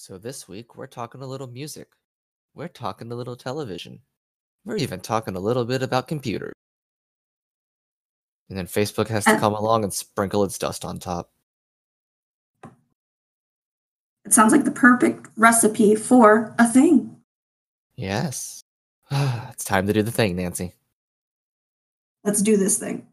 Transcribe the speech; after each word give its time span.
So 0.00 0.16
this 0.16 0.46
week 0.46 0.76
we're 0.76 0.86
talking 0.86 1.22
a 1.22 1.26
little 1.26 1.48
music. 1.48 1.88
We're 2.54 2.68
talking 2.68 3.10
a 3.10 3.16
little 3.16 3.34
television. 3.34 3.98
We're 4.64 4.76
even 4.76 5.00
talking 5.00 5.34
a 5.34 5.40
little 5.40 5.64
bit 5.64 5.82
about 5.82 6.06
computers. 6.06 6.52
And 8.48 8.56
then 8.56 8.68
Facebook 8.68 9.08
has 9.08 9.24
to 9.24 9.40
come 9.40 9.54
along 9.54 9.82
and 9.82 9.92
sprinkle 9.92 10.44
its 10.44 10.56
dust 10.56 10.84
on 10.84 11.00
top. 11.00 11.32
It 14.24 14.32
sounds 14.32 14.52
like 14.52 14.64
the 14.64 14.70
perfect 14.70 15.26
recipe 15.36 15.96
for 15.96 16.54
a 16.60 16.68
thing. 16.68 17.16
Yes. 17.96 18.62
it's 19.10 19.64
time 19.64 19.88
to 19.88 19.92
do 19.92 20.04
the 20.04 20.12
thing, 20.12 20.36
Nancy. 20.36 20.74
Let's 22.22 22.40
do 22.40 22.56
this 22.56 22.78
thing. 22.78 23.08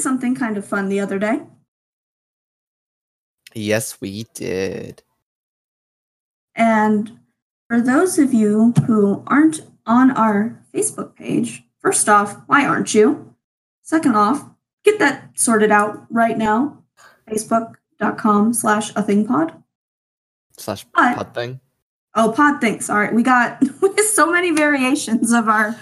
Did 0.00 0.04
something 0.04 0.34
kind 0.34 0.56
of 0.56 0.64
fun 0.66 0.88
the 0.88 0.98
other 1.00 1.18
day. 1.18 1.40
Yes, 3.54 4.00
we 4.00 4.24
did. 4.34 5.02
And 6.54 7.18
for 7.68 7.80
those 7.80 8.18
of 8.18 8.32
you 8.32 8.72
who 8.86 9.22
aren't 9.26 9.60
on 9.86 10.10
our 10.12 10.58
Facebook 10.74 11.14
page, 11.16 11.62
first 11.80 12.08
off, 12.08 12.36
why 12.46 12.64
aren't 12.64 12.94
you? 12.94 13.34
Second 13.82 14.16
off, 14.16 14.42
get 14.84 14.98
that 15.00 15.30
sorted 15.34 15.70
out 15.70 16.06
right 16.10 16.38
now. 16.38 16.82
Facebook.com 17.28 18.54
slash 18.54 18.92
a 18.96 19.02
thing 19.02 19.26
pod. 19.26 19.52
Slash 20.56 20.84
But- 20.94 21.16
pod 21.16 21.34
thing. 21.34 21.60
Oh, 22.16 22.32
pod 22.32 22.60
thing. 22.60 22.80
Sorry. 22.80 23.14
We 23.14 23.22
got 23.22 23.62
so 24.12 24.30
many 24.32 24.50
variations 24.50 25.30
of 25.32 25.48
our 25.48 25.76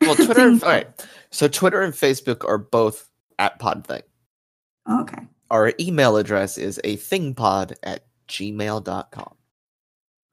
Well, 0.00 0.14
Twitter. 0.16 0.40
All 0.48 0.58
right. 0.70 1.06
So 1.30 1.48
Twitter 1.48 1.82
and 1.82 1.92
Facebook 1.92 2.48
are 2.48 2.56
both 2.58 3.10
at 3.38 3.58
pod 3.58 3.86
thing. 3.86 4.02
Okay. 4.90 5.22
Our 5.50 5.72
email 5.78 6.16
address 6.16 6.58
is 6.58 6.80
a 6.84 6.96
thingpod 6.96 7.74
at 7.82 8.06
gmail.com. 8.28 9.34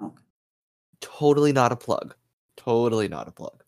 Okay. 0.03 0.23
Totally 0.99 1.53
not 1.53 1.71
a 1.71 1.75
plug. 1.75 2.15
Totally 2.57 3.07
not 3.07 3.27
a 3.27 3.31
plug. 3.31 3.63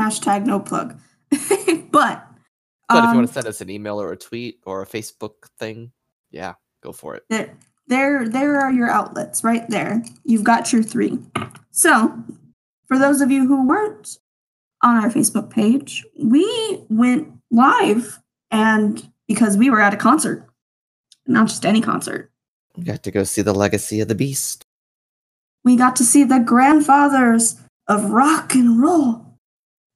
Hashtag 0.00 0.46
no 0.46 0.60
plug. 0.60 0.98
but 1.30 1.42
But 1.90 2.98
if 2.98 3.04
you 3.04 3.10
um, 3.10 3.16
want 3.16 3.28
to 3.28 3.32
send 3.32 3.46
us 3.46 3.60
an 3.60 3.70
email 3.70 4.00
or 4.00 4.12
a 4.12 4.16
tweet 4.16 4.60
or 4.66 4.82
a 4.82 4.86
Facebook 4.86 5.48
thing, 5.58 5.92
yeah, 6.30 6.54
go 6.82 6.92
for 6.92 7.14
it. 7.14 7.24
there, 7.28 7.56
there, 7.86 8.28
there 8.28 8.60
are 8.60 8.72
your 8.72 8.88
outlets 8.88 9.44
right 9.44 9.68
there. 9.68 10.02
You've 10.24 10.44
got 10.44 10.72
your 10.72 10.82
three. 10.82 11.18
So, 11.70 12.14
for 12.86 12.98
those 12.98 13.20
of 13.20 13.30
you 13.30 13.46
who 13.46 13.66
weren't 13.66 14.18
on 14.82 15.02
our 15.02 15.10
Facebook 15.10 15.50
page, 15.50 16.04
we 16.18 16.84
went 16.88 17.28
live, 17.50 18.18
and 18.52 19.10
because 19.26 19.56
we 19.56 19.68
were 19.70 19.80
at 19.80 19.94
a 19.94 19.96
concert, 19.96 20.46
not 21.26 21.48
just 21.48 21.66
any 21.66 21.80
concert, 21.80 22.30
We 22.76 22.84
got 22.84 23.02
to 23.02 23.10
go 23.10 23.24
see 23.24 23.42
the 23.42 23.52
legacy 23.54 24.00
of 24.00 24.08
the 24.08 24.14
beast. 24.14 24.64
we 25.64 25.76
got 25.76 25.96
to 25.96 26.04
see 26.04 26.22
the 26.24 26.38
grandfathers 26.38 27.56
of 27.88 28.10
rock 28.10 28.54
and 28.54 28.80
roll, 28.80 29.26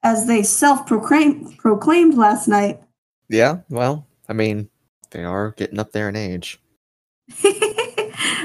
as 0.02 0.26
they 0.26 0.42
self-proclaimed 0.42 1.56
proclaimed 1.58 2.14
last 2.14 2.48
night. 2.48 2.80
Yeah, 3.28 3.58
well, 3.68 4.06
I 4.28 4.32
mean, 4.32 4.68
they 5.10 5.24
are 5.24 5.52
getting 5.52 5.78
up 5.78 5.92
there 5.92 6.08
in 6.08 6.16
age. 6.16 6.60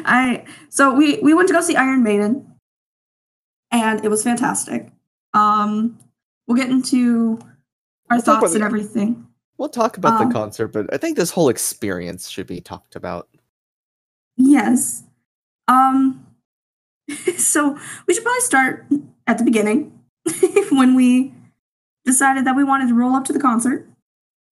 I 0.04 0.44
so 0.70 0.94
we 0.94 1.20
we 1.20 1.34
went 1.34 1.48
to 1.50 1.54
go 1.54 1.62
see 1.62 1.76
Iron 1.76 2.04
Maiden, 2.04 2.48
and 3.72 4.04
it 4.04 4.10
was 4.10 4.24
fantastic. 4.24 4.90
Um, 5.34 6.00
we'll 6.48 6.58
get 6.58 6.70
into 6.70 7.40
our 8.10 8.20
thoughts 8.20 8.54
and 8.56 8.64
everything. 8.64 9.28
We'll 9.62 9.70
talk 9.70 9.96
about 9.96 10.20
Um, 10.20 10.28
the 10.28 10.34
concert, 10.34 10.70
but 10.70 10.92
I 10.92 10.98
think 10.98 11.16
this 11.16 11.30
whole 11.30 11.48
experience 11.48 12.30
should 12.30 12.48
be 12.48 12.62
talked 12.62 12.96
about. 12.96 13.30
Yes. 14.36 15.04
Um. 15.68 16.26
So 17.38 17.78
we 18.08 18.14
should 18.16 18.24
probably 18.24 18.42
start 18.42 18.88
at 19.28 19.38
the 19.38 19.44
beginning 19.44 20.00
when 20.72 20.96
we 20.96 21.32
decided 22.06 22.46
that 22.46 22.56
we 22.56 22.64
wanted 22.64 22.88
to 22.88 22.96
roll 22.96 23.14
up 23.14 23.26
to 23.26 23.34
the 23.34 23.40
concert 23.40 23.88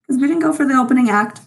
because 0.04 0.22
we 0.22 0.28
didn't 0.28 0.44
go 0.44 0.54
for 0.54 0.68
the 0.68 0.76
opening 0.76 1.10
act. 1.10 1.40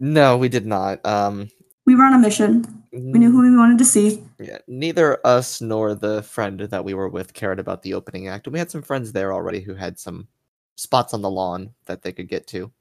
No, 0.00 0.36
we 0.36 0.48
did 0.48 0.66
not. 0.66 1.04
Um, 1.06 1.48
We 1.84 1.94
were 1.94 2.02
on 2.04 2.14
a 2.14 2.18
mission. 2.18 2.82
We 2.90 3.20
knew 3.20 3.30
who 3.30 3.42
we 3.42 3.56
wanted 3.56 3.78
to 3.78 3.84
see. 3.84 4.24
Yeah, 4.40 4.58
neither 4.66 5.24
us 5.24 5.60
nor 5.60 5.94
the 5.94 6.24
friend 6.24 6.58
that 6.58 6.84
we 6.84 6.94
were 6.94 7.08
with 7.08 7.34
cared 7.34 7.60
about 7.60 7.82
the 7.82 7.94
opening 7.94 8.26
act. 8.26 8.48
And 8.48 8.52
we 8.52 8.58
had 8.58 8.70
some 8.72 8.82
friends 8.82 9.12
there 9.12 9.32
already 9.32 9.60
who 9.60 9.74
had 9.74 9.96
some 10.00 10.26
spots 10.76 11.14
on 11.14 11.22
the 11.22 11.30
lawn 11.30 11.70
that 11.86 12.02
they 12.02 12.12
could 12.12 12.28
get 12.28 12.46
to. 12.48 12.72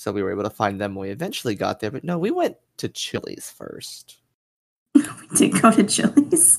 So 0.00 0.12
we 0.12 0.22
were 0.22 0.30
able 0.30 0.44
to 0.44 0.48
find 0.48 0.80
them 0.80 0.94
when 0.94 1.08
we 1.08 1.12
eventually 1.12 1.54
got 1.54 1.80
there. 1.80 1.90
But 1.90 2.04
no, 2.04 2.16
we 2.16 2.30
went 2.30 2.56
to 2.78 2.88
Chili's 2.88 3.50
first. 3.50 4.16
we 4.94 5.02
did 5.36 5.60
go 5.60 5.70
to 5.70 5.84
Chili's. 5.84 6.58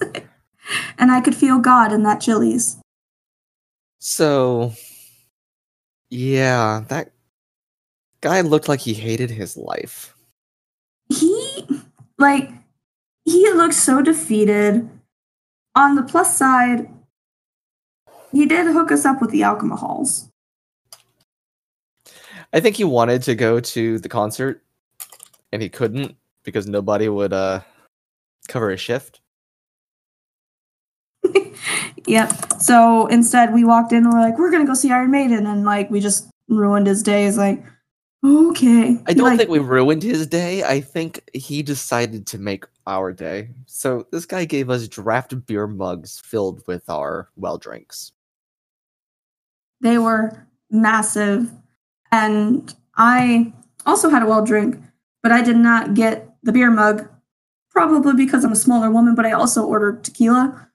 and 1.00 1.12
I 1.12 1.22
could 1.22 1.34
feel 1.34 1.58
God 1.58 1.92
in 1.92 2.04
that 2.04 2.22
Chili's. 2.22 2.78
So, 3.98 4.74
yeah, 6.12 6.84
that 6.90 7.14
guy 8.22 8.42
looked 8.42 8.70
like 8.70 8.82
he 8.82 8.94
hated 8.94 9.32
his 9.32 9.58
life. 9.58 10.14
He, 11.10 11.68
like, 12.20 12.52
he 13.26 13.52
looked 13.54 13.74
so 13.74 14.04
defeated. 14.04 14.88
On 15.76 15.96
the 15.96 16.04
plus 16.04 16.38
side, 16.38 16.94
he 18.32 18.46
did 18.46 18.68
hook 18.68 18.92
us 18.92 19.04
up 19.04 19.20
with 19.20 19.32
the 19.32 19.42
alcohols. 19.42 20.31
I 22.54 22.60
think 22.60 22.76
he 22.76 22.84
wanted 22.84 23.24
to 23.24 23.36
go 23.36 23.60
to 23.60 24.00
the 24.00 24.10
concert 24.10 24.64
and 25.52 25.62
he 25.62 25.70
couldn't 25.70 26.16
because 26.44 26.68
nobody 26.68 27.08
would 27.10 27.34
uh 27.34 27.62
cover 28.48 28.70
his 28.70 28.82
shift. 28.82 29.22
Yep. 32.08 32.62
So 32.62 33.08
instead, 33.08 33.54
we 33.54 33.64
walked 33.64 33.92
in 33.92 34.06
and 34.06 34.14
we're 34.14 34.22
like, 34.22 34.38
we're 34.38 34.52
going 34.52 34.64
to 34.66 34.68
go 34.68 34.74
see 34.74 34.92
Iron 34.92 35.12
Maiden. 35.12 35.46
And, 35.46 35.64
like, 35.64 35.90
we 35.92 36.00
just 36.00 36.30
ruined 36.48 36.88
his 36.88 37.04
day. 37.04 37.26
He's 37.26 37.38
like, 37.38 37.64
okay. 38.26 38.98
I 39.08 39.14
don't 39.14 39.28
Like, 39.30 39.38
think 39.38 39.50
we 39.50 39.60
ruined 39.60 40.04
his 40.04 40.26
day. 40.28 40.64
I 40.64 40.82
think 40.82 41.22
he 41.34 41.62
decided 41.62 42.26
to 42.28 42.38
make 42.40 42.66
our 42.88 43.14
day. 43.14 43.52
So 43.68 44.08
this 44.12 44.26
guy 44.26 44.46
gave 44.46 44.70
us 44.70 44.88
draft 44.88 45.46
beer 45.46 45.68
mugs 45.68 46.20
filled 46.26 46.66
with 46.68 46.90
our 46.90 47.30
well 47.36 47.58
drinks. 47.58 48.12
They 49.82 49.98
were 49.98 50.48
massive. 50.70 51.52
And 52.12 52.74
I 52.96 53.54
also 53.86 54.10
had 54.10 54.24
a 54.24 54.26
well 54.26 54.44
drink, 54.44 54.78
but 55.24 55.32
I 55.32 55.42
did 55.42 55.58
not 55.58 55.94
get 55.94 56.30
the 56.44 56.52
beer 56.52 56.72
mug, 56.72 57.08
probably 57.70 58.14
because 58.14 58.44
I'm 58.44 58.52
a 58.52 58.56
smaller 58.56 58.92
woman, 58.92 59.16
but 59.16 59.26
I 59.26 59.32
also 59.32 59.64
ordered 59.66 60.04
tequila 60.04 60.70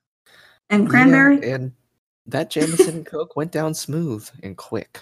and 0.70 0.88
cranberry. 0.88 1.40
Yeah, 1.40 1.54
and 1.54 1.72
that 2.26 2.50
Jameson 2.50 2.96
and 2.96 3.06
Coke 3.06 3.36
went 3.36 3.52
down 3.52 3.74
smooth 3.74 4.28
and 4.42 4.56
quick. 4.56 5.00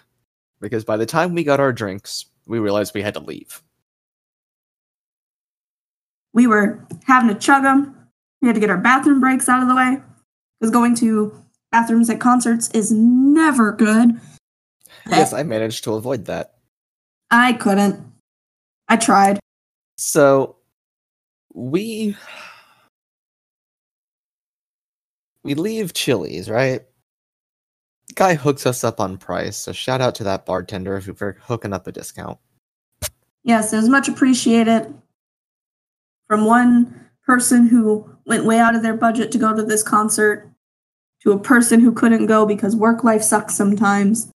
Because 0.60 0.84
by 0.84 0.96
the 0.96 1.06
time 1.06 1.34
we 1.34 1.44
got 1.44 1.60
our 1.60 1.72
drinks, 1.72 2.26
we 2.46 2.58
realized 2.58 2.94
we 2.94 3.02
had 3.02 3.14
to 3.14 3.20
leave. 3.20 3.62
We 6.32 6.46
were 6.46 6.86
having 7.04 7.28
to 7.28 7.34
chug 7.34 7.62
them. 7.62 7.94
We 8.40 8.48
had 8.48 8.54
to 8.54 8.60
get 8.60 8.70
our 8.70 8.78
bathroom 8.78 9.20
breaks 9.20 9.48
out 9.48 9.62
of 9.62 9.68
the 9.68 9.74
way 9.74 9.98
because 10.58 10.72
going 10.72 10.94
to 10.96 11.32
bathrooms 11.70 12.10
at 12.10 12.20
concerts 12.20 12.70
is 12.70 12.90
never 12.92 13.72
good. 13.72 14.20
Yes, 15.10 15.32
I 15.34 15.42
managed 15.42 15.84
to 15.84 15.94
avoid 15.94 16.26
that. 16.26 16.54
I 17.30 17.52
couldn't. 17.54 18.00
I 18.88 18.96
tried. 18.96 19.38
So 19.96 20.56
we 21.52 22.16
we 25.42 25.54
leave 25.54 25.92
Chili's, 25.92 26.50
right? 26.50 26.82
Guy 28.14 28.34
hooks 28.34 28.66
us 28.66 28.84
up 28.84 29.00
on 29.00 29.18
price, 29.18 29.56
so 29.56 29.72
shout 29.72 30.00
out 30.00 30.14
to 30.16 30.24
that 30.24 30.46
bartender 30.46 31.00
for 31.00 31.38
hooking 31.42 31.72
up 31.72 31.86
a 31.86 31.92
discount. 31.92 32.38
Yes, 33.44 33.72
it 33.72 33.76
was 33.76 33.88
much 33.88 34.08
appreciated 34.08 34.92
from 36.26 36.44
one 36.44 37.08
person 37.26 37.66
who 37.66 38.08
went 38.26 38.44
way 38.44 38.58
out 38.58 38.74
of 38.74 38.82
their 38.82 38.96
budget 38.96 39.30
to 39.32 39.38
go 39.38 39.54
to 39.54 39.62
this 39.62 39.82
concert 39.82 40.50
to 41.22 41.32
a 41.32 41.38
person 41.38 41.80
who 41.80 41.92
couldn't 41.92 42.26
go 42.26 42.46
because 42.46 42.76
work 42.76 43.04
life 43.04 43.22
sucks 43.22 43.54
sometimes. 43.54 44.30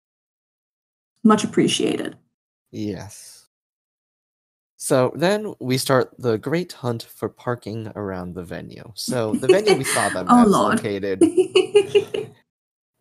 Much 1.29 1.45
appreciated. 1.45 2.17
Yes. 2.71 3.47
So 4.79 5.13
then 5.15 5.53
we 5.61 5.77
start 5.77 6.15
the 6.19 6.39
great 6.39 6.73
hunt 6.73 7.03
for 7.03 7.29
parking 7.29 7.93
around 7.97 8.35
the 8.35 8.43
venue. 8.43 8.91
So 8.95 9.35
the 9.35 9.47
venue 9.47 9.75
we 9.77 9.85
saw 9.85 10.09
them 10.15 10.27
Oh, 10.31 10.41
at 10.41 10.47
is 10.47 10.53
Lord. 10.53 10.77
located 10.77 11.23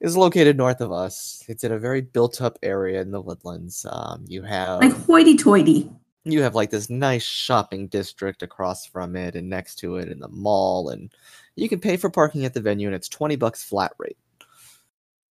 is 0.02 0.18
located 0.18 0.58
north 0.58 0.82
of 0.82 0.92
us. 0.92 1.42
It's 1.48 1.64
in 1.64 1.72
a 1.72 1.80
very 1.80 2.02
built-up 2.02 2.60
area 2.64 3.00
in 3.02 3.12
the 3.12 3.22
woodlands. 3.22 3.86
Um, 3.90 4.26
you 4.28 4.42
have 4.44 4.82
Like 4.82 4.92
hoity-toity. 4.92 5.90
you 6.26 6.42
have 6.42 6.54
like 6.54 6.70
this 6.70 6.90
nice 6.90 7.24
shopping 7.24 7.88
district 7.88 8.44
across 8.44 8.86
from 8.86 9.16
it, 9.16 9.36
and 9.38 9.50
next 9.50 9.76
to 9.76 9.96
it 9.96 10.10
in 10.10 10.20
the 10.20 10.28
mall, 10.28 10.90
and 10.90 11.14
you 11.56 11.70
can 11.70 11.80
pay 11.80 11.96
for 11.96 12.10
parking 12.10 12.44
at 12.44 12.54
the 12.54 12.60
venue, 12.62 12.88
and 12.88 12.96
it's 12.96 13.08
twenty 13.08 13.38
bucks 13.38 13.64
flat 13.64 13.94
rate. 13.98 14.18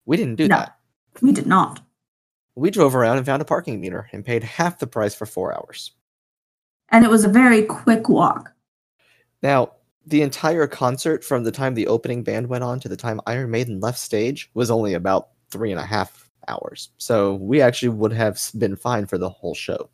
We 0.05 0.15
didn't 0.15 0.35
do 0.35 0.47
No. 0.47 0.57
that. 0.59 0.77
We 1.21 1.33
did 1.33 1.45
not. 1.47 1.81
We 2.55 2.71
drove 2.71 2.95
around 2.95 3.17
and 3.17 3.25
found 3.25 3.41
a 3.41 3.45
parking 3.45 3.81
meter 3.81 4.09
and 4.11 4.23
paid 4.23 4.43
half 4.43 4.79
the 4.79 4.87
price 4.87 5.13
for 5.13 5.25
four 5.25 5.53
hours. 5.53 5.91
And 6.89 7.03
it 7.03 7.09
was 7.09 7.25
a 7.25 7.29
very 7.29 7.63
quick 7.63 8.07
walk. 8.07 8.53
Now, 9.41 9.73
the 10.05 10.21
entire 10.21 10.67
concert 10.67 11.23
from 11.23 11.43
the 11.43 11.51
time 11.51 11.73
the 11.73 11.87
opening 11.87 12.23
band 12.23 12.47
went 12.47 12.63
on 12.63 12.79
to 12.79 12.89
the 12.89 12.95
time 12.95 13.19
Iron 13.27 13.51
Maiden 13.51 13.79
left 13.79 13.99
stage 13.99 14.49
was 14.53 14.69
only 14.69 14.93
about 14.93 15.29
three 15.49 15.71
and 15.71 15.79
a 15.79 15.85
half 15.85 16.29
hours. 16.47 16.89
So 16.97 17.35
we 17.35 17.61
actually 17.61 17.89
would 17.89 18.13
have 18.13 18.39
been 18.57 18.75
fine 18.75 19.07
for 19.07 19.17
the 19.17 19.29
whole 19.29 19.55
show. 19.55 19.89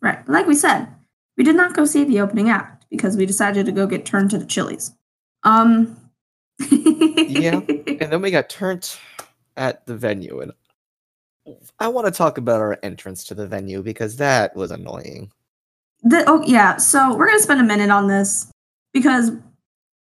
Right. 0.00 0.26
Like 0.28 0.46
we 0.46 0.54
said, 0.54 0.88
we 1.36 1.44
did 1.44 1.56
not 1.56 1.74
go 1.74 1.84
see 1.84 2.04
the 2.04 2.20
opening 2.20 2.50
act 2.50 2.86
because 2.90 3.16
we 3.16 3.26
decided 3.26 3.66
to 3.66 3.72
go 3.72 3.86
get 3.86 4.04
turned 4.04 4.30
to 4.30 4.38
the 4.38 4.46
Chili's. 4.46 4.92
Um 5.42 5.96
Yeah, 6.70 7.60
And 7.68 8.12
then 8.12 8.20
we 8.20 8.30
got 8.30 8.48
turned 8.48 8.96
at 9.58 9.84
the 9.86 9.96
venue. 9.96 10.40
And 10.40 10.52
I 11.78 11.88
want 11.88 12.06
to 12.06 12.10
talk 12.10 12.38
about 12.38 12.60
our 12.60 12.78
entrance 12.82 13.24
to 13.24 13.34
the 13.34 13.46
venue 13.46 13.82
because 13.82 14.16
that 14.16 14.56
was 14.56 14.70
annoying. 14.70 15.30
The, 16.02 16.24
oh 16.26 16.42
yeah, 16.46 16.76
so 16.76 17.16
we're 17.16 17.26
gonna 17.26 17.40
spend 17.40 17.60
a 17.60 17.64
minute 17.64 17.90
on 17.90 18.06
this 18.06 18.50
because 18.92 19.32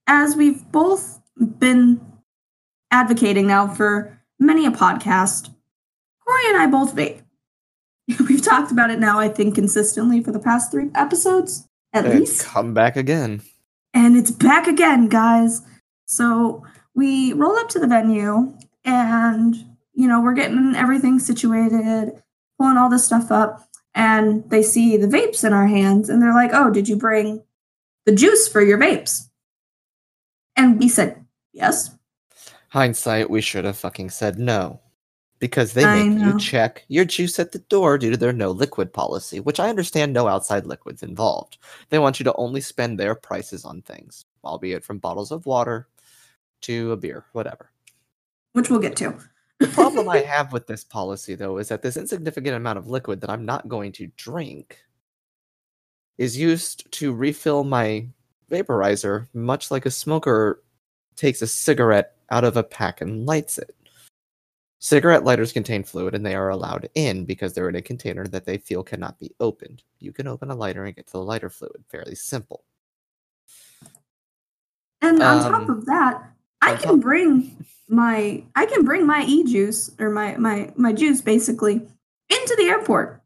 as 0.09 0.35
we've 0.37 0.61
both 0.73 1.21
been 1.59 2.01
advocating 2.91 3.47
now 3.47 3.69
for 3.69 4.19
many 4.41 4.67
a 4.67 4.71
podcast, 4.71 5.55
Corey 6.27 6.43
and 6.49 6.59
I 6.59 6.67
both 6.67 6.95
vape. 6.95 7.21
We've 8.29 8.43
talked 8.43 8.71
about 8.71 8.91
it 8.91 8.99
now, 8.99 9.19
I 9.19 9.29
think, 9.29 9.55
consistently 9.55 10.23
for 10.23 10.31
the 10.31 10.39
past 10.39 10.71
three 10.71 10.91
episodes, 10.95 11.67
at 11.95 12.05
And 12.05 12.21
least. 12.21 12.45
come 12.45 12.75
back 12.75 12.97
again. 12.97 13.41
And 13.95 14.17
it's 14.17 14.31
back 14.31 14.67
again, 14.67 15.09
guys. 15.09 15.63
So 16.07 16.65
we 16.95 17.33
roll 17.33 17.57
up 17.57 17.69
to 17.71 17.79
the 17.79 17.87
venue 17.87 18.57
and, 18.85 19.55
you 19.95 20.09
know, 20.09 20.21
we're 20.21 20.35
getting 20.35 20.75
everything 20.77 21.19
situated, 21.19 22.23
pulling 22.59 22.77
all 22.77 22.91
this 22.91 23.05
stuff 23.05 23.31
up. 23.31 23.69
And 23.95 24.49
they 24.51 24.63
see 24.63 24.97
the 24.97 25.07
vapes 25.07 25.45
in 25.45 25.53
our 25.53 25.67
hands 25.67 26.09
and 26.09 26.21
they're 26.21 26.35
like, 26.35 26.51
oh, 26.53 26.71
did 26.71 26.89
you 26.89 26.97
bring 26.97 27.43
the 28.07 28.15
juice 28.15 28.49
for 28.49 28.61
your 28.61 28.79
vapes? 28.79 29.29
And 30.57 30.79
we 30.81 30.89
said, 30.89 31.25
yes. 31.53 31.97
Hindsight, 32.71 33.31
we 33.31 33.41
should 33.41 33.65
have 33.65 33.77
fucking 33.77 34.11
said 34.11 34.39
no. 34.39 34.81
Because 35.39 35.75
they 35.75 35.85
I 35.85 36.03
make 36.03 36.19
know. 36.19 36.27
you 36.29 36.39
check 36.39 36.85
your 36.89 37.05
juice 37.05 37.39
at 37.39 37.53
the 37.53 37.59
door 37.59 37.99
due 37.99 38.11
to 38.11 38.17
their 38.17 38.33
no 38.33 38.51
liquid 38.51 38.93
policy, 38.93 39.41
which 39.41 39.61
I 39.61 39.69
understand 39.69 40.13
no 40.13 40.27
outside 40.27 40.65
liquids 40.65 41.03
involved. 41.03 41.59
They 41.91 41.99
want 41.99 42.19
you 42.19 42.25
to 42.25 42.35
only 42.37 42.61
spend 42.61 42.99
their 42.99 43.15
prices 43.15 43.65
on 43.65 43.83
things, 43.83 44.25
albeit 44.43 44.85
from 44.85 44.99
bottles 44.99 45.31
of 45.31 45.45
water 45.45 45.87
to 46.63 46.93
a 46.93 46.97
beer, 46.97 47.27
whatever. 47.33 47.71
Which 48.55 48.71
we'll 48.71 48.81
get 48.81 48.97
to. 48.97 49.17
The 49.61 49.67
problem 49.69 50.09
I 50.09 50.19
have 50.27 50.53
with 50.53 50.67
this 50.67 50.85
policy, 50.85 51.35
though, 51.35 51.59
is 51.59 51.69
that 51.69 51.83
this 51.83 51.97
insignificant 51.97 52.57
amount 52.57 52.79
of 52.79 52.89
liquid 52.89 53.21
that 53.21 53.31
I'm 53.31 53.45
not 53.45 53.69
going 53.69 53.93
to 53.93 54.07
drink 54.17 54.79
is 56.19 56.39
used 56.39 56.91
to 56.93 57.13
refill 57.13 57.65
my 57.65 58.07
vaporizer, 58.51 59.29
much 59.35 59.71
like 59.71 59.87
a 59.87 59.91
smoker 59.91 60.63
takes 61.17 61.43
a 61.43 61.47
cigarette 61.47 62.13
out 62.31 62.45
of 62.45 62.57
a 62.57 62.63
pack 62.63 63.01
and 63.01 63.27
lights 63.27 63.59
it. 63.59 63.75
Cigarette 64.79 65.25
lighters 65.25 65.53
contain 65.53 65.83
fluid 65.83 66.15
and 66.15 66.25
they 66.25 66.35
are 66.35 66.51
allowed 66.51 66.89
in 66.95 67.25
because 67.25 67.55
they're 67.55 67.69
in 67.71 67.75
a 67.77 67.83
container 67.83 68.27
that 68.27 68.45
they 68.45 68.59
feel 68.59 68.85
cannot 68.85 69.19
be 69.19 69.35
opened. 69.41 69.83
You 69.99 70.13
can 70.13 70.29
open 70.29 70.51
a 70.51 70.55
lighter 70.55 70.85
and 70.85 70.95
get 70.95 71.07
to 71.07 71.13
the 71.13 71.23
lighter 71.23 71.49
fluid. 71.49 71.83
Fairly 71.91 72.15
simple. 72.15 72.65
And 75.01 75.23
on 75.23 75.43
top 75.43 75.69
Um, 75.69 75.71
of 75.71 75.87
that, 75.87 76.34
I 76.65 76.77
can 76.77 77.01
bring 77.01 77.65
my 77.89 78.43
I 78.57 78.67
can 78.67 78.85
bring 78.85 79.07
my 79.07 79.25
e 79.25 79.45
juice 79.45 79.91
or 79.99 80.11
my 80.11 80.37
my 80.37 80.73
my 80.77 80.93
juice 80.93 81.21
basically 81.21 81.75
into 81.75 82.57
the 82.57 82.65
airport. 82.65 83.23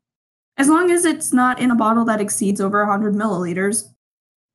As 0.56 0.68
long 0.68 0.90
as 0.90 1.04
it's 1.04 1.32
not 1.32 1.60
in 1.60 1.70
a 1.70 1.76
bottle 1.76 2.04
that 2.06 2.20
exceeds 2.20 2.60
over 2.60 2.80
100 2.80 3.14
milliliters, 3.14 3.88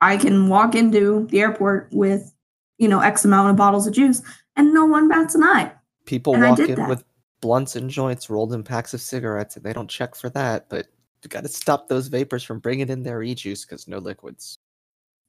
I 0.01 0.17
can 0.17 0.49
walk 0.49 0.75
into 0.75 1.27
the 1.27 1.39
airport 1.39 1.87
with, 1.93 2.33
you 2.77 2.89
know, 2.89 2.99
X 2.99 3.23
amount 3.23 3.51
of 3.51 3.55
bottles 3.55 3.87
of 3.87 3.93
juice 3.93 4.21
and 4.57 4.73
no 4.73 4.85
one 4.85 5.07
bats 5.07 5.33
an 5.33 5.43
eye. 5.43 5.71
People 6.05 6.33
And 6.33 6.43
walk 6.43 6.59
in 6.59 6.75
that. 6.75 6.89
with 6.89 7.05
blunts 7.39 7.77
and 7.77 7.89
joints 7.89 8.29
rolled 8.29 8.51
in 8.53 8.63
packs 8.63 8.93
of 8.93 8.99
cigarettes 8.99 9.55
and 9.55 9.63
they 9.63 9.71
don't 9.71 9.89
check 9.89 10.15
for 10.15 10.29
that, 10.31 10.67
but 10.67 10.87
you 11.23 11.29
got 11.29 11.43
to 11.43 11.49
stop 11.49 11.87
those 11.87 12.07
vapors 12.07 12.43
from 12.43 12.59
bringing 12.59 12.89
in 12.89 13.03
their 13.03 13.23
e-juice 13.23 13.63
because 13.63 13.87
no 13.87 13.97
liquids. 13.97 14.57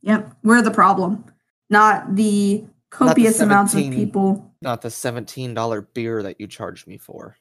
Yep, 0.02 0.34
we're 0.42 0.60
the 0.60 0.72
problem, 0.72 1.24
not 1.70 2.16
the 2.16 2.64
copious 2.94 3.40
amounts 3.40 3.74
of 3.74 3.80
people. 3.80 4.52
Not 4.62 4.82
the 4.82 4.88
$17 4.88 5.86
beer 5.94 6.22
that 6.22 6.40
you 6.40 6.46
charged 6.46 6.86
me 6.86 6.96
for. 6.98 7.36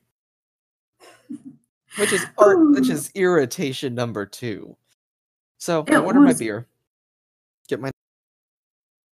Which 1.97 2.11
is 2.11 2.25
art, 2.38 2.57
which 2.71 2.89
is 2.89 3.11
irritation 3.15 3.94
number 3.94 4.25
two. 4.25 4.75
So 5.59 5.85
I 5.88 5.94
It 5.94 5.97
order 6.00 6.19
my 6.19 6.33
beer, 6.33 6.67
get 7.67 7.79
my 7.79 7.91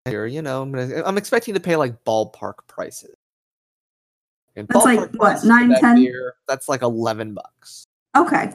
beer. 0.04 0.26
You 0.26 0.42
know, 0.42 0.62
I'm 0.62 0.72
gonna, 0.72 1.02
I'm 1.04 1.18
expecting 1.18 1.54
to 1.54 1.60
pay 1.60 1.76
like 1.76 2.04
ballpark 2.04 2.66
prices. 2.68 3.16
And 4.54 4.68
That's 4.68 4.84
like, 4.86 5.10
what, 5.14 5.44
nine, 5.44 5.68
that 5.70 5.80
10? 5.80 5.96
beer, 5.96 6.34
That's 6.48 6.68
like 6.68 6.82
eleven 6.82 7.34
bucks. 7.34 7.84
Okay. 8.16 8.52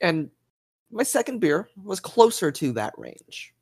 and 0.00 0.30
my 0.90 1.02
second 1.02 1.40
beer 1.40 1.68
was 1.82 2.00
closer 2.00 2.50
to 2.52 2.72
that 2.72 2.92
range. 2.98 3.54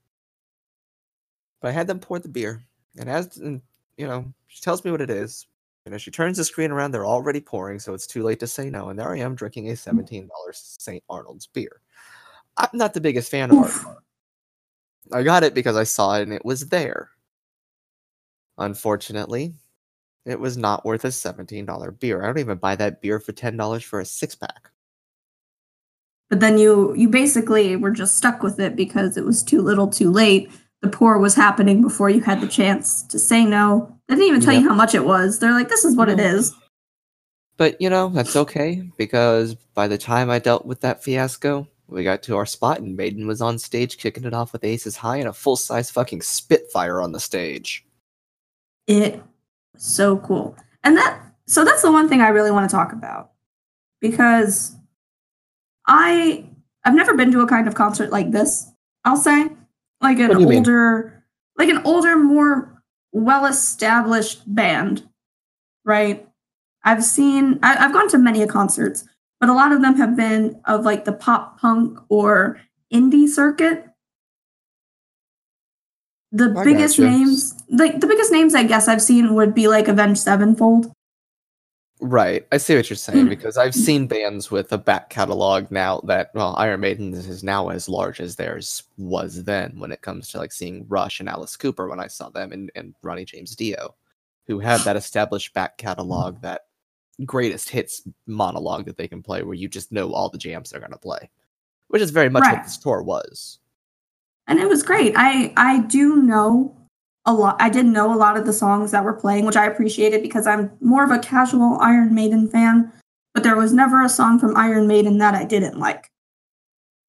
But 1.60 1.68
I 1.68 1.72
had 1.72 1.86
them 1.86 2.00
pour 2.00 2.18
the 2.18 2.28
beer, 2.28 2.62
and 2.98 3.08
as 3.08 3.36
and, 3.38 3.62
you 3.96 4.06
know, 4.06 4.24
she 4.48 4.60
tells 4.60 4.84
me 4.84 4.90
what 4.90 5.00
it 5.00 5.10
is, 5.10 5.46
and 5.86 5.94
as 5.94 6.02
she 6.02 6.10
turns 6.10 6.36
the 6.36 6.44
screen 6.44 6.70
around, 6.70 6.90
they're 6.92 7.06
already 7.06 7.40
pouring, 7.40 7.78
so 7.78 7.94
it's 7.94 8.06
too 8.06 8.22
late 8.22 8.40
to 8.40 8.46
say 8.46 8.70
no. 8.70 8.88
And 8.88 8.98
there 8.98 9.12
I 9.12 9.18
am 9.18 9.34
drinking 9.34 9.68
a 9.70 9.72
mm. 9.72 9.78
seventeen 9.78 10.28
dollars 10.28 10.76
St. 10.78 11.02
Arnold's 11.08 11.46
beer. 11.46 11.80
I'm 12.56 12.68
not 12.72 12.94
the 12.94 13.00
biggest 13.00 13.30
fan 13.30 13.50
of. 13.50 13.56
Arnold. 13.58 14.02
I 15.12 15.22
got 15.22 15.42
it 15.42 15.54
because 15.54 15.76
I 15.76 15.84
saw 15.84 16.16
it 16.18 16.22
and 16.22 16.32
it 16.32 16.44
was 16.44 16.68
there. 16.68 17.10
Unfortunately, 18.58 19.54
it 20.26 20.38
was 20.38 20.56
not 20.56 20.84
worth 20.84 21.04
a 21.04 21.12
seventeen 21.12 21.64
dollar 21.66 21.90
beer. 21.90 22.22
I 22.22 22.26
don't 22.26 22.38
even 22.38 22.58
buy 22.58 22.76
that 22.76 23.00
beer 23.00 23.18
for 23.20 23.32
ten 23.32 23.56
dollars 23.56 23.82
for 23.82 24.00
a 24.00 24.04
six 24.04 24.34
pack. 24.34 24.70
but 26.28 26.40
then 26.40 26.58
you 26.58 26.94
you 26.94 27.08
basically 27.08 27.76
were 27.76 27.90
just 27.90 28.16
stuck 28.16 28.42
with 28.42 28.60
it 28.60 28.76
because 28.76 29.16
it 29.16 29.24
was 29.24 29.42
too 29.42 29.60
little 29.60 29.88
too 29.88 30.10
late 30.10 30.50
the 30.82 30.88
pour 30.88 31.18
was 31.18 31.34
happening 31.34 31.82
before 31.82 32.10
you 32.10 32.20
had 32.20 32.40
the 32.40 32.48
chance 32.48 33.02
to 33.04 33.18
say 33.18 33.44
no. 33.44 33.96
They 34.08 34.14
didn't 34.14 34.28
even 34.28 34.40
tell 34.40 34.54
you 34.54 34.68
how 34.68 34.74
much 34.74 34.94
it 34.94 35.04
was. 35.04 35.38
They're 35.38 35.52
like 35.52 35.68
this 35.68 35.84
is 35.84 35.96
what 35.96 36.08
it 36.08 36.20
is. 36.20 36.54
But 37.56 37.80
you 37.80 37.90
know, 37.90 38.08
that's 38.08 38.36
okay 38.36 38.82
because 38.96 39.54
by 39.54 39.86
the 39.88 39.98
time 39.98 40.30
I 40.30 40.38
dealt 40.38 40.64
with 40.64 40.80
that 40.80 41.02
fiasco, 41.04 41.68
we 41.88 42.04
got 42.04 42.22
to 42.24 42.36
our 42.36 42.46
spot 42.46 42.80
and 42.80 42.96
Maiden 42.96 43.26
was 43.26 43.42
on 43.42 43.58
stage 43.58 43.98
kicking 43.98 44.24
it 44.24 44.32
off 44.32 44.52
with 44.52 44.64
Aces 44.64 44.96
High 44.96 45.18
and 45.18 45.28
a 45.28 45.32
full 45.32 45.56
size 45.56 45.90
fucking 45.90 46.22
Spitfire 46.22 47.00
on 47.00 47.12
the 47.12 47.20
stage. 47.20 47.84
it 48.86 49.22
was 49.74 49.84
so 49.84 50.16
cool. 50.18 50.56
And 50.82 50.96
that 50.96 51.20
so 51.50 51.64
that's 51.64 51.82
the 51.82 51.90
one 51.90 52.08
thing 52.08 52.20
i 52.20 52.28
really 52.28 52.52
want 52.52 52.68
to 52.70 52.74
talk 52.74 52.92
about 52.92 53.32
because 54.00 54.76
i 55.86 56.44
i've 56.84 56.94
never 56.94 57.14
been 57.14 57.32
to 57.32 57.40
a 57.40 57.46
kind 57.46 57.66
of 57.66 57.74
concert 57.74 58.10
like 58.10 58.30
this 58.30 58.70
i'll 59.04 59.16
say 59.16 59.48
like 60.00 60.18
an 60.18 60.30
you 60.30 60.46
mean? 60.46 60.58
older 60.58 61.24
like 61.58 61.68
an 61.68 61.82
older 61.84 62.16
more 62.16 62.82
well 63.12 63.46
established 63.46 64.42
band 64.52 65.06
right? 65.84 66.26
I've 66.84 67.04
seen 67.04 67.58
I, 67.62 67.76
i've 67.84 67.92
gone 67.92 68.08
to 68.08 68.18
many 68.18 68.46
concerts 68.46 69.04
but 69.40 69.48
a 69.48 69.54
lot 69.54 69.72
of 69.72 69.82
them 69.82 69.96
have 69.96 70.16
been 70.16 70.60
of 70.66 70.84
like 70.84 71.04
the 71.04 71.12
pop 71.12 71.58
punk 71.58 71.98
or 72.08 72.60
indie 72.92 73.28
circuit. 73.28 73.86
The 76.32 76.54
I 76.56 76.62
biggest 76.62 76.98
names 76.98 77.60
like 77.70 78.00
the 78.00 78.06
biggest 78.06 78.30
names 78.30 78.54
i 78.54 78.62
guess 78.62 78.86
i've 78.86 79.02
seen 79.02 79.34
would 79.34 79.52
be 79.52 79.66
like 79.66 79.88
avenged 79.88 80.20
sevenfold 80.20 80.92
Right. 82.02 82.46
I 82.50 82.56
see 82.56 82.74
what 82.76 82.88
you're 82.88 82.96
saying 82.96 83.26
Mm. 83.26 83.28
because 83.28 83.58
I've 83.58 83.74
seen 83.74 84.06
bands 84.06 84.50
with 84.50 84.72
a 84.72 84.78
back 84.78 85.10
catalog 85.10 85.70
now 85.70 86.00
that, 86.04 86.30
well, 86.34 86.54
Iron 86.56 86.80
Maiden 86.80 87.12
is 87.12 87.44
now 87.44 87.68
as 87.68 87.88
large 87.90 88.20
as 88.20 88.36
theirs 88.36 88.84
was 88.96 89.44
then 89.44 89.78
when 89.78 89.92
it 89.92 90.00
comes 90.00 90.28
to 90.30 90.38
like 90.38 90.52
seeing 90.52 90.86
Rush 90.88 91.20
and 91.20 91.28
Alice 91.28 91.56
Cooper 91.58 91.88
when 91.88 92.00
I 92.00 92.06
saw 92.06 92.30
them 92.30 92.52
and, 92.52 92.70
and 92.74 92.94
Ronnie 93.02 93.26
James 93.26 93.54
Dio, 93.54 93.94
who 94.46 94.58
have 94.60 94.82
that 94.84 94.96
established 94.96 95.52
back 95.52 95.76
catalog, 95.76 96.40
that 96.42 96.62
greatest 97.26 97.68
hits 97.68 98.02
monologue 98.26 98.86
that 98.86 98.96
they 98.96 99.06
can 99.08 99.22
play 99.22 99.42
where 99.42 99.54
you 99.54 99.68
just 99.68 99.92
know 99.92 100.10
all 100.14 100.30
the 100.30 100.38
jams 100.38 100.70
they're 100.70 100.80
going 100.80 100.90
to 100.92 100.96
play, 100.98 101.28
which 101.88 102.00
is 102.00 102.10
very 102.10 102.30
much 102.30 102.44
Right. 102.44 102.54
what 102.56 102.64
this 102.64 102.78
tour 102.78 103.02
was. 103.02 103.58
and 104.46 104.58
it 104.58 104.66
was 104.66 104.82
great 104.82 105.12
i 105.16 105.52
i 105.58 105.80
do 105.80 106.16
know 106.22 106.74
a 107.30 107.32
lot. 107.32 107.56
I 107.60 107.70
didn't 107.70 107.92
know 107.92 108.12
a 108.12 108.16
lot 108.16 108.36
of 108.36 108.44
the 108.44 108.52
songs 108.52 108.90
that 108.90 109.04
were 109.04 109.12
playing, 109.12 109.46
which 109.46 109.56
I 109.56 109.66
appreciated 109.66 110.22
because 110.22 110.46
I'm 110.46 110.70
more 110.80 111.04
of 111.04 111.10
a 111.10 111.18
casual 111.18 111.78
Iron 111.80 112.14
Maiden 112.14 112.48
fan. 112.48 112.92
But 113.32 113.44
there 113.44 113.56
was 113.56 113.72
never 113.72 114.02
a 114.02 114.08
song 114.08 114.38
from 114.38 114.56
Iron 114.56 114.88
Maiden 114.88 115.18
that 115.18 115.34
I 115.34 115.44
didn't 115.44 115.78
like, 115.78 116.10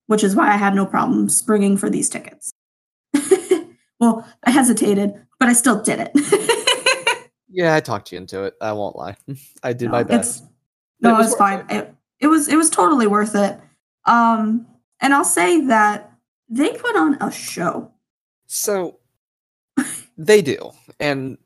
which 0.06 0.22
is 0.22 0.36
why 0.36 0.52
I 0.52 0.56
had 0.56 0.74
no 0.74 0.86
problem 0.86 1.28
springing 1.28 1.76
for 1.76 1.90
these 1.90 2.08
tickets. 2.08 2.52
well, 3.98 4.26
I 4.44 4.50
hesitated, 4.52 5.14
but 5.40 5.48
I 5.48 5.52
still 5.52 5.82
did 5.82 5.98
it. 6.14 7.28
yeah, 7.48 7.74
I 7.74 7.80
talked 7.80 8.12
you 8.12 8.18
into 8.18 8.44
it. 8.44 8.54
I 8.60 8.72
won't 8.72 8.96
lie. 8.96 9.16
I 9.64 9.72
did 9.72 9.86
no, 9.86 9.92
my 9.92 10.04
best. 10.04 10.44
No, 11.00 11.16
it 11.16 11.18
was, 11.18 11.34
fine. 11.34 11.66
It. 11.68 11.76
it. 11.76 11.94
It, 12.20 12.26
was 12.28 12.46
it 12.46 12.56
was 12.56 12.70
totally 12.70 13.08
worth 13.08 13.34
it. 13.34 13.58
Um, 14.04 14.66
and 15.00 15.12
I'll 15.12 15.24
say 15.24 15.66
that 15.66 16.12
they 16.48 16.70
put 16.72 16.94
on 16.94 17.16
a 17.20 17.32
show. 17.32 17.90
So 18.46 19.00
they 20.16 20.42
do. 20.42 20.70
And 21.00 21.38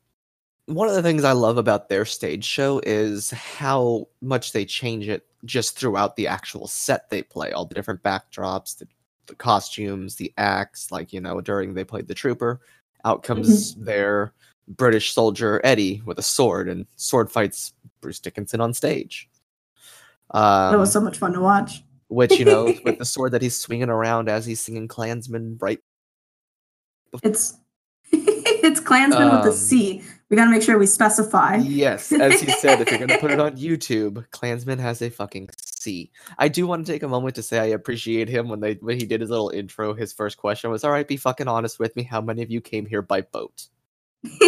one 0.65 0.89
of 0.89 0.95
the 0.95 1.01
things 1.01 1.23
I 1.23 1.31
love 1.31 1.57
about 1.57 1.89
their 1.89 2.05
stage 2.05 2.43
show 2.43 2.81
is 2.85 3.31
how 3.31 4.07
much 4.21 4.51
they 4.51 4.65
change 4.65 5.07
it 5.07 5.25
just 5.45 5.79
throughout 5.79 6.15
the 6.15 6.27
actual 6.27 6.67
set 6.67 7.09
they 7.09 7.23
play. 7.23 7.51
All 7.51 7.65
the 7.65 7.75
different 7.75 8.03
backdrops, 8.03 8.77
the, 8.77 8.87
the 9.27 9.35
costumes, 9.35 10.15
the 10.15 10.33
acts. 10.37 10.91
Like, 10.91 11.13
you 11.13 11.21
know, 11.21 11.41
during 11.41 11.73
they 11.73 11.83
played 11.83 12.07
the 12.07 12.13
Trooper, 12.13 12.59
out 13.05 13.23
comes 13.23 13.73
mm-hmm. 13.73 13.85
their 13.85 14.33
British 14.67 15.13
soldier 15.13 15.61
Eddie 15.63 16.01
with 16.05 16.19
a 16.19 16.23
sword 16.23 16.67
and 16.67 16.85
sword 16.97 17.31
fights 17.31 17.73
Bruce 18.01 18.19
Dickinson 18.19 18.59
on 18.59 18.73
stage. 18.73 19.29
Um, 20.31 20.73
that 20.73 20.79
was 20.79 20.91
so 20.91 20.99
much 20.99 21.17
fun 21.17 21.33
to 21.33 21.39
watch. 21.39 21.83
Which, 22.09 22.39
you 22.39 22.45
know, 22.45 22.73
with 22.83 22.99
the 22.99 23.05
sword 23.05 23.33
that 23.33 23.41
he's 23.41 23.55
swinging 23.55 23.89
around 23.89 24.29
as 24.29 24.45
he's 24.45 24.61
singing 24.61 24.87
Clansman 24.87 25.57
right 25.59 25.79
before. 27.11 27.29
It's 27.29 27.51
it's 27.51 27.59
Clansman 28.87 29.23
um, 29.23 29.37
with 29.37 29.45
a 29.45 29.49
um, 29.49 29.55
C. 29.55 30.01
We 30.29 30.37
got 30.37 30.45
to 30.45 30.51
make 30.51 30.61
sure 30.61 30.77
we 30.79 30.87
specify. 30.87 31.57
Yes, 31.57 32.11
as 32.11 32.41
you 32.41 32.49
said, 32.53 32.81
if 32.81 32.89
you're 32.89 32.99
going 32.99 33.09
to 33.09 33.17
put 33.17 33.31
it 33.31 33.39
on 33.39 33.57
YouTube, 33.57 34.25
Clansman 34.31 34.79
has 34.79 35.01
a 35.01 35.09
fucking 35.09 35.49
C. 35.57 36.09
I 36.37 36.47
do 36.47 36.65
want 36.65 36.85
to 36.85 36.91
take 36.91 37.03
a 37.03 37.07
moment 37.07 37.35
to 37.35 37.43
say 37.43 37.59
I 37.59 37.65
appreciate 37.65 38.29
him 38.29 38.47
when 38.47 38.61
they 38.61 38.75
when 38.75 38.97
he 38.97 39.05
did 39.05 39.21
his 39.21 39.29
little 39.29 39.49
intro. 39.49 39.93
His 39.93 40.13
first 40.13 40.37
question 40.37 40.71
was, 40.71 40.85
"All 40.85 40.91
right, 40.91 41.07
be 41.07 41.17
fucking 41.17 41.49
honest 41.49 41.79
with 41.79 41.95
me. 41.97 42.03
How 42.03 42.21
many 42.21 42.41
of 42.41 42.49
you 42.49 42.61
came 42.61 42.85
here 42.85 43.01
by 43.01 43.21
boat?" 43.21 43.67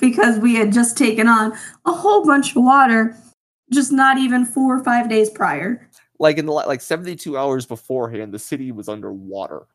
because 0.00 0.38
we 0.38 0.54
had 0.54 0.72
just 0.72 0.96
taken 0.96 1.28
on 1.28 1.52
a 1.84 1.92
whole 1.92 2.24
bunch 2.24 2.56
of 2.56 2.62
water, 2.62 3.16
just 3.70 3.92
not 3.92 4.16
even 4.16 4.46
four 4.46 4.78
or 4.78 4.82
five 4.82 5.10
days 5.10 5.28
prior. 5.28 5.86
Like 6.18 6.38
in 6.38 6.46
the 6.46 6.52
like 6.52 6.80
72 6.80 7.36
hours 7.36 7.66
beforehand, 7.66 8.32
the 8.32 8.38
city 8.38 8.72
was 8.72 8.88
underwater 8.88 9.66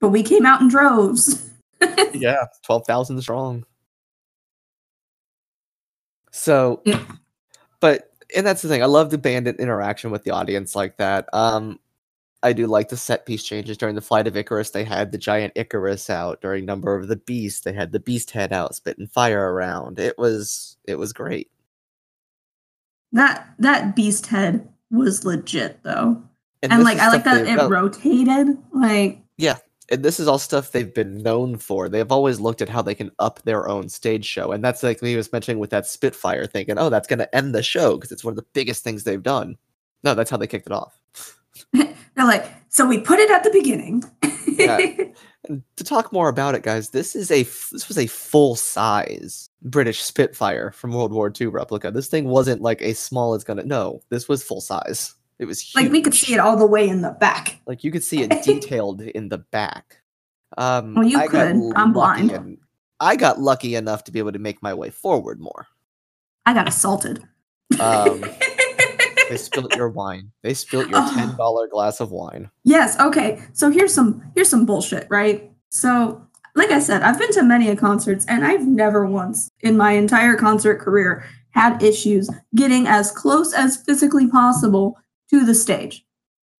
but 0.00 0.08
we 0.08 0.22
came 0.22 0.46
out 0.46 0.60
in 0.60 0.68
droves. 0.68 1.50
yeah, 2.14 2.46
12,000 2.64 3.20
strong. 3.22 3.64
So, 6.32 6.82
but, 7.80 8.10
and 8.34 8.46
that's 8.46 8.62
the 8.62 8.68
thing. 8.68 8.82
I 8.82 8.86
love 8.86 9.10
the 9.10 9.18
bandit 9.18 9.56
interaction 9.60 10.10
with 10.10 10.24
the 10.24 10.30
audience 10.30 10.74
like 10.74 10.96
that. 10.98 11.28
Um, 11.32 11.78
I 12.42 12.52
do 12.52 12.66
like 12.66 12.88
the 12.88 12.96
set 12.96 13.26
piece 13.26 13.42
changes 13.42 13.76
during 13.76 13.94
the 13.94 14.00
flight 14.00 14.26
of 14.26 14.36
Icarus. 14.36 14.70
They 14.70 14.84
had 14.84 15.12
the 15.12 15.18
giant 15.18 15.52
Icarus 15.56 16.08
out 16.08 16.40
during 16.40 16.64
Number 16.64 16.96
of 16.96 17.08
the 17.08 17.16
Beast. 17.16 17.64
They 17.64 17.72
had 17.72 17.92
the 17.92 18.00
Beast 18.00 18.30
head 18.30 18.52
out, 18.52 18.74
spitting 18.74 19.06
fire 19.06 19.52
around. 19.52 19.98
It 19.98 20.16
was 20.16 20.78
it 20.86 20.94
was 20.94 21.12
great. 21.12 21.50
That 23.12 23.52
that 23.58 23.94
Beast 23.94 24.26
head 24.26 24.66
was 24.90 25.24
legit 25.24 25.82
though, 25.82 26.22
and, 26.62 26.72
and 26.72 26.82
like 26.82 26.98
I 26.98 27.08
like 27.08 27.24
that 27.24 27.46
it 27.46 27.68
rotated. 27.68 28.56
Like 28.72 29.18
yeah, 29.36 29.58
and 29.90 30.04
this 30.04 30.20
is 30.20 30.28
all 30.28 30.38
stuff 30.38 30.70
they've 30.70 30.94
been 30.94 31.22
known 31.22 31.56
for. 31.56 31.88
They've 31.88 32.10
always 32.10 32.40
looked 32.40 32.62
at 32.62 32.68
how 32.68 32.82
they 32.82 32.94
can 32.94 33.10
up 33.18 33.42
their 33.42 33.68
own 33.68 33.88
stage 33.88 34.24
show, 34.24 34.52
and 34.52 34.62
that's 34.62 34.82
like 34.82 35.00
he 35.00 35.16
was 35.16 35.32
mentioning 35.32 35.58
with 35.58 35.70
that 35.70 35.86
Spitfire, 35.86 36.46
thinking, 36.46 36.78
"Oh, 36.78 36.90
that's 36.90 37.08
going 37.08 37.18
to 37.18 37.34
end 37.34 37.54
the 37.54 37.62
show 37.62 37.96
because 37.96 38.12
it's 38.12 38.24
one 38.24 38.32
of 38.32 38.36
the 38.36 38.46
biggest 38.52 38.84
things 38.84 39.04
they've 39.04 39.22
done." 39.22 39.56
No, 40.04 40.14
that's 40.14 40.30
how 40.30 40.36
they 40.36 40.46
kicked 40.46 40.66
it 40.66 40.72
off. 40.72 41.00
They're 41.72 41.94
like, 42.16 42.46
so 42.68 42.86
we 42.86 42.98
put 42.98 43.18
it 43.18 43.30
at 43.30 43.44
the 43.44 43.50
beginning. 43.50 44.04
yeah. 44.46 44.78
To 45.76 45.84
talk 45.84 46.12
more 46.12 46.28
about 46.28 46.54
it, 46.54 46.62
guys, 46.62 46.90
this 46.90 47.16
is 47.16 47.30
a 47.30 47.42
this 47.44 47.88
was 47.88 47.96
a 47.96 48.06
full 48.06 48.54
size 48.56 49.48
British 49.62 50.02
Spitfire 50.02 50.70
from 50.70 50.92
World 50.92 51.12
War 51.12 51.32
II 51.40 51.46
replica. 51.46 51.90
This 51.90 52.08
thing 52.08 52.26
wasn't 52.26 52.60
like 52.60 52.82
a 52.82 52.92
small. 52.92 53.34
It's 53.34 53.42
gonna 53.42 53.64
no. 53.64 54.02
This 54.10 54.28
was 54.28 54.44
full 54.44 54.60
size. 54.60 55.14
It 55.40 55.46
was 55.46 55.58
huge. 55.58 55.84
like 55.84 55.90
we 55.90 56.02
could 56.02 56.12
see 56.12 56.34
it 56.34 56.38
all 56.38 56.54
the 56.54 56.66
way 56.66 56.86
in 56.86 57.00
the 57.00 57.12
back. 57.12 57.60
Like 57.66 57.82
you 57.82 57.90
could 57.90 58.04
see 58.04 58.22
it 58.22 58.28
detailed 58.44 59.00
in 59.00 59.30
the 59.30 59.38
back. 59.38 60.02
Um, 60.58 60.94
well, 60.94 61.04
you 61.04 61.18
I 61.18 61.26
could. 61.28 61.56
I'm 61.74 61.94
blind. 61.94 62.58
I 63.00 63.16
got 63.16 63.40
lucky 63.40 63.74
enough 63.74 64.04
to 64.04 64.12
be 64.12 64.18
able 64.18 64.32
to 64.32 64.38
make 64.38 64.62
my 64.62 64.74
way 64.74 64.90
forward 64.90 65.40
more. 65.40 65.66
I 66.44 66.52
got 66.52 66.68
assaulted. 66.68 67.22
Um, 67.80 68.20
they 69.30 69.38
spilt 69.38 69.74
your 69.74 69.88
wine. 69.88 70.30
They 70.42 70.52
spilt 70.52 70.90
your 70.90 71.08
ten 71.08 71.34
dollar 71.38 71.68
glass 71.68 72.00
of 72.00 72.10
wine. 72.10 72.50
Yes. 72.64 73.00
Okay. 73.00 73.42
So 73.54 73.70
here's 73.70 73.94
some 73.94 74.22
here's 74.34 74.50
some 74.50 74.66
bullshit, 74.66 75.06
right? 75.08 75.50
So, 75.70 76.22
like 76.54 76.70
I 76.70 76.80
said, 76.80 77.00
I've 77.00 77.18
been 77.18 77.32
to 77.32 77.42
many 77.42 77.74
concerts, 77.76 78.26
and 78.26 78.44
I've 78.44 78.66
never 78.66 79.06
once 79.06 79.50
in 79.60 79.78
my 79.78 79.92
entire 79.92 80.36
concert 80.36 80.80
career 80.80 81.24
had 81.52 81.82
issues 81.82 82.28
getting 82.54 82.86
as 82.86 83.10
close 83.10 83.54
as 83.54 83.78
physically 83.78 84.26
possible 84.26 84.98
to 85.30 85.44
the 85.44 85.54
stage, 85.54 86.04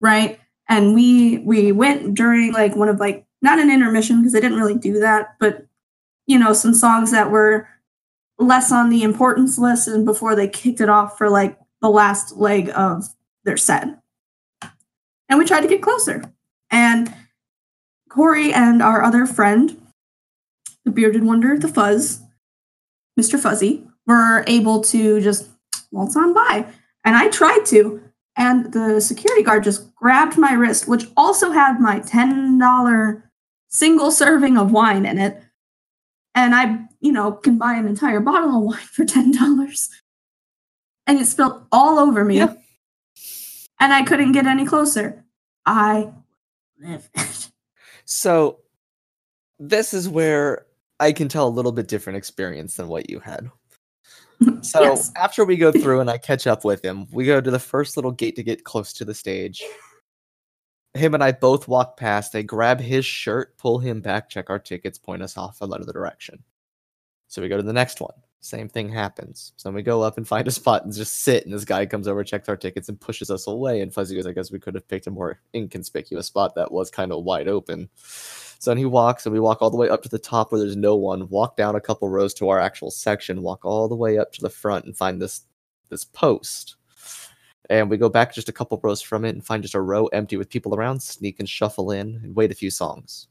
right? 0.00 0.40
And 0.68 0.94
we 0.94 1.38
we 1.38 1.72
went 1.72 2.14
during 2.14 2.52
like 2.52 2.76
one 2.76 2.88
of 2.88 3.00
like 3.00 3.26
not 3.42 3.58
an 3.58 3.70
intermission 3.70 4.18
because 4.18 4.32
they 4.32 4.40
didn't 4.40 4.58
really 4.58 4.78
do 4.78 5.00
that, 5.00 5.36
but 5.38 5.66
you 6.26 6.38
know 6.38 6.52
some 6.52 6.74
songs 6.74 7.10
that 7.10 7.30
were 7.30 7.68
less 8.38 8.72
on 8.72 8.88
the 8.88 9.02
importance 9.02 9.58
list 9.58 9.86
and 9.86 10.04
before 10.04 10.34
they 10.34 10.48
kicked 10.48 10.80
it 10.80 10.88
off 10.88 11.18
for 11.18 11.28
like 11.28 11.58
the 11.82 11.90
last 11.90 12.36
leg 12.36 12.70
of 12.74 13.08
their 13.44 13.56
set. 13.56 13.88
And 15.28 15.38
we 15.38 15.44
tried 15.44 15.60
to 15.60 15.68
get 15.68 15.82
closer. 15.82 16.22
And 16.70 17.14
Corey 18.08 18.52
and 18.52 18.82
our 18.82 19.02
other 19.02 19.26
friend, 19.26 19.80
the 20.84 20.90
bearded 20.90 21.24
wonder, 21.24 21.58
the 21.58 21.68
fuzz, 21.68 22.22
Mr. 23.18 23.38
Fuzzy, 23.38 23.86
were 24.06 24.44
able 24.46 24.80
to 24.82 25.20
just 25.20 25.48
waltz 25.92 26.16
on 26.16 26.34
by. 26.34 26.66
And 27.04 27.16
I 27.16 27.28
tried 27.28 27.64
to, 27.66 28.02
and 28.36 28.72
the 28.72 29.00
security 29.00 29.42
guard 29.42 29.64
just 29.64 29.94
grabbed 29.94 30.38
my 30.38 30.52
wrist, 30.52 30.88
which 30.88 31.06
also 31.16 31.50
had 31.50 31.80
my 31.80 32.00
$10 32.00 33.22
single 33.68 34.10
serving 34.10 34.56
of 34.56 34.72
wine 34.72 35.06
in 35.06 35.18
it. 35.18 35.42
And 36.34 36.54
I, 36.54 36.86
you 37.00 37.12
know, 37.12 37.32
can 37.32 37.58
buy 37.58 37.74
an 37.74 37.86
entire 37.86 38.20
bottle 38.20 38.56
of 38.56 38.62
wine 38.62 38.78
for 38.78 39.04
$10. 39.06 39.88
And 41.06 41.18
it 41.18 41.26
spilled 41.26 41.66
all 41.72 41.98
over 41.98 42.24
me. 42.24 42.38
Yeah. 42.38 42.54
And 43.80 43.92
I 43.92 44.02
couldn't 44.02 44.32
get 44.32 44.46
any 44.46 44.66
closer. 44.66 45.24
I 45.66 46.12
live 46.78 47.08
it. 47.14 47.50
So 48.12 48.58
this 49.60 49.94
is 49.94 50.08
where 50.08 50.66
I 50.98 51.12
can 51.12 51.28
tell 51.28 51.46
a 51.46 51.48
little 51.48 51.70
bit 51.70 51.86
different 51.86 52.16
experience 52.16 52.74
than 52.74 52.88
what 52.88 53.08
you 53.08 53.20
had. 53.20 53.48
So 54.62 54.82
yes. 54.82 55.12
after 55.16 55.44
we 55.44 55.56
go 55.56 55.72
through 55.72 56.00
and 56.00 56.10
I 56.10 56.18
catch 56.18 56.46
up 56.46 56.64
with 56.64 56.84
him, 56.84 57.06
we 57.10 57.26
go 57.26 57.40
to 57.40 57.50
the 57.50 57.58
first 57.58 57.96
little 57.96 58.12
gate 58.12 58.36
to 58.36 58.42
get 58.42 58.64
close 58.64 58.92
to 58.94 59.04
the 59.04 59.14
stage. 59.14 59.62
Him 60.94 61.14
and 61.14 61.22
I 61.22 61.32
both 61.32 61.68
walk 61.68 61.96
past. 61.96 62.32
They 62.32 62.42
grab 62.42 62.80
his 62.80 63.04
shirt, 63.04 63.56
pull 63.58 63.78
him 63.78 64.00
back, 64.00 64.28
check 64.28 64.50
our 64.50 64.58
tickets, 64.58 64.98
point 64.98 65.22
us 65.22 65.36
off 65.36 65.60
a 65.60 65.64
little 65.64 65.76
in 65.76 65.82
another 65.82 65.92
direction. 65.92 66.42
So 67.28 67.42
we 67.42 67.48
go 67.48 67.56
to 67.56 67.62
the 67.62 67.72
next 67.72 68.00
one. 68.00 68.14
Same 68.40 68.68
thing 68.68 68.88
happens. 68.88 69.52
So 69.56 69.70
we 69.70 69.82
go 69.82 70.02
up 70.02 70.16
and 70.16 70.26
find 70.26 70.48
a 70.48 70.50
spot 70.50 70.84
and 70.84 70.92
just 70.92 71.22
sit, 71.22 71.44
and 71.44 71.52
this 71.52 71.64
guy 71.64 71.84
comes 71.84 72.08
over, 72.08 72.24
checks 72.24 72.48
our 72.48 72.56
tickets, 72.56 72.88
and 72.88 72.98
pushes 72.98 73.30
us 73.30 73.46
away. 73.46 73.82
And 73.82 73.92
Fuzzy 73.92 74.16
goes, 74.16 74.26
I 74.26 74.32
guess 74.32 74.50
we 74.50 74.58
could 74.58 74.74
have 74.74 74.88
picked 74.88 75.06
a 75.06 75.10
more 75.10 75.38
inconspicuous 75.54 76.26
spot 76.26 76.54
that 76.54 76.72
was 76.72 76.90
kind 76.90 77.12
of 77.12 77.22
wide 77.22 77.48
open. 77.48 77.90
So 78.60 78.70
then 78.70 78.76
he 78.76 78.84
walks, 78.84 79.24
and 79.24 79.32
we 79.32 79.40
walk 79.40 79.62
all 79.62 79.70
the 79.70 79.78
way 79.78 79.88
up 79.88 80.02
to 80.02 80.10
the 80.10 80.18
top 80.18 80.52
where 80.52 80.60
there's 80.60 80.76
no 80.76 80.94
one. 80.94 81.30
Walk 81.30 81.56
down 81.56 81.76
a 81.76 81.80
couple 81.80 82.10
rows 82.10 82.34
to 82.34 82.50
our 82.50 82.60
actual 82.60 82.90
section. 82.90 83.40
Walk 83.40 83.64
all 83.64 83.88
the 83.88 83.96
way 83.96 84.18
up 84.18 84.32
to 84.34 84.42
the 84.42 84.50
front 84.50 84.84
and 84.84 84.94
find 84.94 85.20
this 85.20 85.46
this 85.88 86.04
post. 86.04 86.76
And 87.70 87.88
we 87.88 87.96
go 87.96 88.10
back 88.10 88.34
just 88.34 88.50
a 88.50 88.52
couple 88.52 88.78
rows 88.82 89.00
from 89.00 89.24
it 89.24 89.30
and 89.30 89.44
find 89.44 89.62
just 89.62 89.74
a 89.74 89.80
row 89.80 90.08
empty 90.08 90.36
with 90.36 90.50
people 90.50 90.74
around. 90.74 91.02
Sneak 91.02 91.40
and 91.40 91.48
shuffle 91.48 91.90
in 91.90 92.20
and 92.22 92.36
wait 92.36 92.52
a 92.52 92.54
few 92.54 92.70
songs. 92.70 93.28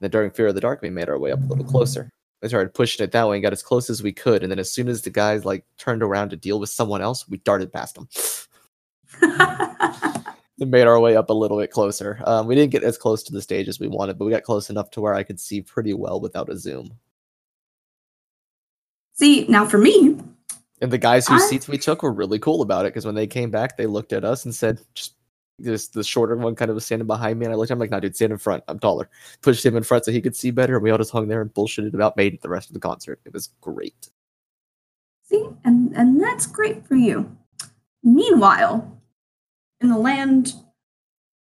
And 0.00 0.06
then 0.06 0.10
during 0.10 0.30
Fear 0.30 0.46
of 0.46 0.54
the 0.54 0.62
Dark, 0.62 0.80
we 0.80 0.88
made 0.88 1.10
our 1.10 1.18
way 1.18 1.30
up 1.30 1.42
a 1.42 1.46
little 1.46 1.64
closer. 1.64 2.08
We 2.40 2.48
started 2.48 2.72
pushing 2.72 3.04
it 3.04 3.12
that 3.12 3.28
way 3.28 3.36
and 3.36 3.42
got 3.42 3.52
as 3.52 3.62
close 3.62 3.90
as 3.90 4.02
we 4.02 4.12
could. 4.12 4.42
And 4.42 4.50
then 4.50 4.58
as 4.58 4.72
soon 4.72 4.88
as 4.88 5.02
the 5.02 5.10
guys 5.10 5.44
like 5.44 5.66
turned 5.76 6.02
around 6.02 6.30
to 6.30 6.36
deal 6.36 6.58
with 6.58 6.70
someone 6.70 7.02
else, 7.02 7.28
we 7.28 7.36
darted 7.38 7.74
past 7.74 7.96
them. 7.96 8.08
made 10.58 10.86
our 10.86 10.98
way 11.00 11.16
up 11.16 11.30
a 11.30 11.34
little 11.34 11.58
bit 11.58 11.70
closer. 11.70 12.20
Um, 12.26 12.46
we 12.46 12.54
didn't 12.54 12.72
get 12.72 12.82
as 12.82 12.98
close 12.98 13.22
to 13.24 13.32
the 13.32 13.42
stage 13.42 13.68
as 13.68 13.78
we 13.78 13.88
wanted, 13.88 14.18
but 14.18 14.24
we 14.24 14.32
got 14.32 14.42
close 14.42 14.70
enough 14.70 14.90
to 14.92 15.00
where 15.00 15.14
I 15.14 15.22
could 15.22 15.38
see 15.38 15.62
pretty 15.62 15.94
well 15.94 16.20
without 16.20 16.48
a 16.48 16.56
zoom. 16.56 16.92
See, 19.14 19.46
now 19.48 19.66
for 19.66 19.78
me, 19.78 20.18
and 20.80 20.90
the 20.90 20.98
guys 20.98 21.26
whose 21.26 21.42
I... 21.42 21.46
seats 21.46 21.68
we 21.68 21.78
took 21.78 22.02
were 22.02 22.12
really 22.12 22.38
cool 22.38 22.62
about 22.62 22.86
it 22.86 22.92
because 22.94 23.06
when 23.06 23.14
they 23.14 23.26
came 23.26 23.50
back, 23.50 23.76
they 23.76 23.86
looked 23.86 24.12
at 24.12 24.24
us 24.24 24.44
and 24.44 24.54
said, 24.54 24.80
"Just 24.94 25.14
Just 25.60 25.92
the 25.92 26.04
shorter 26.04 26.36
one 26.36 26.54
kind 26.54 26.70
of 26.70 26.76
was 26.76 26.86
standing 26.86 27.06
behind 27.06 27.38
me, 27.38 27.46
and 27.46 27.52
I 27.52 27.56
looked. 27.56 27.72
I'm 27.72 27.80
like, 27.80 27.90
"No, 27.90 27.98
dude, 27.98 28.14
stand 28.14 28.30
in 28.30 28.38
front. 28.38 28.62
I'm 28.68 28.78
taller." 28.78 29.10
Pushed 29.42 29.66
him 29.66 29.76
in 29.76 29.82
front 29.82 30.04
so 30.04 30.12
he 30.12 30.20
could 30.20 30.36
see 30.36 30.52
better, 30.52 30.76
and 30.76 30.84
we 30.84 30.90
all 30.90 30.98
just 30.98 31.10
hung 31.10 31.26
there 31.26 31.40
and 31.40 31.52
bullshitted 31.52 31.94
about 31.94 32.16
Maiden 32.16 32.38
the 32.42 32.48
rest 32.48 32.70
of 32.70 32.74
the 32.74 32.80
concert. 32.80 33.20
It 33.24 33.32
was 33.32 33.48
great. 33.60 34.10
See, 35.24 35.48
and 35.64 35.92
and 35.96 36.22
that's 36.22 36.46
great 36.46 36.86
for 36.86 36.94
you. 36.94 37.36
Meanwhile, 38.04 38.97
in 39.80 39.88
the 39.88 39.98
land 39.98 40.54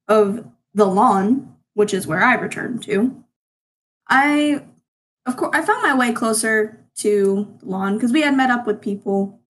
of 0.09 0.47
the 0.75 0.87
lawn, 0.87 1.55
which 1.75 1.95
is 1.95 2.07
where 2.07 2.23
I 2.23 2.35
returned 2.35 2.83
to, 2.85 3.25
I, 4.09 4.63
of 5.27 5.37
course, 5.37 5.51
I 5.55 5.63
found 5.65 5.83
my 5.83 5.97
way 5.97 6.13
closer 6.13 6.85
to 6.97 7.59
the 7.61 7.67
lawn 7.67 7.95
because 7.95 8.13
we 8.13 8.23
had 8.23 8.37
met 8.37 8.51
up 8.51 8.67
with 8.67 8.81
people 8.81 9.41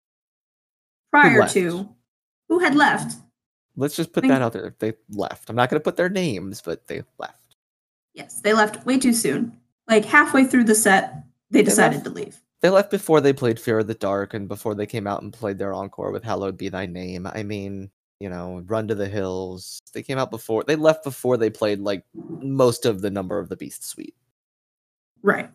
prior 1.10 1.46
to 1.48 1.88
who 2.48 2.58
had 2.58 2.74
left. 2.74 3.16
Let's 3.76 3.96
just 3.96 4.12
put 4.12 4.22
Think- 4.22 4.32
that 4.32 4.42
out 4.42 4.52
there. 4.52 4.74
They 4.78 4.94
left. 5.10 5.50
I'm 5.50 5.56
not 5.56 5.68
going 5.70 5.80
to 5.80 5.84
put 5.84 5.96
their 5.96 6.08
names, 6.08 6.62
but 6.62 6.86
they 6.86 7.02
left. 7.18 7.56
Yes, 8.12 8.40
they 8.40 8.52
left 8.52 8.86
way 8.86 8.98
too 8.98 9.12
soon. 9.12 9.58
Like 9.88 10.04
halfway 10.04 10.44
through 10.44 10.64
the 10.64 10.74
set, 10.74 11.24
they 11.50 11.62
decided 11.62 11.96
left. 11.96 12.04
to 12.06 12.12
leave. 12.12 12.40
They 12.62 12.70
left 12.70 12.90
before 12.90 13.20
they 13.20 13.32
played 13.32 13.58
Fear 13.60 13.80
of 13.80 13.88
the 13.88 13.94
Dark 13.94 14.32
and 14.32 14.48
before 14.48 14.74
they 14.74 14.86
came 14.86 15.06
out 15.06 15.22
and 15.22 15.32
played 15.32 15.58
their 15.58 15.74
encore 15.74 16.12
with 16.12 16.22
Hallowed 16.22 16.56
Be 16.56 16.68
Thy 16.68 16.86
Name. 16.86 17.26
I 17.26 17.42
mean, 17.42 17.90
you 18.20 18.28
know, 18.28 18.62
Run 18.66 18.88
to 18.88 18.94
the 18.94 19.08
Hills. 19.08 19.80
They 19.92 20.02
came 20.02 20.18
out 20.18 20.30
before. 20.30 20.64
They 20.64 20.76
left 20.76 21.04
before 21.04 21.36
they 21.36 21.50
played 21.50 21.80
like 21.80 22.04
most 22.14 22.86
of 22.86 23.02
the 23.02 23.10
Number 23.10 23.38
of 23.38 23.48
the 23.48 23.56
Beast 23.56 23.84
suite. 23.84 24.14
Right. 25.22 25.50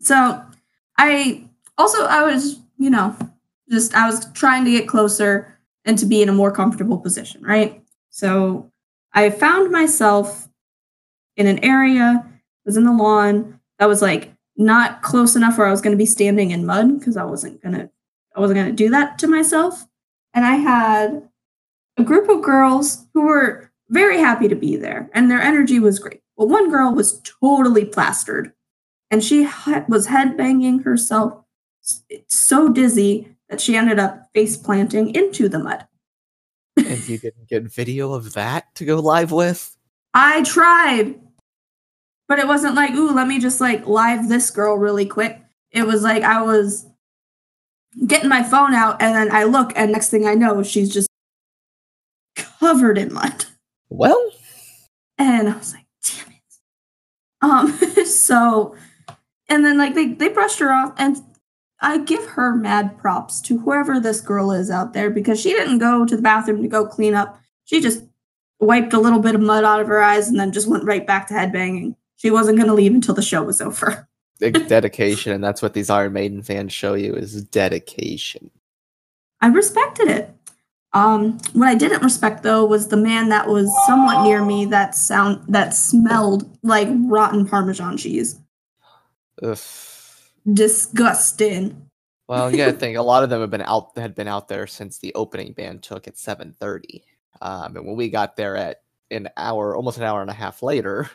So 0.00 0.42
I 0.98 1.48
also 1.78 2.04
I 2.04 2.22
was, 2.22 2.60
you 2.78 2.90
know, 2.90 3.16
just 3.70 3.94
I 3.94 4.06
was 4.06 4.30
trying 4.32 4.64
to 4.64 4.70
get 4.70 4.88
closer 4.88 5.58
and 5.84 5.98
to 5.98 6.06
be 6.06 6.22
in 6.22 6.28
a 6.28 6.34
more 6.34 6.50
comfortable 6.50 6.98
position, 6.98 7.42
right? 7.42 7.82
So 8.10 8.70
I 9.12 9.30
found 9.30 9.70
myself 9.70 10.48
in 11.36 11.46
an 11.46 11.62
area, 11.64 12.26
was 12.64 12.76
in 12.76 12.84
the 12.84 12.92
lawn 12.92 13.60
that 13.78 13.88
was 13.88 14.02
like 14.02 14.32
not 14.56 15.02
close 15.02 15.36
enough 15.36 15.56
where 15.58 15.66
I 15.66 15.70
was 15.70 15.80
going 15.80 15.92
to 15.92 15.98
be 15.98 16.06
standing 16.06 16.50
in 16.50 16.66
mud 16.66 16.98
because 16.98 17.16
I 17.16 17.24
wasn't 17.24 17.62
to 17.62 17.90
I 18.34 18.40
wasn't 18.40 18.66
to 18.66 18.72
do 18.72 18.90
that 18.90 19.18
to 19.20 19.28
myself. 19.28 19.86
And 20.36 20.44
I 20.44 20.56
had 20.56 21.28
a 21.96 22.04
group 22.04 22.28
of 22.28 22.42
girls 22.42 23.06
who 23.14 23.22
were 23.22 23.72
very 23.88 24.18
happy 24.18 24.48
to 24.48 24.54
be 24.54 24.76
there 24.76 25.08
and 25.14 25.30
their 25.30 25.40
energy 25.40 25.80
was 25.80 25.98
great. 25.98 26.20
But 26.36 26.48
one 26.48 26.70
girl 26.70 26.94
was 26.94 27.22
totally 27.40 27.86
plastered 27.86 28.52
and 29.10 29.24
she 29.24 29.44
was 29.88 30.08
headbanging 30.08 30.84
herself 30.84 31.42
so 32.28 32.68
dizzy 32.68 33.34
that 33.48 33.60
she 33.60 33.76
ended 33.76 33.98
up 33.98 34.28
face 34.34 34.56
planting 34.56 35.14
into 35.14 35.48
the 35.48 35.58
mud. 35.58 35.86
And 36.76 37.08
you 37.08 37.16
didn't 37.16 37.48
get 37.48 37.62
video 37.72 38.12
of 38.12 38.34
that 38.34 38.74
to 38.74 38.84
go 38.84 38.96
live 39.00 39.32
with? 39.32 39.74
I 40.12 40.42
tried, 40.42 41.14
but 42.28 42.38
it 42.38 42.46
wasn't 42.46 42.74
like, 42.74 42.92
ooh, 42.92 43.12
let 43.12 43.26
me 43.26 43.38
just 43.38 43.62
like 43.62 43.86
live 43.86 44.28
this 44.28 44.50
girl 44.50 44.76
really 44.76 45.06
quick. 45.06 45.40
It 45.70 45.86
was 45.86 46.02
like 46.02 46.22
I 46.22 46.42
was 46.42 46.85
getting 48.06 48.28
my 48.28 48.42
phone 48.42 48.74
out 48.74 49.00
and 49.00 49.14
then 49.14 49.30
I 49.34 49.44
look 49.44 49.72
and 49.76 49.92
next 49.92 50.10
thing 50.10 50.26
I 50.26 50.34
know, 50.34 50.62
she's 50.62 50.92
just 50.92 51.08
covered 52.34 52.98
in 52.98 53.12
mud. 53.12 53.46
Well, 53.88 54.30
And 55.18 55.48
I 55.48 55.56
was 55.56 55.72
like, 55.72 55.86
damn 56.04 56.32
it. 56.32 57.96
Um, 57.96 58.04
so 58.06 58.74
and 59.48 59.64
then 59.64 59.78
like 59.78 59.94
they, 59.94 60.12
they 60.12 60.28
brushed 60.28 60.58
her 60.58 60.72
off 60.72 60.92
and 60.98 61.16
I 61.80 61.98
give 61.98 62.24
her 62.30 62.54
mad 62.54 62.98
props 62.98 63.40
to 63.42 63.58
whoever 63.58 64.00
this 64.00 64.20
girl 64.20 64.50
is 64.50 64.70
out 64.70 64.92
there 64.92 65.10
because 65.10 65.40
she 65.40 65.50
didn't 65.50 65.78
go 65.78 66.04
to 66.06 66.16
the 66.16 66.22
bathroom 66.22 66.62
to 66.62 66.68
go 66.68 66.86
clean 66.86 67.14
up. 67.14 67.40
She 67.64 67.80
just 67.80 68.02
wiped 68.60 68.94
a 68.94 69.00
little 69.00 69.20
bit 69.20 69.34
of 69.34 69.40
mud 69.42 69.64
out 69.64 69.80
of 69.80 69.88
her 69.88 70.02
eyes 70.02 70.28
and 70.28 70.40
then 70.40 70.52
just 70.52 70.68
went 70.68 70.84
right 70.84 71.06
back 71.06 71.28
to 71.28 71.34
headbanging. 71.34 71.94
She 72.16 72.30
wasn't 72.30 72.58
gonna 72.58 72.74
leave 72.74 72.94
until 72.94 73.14
the 73.14 73.22
show 73.22 73.42
was 73.42 73.60
over. 73.60 74.08
dedication, 74.40 75.32
and 75.32 75.42
that's 75.42 75.62
what 75.62 75.74
these 75.74 75.90
Iron 75.90 76.12
Maiden 76.12 76.42
fans 76.42 76.72
show 76.72 76.94
you 76.94 77.14
is 77.14 77.42
dedication. 77.44 78.50
I 79.40 79.48
respected 79.48 80.08
it. 80.08 80.36
Um, 80.92 81.38
what 81.52 81.68
I 81.68 81.74
didn't 81.74 82.02
respect 82.02 82.42
though 82.42 82.64
was 82.64 82.88
the 82.88 82.96
man 82.96 83.28
that 83.28 83.48
was 83.48 83.70
somewhat 83.86 84.24
near 84.24 84.42
me 84.42 84.64
that 84.66 84.94
sound 84.94 85.44
that 85.48 85.74
smelled 85.74 86.56
like 86.62 86.88
rotten 86.90 87.46
Parmesan 87.46 87.98
cheese. 87.98 88.40
Ugh. 89.42 89.58
Disgusting. 90.50 91.86
Well, 92.28 92.54
yeah, 92.54 92.66
I 92.68 92.72
think 92.72 92.96
a 92.96 93.02
lot 93.02 93.24
of 93.24 93.30
them 93.30 93.42
have 93.42 93.50
been 93.50 93.60
out 93.62 93.90
had 93.98 94.14
been 94.14 94.28
out 94.28 94.48
there 94.48 94.66
since 94.66 94.98
the 94.98 95.14
opening 95.14 95.52
band 95.52 95.82
took 95.82 96.08
at 96.08 96.14
7:30. 96.14 97.02
Um, 97.42 97.76
and 97.76 97.86
when 97.86 97.96
we 97.96 98.08
got 98.08 98.36
there 98.36 98.56
at 98.56 98.80
an 99.10 99.28
hour, 99.36 99.76
almost 99.76 99.98
an 99.98 100.04
hour 100.04 100.22
and 100.22 100.30
a 100.30 100.34
half 100.34 100.62
later, 100.62 101.10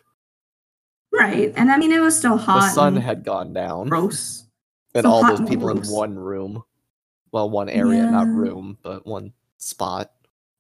Right. 1.12 1.54
And 1.56 1.72
I 1.72 1.78
mean 1.78 1.92
it 1.92 2.00
was 2.00 2.18
still 2.18 2.38
hot. 2.38 2.62
the 2.62 2.70
sun 2.70 2.96
had 2.96 3.24
gone 3.24 3.54
down, 3.54 3.90
gross. 3.90 4.46
and 4.96 5.04
so 5.04 5.10
all 5.12 5.26
those 5.28 5.40
and 5.40 5.48
people 5.48 5.70
in 5.70 5.84
one 5.84 6.18
room, 6.18 6.64
well, 7.32 7.50
one 7.50 7.70
area, 7.70 8.04
not 8.10 8.28
room, 8.28 8.78
but 8.82 9.06
one 9.06 9.34
spot. 9.58 10.12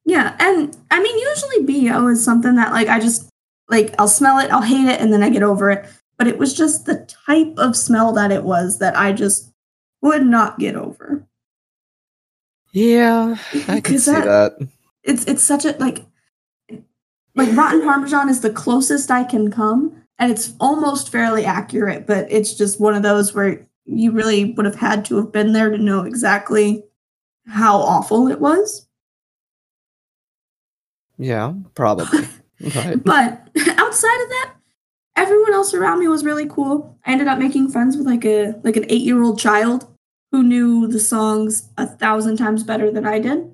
Yeah, 0.05 0.35
and 0.39 0.75
I 0.89 1.01
mean 1.01 1.17
usually 1.17 1.89
BO 1.89 2.07
is 2.07 2.23
something 2.23 2.55
that 2.55 2.71
like 2.71 2.87
I 2.89 2.99
just 2.99 3.29
like 3.69 3.95
I'll 3.99 4.07
smell 4.07 4.39
it, 4.39 4.51
I'll 4.51 4.61
hate 4.61 4.87
it, 4.89 4.99
and 4.99 5.13
then 5.13 5.23
I 5.23 5.29
get 5.29 5.43
over 5.43 5.71
it. 5.71 5.85
But 6.17 6.27
it 6.27 6.37
was 6.37 6.53
just 6.53 6.85
the 6.85 7.05
type 7.25 7.53
of 7.57 7.75
smell 7.75 8.11
that 8.13 8.31
it 8.31 8.43
was 8.43 8.79
that 8.79 8.97
I 8.97 9.11
just 9.13 9.51
would 10.01 10.25
not 10.25 10.59
get 10.59 10.75
over. 10.75 11.25
Yeah, 12.73 13.35
I 13.67 13.79
can 13.81 13.99
see 13.99 14.11
that- 14.11 14.25
that. 14.59 14.67
It's 15.03 15.25
it's 15.25 15.43
such 15.43 15.65
a 15.65 15.71
like 15.79 16.05
like 17.35 17.55
rotten 17.57 17.81
parmesan 17.81 18.29
is 18.29 18.41
the 18.41 18.51
closest 18.51 19.09
I 19.09 19.23
can 19.23 19.49
come, 19.49 20.00
and 20.21 20.31
it's 20.31 20.53
almost 20.59 21.11
fairly 21.11 21.45
accurate, 21.45 22.05
but 22.05 22.31
it's 22.31 22.53
just 22.53 22.79
one 22.79 22.93
of 22.93 23.01
those 23.01 23.33
where 23.33 23.67
you 23.85 24.11
really 24.11 24.53
would 24.53 24.67
have 24.67 24.75
had 24.75 25.03
to 25.05 25.15
have 25.17 25.31
been 25.31 25.51
there 25.51 25.71
to 25.71 25.79
know 25.79 26.03
exactly 26.03 26.83
how 27.47 27.77
awful 27.77 28.27
it 28.27 28.39
was. 28.39 28.87
Yeah, 31.17 31.53
probably. 31.73 32.27
but 32.61 33.03
But 33.03 33.49
outside 33.79 34.21
of 34.21 34.29
that, 34.29 34.53
everyone 35.15 35.55
else 35.55 35.73
around 35.73 35.99
me 35.99 36.07
was 36.07 36.23
really 36.23 36.45
cool. 36.45 36.99
I 37.03 37.13
ended 37.13 37.27
up 37.27 37.39
making 37.39 37.71
friends 37.71 37.97
with 37.97 38.05
like 38.05 38.23
a 38.23 38.53
like 38.63 38.77
an 38.77 38.85
eight 38.89 39.01
year 39.01 39.23
old 39.23 39.39
child 39.39 39.87
who 40.31 40.43
knew 40.43 40.87
the 40.87 40.99
songs 40.99 41.69
a 41.79 41.87
thousand 41.87 42.37
times 42.37 42.63
better 42.63 42.91
than 42.91 43.07
I 43.07 43.17
did. 43.17 43.51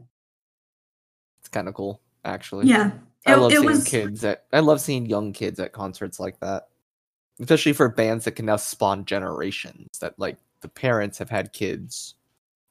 it's 1.40 1.48
kind 1.48 1.70
of 1.70 1.74
cool, 1.76 2.02
actually. 2.26 2.68
Yeah, 2.68 2.92
I 3.28 3.34
it, 3.34 3.38
love 3.38 3.52
seeing 3.52 3.66
was 3.66 3.84
kids 3.84 4.24
at. 4.24 4.46
I 4.54 4.60
love 4.60 4.82
seeing 4.82 5.06
young 5.06 5.34
kids 5.34 5.60
at 5.60 5.74
concerts 5.74 6.20
like 6.20 6.40
that, 6.40 6.68
especially 7.40 7.74
for 7.74 7.90
bands 7.90 8.26
that 8.26 8.32
can 8.32 8.46
now 8.46 8.56
spawn 8.58 9.06
generations. 9.06 10.00
That 10.00 10.18
like 10.18 10.38
the 10.62 10.70
parents 10.70 11.18
have 11.20 11.30
had 11.30 11.54
kids, 11.54 12.16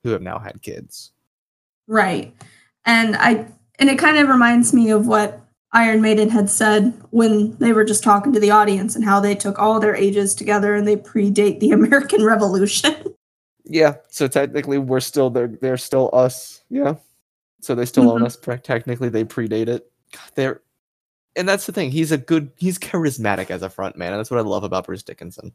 who 0.02 0.10
have 0.10 0.22
now 0.22 0.38
had 0.38 0.62
kids. 0.62 1.12
right, 1.86 2.34
and 2.84 3.16
I 3.16 3.46
and 3.78 3.88
it 3.90 3.98
kind 3.98 4.18
of 4.18 4.28
reminds 4.28 4.72
me 4.72 4.90
of 4.90 5.06
what 5.06 5.40
Iron 5.72 6.00
Maiden 6.00 6.30
had 6.30 6.48
said 6.48 6.94
when 7.10 7.56
they 7.58 7.72
were 7.72 7.84
just 7.84 8.02
talking 8.02 8.32
to 8.32 8.40
the 8.40 8.50
audience 8.50 8.96
and 8.96 9.04
how 9.04 9.20
they 9.20 9.34
took 9.34 9.58
all 9.58 9.78
their 9.78 9.94
ages 9.94 10.34
together 10.34 10.74
and 10.74 10.88
they 10.88 10.96
predate 10.96 11.60
the 11.60 11.70
American 11.72 12.24
Revolution. 12.24 12.94
Yeah, 13.68 13.96
so 14.08 14.28
technically 14.28 14.78
we're 14.78 15.00
still 15.00 15.28
they're 15.28 15.48
they're 15.48 15.76
still 15.76 16.08
us. 16.12 16.62
Yeah, 16.70 16.94
so 17.60 17.74
they 17.74 17.84
still 17.84 18.10
own 18.10 18.22
Mhm. 18.22 18.26
us. 18.26 18.62
Technically, 18.62 19.08
they 19.08 19.24
predate 19.24 19.68
it. 19.68 19.90
They're, 20.34 20.60
and 21.34 21.48
that's 21.48 21.66
the 21.66 21.72
thing. 21.72 21.90
He's 21.90 22.12
a 22.12 22.18
good. 22.18 22.50
He's 22.56 22.78
charismatic 22.78 23.50
as 23.50 23.62
a 23.62 23.70
front 23.70 23.96
man, 23.96 24.12
and 24.12 24.18
that's 24.18 24.30
what 24.30 24.40
I 24.40 24.42
love 24.42 24.64
about 24.64 24.86
Bruce 24.86 25.02
Dickinson. 25.02 25.52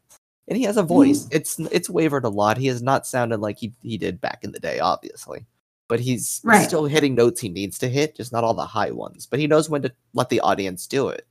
And 0.48 0.56
he 0.58 0.64
has 0.64 0.76
a 0.76 0.82
voice. 0.82 1.24
Mm. 1.26 1.34
It's 1.34 1.58
it's 1.58 1.90
wavered 1.90 2.24
a 2.24 2.28
lot. 2.28 2.56
He 2.58 2.66
has 2.66 2.82
not 2.82 3.06
sounded 3.06 3.40
like 3.40 3.58
he 3.58 3.72
he 3.82 3.96
did 3.98 4.20
back 4.20 4.40
in 4.42 4.52
the 4.52 4.60
day, 4.60 4.80
obviously. 4.80 5.46
But 5.88 6.00
he's 6.00 6.40
Right. 6.42 6.66
still 6.66 6.84
hitting 6.86 7.14
notes 7.14 7.40
he 7.40 7.48
needs 7.48 7.78
to 7.78 7.88
hit, 7.88 8.16
just 8.16 8.32
not 8.32 8.44
all 8.44 8.54
the 8.54 8.64
high 8.64 8.90
ones. 8.92 9.26
But 9.26 9.40
he 9.40 9.46
knows 9.46 9.68
when 9.68 9.82
to 9.82 9.92
let 10.14 10.30
the 10.30 10.40
audience 10.40 10.86
do 10.86 11.08
it, 11.08 11.26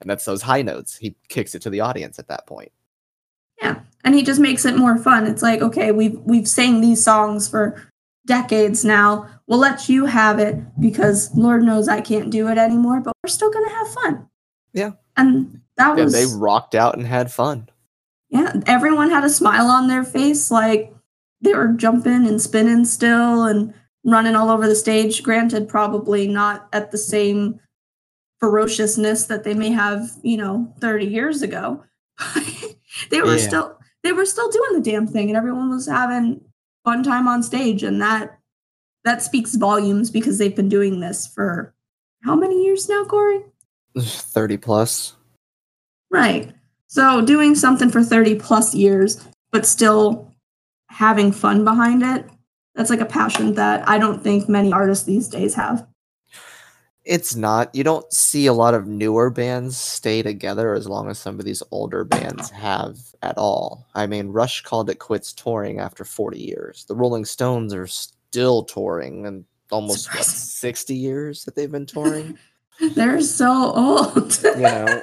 and 0.00 0.08
that's 0.08 0.24
those 0.24 0.42
high 0.42 0.62
notes. 0.62 0.96
He 0.96 1.16
kicks 1.28 1.54
it 1.54 1.62
to 1.62 1.70
the 1.70 1.80
audience 1.80 2.18
at 2.18 2.28
that 2.28 2.46
point. 2.46 2.72
Yeah, 3.60 3.80
and 4.04 4.14
he 4.14 4.22
just 4.22 4.40
makes 4.40 4.64
it 4.64 4.76
more 4.76 4.98
fun. 4.98 5.26
It's 5.26 5.42
like, 5.42 5.62
okay, 5.62 5.92
we've 5.92 6.18
we've 6.20 6.48
sang 6.48 6.80
these 6.80 7.02
songs 7.04 7.48
for 7.48 7.80
decades 8.26 8.84
now. 8.84 9.28
We'll 9.46 9.58
let 9.58 9.88
you 9.88 10.06
have 10.06 10.38
it 10.38 10.56
because 10.80 11.30
Lord 11.36 11.62
knows 11.62 11.88
I 11.88 12.00
can't 12.00 12.30
do 12.30 12.48
it 12.48 12.58
anymore, 12.58 13.00
but 13.00 13.12
we're 13.22 13.28
still 13.28 13.50
gonna 13.50 13.70
have 13.70 13.88
fun. 13.88 14.26
Yeah. 14.72 14.92
and 15.16 15.60
that 15.76 15.96
Yeah, 15.98 16.04
was 16.04 16.12
they 16.12 16.26
rocked 16.26 16.74
out 16.74 16.96
and 16.96 17.06
had 17.06 17.30
fun. 17.32 17.68
yeah. 18.30 18.54
Everyone 18.66 19.10
had 19.10 19.24
a 19.24 19.30
smile 19.30 19.66
on 19.68 19.86
their 19.88 20.04
face, 20.04 20.50
like 20.50 20.94
they 21.40 21.52
were 21.54 21.68
jumping 21.68 22.26
and 22.26 22.40
spinning 22.40 22.84
still 22.84 23.44
and 23.44 23.74
running 24.04 24.34
all 24.34 24.50
over 24.50 24.66
the 24.66 24.74
stage. 24.74 25.22
Granted, 25.22 25.68
probably 25.68 26.26
not 26.26 26.68
at 26.72 26.90
the 26.90 26.98
same 26.98 27.60
ferociousness 28.40 29.26
that 29.26 29.44
they 29.44 29.54
may 29.54 29.70
have, 29.70 30.10
you 30.22 30.36
know, 30.36 30.72
30 30.80 31.06
years 31.06 31.42
ago. 31.42 31.82
they 33.10 33.20
were 33.22 33.36
Yeah. 33.36 33.46
still 33.48 33.78
they 34.02 34.12
were 34.12 34.26
still 34.26 34.50
doing 34.50 34.74
the 34.74 34.80
damn 34.90 35.06
thing 35.06 35.28
and 35.30 35.36
everyone 35.36 35.70
was 35.70 35.86
having 35.88 36.40
fun 36.84 37.02
time 37.02 37.26
on 37.26 37.42
stage 37.42 37.82
and 37.82 38.00
that 38.00 38.38
that 39.04 39.22
speaks 39.22 39.54
volumes 39.54 40.10
because 40.10 40.38
they've 40.38 40.56
been 40.56 40.68
doing 40.68 41.00
this 41.00 41.26
for 41.26 41.74
how 42.24 42.34
many 42.34 42.64
years 42.64 42.88
now, 42.88 43.04
Corey? 43.04 43.42
30 43.98 44.56
plus. 44.56 45.14
Right. 46.10 46.52
So 46.86 47.20
doing 47.20 47.54
something 47.54 47.90
for 47.90 48.02
30 48.02 48.36
plus 48.36 48.74
years, 48.74 49.22
but 49.52 49.66
still 49.66 50.32
having 50.88 51.32
fun 51.32 51.64
behind 51.64 52.02
it, 52.02 52.24
that's 52.74 52.90
like 52.90 53.00
a 53.00 53.06
passion 53.06 53.54
that 53.54 53.86
I 53.88 53.98
don't 53.98 54.22
think 54.22 54.48
many 54.48 54.72
artists 54.72 55.04
these 55.04 55.28
days 55.28 55.54
have. 55.54 55.86
It's 57.04 57.36
not. 57.36 57.74
You 57.74 57.84
don't 57.84 58.10
see 58.12 58.46
a 58.46 58.52
lot 58.54 58.72
of 58.72 58.86
newer 58.86 59.28
bands 59.28 59.76
stay 59.76 60.22
together 60.22 60.72
as 60.72 60.88
long 60.88 61.10
as 61.10 61.18
some 61.18 61.38
of 61.38 61.44
these 61.44 61.62
older 61.70 62.02
bands 62.02 62.48
have 62.50 62.98
at 63.22 63.36
all. 63.36 63.86
I 63.94 64.06
mean, 64.06 64.28
Rush 64.28 64.62
called 64.62 64.88
it 64.88 64.98
quits 64.98 65.32
touring 65.32 65.80
after 65.80 66.04
40 66.04 66.38
years. 66.38 66.84
The 66.86 66.96
Rolling 66.96 67.26
Stones 67.26 67.74
are 67.74 67.86
still 67.86 68.64
touring 68.64 69.26
and 69.26 69.44
almost 69.70 70.14
what, 70.14 70.24
60 70.24 70.94
years 70.94 71.44
that 71.44 71.54
they've 71.56 71.70
been 71.70 71.86
touring. 71.86 72.38
They're 72.94 73.20
so 73.20 73.72
old. 73.74 74.42
you 74.42 74.62
know, 74.62 75.02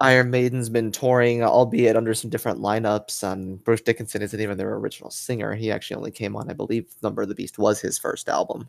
Iron 0.00 0.30
Maiden's 0.30 0.68
been 0.68 0.92
touring, 0.92 1.42
albeit 1.42 1.96
under 1.96 2.12
some 2.12 2.28
different 2.28 2.60
lineups. 2.60 3.22
And 3.22 3.62
Bruce 3.64 3.80
Dickinson 3.80 4.20
isn't 4.20 4.40
even 4.40 4.58
their 4.58 4.74
original 4.74 5.10
singer. 5.10 5.54
He 5.54 5.72
actually 5.72 5.96
only 5.96 6.10
came 6.10 6.36
on, 6.36 6.50
I 6.50 6.52
believe, 6.52 6.92
Number 7.02 7.22
of 7.22 7.28
the 7.28 7.34
Beast 7.34 7.58
was 7.58 7.80
his 7.80 7.98
first 7.98 8.28
album. 8.28 8.68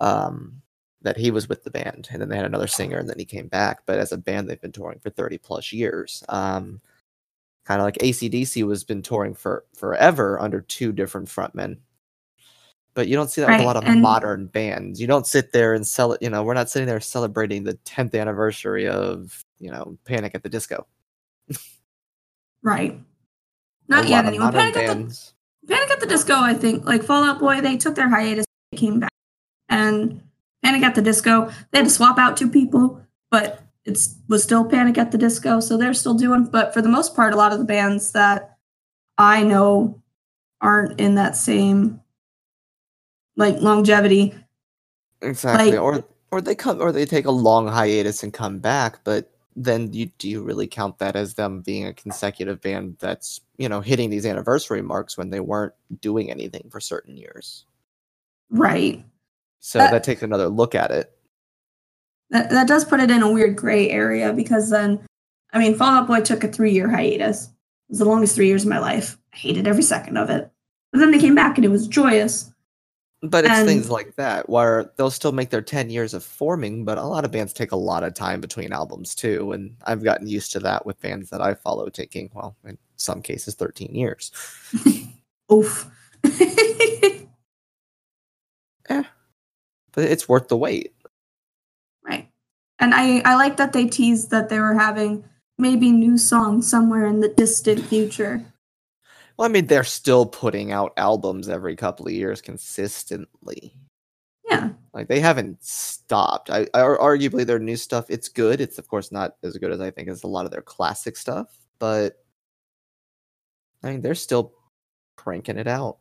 Um, 0.00 0.60
that 1.02 1.16
he 1.16 1.30
was 1.30 1.48
with 1.48 1.64
the 1.64 1.70
band, 1.70 2.08
and 2.10 2.20
then 2.20 2.28
they 2.28 2.36
had 2.36 2.44
another 2.44 2.66
singer, 2.66 2.98
and 2.98 3.08
then 3.08 3.18
he 3.18 3.24
came 3.24 3.48
back. 3.48 3.80
But 3.86 3.98
as 3.98 4.12
a 4.12 4.18
band, 4.18 4.48
they've 4.48 4.60
been 4.60 4.72
touring 4.72 4.98
for 4.98 5.10
30 5.10 5.38
plus 5.38 5.72
years. 5.72 6.22
Um, 6.28 6.80
kind 7.64 7.80
of 7.80 7.84
like 7.84 7.98
ACDC 7.98 8.66
was 8.66 8.84
been 8.84 9.02
touring 9.02 9.34
for 9.34 9.64
forever 9.74 10.40
under 10.40 10.60
two 10.60 10.92
different 10.92 11.28
frontmen. 11.28 11.78
But 12.94 13.06
you 13.06 13.14
don't 13.14 13.30
see 13.30 13.40
that 13.40 13.50
with 13.50 13.60
a 13.60 13.64
lot 13.64 13.76
of 13.76 13.84
and- 13.84 14.02
modern 14.02 14.46
bands. 14.46 15.00
You 15.00 15.06
don't 15.06 15.26
sit 15.26 15.52
there 15.52 15.74
and 15.74 15.86
sell 15.86 16.12
it. 16.12 16.20
You 16.20 16.28
know, 16.28 16.42
we're 16.42 16.54
not 16.54 16.68
sitting 16.68 16.88
there 16.88 17.00
celebrating 17.00 17.64
the 17.64 17.74
10th 17.84 18.18
anniversary 18.18 18.88
of 18.88 19.44
you 19.58 19.70
know 19.70 19.96
Panic 20.04 20.34
at 20.34 20.42
the 20.42 20.48
Disco. 20.48 20.86
right. 22.62 22.98
Not 23.88 24.08
yet 24.08 24.24
anyway. 24.24 24.50
Panic 24.52 24.76
at, 24.76 24.98
the. 24.98 25.30
Panic 25.68 25.90
at 25.90 26.00
the 26.00 26.06
Disco, 26.06 26.34
I 26.34 26.54
think, 26.54 26.84
like 26.84 27.02
Fall 27.02 27.24
Out 27.24 27.38
Boy, 27.38 27.60
they 27.60 27.76
took 27.76 27.94
their 27.94 28.08
hiatus, 28.08 28.44
they 28.72 28.78
came 28.78 29.00
back. 29.00 29.10
And 29.68 30.22
Panic 30.62 30.82
at 30.82 30.94
the 30.94 31.02
Disco, 31.02 31.50
they 31.70 31.78
had 31.78 31.84
to 31.84 31.90
swap 31.90 32.18
out 32.18 32.36
two 32.36 32.50
people, 32.50 33.00
but 33.30 33.62
it 33.84 33.98
was 34.28 34.42
still 34.42 34.64
Panic 34.64 34.98
at 34.98 35.10
the 35.10 35.18
Disco, 35.18 35.60
so 35.60 35.76
they're 35.76 35.94
still 35.94 36.14
doing. 36.14 36.44
But 36.44 36.74
for 36.74 36.82
the 36.82 36.88
most 36.88 37.16
part, 37.16 37.32
a 37.32 37.36
lot 37.36 37.52
of 37.52 37.58
the 37.58 37.64
bands 37.64 38.12
that 38.12 38.58
I 39.16 39.42
know 39.42 40.02
aren't 40.60 41.00
in 41.00 41.14
that 41.14 41.36
same 41.36 42.00
like 43.36 43.56
longevity. 43.60 44.34
Exactly. 45.22 45.72
Like- 45.72 45.80
or 45.80 46.04
or 46.30 46.40
they 46.40 46.54
come 46.54 46.80
or 46.80 46.92
they 46.92 47.06
take 47.06 47.26
a 47.26 47.30
long 47.30 47.66
hiatus 47.66 48.22
and 48.22 48.32
come 48.32 48.58
back, 48.58 49.00
but 49.02 49.30
then 49.56 49.92
you 49.92 50.06
do 50.18 50.28
you 50.28 50.42
really 50.42 50.66
count 50.66 50.98
that 50.98 51.16
as 51.16 51.34
them 51.34 51.60
being 51.60 51.86
a 51.86 51.92
consecutive 51.92 52.60
band 52.60 52.96
that's, 53.00 53.40
you 53.58 53.68
know, 53.68 53.80
hitting 53.80 54.10
these 54.10 54.26
anniversary 54.26 54.82
marks 54.82 55.18
when 55.18 55.30
they 55.30 55.40
weren't 55.40 55.72
doing 56.00 56.30
anything 56.30 56.68
for 56.70 56.80
certain 56.80 57.16
years. 57.16 57.64
Right. 58.50 59.04
So 59.60 59.78
Uh, 59.78 59.90
that 59.90 60.04
takes 60.04 60.22
another 60.22 60.48
look 60.48 60.74
at 60.74 60.90
it. 60.90 61.12
That, 62.30 62.50
that 62.50 62.68
does 62.68 62.84
put 62.84 63.00
it 63.00 63.10
in 63.10 63.22
a 63.22 63.30
weird 63.30 63.56
gray 63.56 63.90
area 63.90 64.32
because 64.32 64.70
then, 64.70 65.04
I 65.52 65.58
mean, 65.58 65.76
Fall 65.76 65.94
Out 65.94 66.06
Boy 66.06 66.20
took 66.20 66.44
a 66.44 66.48
three 66.48 66.72
year 66.72 66.88
hiatus. 66.88 67.46
It 67.46 67.90
was 67.90 67.98
the 67.98 68.04
longest 68.04 68.34
three 68.34 68.46
years 68.46 68.62
of 68.62 68.70
my 68.70 68.78
life. 68.78 69.18
I 69.32 69.36
hated 69.36 69.66
every 69.66 69.82
second 69.82 70.16
of 70.16 70.30
it. 70.30 70.50
But 70.92 70.98
then 70.98 71.10
they 71.10 71.18
came 71.18 71.34
back 71.34 71.56
and 71.56 71.64
it 71.64 71.70
was 71.70 71.88
joyous. 71.88 72.52
But 73.22 73.44
it's 73.44 73.52
and- 73.52 73.68
things 73.68 73.90
like 73.90 74.16
that 74.16 74.48
where 74.48 74.92
they'll 74.96 75.10
still 75.10 75.32
make 75.32 75.50
their 75.50 75.60
10 75.60 75.90
years 75.90 76.14
of 76.14 76.24
forming, 76.24 76.84
but 76.84 76.98
a 76.98 77.04
lot 77.04 77.24
of 77.24 77.32
bands 77.32 77.52
take 77.52 77.72
a 77.72 77.76
lot 77.76 78.02
of 78.02 78.14
time 78.14 78.40
between 78.40 78.72
albums 78.72 79.14
too. 79.14 79.52
And 79.52 79.76
I've 79.84 80.02
gotten 80.02 80.26
used 80.26 80.52
to 80.52 80.60
that 80.60 80.86
with 80.86 81.00
bands 81.02 81.28
that 81.30 81.42
I 81.42 81.54
follow 81.54 81.88
taking, 81.90 82.30
well, 82.32 82.56
in 82.64 82.78
some 82.96 83.20
cases, 83.20 83.56
13 83.56 83.94
years. 83.94 84.30
Oof. 85.52 85.90
But 89.92 90.04
it's 90.04 90.28
worth 90.28 90.48
the 90.48 90.56
wait. 90.56 90.94
right. 92.04 92.28
And 92.78 92.94
I, 92.94 93.20
I 93.20 93.34
like 93.34 93.56
that 93.58 93.72
they 93.72 93.86
teased 93.86 94.30
that 94.30 94.48
they 94.48 94.58
were 94.58 94.74
having 94.74 95.24
maybe 95.58 95.90
new 95.90 96.16
songs 96.16 96.68
somewhere 96.68 97.06
in 97.06 97.20
the 97.20 97.28
distant 97.28 97.84
future. 97.84 98.44
Well, 99.36 99.48
I 99.48 99.52
mean, 99.52 99.66
they're 99.66 99.84
still 99.84 100.26
putting 100.26 100.72
out 100.72 100.92
albums 100.96 101.48
every 101.48 101.76
couple 101.76 102.06
of 102.06 102.12
years 102.12 102.40
consistently. 102.40 103.74
Yeah. 104.48 104.70
Like 104.92 105.08
they 105.08 105.20
haven't 105.20 105.62
stopped. 105.62 106.50
I, 106.50 106.62
I 106.74 106.80
arguably 106.80 107.46
their 107.46 107.58
new 107.58 107.76
stuff, 107.76 108.06
it's 108.08 108.28
good. 108.28 108.60
It's 108.60 108.78
of 108.78 108.88
course 108.88 109.12
not 109.12 109.36
as 109.42 109.56
good 109.56 109.72
as 109.72 109.80
I 109.80 109.90
think 109.90 110.08
as 110.08 110.24
a 110.24 110.26
lot 110.26 110.44
of 110.44 110.50
their 110.50 110.62
classic 110.62 111.16
stuff, 111.16 111.56
but 111.78 112.16
I 113.82 113.92
mean, 113.92 114.02
they're 114.02 114.14
still 114.14 114.52
cranking 115.16 115.58
it 115.58 115.68
out. 115.68 115.98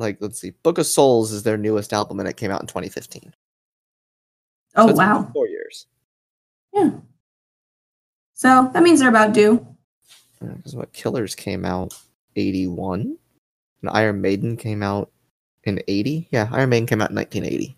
Like, 0.00 0.18
let's 0.20 0.40
see, 0.40 0.50
Book 0.62 0.78
of 0.78 0.86
Souls 0.86 1.30
is 1.30 1.42
their 1.42 1.56
newest 1.56 1.92
album, 1.92 2.18
and 2.18 2.28
it 2.28 2.36
came 2.36 2.50
out 2.50 2.60
in 2.60 2.66
2015. 2.66 3.32
Oh, 4.76 4.88
So 4.88 4.94
wow. 4.94 5.30
four 5.32 5.46
years. 5.46 5.86
Yeah. 6.72 6.90
So 8.34 8.70
that 8.72 8.82
means 8.82 9.00
they're 9.00 9.08
about 9.08 9.34
due. 9.34 9.66
Because 10.40 10.74
what 10.74 10.92
Killers 10.92 11.34
came 11.34 11.64
out 11.64 11.94
81, 12.36 13.16
and 13.82 13.90
Iron 13.90 14.20
Maiden 14.20 14.56
came 14.56 14.82
out 14.82 15.10
in 15.64 15.80
80. 15.86 16.28
Yeah, 16.30 16.48
Iron 16.50 16.70
Maiden 16.70 16.86
came 16.86 17.02
out 17.02 17.10
in 17.10 17.16
1980. 17.16 17.76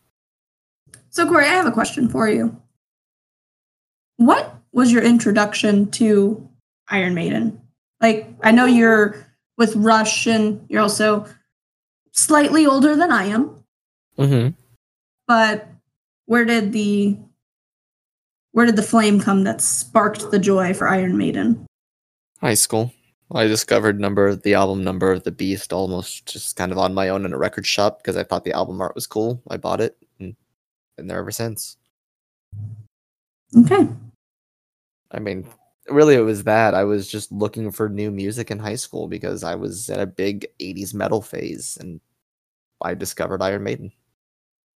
So, 1.11 1.28
Corey, 1.28 1.46
I 1.46 1.48
have 1.54 1.66
a 1.66 1.72
question 1.72 2.08
for 2.08 2.28
you. 2.28 2.56
What 4.16 4.54
was 4.72 4.92
your 4.92 5.02
introduction 5.02 5.90
to 5.92 6.48
Iron 6.88 7.14
Maiden? 7.14 7.61
Like, 8.00 8.28
I 8.42 8.52
know 8.52 8.66
you're 8.66 9.16
with 9.58 9.74
Rush 9.76 10.26
and 10.26 10.64
you're 10.68 10.80
also 10.80 11.26
slightly 12.12 12.64
older 12.66 12.94
than 12.96 13.11
I 13.12 13.25
am, 13.25 13.62
Mm-hmm. 14.18 14.51
but 15.27 15.66
where 16.27 16.44
did 16.44 16.72
the 16.72 17.18
where 18.53 18.66
did 18.66 18.77
the 18.77 18.83
flame 18.83 19.18
come 19.20 19.44
that 19.44 19.61
sparked 19.62 20.31
the 20.31 20.38
joy 20.38 20.75
for 20.75 20.88
Iron 20.88 21.16
Maiden? 21.16 21.66
high 22.40 22.55
school. 22.55 22.92
I 23.35 23.44
discovered 23.46 23.98
number 23.98 24.35
the 24.37 24.53
album 24.55 24.85
number 24.85 25.11
of 25.11 25.22
the 25.22 25.31
Beast 25.31 25.72
almost 25.72 26.27
just 26.27 26.57
kind 26.57 26.70
of 26.72 26.77
on 26.79 26.92
my 26.92 27.09
own 27.09 27.25
in 27.25 27.33
a 27.33 27.38
record 27.38 27.64
shop 27.66 27.98
because 28.03 28.16
I 28.16 28.25
thought 28.25 28.44
the 28.44 28.53
album 28.53 28.81
art 28.83 28.94
was 28.94 29.07
cool. 29.07 29.40
I 29.48 29.57
bought 29.57 29.81
it 29.81 29.96
and 30.20 30.37
been 30.98 31.07
there 31.07 31.18
ever 31.18 31.31
since. 31.31 31.79
Okay. 33.57 33.88
I 35.12 35.18
mean, 35.18 35.46
really, 35.88 36.14
it 36.14 36.21
was 36.21 36.45
that 36.45 36.75
I 36.75 36.85
was 36.85 37.09
just 37.09 37.33
looking 37.33 37.71
for 37.71 37.88
new 37.88 38.11
music 38.11 38.51
in 38.51 38.59
high 38.59 38.77
school 38.77 39.09
because 39.09 39.42
I 39.42 39.55
was 39.55 39.90
at 39.90 40.01
a 40.01 40.07
big 40.07 40.47
'80s 40.61 40.95
metal 40.95 41.23
phase, 41.23 41.77
and 41.81 42.01
I 42.81 42.95
discovered 42.95 43.42
Iron 43.42 43.62
Maiden. 43.62 43.92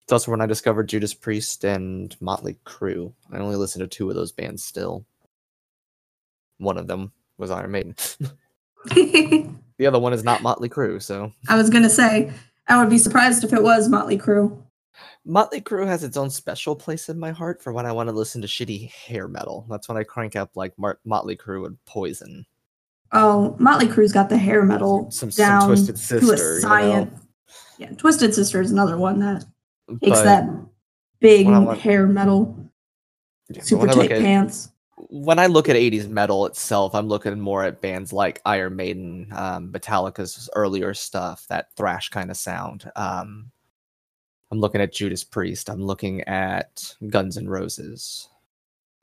It's 0.04 0.12
also 0.12 0.30
when 0.30 0.40
I 0.40 0.46
discovered 0.46 0.88
Judas 0.88 1.14
Priest 1.14 1.64
and 1.64 2.16
Motley 2.20 2.58
Crue. 2.64 3.12
I 3.32 3.38
only 3.38 3.56
listen 3.56 3.80
to 3.80 3.88
two 3.88 4.08
of 4.08 4.14
those 4.14 4.30
bands 4.30 4.62
still. 4.62 5.04
One 6.58 6.78
of 6.78 6.86
them 6.86 7.12
was 7.38 7.50
Iron 7.50 7.72
Maiden. 7.72 7.96
the 8.84 9.86
other 9.86 9.98
one 9.98 10.12
is 10.12 10.22
not 10.22 10.42
Motley 10.42 10.68
Crue, 10.68 11.02
so 11.02 11.32
I 11.48 11.56
was 11.56 11.70
gonna 11.70 11.90
say 11.90 12.32
I 12.68 12.78
would 12.78 12.90
be 12.90 12.98
surprised 12.98 13.44
if 13.44 13.52
it 13.52 13.62
was 13.62 13.88
Motley 13.88 14.18
Crue. 14.18 14.62
Motley 15.24 15.60
Crue 15.60 15.86
has 15.86 16.04
its 16.04 16.16
own 16.16 16.30
special 16.30 16.74
place 16.76 17.08
in 17.08 17.18
my 17.18 17.30
heart 17.32 17.62
for 17.62 17.72
when 17.72 17.86
I 17.86 17.92
want 17.92 18.08
to 18.08 18.14
listen 18.14 18.40
to 18.42 18.48
shitty 18.48 18.90
hair 18.90 19.28
metal. 19.28 19.66
That's 19.68 19.88
when 19.88 19.96
I 19.96 20.04
crank 20.04 20.36
up 20.36 20.50
like 20.56 20.72
Motley 21.04 21.36
Crue 21.36 21.66
and 21.66 21.76
Poison. 21.84 22.46
Oh, 23.12 23.54
Motley 23.58 23.86
Crue's 23.88 24.12
got 24.12 24.28
the 24.28 24.36
hair 24.36 24.64
metal 24.64 25.10
Some, 25.10 25.30
some 25.30 25.44
down 25.44 25.66
Twisted 25.68 25.96
to 25.96 26.02
Sister. 26.02 26.24
a 26.24 26.26
you 26.28 26.34
know? 26.54 26.60
science. 26.60 27.20
Yeah, 27.78 27.90
Twisted 27.92 28.34
Sister 28.34 28.60
is 28.60 28.72
another 28.72 28.96
one 28.98 29.20
that 29.20 29.44
takes 30.02 30.18
But, 30.18 30.24
that 30.24 30.50
big 31.20 31.46
want- 31.46 31.78
hair 31.78 32.06
metal, 32.06 32.56
yeah, 33.48 33.62
super 33.62 33.82
when 33.82 33.90
I 33.90 33.92
look 33.94 34.08
tight 34.08 34.12
at 34.16 34.22
pants. 34.22 34.70
when 34.96 35.38
I 35.38 35.46
look 35.46 35.68
at 35.68 35.76
80s 35.76 36.08
metal 36.08 36.46
itself, 36.46 36.94
I'm 36.94 37.06
looking 37.06 37.38
more 37.38 37.62
at 37.62 37.80
bands 37.80 38.12
like 38.12 38.40
Iron 38.44 38.74
Maiden, 38.76 39.28
um, 39.32 39.70
Metallica's 39.72 40.48
earlier 40.56 40.92
stuff, 40.94 41.46
that 41.48 41.68
thrash 41.76 42.08
kind 42.08 42.30
of 42.30 42.36
sound. 42.36 42.90
Um, 42.96 43.50
I'm 44.50 44.60
looking 44.60 44.80
at 44.80 44.92
Judas 44.92 45.24
Priest. 45.24 45.68
I'm 45.68 45.82
looking 45.82 46.22
at 46.22 46.94
Guns 47.08 47.36
N' 47.36 47.48
Roses. 47.48 48.28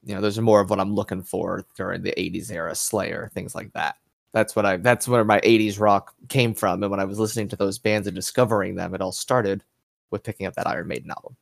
You 0.03 0.15
know, 0.15 0.21
those 0.21 0.37
are 0.37 0.43
more 0.43 0.61
of 0.61 0.69
what 0.69 0.79
I'm 0.79 0.93
looking 0.93 1.21
for 1.21 1.65
during 1.75 2.01
the 2.01 2.13
80s 2.17 2.51
era, 2.51 2.75
Slayer, 2.75 3.29
things 3.33 3.55
like 3.55 3.71
that. 3.73 3.95
That's 4.33 4.55
what 4.55 4.65
I. 4.65 4.77
That's 4.77 5.07
where 5.07 5.23
my 5.23 5.39
80s 5.41 5.79
rock 5.79 6.13
came 6.27 6.53
from. 6.53 6.81
And 6.81 6.89
when 6.89 6.99
I 6.99 7.05
was 7.05 7.19
listening 7.19 7.47
to 7.49 7.55
those 7.55 7.77
bands 7.77 8.07
and 8.07 8.15
discovering 8.15 8.75
them, 8.75 8.95
it 8.95 9.01
all 9.01 9.11
started 9.11 9.63
with 10.11 10.23
picking 10.23 10.47
up 10.47 10.55
that 10.55 10.67
Iron 10.67 10.87
Maiden 10.87 11.11
album. 11.11 11.35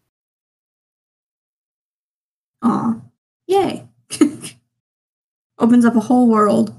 Aw, 2.64 3.02
yay! 3.48 3.88
Opens 5.60 5.86
up 5.86 5.96
a 5.96 6.02
whole 6.02 6.28
world. 6.28 6.76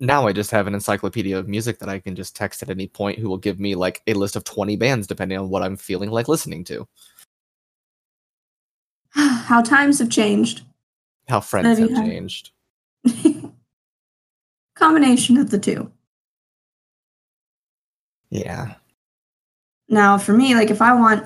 Now 0.00 0.26
I 0.26 0.32
just 0.32 0.50
have 0.50 0.66
an 0.66 0.74
encyclopedia 0.74 1.38
of 1.38 1.48
music 1.48 1.78
that 1.78 1.88
I 1.88 1.98
can 1.98 2.14
just 2.14 2.36
text 2.36 2.62
at 2.62 2.70
any 2.70 2.86
point 2.86 3.18
who 3.18 3.28
will 3.28 3.38
give 3.38 3.58
me 3.58 3.74
like 3.74 4.02
a 4.06 4.14
list 4.14 4.36
of 4.36 4.44
20 4.44 4.76
bands 4.76 5.06
depending 5.06 5.38
on 5.38 5.48
what 5.48 5.62
I'm 5.62 5.76
feeling 5.76 6.10
like 6.10 6.28
listening 6.28 6.64
to. 6.64 6.86
How 9.14 9.62
times 9.62 9.98
have 9.98 10.10
changed. 10.10 10.62
How 11.28 11.40
friends 11.40 11.80
Maybe 11.80 11.92
have 11.94 12.04
changed. 12.04 12.50
Combination 14.76 15.38
of 15.38 15.50
the 15.50 15.58
two. 15.58 15.90
Yeah. 18.30 18.74
Now, 19.88 20.18
for 20.18 20.32
me, 20.32 20.54
like 20.54 20.70
if 20.70 20.82
I 20.82 20.92
want 20.92 21.24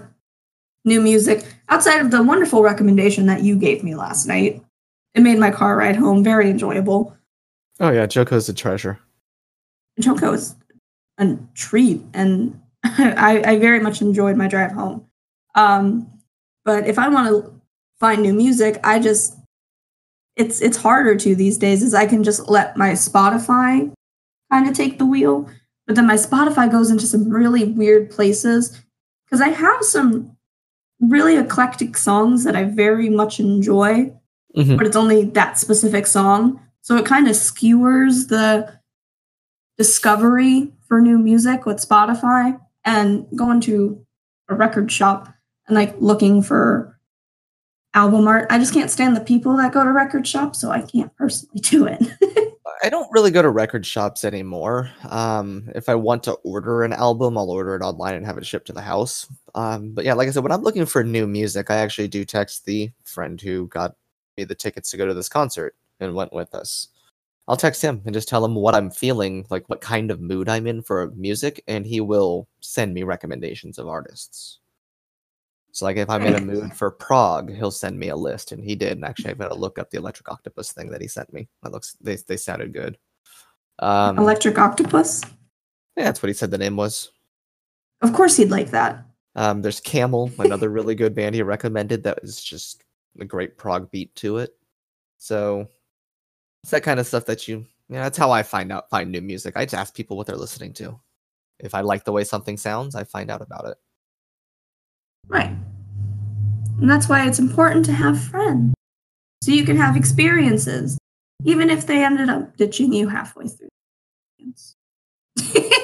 new 0.85 1.01
music 1.01 1.45
outside 1.69 2.01
of 2.01 2.11
the 2.11 2.23
wonderful 2.23 2.63
recommendation 2.63 3.27
that 3.27 3.43
you 3.43 3.57
gave 3.57 3.83
me 3.83 3.95
last 3.95 4.27
night, 4.27 4.63
it 5.15 5.21
made 5.21 5.39
my 5.39 5.51
car 5.51 5.77
ride 5.77 5.97
home 5.97 6.23
very 6.23 6.49
enjoyable. 6.51 7.17
Oh 7.81 7.91
yeah, 7.91 8.07
Joko's 8.07 8.49
a 8.49 8.55
treasure. 8.55 8.99
Joko 9.99 10.33
is 10.35 10.55
a 11.19 11.37
treat, 11.55 12.03
and 12.15 12.61
I, 12.85 13.43
I 13.45 13.59
very 13.59 13.81
much 13.81 14.01
enjoyed 14.01 14.37
my 14.37 14.49
drive 14.49 14.73
home. 14.73 15.07
Um, 15.55 16.11
but 16.65 16.87
if 16.87 16.99
I 16.99 17.09
want 17.09 17.29
to 17.29 17.61
find 17.99 18.23
new 18.23 18.35
music, 18.35 18.79
I 18.85 18.99
just 18.99 19.37
it's 20.37 20.61
it's 20.61 20.77
harder 20.77 21.17
to 21.17 21.35
these 21.35 21.57
days. 21.59 21.83
Is 21.83 21.95
I 21.95 22.07
can 22.07 22.23
just 22.23 22.49
let 22.49 22.77
my 22.77 22.91
Spotify 22.93 23.93
kind 24.53 24.69
of 24.69 24.75
take 24.75 24.99
the 24.99 25.07
wheel, 25.07 25.49
but 25.87 25.97
then 25.97 26.07
my 26.07 26.15
Spotify 26.17 26.71
goes 26.71 26.91
into 26.91 27.07
some 27.07 27.29
really 27.31 27.65
weird 27.65 28.11
places 28.11 28.79
because 29.25 29.41
I 29.41 29.49
have 29.49 29.83
some 29.85 30.37
really 31.01 31.37
eclectic 31.37 31.97
songs 31.97 32.45
that 32.45 32.55
I 32.55 32.65
very 32.65 33.09
much 33.09 33.41
enjoy, 33.41 34.13
Mhm. 34.55 34.77
but 34.77 34.87
it's 34.87 34.97
only 34.97 35.25
that 35.25 35.59
specific 35.59 36.07
song. 36.07 36.61
So 36.83 36.97
it 36.97 37.07
kind 37.07 37.29
of 37.29 37.37
skewers 37.37 38.27
the 38.27 38.81
discovery 39.77 40.73
for 40.89 41.01
new 41.01 41.19
music 41.19 41.67
with 41.67 41.77
Spotify 41.77 42.59
and 42.85 43.27
going 43.37 43.61
to 43.63 44.05
a 44.49 44.55
record 44.55 44.91
shop 44.91 45.33
and 45.67 45.77
like 45.77 45.95
looking 46.01 46.43
for 46.43 46.99
album 47.95 48.27
art. 48.27 48.47
I 48.51 48.59
just 48.59 48.75
can't 48.75 48.91
stand 48.91 49.17
the 49.17 49.21
people 49.21 49.57
that 49.57 49.73
go 49.73 49.85
to 49.85 49.91
record 49.91 50.27
shops, 50.27 50.61
so 50.61 50.71
I 50.71 50.83
can't 50.83 51.15
personally 51.17 51.61
do 51.63 51.87
it. 51.87 52.01
I 52.83 52.89
don't 52.89 53.11
really 53.13 53.31
go 53.31 53.43
to 53.43 53.51
record 53.51 53.85
shops 53.85 54.25
anymore. 54.25 54.91
Um, 55.09 55.71
if 55.75 55.89
I 55.89 55.95
want 55.95 56.23
to 56.25 56.33
order 56.45 56.83
an 56.83 56.93
album, 56.93 57.37
I'll 57.37 57.51
order 57.51 57.75
it 57.75 57.83
online 57.83 58.15
and 58.15 58.25
have 58.25 58.39
it 58.39 58.47
shipped 58.47 58.69
to 58.69 58.73
the 58.73 58.81
house. 58.81 59.27
Um, 59.55 59.93
but 59.93 60.05
yeah, 60.05 60.15
like 60.15 60.29
I 60.29 60.31
said, 60.31 60.43
when 60.43 60.53
I'm 60.53 60.63
looking 60.63 60.87
for 60.87 61.05
new 61.05 61.27
music, 61.27 61.71
I 61.71 61.77
actually 61.77 62.09
do 62.09 62.25
text 62.25 62.65
the 62.65 62.91
friend 63.05 63.41
who 63.41 63.67
got 63.69 63.97
me 64.39 64.45
the 64.45 64.55
tickets 64.55 64.91
to 64.91 64.97
go 64.97 65.07
to 65.07 65.15
this 65.15 65.29
concert 65.29 65.75
and 66.01 66.15
went 66.15 66.33
with 66.33 66.55
us. 66.55 66.89
I'll 67.49 67.57
text 67.57 67.83
him 67.83 68.01
and 68.05 68.15
just 68.15 68.29
tell 68.29 68.45
him 68.45 68.55
what 68.55 68.75
I'm 68.75 68.91
feeling, 68.91 69.45
like 69.51 69.69
what 69.69 69.81
kind 69.81 70.11
of 70.11 70.21
mood 70.21 70.49
I'm 70.49 70.67
in 70.67 70.83
for 70.83 71.11
music, 71.17 71.63
and 71.67 71.85
he 71.85 72.01
will 72.01 72.49
send 72.61 72.95
me 72.95 73.03
recommendations 73.03 73.79
of 73.79 73.89
artists. 73.89 74.61
So, 75.73 75.85
like, 75.85 75.97
if 75.97 76.11
I'm 76.11 76.23
in 76.23 76.35
a 76.35 76.41
mood 76.41 76.75
for 76.75 76.91
prog, 76.91 77.53
he'll 77.53 77.71
send 77.71 77.99
me 77.99 78.09
a 78.09 78.17
list, 78.17 78.53
and 78.53 78.63
he 78.63 78.75
did. 78.75 78.93
And 78.93 79.05
actually, 79.05 79.31
I've 79.31 79.39
got 79.39 79.49
to 79.49 79.55
look 79.55 79.79
up 79.79 79.91
the 79.91 79.99
Electric 79.99 80.31
Octopus 80.31 80.73
thing 80.73 80.91
that 80.91 81.01
he 81.01 81.09
sent 81.09 81.33
me. 81.33 81.49
That 81.63 81.73
looks 81.73 81.97
they 82.01 82.17
they 82.17 82.37
sounded 82.37 82.73
good. 82.73 82.99
Um, 83.79 84.19
Electric 84.19 84.59
Octopus? 84.59 85.23
yeah, 85.97 86.05
that's 86.05 86.23
what 86.23 86.29
he 86.29 86.35
said 86.35 86.51
the 86.51 86.59
name 86.59 86.77
was. 86.77 87.11
Of 88.03 88.13
course 88.13 88.37
he'd 88.37 88.51
like 88.51 88.71
that. 88.71 89.05
Um, 89.37 89.63
there's 89.63 89.81
Camel, 89.81 90.31
another 90.39 90.71
really 90.71 90.95
good 90.95 91.15
band 91.15 91.35
he 91.35 91.43
recommended 91.43 92.03
that 92.03 92.21
was 92.23 92.43
just 92.43 92.85
a 93.21 93.25
great 93.25 93.57
prog 93.57 93.91
beat 93.91 94.15
to 94.17 94.39
it. 94.39 94.57
So 95.19 95.69
it's 96.63 96.71
that 96.71 96.83
kind 96.83 97.01
of 97.01 97.07
stuff 97.07 97.25
that 97.27 97.49
you, 97.49 97.67
yeah, 97.89 98.03
that's 98.03 98.19
how 98.19 98.31
I 98.31 98.43
find 98.43 98.71
out 98.71 98.91
find 98.91 99.11
new 99.11 99.21
music. 99.21 99.57
I 99.57 99.65
just 99.65 99.75
ask 99.75 99.95
people 99.95 100.17
what 100.17 100.27
they're 100.27 100.37
listening 100.37 100.73
to. 100.75 100.99
If 101.59 101.75
I 101.75 101.81
like 101.81 102.05
the 102.05 102.13
way 102.13 102.25
something 102.25 102.57
sounds, 102.57 102.95
I 102.95 103.05
find 103.05 103.31
out 103.31 103.43
about 103.43 103.67
it. 103.67 103.77
Right. 105.29 105.55
And 106.81 106.91
that's 106.91 107.09
why 107.09 107.27
it's 107.27 107.39
important 107.39 107.85
to 107.87 107.93
have 107.93 108.21
friends. 108.23 108.75
So 109.43 109.53
you 109.53 109.65
can 109.65 109.77
have 109.77 109.97
experiences, 109.97 110.99
even 111.45 111.71
if 111.71 111.87
they 111.87 112.05
ended 112.05 112.29
up 112.29 112.57
ditching 112.57 112.93
you 112.93 113.09
halfway 113.09 113.49
through. 113.49 113.69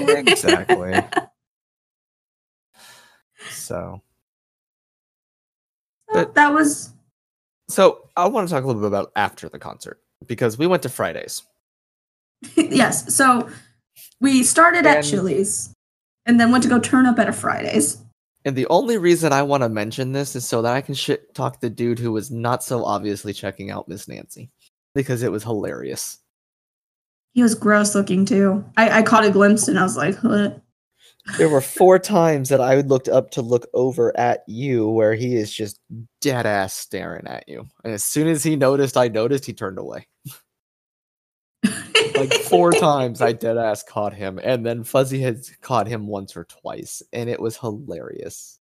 Exactly. 0.01 1.03
So, 3.49 4.03
So 6.13 6.25
that 6.25 6.53
was 6.53 6.93
so 7.69 8.09
I 8.17 8.27
want 8.29 8.49
to 8.49 8.55
talk 8.55 8.65
a 8.65 8.67
little 8.67 8.81
bit 8.81 8.89
about 8.89 9.13
after 9.17 9.49
the 9.49 9.59
concert 9.59 10.01
because 10.27 10.59
we 10.59 10.67
went 10.67 10.83
to 10.85 10.89
Fridays. 10.89 11.43
yes. 12.57 13.15
So 13.15 13.49
we 14.21 14.43
started 14.43 14.87
at 14.87 15.03
Chili's 15.03 15.73
and 16.25 16.41
then 16.41 16.51
went 16.51 16.65
to 16.65 16.71
go 16.71 16.79
turn 16.79 17.07
up 17.07 17.19
at 17.19 17.29
a 17.29 17.33
Fridays. 17.33 17.99
And 18.45 18.55
the 18.55 18.67
only 18.69 18.97
reason 18.97 19.33
I 19.33 19.43
want 19.43 19.65
to 19.65 19.69
mention 19.69 20.13
this 20.13 20.37
is 20.37 20.47
so 20.47 20.63
that 20.63 20.73
I 20.73 20.81
can 20.81 20.95
shit 20.95 21.35
talk 21.35 21.61
the 21.61 21.71
dude 21.71 21.99
who 21.99 22.13
was 22.13 22.31
not 22.31 22.63
so 22.63 22.85
obviously 22.85 23.33
checking 23.33 23.71
out 23.71 23.89
Miss 23.89 24.07
Nancy 24.07 24.51
because 24.95 25.23
it 25.23 25.33
was 25.33 25.43
hilarious. 25.43 26.19
He 27.35 27.43
was 27.43 27.55
gross 27.55 27.95
looking 27.95 28.25
too. 28.25 28.65
I, 28.77 29.01
I 29.01 29.03
caught 29.03 29.25
a 29.25 29.31
glimpse 29.31 29.69
and 29.69 29.79
I 29.79 29.83
was 29.83 29.97
like, 29.97 30.17
"What?" 30.23 30.63
There 31.39 31.49
were 31.49 31.61
four 31.61 31.99
times 31.99 32.49
that 32.49 32.61
I 32.61 32.81
looked 32.83 33.09
up 33.09 33.31
to 33.33 33.43
look 33.43 33.67
over 33.75 34.17
at 34.19 34.45
you 34.47 34.89
where 34.89 35.15
he 35.15 35.35
is 35.35 35.53
just 35.53 35.81
dead 36.21 36.47
ass 36.47 36.73
staring 36.73 37.27
at 37.27 37.49
you. 37.49 37.67
And 37.85 37.93
as 37.93 38.05
soon 38.05 38.29
as 38.29 38.43
he 38.43 38.57
noticed 38.57 38.97
I 38.97 39.09
noticed, 39.09 39.45
he 39.45 39.53
turned 39.53 39.79
away. 39.79 40.07
Like 42.17 42.33
four 42.33 42.73
times 42.73 43.21
I 43.21 43.33
dead 43.33 43.59
ass 43.59 43.83
caught 43.83 44.15
him. 44.15 44.39
And 44.43 44.65
then 44.65 44.85
Fuzzy 44.85 45.21
had 45.21 45.41
caught 45.61 45.89
him 45.89 46.07
once 46.07 46.37
or 46.37 46.45
twice. 46.45 47.03
And 47.13 47.29
it 47.29 47.41
was 47.41 47.57
hilarious. 47.57 48.59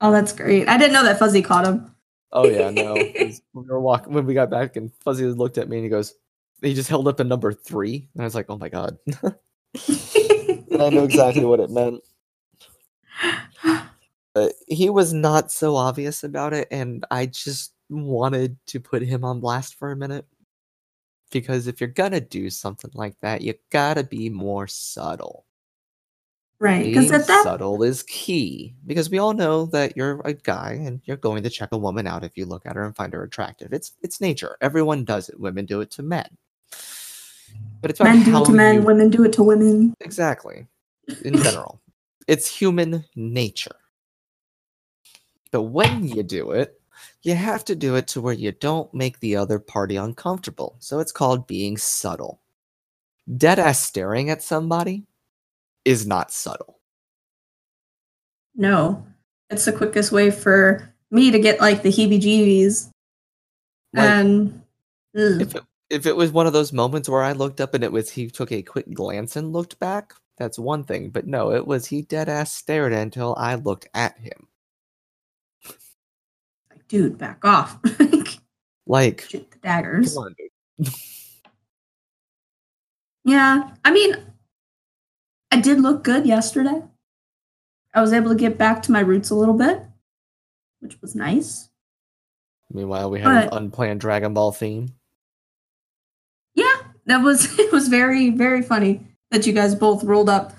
oh, 0.00 0.12
that's 0.12 0.32
great. 0.32 0.68
I 0.68 0.78
didn't 0.78 0.92
know 0.92 1.04
that 1.04 1.18
Fuzzy 1.18 1.42
caught 1.42 1.66
him. 1.66 1.94
Oh 2.32 2.46
yeah, 2.46 2.70
no. 2.70 2.94
we 2.94 3.40
were 3.52 3.80
walking 3.80 4.12
when 4.12 4.26
we 4.26 4.34
got 4.34 4.50
back 4.50 4.76
and 4.76 4.92
Fuzzy 5.04 5.26
looked 5.26 5.58
at 5.58 5.68
me 5.68 5.78
and 5.78 5.84
he 5.84 5.90
goes, 5.90 6.14
he 6.62 6.74
just 6.74 6.88
held 6.88 7.08
up 7.08 7.20
a 7.20 7.24
number 7.24 7.52
three. 7.52 8.08
And 8.14 8.22
I 8.22 8.24
was 8.24 8.34
like, 8.34 8.46
oh 8.48 8.58
my 8.58 8.68
god. 8.68 8.96
and 10.80 10.86
I 10.86 10.90
know 10.90 11.04
exactly 11.04 11.44
what 11.44 11.60
it 11.60 11.70
meant. 11.70 12.02
He 14.68 14.90
was 14.90 15.12
not 15.12 15.50
so 15.50 15.76
obvious 15.76 16.22
about 16.24 16.52
it, 16.54 16.68
and 16.70 17.04
I 17.10 17.26
just 17.26 17.74
wanted 17.90 18.56
to 18.68 18.80
put 18.80 19.02
him 19.02 19.24
on 19.24 19.40
blast 19.40 19.74
for 19.76 19.90
a 19.92 19.96
minute. 19.96 20.26
Because 21.32 21.66
if 21.66 21.80
you're 21.80 21.88
gonna 21.90 22.20
do 22.20 22.50
something 22.50 22.90
like 22.94 23.16
that, 23.22 23.42
you 23.42 23.54
gotta 23.70 24.04
be 24.04 24.30
more 24.30 24.66
subtle. 24.68 25.46
right. 26.60 26.84
Because 26.84 27.10
Being 27.10 27.22
that 27.22 27.42
subtle 27.44 27.82
is 27.82 28.02
key. 28.04 28.74
Because 28.86 29.10
we 29.10 29.18
all 29.18 29.32
know 29.34 29.66
that 29.66 29.96
you're 29.96 30.20
a 30.24 30.34
guy 30.34 30.72
and 30.84 31.00
you're 31.04 31.16
going 31.16 31.42
to 31.42 31.50
check 31.50 31.70
a 31.72 31.78
woman 31.78 32.06
out 32.06 32.24
if 32.24 32.36
you 32.36 32.46
look 32.46 32.66
at 32.66 32.76
her 32.76 32.84
and 32.84 32.96
find 32.96 33.12
her 33.14 33.22
attractive. 33.24 33.72
It's 33.72 33.92
it's 34.02 34.20
nature. 34.20 34.56
Everyone 34.60 35.04
does 35.04 35.28
it. 35.28 35.40
Women 35.40 35.66
do 35.66 35.80
it 35.80 35.90
to 35.92 36.02
men. 36.02 36.28
But 37.82 37.90
it's 37.90 38.00
about 38.00 38.14
men 38.16 38.24
do 38.24 38.36
it 38.36 38.44
to 38.46 38.52
men, 38.52 38.74
you- 38.76 38.82
women 38.82 39.10
do 39.10 39.24
it 39.24 39.32
to 39.34 39.42
women. 39.42 39.94
Exactly. 40.00 40.66
In 41.24 41.36
general, 41.42 41.80
it's 42.28 42.46
human 42.46 43.04
nature. 43.16 43.76
But 45.50 45.62
when 45.62 46.06
you 46.06 46.22
do 46.22 46.52
it, 46.52 46.80
you 47.22 47.34
have 47.34 47.64
to 47.64 47.74
do 47.74 47.96
it 47.96 48.06
to 48.08 48.20
where 48.20 48.34
you 48.34 48.52
don't 48.52 48.92
make 48.94 49.20
the 49.20 49.36
other 49.36 49.58
party 49.58 49.96
uncomfortable. 49.96 50.76
So 50.78 51.00
it's 51.00 51.12
called 51.12 51.46
being 51.46 51.76
subtle. 51.76 52.40
Dead 53.36 53.58
ass 53.58 53.80
staring 53.80 54.30
at 54.30 54.42
somebody 54.42 55.06
is 55.84 56.06
not 56.06 56.30
subtle. 56.30 56.78
No, 58.54 59.06
it's 59.48 59.64
the 59.64 59.72
quickest 59.72 60.12
way 60.12 60.30
for 60.30 60.92
me 61.10 61.30
to 61.30 61.38
get 61.38 61.60
like 61.60 61.82
the 61.82 61.88
heebie-jeebies. 61.90 62.90
Like, 63.92 64.08
and 64.08 64.62
ugh. 65.16 65.40
if 65.40 65.54
it, 65.54 65.62
if 65.90 66.06
it 66.06 66.16
was 66.16 66.32
one 66.32 66.46
of 66.46 66.52
those 66.52 66.72
moments 66.72 67.08
where 67.08 67.22
I 67.22 67.32
looked 67.32 67.60
up 67.60 67.74
and 67.74 67.84
it 67.84 67.92
was 67.92 68.10
he 68.10 68.28
took 68.28 68.52
a 68.52 68.62
quick 68.62 68.92
glance 68.94 69.36
and 69.36 69.52
looked 69.52 69.78
back, 69.78 70.14
that's 70.38 70.58
one 70.58 70.84
thing. 70.84 71.10
But 71.10 71.26
no, 71.26 71.52
it 71.52 71.66
was 71.66 71.86
he 71.86 72.02
dead 72.02 72.28
ass 72.28 72.52
stared 72.54 72.92
until 72.92 73.34
I 73.36 73.56
looked 73.56 73.88
at 73.92 74.16
him. 74.18 74.46
like, 76.70 76.86
dude, 76.88 77.18
back 77.18 77.44
off. 77.44 77.78
Like, 78.86 79.20
Shoot 79.28 79.48
the 79.52 79.58
daggers. 79.58 80.16
on. 80.16 80.34
Yeah, 83.22 83.70
I 83.84 83.90
mean, 83.92 84.16
I 85.52 85.60
did 85.60 85.80
look 85.80 86.02
good 86.02 86.26
yesterday. 86.26 86.82
I 87.94 88.00
was 88.00 88.12
able 88.12 88.30
to 88.30 88.34
get 88.34 88.56
back 88.56 88.82
to 88.84 88.92
my 88.92 89.00
roots 89.00 89.30
a 89.30 89.34
little 89.34 89.54
bit, 89.56 89.82
which 90.80 91.00
was 91.02 91.14
nice. 91.14 91.68
Meanwhile, 92.72 93.10
we 93.10 93.20
had 93.20 93.44
an 93.44 93.48
unplanned 93.52 94.00
Dragon 94.00 94.32
Ball 94.32 94.52
theme. 94.52 94.94
Yeah, 97.10 97.18
that 97.18 97.24
was 97.24 97.58
it 97.58 97.72
was 97.72 97.88
very 97.88 98.30
very 98.30 98.62
funny 98.62 99.00
that 99.30 99.46
you 99.46 99.52
guys 99.52 99.74
both 99.74 100.04
rolled 100.04 100.28
up 100.28 100.52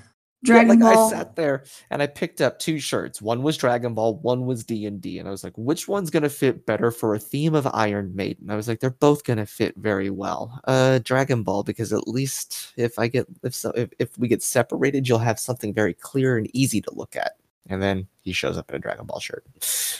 Yeah, 0.44 0.66
Dragon 0.66 0.80
like 0.80 0.80
Ball. 0.80 1.08
I 1.08 1.10
sat 1.12 1.36
there 1.36 1.64
and 1.90 2.02
I 2.02 2.08
picked 2.08 2.42
up 2.42 2.60
two 2.60 2.80
shirts. 2.80 3.22
One 3.22 3.44
was 3.44 3.58
Dragon 3.58 3.94
Ball, 3.94 4.16
one 4.20 4.46
was 4.46 4.64
D 4.64 4.86
and 4.86 5.02
D, 5.02 5.20
and 5.20 5.28
I 5.28 5.32
was 5.32 5.44
like, 5.44 5.58
which 5.58 5.88
one's 5.88 6.10
gonna 6.10 6.30
fit 6.30 6.66
better 6.66 6.92
for 6.92 7.16
a 7.16 7.20
theme 7.20 7.56
of 7.56 7.68
Iron 7.74 8.16
Maiden? 8.16 8.50
I 8.50 8.56
was 8.56 8.68
like, 8.68 8.80
they're 8.80 8.90
both 8.90 9.24
gonna 9.24 9.46
fit 9.46 9.76
very 9.78 10.10
well. 10.10 10.60
Uh, 10.66 11.00
Dragon 11.00 11.44
Ball 11.44 11.64
because 11.64 11.94
at 11.94 12.08
least 12.08 12.74
if 12.78 12.98
I 13.00 13.08
get 13.08 13.28
if 13.44 13.54
so 13.56 13.72
if, 13.72 13.90
if 14.00 14.18
we 14.18 14.28
get 14.28 14.44
separated, 14.44 15.08
you'll 15.08 15.20
have 15.20 15.40
something 15.40 15.74
very 15.74 15.94
clear 15.94 16.38
and 16.38 16.50
easy 16.56 16.82
to 16.82 16.94
look 16.94 17.16
at. 17.16 17.34
And 17.70 17.82
then 17.82 18.08
he 18.22 18.34
shows 18.34 18.58
up 18.58 18.70
in 18.70 18.76
a 18.76 18.80
Dragon 18.80 19.06
Ball 19.06 19.20
shirt. 19.20 19.46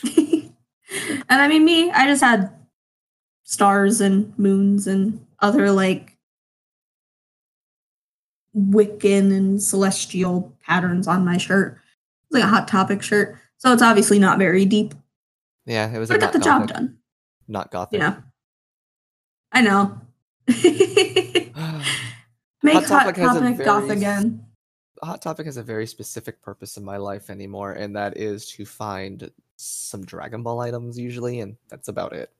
and 0.18 0.52
I 1.28 1.48
mean, 1.48 1.64
me, 1.64 1.90
I 1.90 2.06
just 2.06 2.22
had 2.22 2.50
stars 3.44 4.00
and 4.00 4.36
moons 4.38 4.86
and 4.86 5.24
other 5.40 5.70
like 5.70 6.11
Wiccan 8.56 9.34
and 9.34 9.62
celestial 9.62 10.54
patterns 10.64 11.08
on 11.08 11.24
my 11.24 11.36
shirt. 11.38 11.78
It's 12.24 12.32
like 12.34 12.44
a 12.44 12.48
hot 12.48 12.68
topic 12.68 13.02
shirt. 13.02 13.38
So 13.58 13.72
it's 13.72 13.82
obviously 13.82 14.18
not 14.18 14.38
very 14.38 14.64
deep. 14.64 14.94
Yeah, 15.66 15.92
it 15.94 15.98
was. 15.98 16.08
But 16.08 16.20
got 16.20 16.32
the 16.32 16.38
job 16.40 16.68
done. 16.68 16.98
Not 17.48 17.70
gothic. 17.70 18.00
Yeah. 18.00 18.16
I 19.52 19.60
know. 19.62 20.00
Make 22.64 22.74
Hot 22.74 22.84
hot 22.84 22.88
Topic 23.04 23.16
topic, 23.16 23.42
has 23.42 23.58
goth 23.66 23.84
very- 23.86 23.96
again. 23.96 24.44
Hot 25.02 25.20
Topic 25.20 25.46
has 25.46 25.56
a 25.56 25.62
very 25.64 25.86
specific 25.86 26.40
purpose 26.40 26.76
in 26.76 26.84
my 26.84 26.96
life 26.96 27.28
anymore, 27.28 27.72
and 27.72 27.96
that 27.96 28.16
is 28.16 28.48
to 28.50 28.64
find 28.64 29.28
some 29.56 30.04
Dragon 30.04 30.44
Ball 30.44 30.60
items 30.60 30.96
usually, 30.96 31.40
and 31.40 31.56
that's 31.68 31.88
about 31.88 32.12
it. 32.12 32.30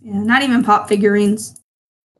Yeah, 0.00 0.22
not 0.22 0.42
even 0.42 0.64
pop 0.64 0.88
figurines. 0.88 1.60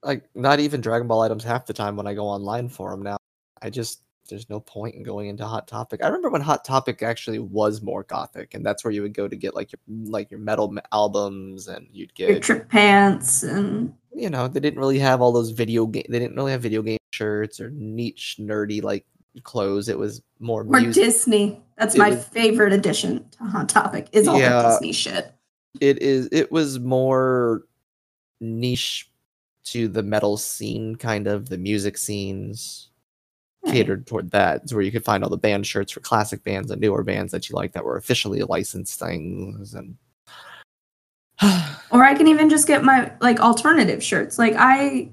Like 0.02 0.24
not 0.34 0.60
even 0.60 0.82
Dragon 0.82 1.08
Ball 1.08 1.22
items 1.22 1.44
half 1.44 1.64
the 1.64 1.72
time 1.72 1.96
when 1.96 2.06
I 2.06 2.12
go 2.12 2.26
online 2.26 2.68
for 2.68 2.90
them 2.90 3.02
now. 3.02 3.16
I 3.62 3.70
just 3.70 4.02
there's 4.28 4.48
no 4.48 4.60
point 4.60 4.94
in 4.94 5.02
going 5.02 5.28
into 5.28 5.44
Hot 5.44 5.66
Topic. 5.66 6.00
I 6.02 6.06
remember 6.06 6.30
when 6.30 6.40
Hot 6.42 6.64
Topic 6.64 7.02
actually 7.02 7.40
was 7.40 7.82
more 7.82 8.04
gothic, 8.04 8.54
and 8.54 8.64
that's 8.64 8.84
where 8.84 8.92
you 8.92 9.02
would 9.02 9.14
go 9.14 9.26
to 9.26 9.34
get 9.36 9.54
like 9.54 9.72
your 9.72 9.80
like 10.10 10.30
your 10.30 10.40
metal 10.40 10.72
albums, 10.92 11.66
and 11.68 11.88
you'd 11.92 12.14
get 12.14 12.30
Your 12.30 12.38
trip 12.40 12.68
pants 12.68 13.42
and 13.42 13.92
you 14.14 14.30
know 14.30 14.46
they 14.48 14.60
didn't 14.60 14.78
really 14.78 14.98
have 14.98 15.20
all 15.20 15.32
those 15.32 15.50
video 15.50 15.86
game. 15.86 16.04
They 16.08 16.18
didn't 16.18 16.36
really 16.36 16.52
have 16.52 16.62
video 16.62 16.82
game 16.82 16.98
shirts 17.12 17.60
or 17.60 17.70
niche 17.70 18.36
nerdy 18.38 18.82
like 18.82 19.04
clothes. 19.42 19.88
It 19.88 19.98
was 19.98 20.22
more 20.38 20.62
or 20.62 20.80
music. 20.80 21.02
Disney. 21.04 21.60
That's 21.76 21.94
It 21.94 21.98
my 21.98 22.10
was- 22.10 22.24
favorite 22.28 22.72
addition 22.72 23.28
to 23.30 23.44
Hot 23.44 23.68
Topic 23.68 24.08
is 24.12 24.28
all 24.28 24.38
Yeah. 24.38 24.62
the 24.62 24.68
Disney 24.70 24.92
shit. 24.92 25.32
it 25.80 26.02
is 26.02 26.28
it 26.32 26.50
was 26.52 26.78
more 26.80 27.64
niche 28.40 29.10
to 29.64 29.86
the 29.88 30.02
metal 30.02 30.36
scene 30.36 30.96
kind 30.96 31.26
of 31.26 31.48
the 31.48 31.58
music 31.58 31.96
scenes. 31.98 32.89
Catered 33.66 34.06
toward 34.06 34.30
that 34.30 34.62
it's 34.62 34.72
where 34.72 34.82
you 34.82 34.90
could 34.90 35.04
find 35.04 35.22
all 35.22 35.30
the 35.30 35.36
band 35.36 35.66
shirts 35.66 35.92
for 35.92 36.00
classic 36.00 36.42
bands 36.44 36.70
and 36.70 36.80
newer 36.80 37.02
bands 37.02 37.30
that 37.30 37.48
you 37.48 37.54
like 37.54 37.72
that 37.72 37.84
were 37.84 37.96
officially 37.96 38.40
licensed 38.42 38.98
things 38.98 39.74
and 39.74 39.96
Or 41.92 42.04
I 42.04 42.14
can 42.14 42.28
even 42.28 42.48
just 42.48 42.68
get 42.68 42.84
my 42.84 43.12
like 43.20 43.40
alternative 43.40 44.02
shirts. 44.02 44.38
Like 44.38 44.54
I 44.56 45.10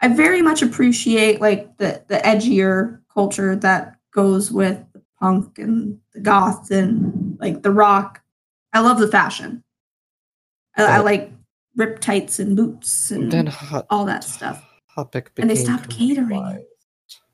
I 0.00 0.08
very 0.08 0.42
much 0.42 0.62
appreciate 0.62 1.40
like 1.40 1.76
the 1.78 2.04
the 2.06 2.18
edgier 2.18 3.00
culture 3.12 3.56
that 3.56 3.96
goes 4.12 4.52
with 4.52 4.78
the 4.92 5.02
punk 5.18 5.58
and 5.58 5.98
the 6.12 6.20
goth 6.20 6.70
and 6.70 7.36
like 7.40 7.62
the 7.62 7.72
rock. 7.72 8.22
I 8.72 8.80
love 8.80 9.00
the 9.00 9.08
fashion. 9.08 9.64
I, 10.76 10.84
I 10.84 10.98
like 10.98 11.32
rip 11.74 11.98
tights 11.98 12.38
and 12.38 12.56
boots 12.56 13.10
and 13.10 13.32
then 13.32 13.46
hot 13.46 13.86
all 13.90 14.04
that 14.04 14.22
stuff. 14.22 14.64
And 15.42 15.50
they 15.50 15.56
stopped 15.56 15.90
catering. 15.90 16.64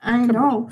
I 0.07 0.19
know. 0.25 0.71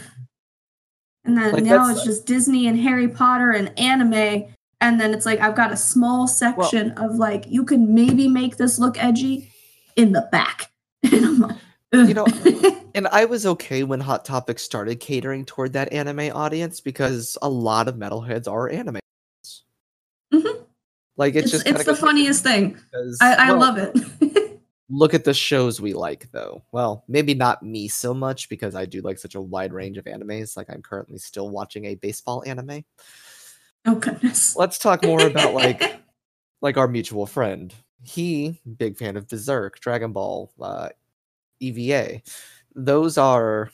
And 1.25 1.37
then 1.37 1.53
Like, 1.53 1.65
now 1.65 1.91
it's 1.91 2.05
just 2.05 2.27
Disney 2.27 2.67
and 2.67 2.79
Harry 2.79 3.09
Potter 3.09 3.51
and 3.51 3.77
anime. 3.79 4.45
And 4.81 5.01
then 5.01 5.15
it's 5.15 5.27
like 5.27 5.41
I've 5.41 5.57
got 5.57 5.73
a 5.73 5.77
small 5.77 6.29
section 6.29 6.93
of 6.93 7.17
like 7.17 7.47
you 7.49 7.65
can 7.65 7.95
maybe 7.95 8.29
make 8.29 8.57
this 8.57 8.79
look 8.79 9.03
edgy 9.03 9.51
in 9.97 10.13
the 10.13 10.29
back. 10.33 10.71
And 11.13 11.25
I'm 11.25 11.39
like, 11.39 11.57
Ugh. 11.95 12.09
You 12.09 12.15
know, 12.15 12.27
and 12.95 13.07
I 13.09 13.25
was 13.25 13.47
okay 13.47 13.85
when 13.85 14.01
Hot 14.01 14.25
Topic 14.25 14.59
started 14.59 14.99
catering 14.99 15.45
toward 15.45 15.75
that 15.75 15.93
anime 15.93 16.35
audience 16.35 16.81
because 16.81 17.39
a 17.41 17.49
lot 17.49 17.87
of 17.89 17.95
metalheads 17.95 18.51
are 18.51 18.69
anime. 18.69 18.99
Mhm. 20.33 20.65
Like 21.17 21.37
it's, 21.37 21.55
it's, 21.55 21.65
just 21.65 21.67
it's 21.69 21.85
the 21.85 21.95
funniest 21.95 22.43
thing. 22.43 22.77
because, 22.91 23.19
I, 23.21 23.35
I 23.35 23.53
well, 23.53 23.61
love 23.61 23.79
it. 23.79 23.97
look 24.91 25.15
at 25.15 25.25
the 25.25 25.35
shows 25.35 25.81
we 25.81 25.93
like 25.93 26.31
though. 26.33 26.63
Well 26.73 27.05
maybe 27.09 27.35
not 27.35 27.63
me 27.63 27.89
so 27.89 28.13
much 28.13 28.49
because 28.49 28.75
i 28.75 28.85
do 28.85 29.01
like 29.01 29.19
such 29.19 29.35
a 29.35 29.41
wide 29.41 29.73
range 29.73 29.99
of 29.99 30.05
animes. 30.05 30.57
Like 30.57 30.69
i'm 30.71 30.83
currently 30.83 31.19
still 31.19 31.51
watching 31.51 31.87
a 31.87 31.95
baseball 31.95 32.43
anime. 32.47 32.85
Oh 33.87 33.97
goodness. 33.97 34.57
let's 34.57 34.79
talk 34.79 35.05
more 35.05 35.27
about 35.27 35.55
like 35.55 36.01
like 36.63 36.77
our 36.77 36.89
mutual 36.89 37.27
friend. 37.27 37.75
He 38.03 38.61
big 38.77 38.97
fan 38.97 39.17
of 39.17 39.29
berserk 39.29 39.81
dragon 39.81 40.13
ball 40.13 40.53
uh 40.61 40.91
eva 41.61 42.21
those 42.75 43.17
are 43.17 43.71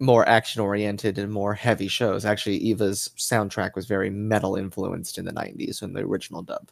more 0.00 0.26
action 0.28 0.62
oriented 0.62 1.18
and 1.18 1.30
more 1.32 1.54
heavy 1.54 1.88
shows. 1.88 2.24
Actually 2.24 2.56
eva's 2.56 3.10
soundtrack 3.16 3.74
was 3.74 3.86
very 3.86 4.10
metal 4.10 4.56
influenced 4.56 5.18
in 5.18 5.26
the 5.26 5.32
90s 5.32 5.82
in 5.82 5.92
the 5.92 6.00
original 6.00 6.42
dub. 6.42 6.70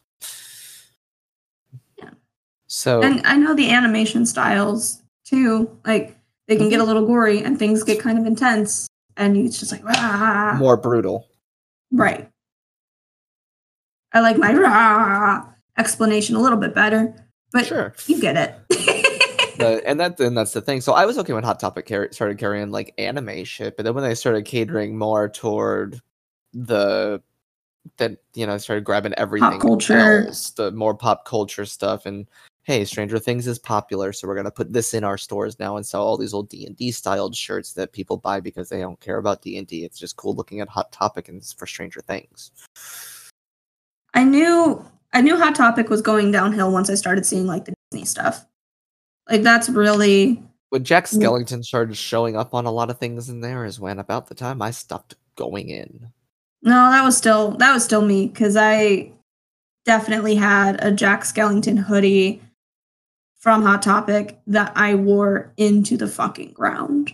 So 2.69 3.01
And 3.01 3.21
I 3.25 3.35
know 3.35 3.53
the 3.53 3.69
animation 3.71 4.25
styles 4.25 5.01
too. 5.25 5.69
Like 5.85 6.15
they 6.47 6.55
can 6.55 6.65
Mm-hmm. 6.65 6.69
get 6.69 6.79
a 6.79 6.83
little 6.85 7.05
gory 7.05 7.43
and 7.43 7.59
things 7.59 7.83
get 7.83 7.99
kind 7.99 8.17
of 8.17 8.25
intense. 8.25 8.87
And 9.17 9.35
it's 9.35 9.59
just 9.59 9.71
like, 9.73 9.81
ah. 9.85 10.55
more 10.57 10.77
brutal 10.77 11.27
Right. 11.91 12.29
I 14.13 14.21
like 14.21 14.37
my 14.37 14.53
rah 14.53 15.45
explanation 15.77 16.35
a 16.35 16.39
little 16.39 16.57
bit 16.57 16.73
better, 16.73 17.13
but 17.51 17.65
sure 17.65 17.93
you 18.07 18.19
get 18.21 18.37
it. 18.37 18.55
And 19.85 19.99
that 19.99 20.17
and 20.21 20.37
that's 20.37 20.53
the 20.53 20.61
thing. 20.61 20.79
So 20.79 20.93
I 20.93 21.05
was 21.05 21.17
okay 21.17 21.33
when 21.33 21.43
Hot 21.43 21.59
Topic 21.59 21.85
car- 21.85 22.07
started 22.13 22.37
carrying 22.37 22.71
like 22.71 22.93
anime 22.97 23.43
shit, 23.43 23.75
but 23.75 23.83
then 23.83 23.93
when 23.93 24.05
they 24.05 24.15
started 24.15 24.45
catering 24.45 24.97
more 24.97 25.27
toward 25.27 25.99
the 26.53 27.21
that 27.97 28.19
you 28.35 28.47
know 28.47 28.57
started 28.57 28.85
grabbing 28.85 29.13
everything 29.15 29.59
culture. 29.59 30.27
else, 30.27 30.51
the 30.51 30.71
more 30.71 30.95
pop 30.95 31.25
culture 31.25 31.65
stuff, 31.65 32.05
and 32.05 32.25
hey, 32.69 32.85
Stranger 32.85 33.17
Things 33.17 33.47
is 33.47 33.57
popular, 33.57 34.13
so 34.13 34.27
we're 34.27 34.35
gonna 34.35 34.51
put 34.51 34.71
this 34.71 34.93
in 34.93 35.03
our 35.03 35.17
stores 35.17 35.57
now 35.57 35.75
and 35.77 35.83
sell 35.83 36.03
all 36.03 36.17
these 36.17 36.35
old 36.35 36.49
D 36.49 36.67
and 36.67 36.77
D 36.77 36.91
styled 36.91 37.35
shirts 37.35 37.73
that 37.73 37.93
people 37.93 38.15
buy 38.15 38.39
because 38.39 38.69
they 38.69 38.79
don't 38.79 38.99
care 38.99 39.17
about 39.17 39.41
D 39.41 39.57
and 39.57 39.65
D. 39.65 39.83
It's 39.83 39.97
just 39.97 40.17
cool 40.17 40.35
looking 40.35 40.59
at 40.59 40.69
Hot 40.69 40.91
Topic 40.91 41.29
and 41.29 41.37
it's 41.37 41.51
for 41.51 41.65
Stranger 41.65 42.01
Things. 42.01 42.51
I 44.13 44.23
knew 44.23 44.85
I 45.13 45.21
knew 45.21 45.35
Hot 45.35 45.55
Topic 45.55 45.89
was 45.89 46.03
going 46.03 46.31
downhill 46.31 46.71
once 46.71 46.91
I 46.91 46.93
started 46.93 47.25
seeing 47.25 47.47
like 47.47 47.65
the 47.65 47.73
Disney 47.89 48.05
stuff. 48.05 48.45
Like 49.27 49.41
that's 49.41 49.67
really 49.67 50.39
When 50.69 50.83
Jack 50.83 51.05
Mm. 51.05 51.23
Skellington 51.23 51.65
started 51.65 51.97
showing 51.97 52.35
up 52.35 52.53
on 52.53 52.67
a 52.67 52.71
lot 52.71 52.91
of 52.91 52.99
things 52.99 53.29
in 53.29 53.41
there, 53.41 53.65
is 53.65 53.79
when 53.79 53.97
about 53.97 54.27
the 54.27 54.35
time 54.35 54.61
I 54.61 54.69
stopped 54.69 55.15
going 55.35 55.69
in. 55.69 56.11
no, 56.61 56.91
that 56.91 57.03
was 57.03 57.17
still 57.17 57.53
that 57.53 57.73
was 57.73 57.83
still 57.83 58.05
me 58.05 58.27
because 58.27 58.55
I 58.55 59.11
definitely 59.85 60.35
had 60.35 60.83
a 60.85 60.91
Jack 60.91 61.23
Skellington 61.23 61.79
hoodie 61.79 62.43
from 63.39 63.63
Hot 63.63 63.81
Topic 63.81 64.39
that 64.47 64.71
I 64.75 64.95
wore 64.95 65.53
into 65.57 65.97
the 65.97 66.07
fucking 66.07 66.53
ground 66.53 67.11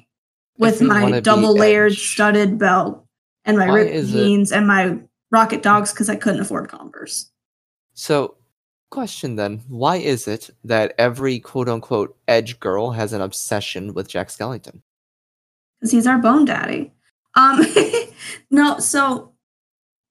with 0.57 0.81
my 0.81 1.19
double 1.19 1.53
layered 1.55 1.93
edge- 1.93 1.99
studded 1.99 2.57
belt 2.57 3.05
and 3.45 3.57
my 3.57 3.67
Why 3.67 3.75
ripped 3.75 3.93
is 3.93 4.13
it- 4.13 4.17
jeans 4.17 4.51
and 4.51 4.67
my 4.67 4.99
rocket 5.31 5.61
dogs 5.63 5.91
because 5.91 6.09
I 6.09 6.15
couldn't 6.15 6.41
afford 6.41 6.69
Converse. 6.69 7.31
So, 7.93 8.35
question 8.89 9.35
then: 9.35 9.61
Why 9.67 9.97
is 9.97 10.27
it 10.27 10.49
that 10.63 10.93
every 10.97 11.39
quote 11.39 11.69
unquote 11.69 12.17
edge 12.27 12.59
girl 12.59 12.91
has 12.91 13.13
an 13.13 13.21
obsession 13.21 13.93
with 13.93 14.07
Jack 14.07 14.29
Skellington? 14.29 14.81
because 15.79 15.91
he's 15.91 16.07
our 16.07 16.17
bone 16.17 16.45
daddy. 16.45 16.91
Um, 17.35 17.65
no, 18.49 18.79
so 18.79 19.33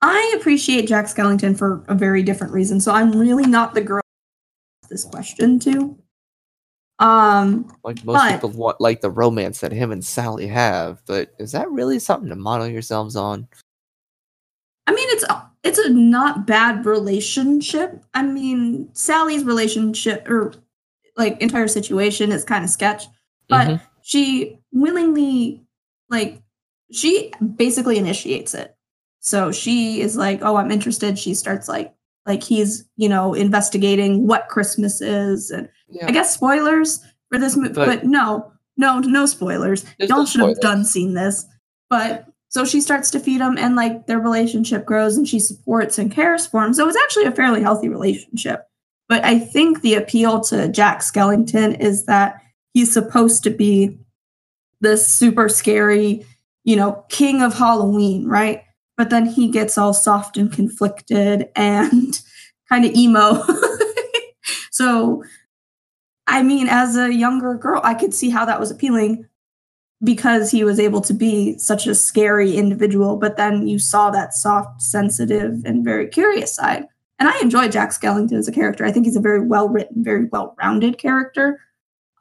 I 0.02 0.34
appreciate 0.38 0.86
Jack 0.86 1.06
Skellington 1.06 1.56
for 1.56 1.84
a 1.88 1.94
very 1.94 2.22
different 2.22 2.52
reason. 2.52 2.80
So 2.80 2.92
I'm 2.92 3.12
really 3.12 3.46
not 3.46 3.74
the 3.74 3.80
girl 3.80 4.02
this 4.90 5.04
question 5.04 5.58
to. 5.60 5.98
Um, 7.00 7.72
Like 7.82 8.04
most 8.04 8.18
But- 8.18 8.32
people 8.32 8.50
want, 8.50 8.80
like 8.80 9.00
the 9.00 9.10
romance 9.10 9.60
that 9.60 9.72
him 9.72 9.90
and 9.90 10.04
Sally 10.04 10.46
have, 10.46 11.02
but 11.06 11.34
is 11.38 11.52
that 11.52 11.70
really 11.70 11.98
something 11.98 12.28
to 12.28 12.36
model 12.36 12.66
yourselves 12.68 13.16
on? 13.16 13.48
I 14.86 14.92
mean, 14.94 15.08
it's 15.10 15.24
it's 15.64 15.78
a 15.78 15.88
not 15.88 16.46
bad 16.46 16.84
relationship. 16.84 18.04
I 18.12 18.22
mean, 18.22 18.90
Sally's 18.92 19.42
relationship 19.44 20.28
or 20.28 20.52
like 21.16 21.40
entire 21.40 21.68
situation 21.68 22.30
is 22.30 22.44
kind 22.44 22.64
of 22.64 22.70
sketch, 22.70 23.04
but 23.48 23.66
Mhm. 23.68 23.80
she 24.02 24.58
willingly 24.72 25.64
like 26.10 26.42
she 26.92 27.32
basically 27.56 27.96
initiates 27.98 28.52
it. 28.54 28.76
So 29.20 29.50
she 29.50 30.00
is 30.02 30.16
like, 30.16 30.40
"Oh, 30.42 30.56
I'm 30.56 30.70
interested." 30.70 31.18
She 31.18 31.34
starts 31.34 31.66
like 31.68 31.94
like 32.26 32.42
he's, 32.42 32.84
you 32.96 33.08
know, 33.08 33.34
investigating 33.34 34.26
what 34.26 34.48
Christmas 34.48 35.00
is 35.02 35.50
and 35.50 35.68
yeah, 35.88 36.06
I 36.08 36.12
guess 36.12 36.34
spoilers 36.34 37.00
for 37.30 37.38
this 37.38 37.56
movie, 37.56 37.74
But- 37.74 37.86
but, 37.86 38.04
no, 38.04 38.52
no, 38.76 38.98
no 38.98 39.26
spoilers. 39.26 39.84
Y'all 39.98 40.08
no 40.20 40.26
should 40.26 40.40
have 40.40 40.60
done 40.60 40.84
seen 40.84 41.14
this. 41.14 41.46
But 41.90 42.26
so 42.48 42.64
she 42.64 42.80
starts 42.80 43.10
to 43.10 43.20
feed 43.20 43.40
him, 43.40 43.56
and 43.58 43.76
like 43.76 44.06
their 44.06 44.18
relationship 44.20 44.84
grows, 44.84 45.16
and 45.16 45.26
she 45.28 45.38
supports 45.40 45.98
and 45.98 46.10
cares 46.10 46.46
for 46.46 46.64
him. 46.64 46.72
So 46.74 46.86
it's 46.88 46.96
actually 46.96 47.24
a 47.24 47.32
fairly 47.32 47.62
healthy 47.62 47.88
relationship. 47.88 48.66
But 49.08 49.24
I 49.24 49.38
think 49.38 49.82
the 49.82 49.94
appeal 49.94 50.40
to 50.42 50.68
Jack 50.68 51.00
Skellington 51.00 51.78
is 51.80 52.06
that 52.06 52.40
he's 52.72 52.92
supposed 52.92 53.42
to 53.44 53.50
be 53.50 53.98
this 54.80 55.06
super 55.06 55.48
scary, 55.48 56.24
you 56.64 56.74
know, 56.76 57.04
king 57.08 57.42
of 57.42 57.54
Halloween, 57.54 58.26
right? 58.26 58.62
But 58.96 59.10
then 59.10 59.26
he 59.26 59.48
gets 59.50 59.76
all 59.76 59.92
soft 59.92 60.36
and 60.36 60.50
conflicted 60.52 61.48
and 61.56 62.20
kind 62.68 62.84
of 62.84 62.92
emo. 62.92 63.42
so, 64.70 65.22
I 66.26 66.42
mean, 66.42 66.68
as 66.68 66.96
a 66.96 67.12
younger 67.12 67.54
girl, 67.54 67.80
I 67.84 67.94
could 67.94 68.14
see 68.14 68.30
how 68.30 68.44
that 68.44 68.60
was 68.60 68.70
appealing 68.70 69.26
because 70.02 70.50
he 70.50 70.64
was 70.64 70.80
able 70.80 71.00
to 71.02 71.14
be 71.14 71.58
such 71.58 71.86
a 71.86 71.94
scary 71.94 72.56
individual. 72.56 73.16
But 73.16 73.36
then 73.36 73.66
you 73.66 73.78
saw 73.78 74.10
that 74.10 74.34
soft, 74.34 74.82
sensitive, 74.82 75.64
and 75.64 75.84
very 75.84 76.08
curious 76.08 76.54
side. 76.54 76.84
And 77.18 77.28
I 77.28 77.38
enjoy 77.40 77.68
Jack 77.68 77.90
Skellington 77.90 78.38
as 78.38 78.48
a 78.48 78.52
character. 78.52 78.84
I 78.84 78.92
think 78.92 79.06
he's 79.06 79.16
a 79.16 79.20
very 79.20 79.40
well 79.46 79.68
written, 79.68 80.02
very 80.02 80.26
well 80.26 80.54
rounded 80.58 80.98
character. 80.98 81.60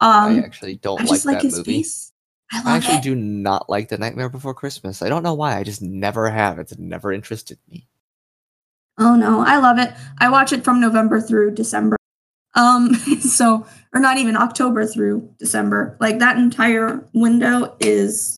Um, 0.01 0.35
I 0.35 0.43
actually 0.43 0.75
don't 0.75 1.01
I 1.01 1.05
like 1.05 1.25
like 1.25 1.37
that 1.37 1.43
his 1.43 1.57
movie. 1.57 1.73
face. 1.83 2.11
I 2.51 2.57
love 2.57 2.67
I 2.67 2.77
actually 2.77 2.97
it. 2.97 3.03
do 3.03 3.15
not 3.15 3.69
like 3.69 3.89
The 3.89 3.97
Nightmare 3.97 4.29
Before 4.29 4.53
Christmas. 4.53 5.01
I 5.01 5.09
don't 5.09 5.23
know 5.23 5.33
why. 5.33 5.57
I 5.57 5.63
just 5.63 5.81
never 5.81 6.29
have. 6.29 6.59
It's 6.59 6.77
never 6.77 7.11
interested 7.11 7.57
me. 7.69 7.87
Oh 8.99 9.15
no, 9.15 9.39
I 9.41 9.57
love 9.57 9.79
it. 9.79 9.91
I 10.19 10.29
watch 10.29 10.53
it 10.53 10.63
from 10.63 10.79
November 10.79 11.19
through 11.19 11.55
December. 11.55 11.97
Um, 12.55 12.93
so 13.19 13.65
or 13.93 13.99
not 13.99 14.17
even 14.17 14.35
October 14.35 14.85
through 14.85 15.29
December. 15.39 15.97
Like 15.99 16.19
that 16.19 16.37
entire 16.37 17.07
window 17.13 17.75
is 17.79 18.37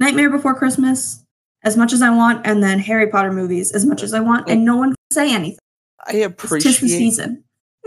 Nightmare 0.00 0.30
Before 0.30 0.54
Christmas 0.54 1.22
as 1.64 1.76
much 1.76 1.92
as 1.92 2.02
I 2.02 2.10
want, 2.10 2.46
and 2.46 2.62
then 2.62 2.78
Harry 2.78 3.08
Potter 3.08 3.32
movies 3.32 3.72
as 3.72 3.84
much 3.84 4.02
as 4.02 4.14
I 4.14 4.20
want, 4.20 4.48
and 4.48 4.64
no 4.64 4.76
one 4.76 4.90
can 4.90 4.96
say 5.12 5.32
anything. 5.34 5.58
I 6.06 6.12
It's 6.16 6.26
appreciate. 6.26 6.70
just 6.70 6.80
the 6.82 6.88
season. 6.88 7.44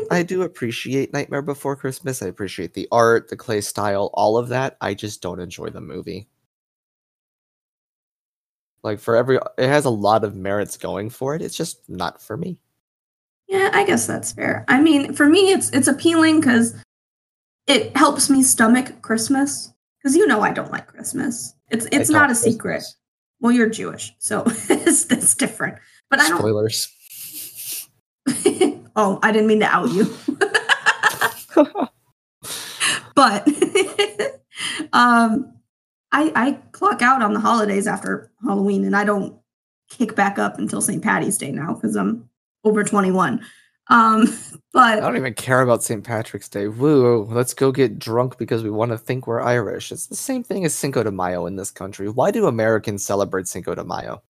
I 0.10 0.24
do 0.24 0.42
appreciate 0.42 1.14
Nightmare 1.14 1.42
Before 1.42 1.76
Christmas. 1.76 2.22
I 2.22 2.28
appreciate 2.28 2.74
the 2.74 2.88
art, 2.92 3.30
the 3.30 3.38
clay 3.38 3.62
style, 3.62 4.10
all 4.14 4.38
of 4.38 4.50
that. 4.50 4.78
I 4.82 4.94
just 4.94 5.22
don't 5.22 5.40
enjoy 5.40 5.70
the 5.70 5.82
movie. 5.82 6.28
Like 8.84 9.00
for 9.00 9.16
every, 9.16 9.38
it 9.58 9.68
has 9.68 9.86
a 9.86 9.92
lot 9.92 10.24
of 10.24 10.36
merits 10.36 10.76
going 10.76 11.12
for 11.12 11.36
it. 11.36 11.42
It's 11.42 11.56
just 11.56 11.88
not 11.88 12.22
for 12.22 12.36
me. 12.36 12.60
Yeah, 13.52 13.70
I 13.74 13.84
guess 13.84 14.08
that's 14.08 14.32
fair. 14.32 14.64
I 14.70 14.80
mean, 14.80 15.12
for 15.12 15.28
me, 15.28 15.52
it's 15.52 15.70
it's 15.72 15.90
appealing 15.90 16.40
because 16.40 16.74
it 17.68 17.96
helps 17.98 18.30
me 18.30 18.44
stomach 18.44 19.02
Christmas. 19.02 19.74
Because 19.98 20.16
you 20.16 20.26
know 20.26 20.40
I 20.40 20.54
don't 20.54 20.72
like 20.72 20.88
Christmas. 20.88 21.54
It's 21.70 21.86
it's 21.92 22.10
not 22.10 22.32
a 22.32 22.34
don't 22.34 22.44
secret. 22.44 22.76
Christmas. 22.76 22.96
Well, 23.42 23.52
you're 23.52 23.68
Jewish, 23.68 24.16
so 24.20 24.44
it's, 24.48 25.12
it's 25.12 25.36
different. 25.36 25.78
But 26.10 26.22
I 26.22 26.30
don't 26.30 26.40
Spoilers. 26.40 26.96
oh, 28.96 29.20
I 29.22 29.34
didn't 29.34 29.48
mean 29.48 29.60
to 29.60 29.66
out 29.66 29.92
you. 29.92 30.06
but 33.16 33.46
um 34.94 35.54
I 36.14 36.32
I 36.36 36.58
clock 36.72 37.02
out 37.02 37.22
on 37.22 37.34
the 37.34 37.42
holidays 37.42 37.86
after 37.86 38.32
Halloween 38.42 38.86
and 38.86 38.96
I 38.96 39.04
don't 39.04 39.38
kick 39.90 40.16
back 40.16 40.40
up 40.40 40.58
until 40.58 40.80
St. 40.80 41.04
Patty's 41.04 41.38
Day 41.38 41.52
now 41.52 41.74
because 41.74 41.98
I'm 41.98 42.30
over 42.64 42.84
21. 42.84 43.44
Um 43.90 44.38
but 44.74 44.98
I 44.98 45.02
don't 45.02 45.18
even 45.18 45.34
care 45.34 45.62
about 45.62 45.84
St. 45.84 46.04
Patrick's 46.04 46.50
Day. 46.50 46.68
Woo, 46.68 47.26
let's 47.30 47.54
go 47.54 47.72
get 47.72 48.00
drunk 48.00 48.38
because 48.38 48.64
we 48.64 48.70
want 48.70 48.92
to 48.92 48.98
think 48.98 49.28
we're 49.28 49.42
Irish. 49.42 49.92
It's 49.92 50.08
the 50.08 50.16
same 50.16 50.44
thing 50.44 50.66
as 50.66 50.74
Cinco 50.74 51.04
de 51.04 51.12
Mayo 51.12 51.46
in 51.46 51.56
this 51.56 51.72
country. 51.72 52.10
Why 52.10 52.32
do 52.32 52.48
Americans 52.48 53.04
celebrate 53.04 53.48
Cinco 53.48 53.76
de 53.76 53.84
Mayo? 53.84 54.22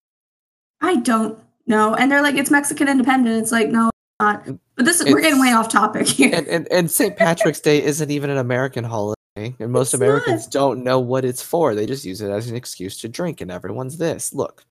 I 0.82 0.98
don't 0.98 1.40
know. 1.68 1.96
And 1.96 2.12
they're 2.12 2.22
like, 2.22 2.36
it's 2.36 2.52
Mexican 2.52 2.88
independence. 2.88 3.44
It's 3.44 3.52
like, 3.52 3.70
no, 3.70 3.90
it's 3.90 4.20
not. 4.20 4.46
But 4.76 4.86
this 4.86 5.00
is 5.00 5.14
we're 5.14 5.22
getting 5.22 5.40
way 5.40 5.52
off 5.52 5.70
topic 5.70 6.08
here. 6.08 6.32
And, 6.34 6.48
and, 6.48 6.68
and 6.72 6.92
St. 6.92 7.16
Patrick's 7.16 7.60
Day 7.60 7.84
isn't 7.84 8.10
even 8.10 8.30
an 8.30 8.38
American 8.38 8.84
holiday. 8.84 9.21
And 9.60 9.72
most 9.72 9.94
It's 9.94 10.02
Americans 10.02 10.46
not. 10.46 10.52
don't 10.52 10.84
know 10.84 11.00
what 11.00 11.26
it's 11.26 11.42
for. 11.42 11.76
They 11.76 11.86
just 11.86 12.06
use 12.06 12.22
it 12.22 12.30
as 12.30 12.50
an 12.50 12.56
excuse 12.56 12.98
to 13.00 13.10
drink, 13.10 13.42
and 13.42 13.52
everyone's 13.52 13.98
this. 13.98 14.34
Look, 14.34 14.66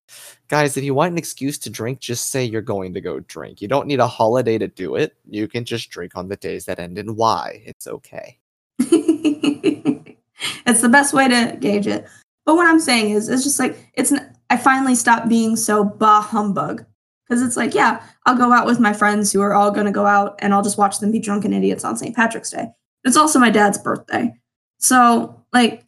guys, 0.48 0.76
if 0.76 0.84
you 0.84 0.94
want 0.94 1.12
an 1.12 1.18
excuse 1.18 1.58
to 1.58 1.70
drink, 1.70 2.00
just 2.00 2.30
say 2.30 2.44
you're 2.44 2.62
going 2.62 2.94
to 2.94 3.00
go 3.00 3.20
drink. 3.20 3.60
You 3.60 3.68
don't 3.68 3.86
need 3.86 4.00
a 4.00 4.06
holiday 4.06 4.58
to 4.58 4.68
do 4.68 4.96
it. 4.96 5.16
You 5.28 5.48
can 5.48 5.64
just 5.64 5.90
drink 5.90 6.16
on 6.16 6.28
the 6.28 6.36
days 6.36 6.64
that 6.66 6.78
end 6.78 6.98
in 6.98 7.16
Y. 7.16 7.62
It's 7.64 7.86
okay. 7.86 8.38
it's 8.78 8.90
the 10.80 10.88
best 10.88 11.12
way 11.12 11.28
to 11.28 11.56
gauge 11.60 11.86
it. 11.86 12.06
But 12.46 12.56
what 12.56 12.66
I'm 12.66 12.80
saying 12.80 13.10
is, 13.10 13.28
it's 13.28 13.44
just 13.44 13.58
like 13.58 13.90
it's. 13.94 14.12
I 14.50 14.56
finally 14.56 14.96
stopped 14.96 15.28
being 15.28 15.54
so 15.54 15.84
bah 15.84 16.22
humbug 16.22 16.84
because 17.24 17.42
it's 17.42 17.56
like, 17.56 17.74
yeah, 17.74 18.02
I'll 18.26 18.36
go 18.36 18.52
out 18.52 18.66
with 18.66 18.80
my 18.80 18.92
friends 18.92 19.32
who 19.32 19.40
are 19.40 19.54
all 19.54 19.70
going 19.70 19.86
to 19.86 19.92
go 19.92 20.06
out, 20.06 20.36
and 20.40 20.52
I'll 20.52 20.62
just 20.62 20.78
watch 20.78 20.98
them 20.98 21.12
be 21.12 21.20
drunken 21.20 21.52
idiots 21.52 21.84
on 21.84 21.96
St. 21.96 22.16
Patrick's 22.16 22.50
Day. 22.50 22.66
It's 23.04 23.16
also 23.16 23.38
my 23.38 23.50
dad's 23.50 23.78
birthday, 23.78 24.34
so 24.80 25.44
like 25.52 25.84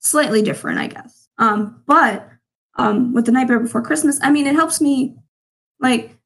slightly 0.00 0.42
different, 0.42 0.78
I 0.78 0.88
guess. 0.88 1.28
Um, 1.38 1.82
but 1.86 2.28
um, 2.76 3.14
with 3.14 3.24
the 3.26 3.32
Nightmare 3.32 3.60
Before 3.60 3.80
Christmas, 3.82 4.18
I 4.22 4.30
mean, 4.30 4.46
it 4.46 4.54
helps 4.54 4.80
me 4.80 5.16
like 5.80 6.16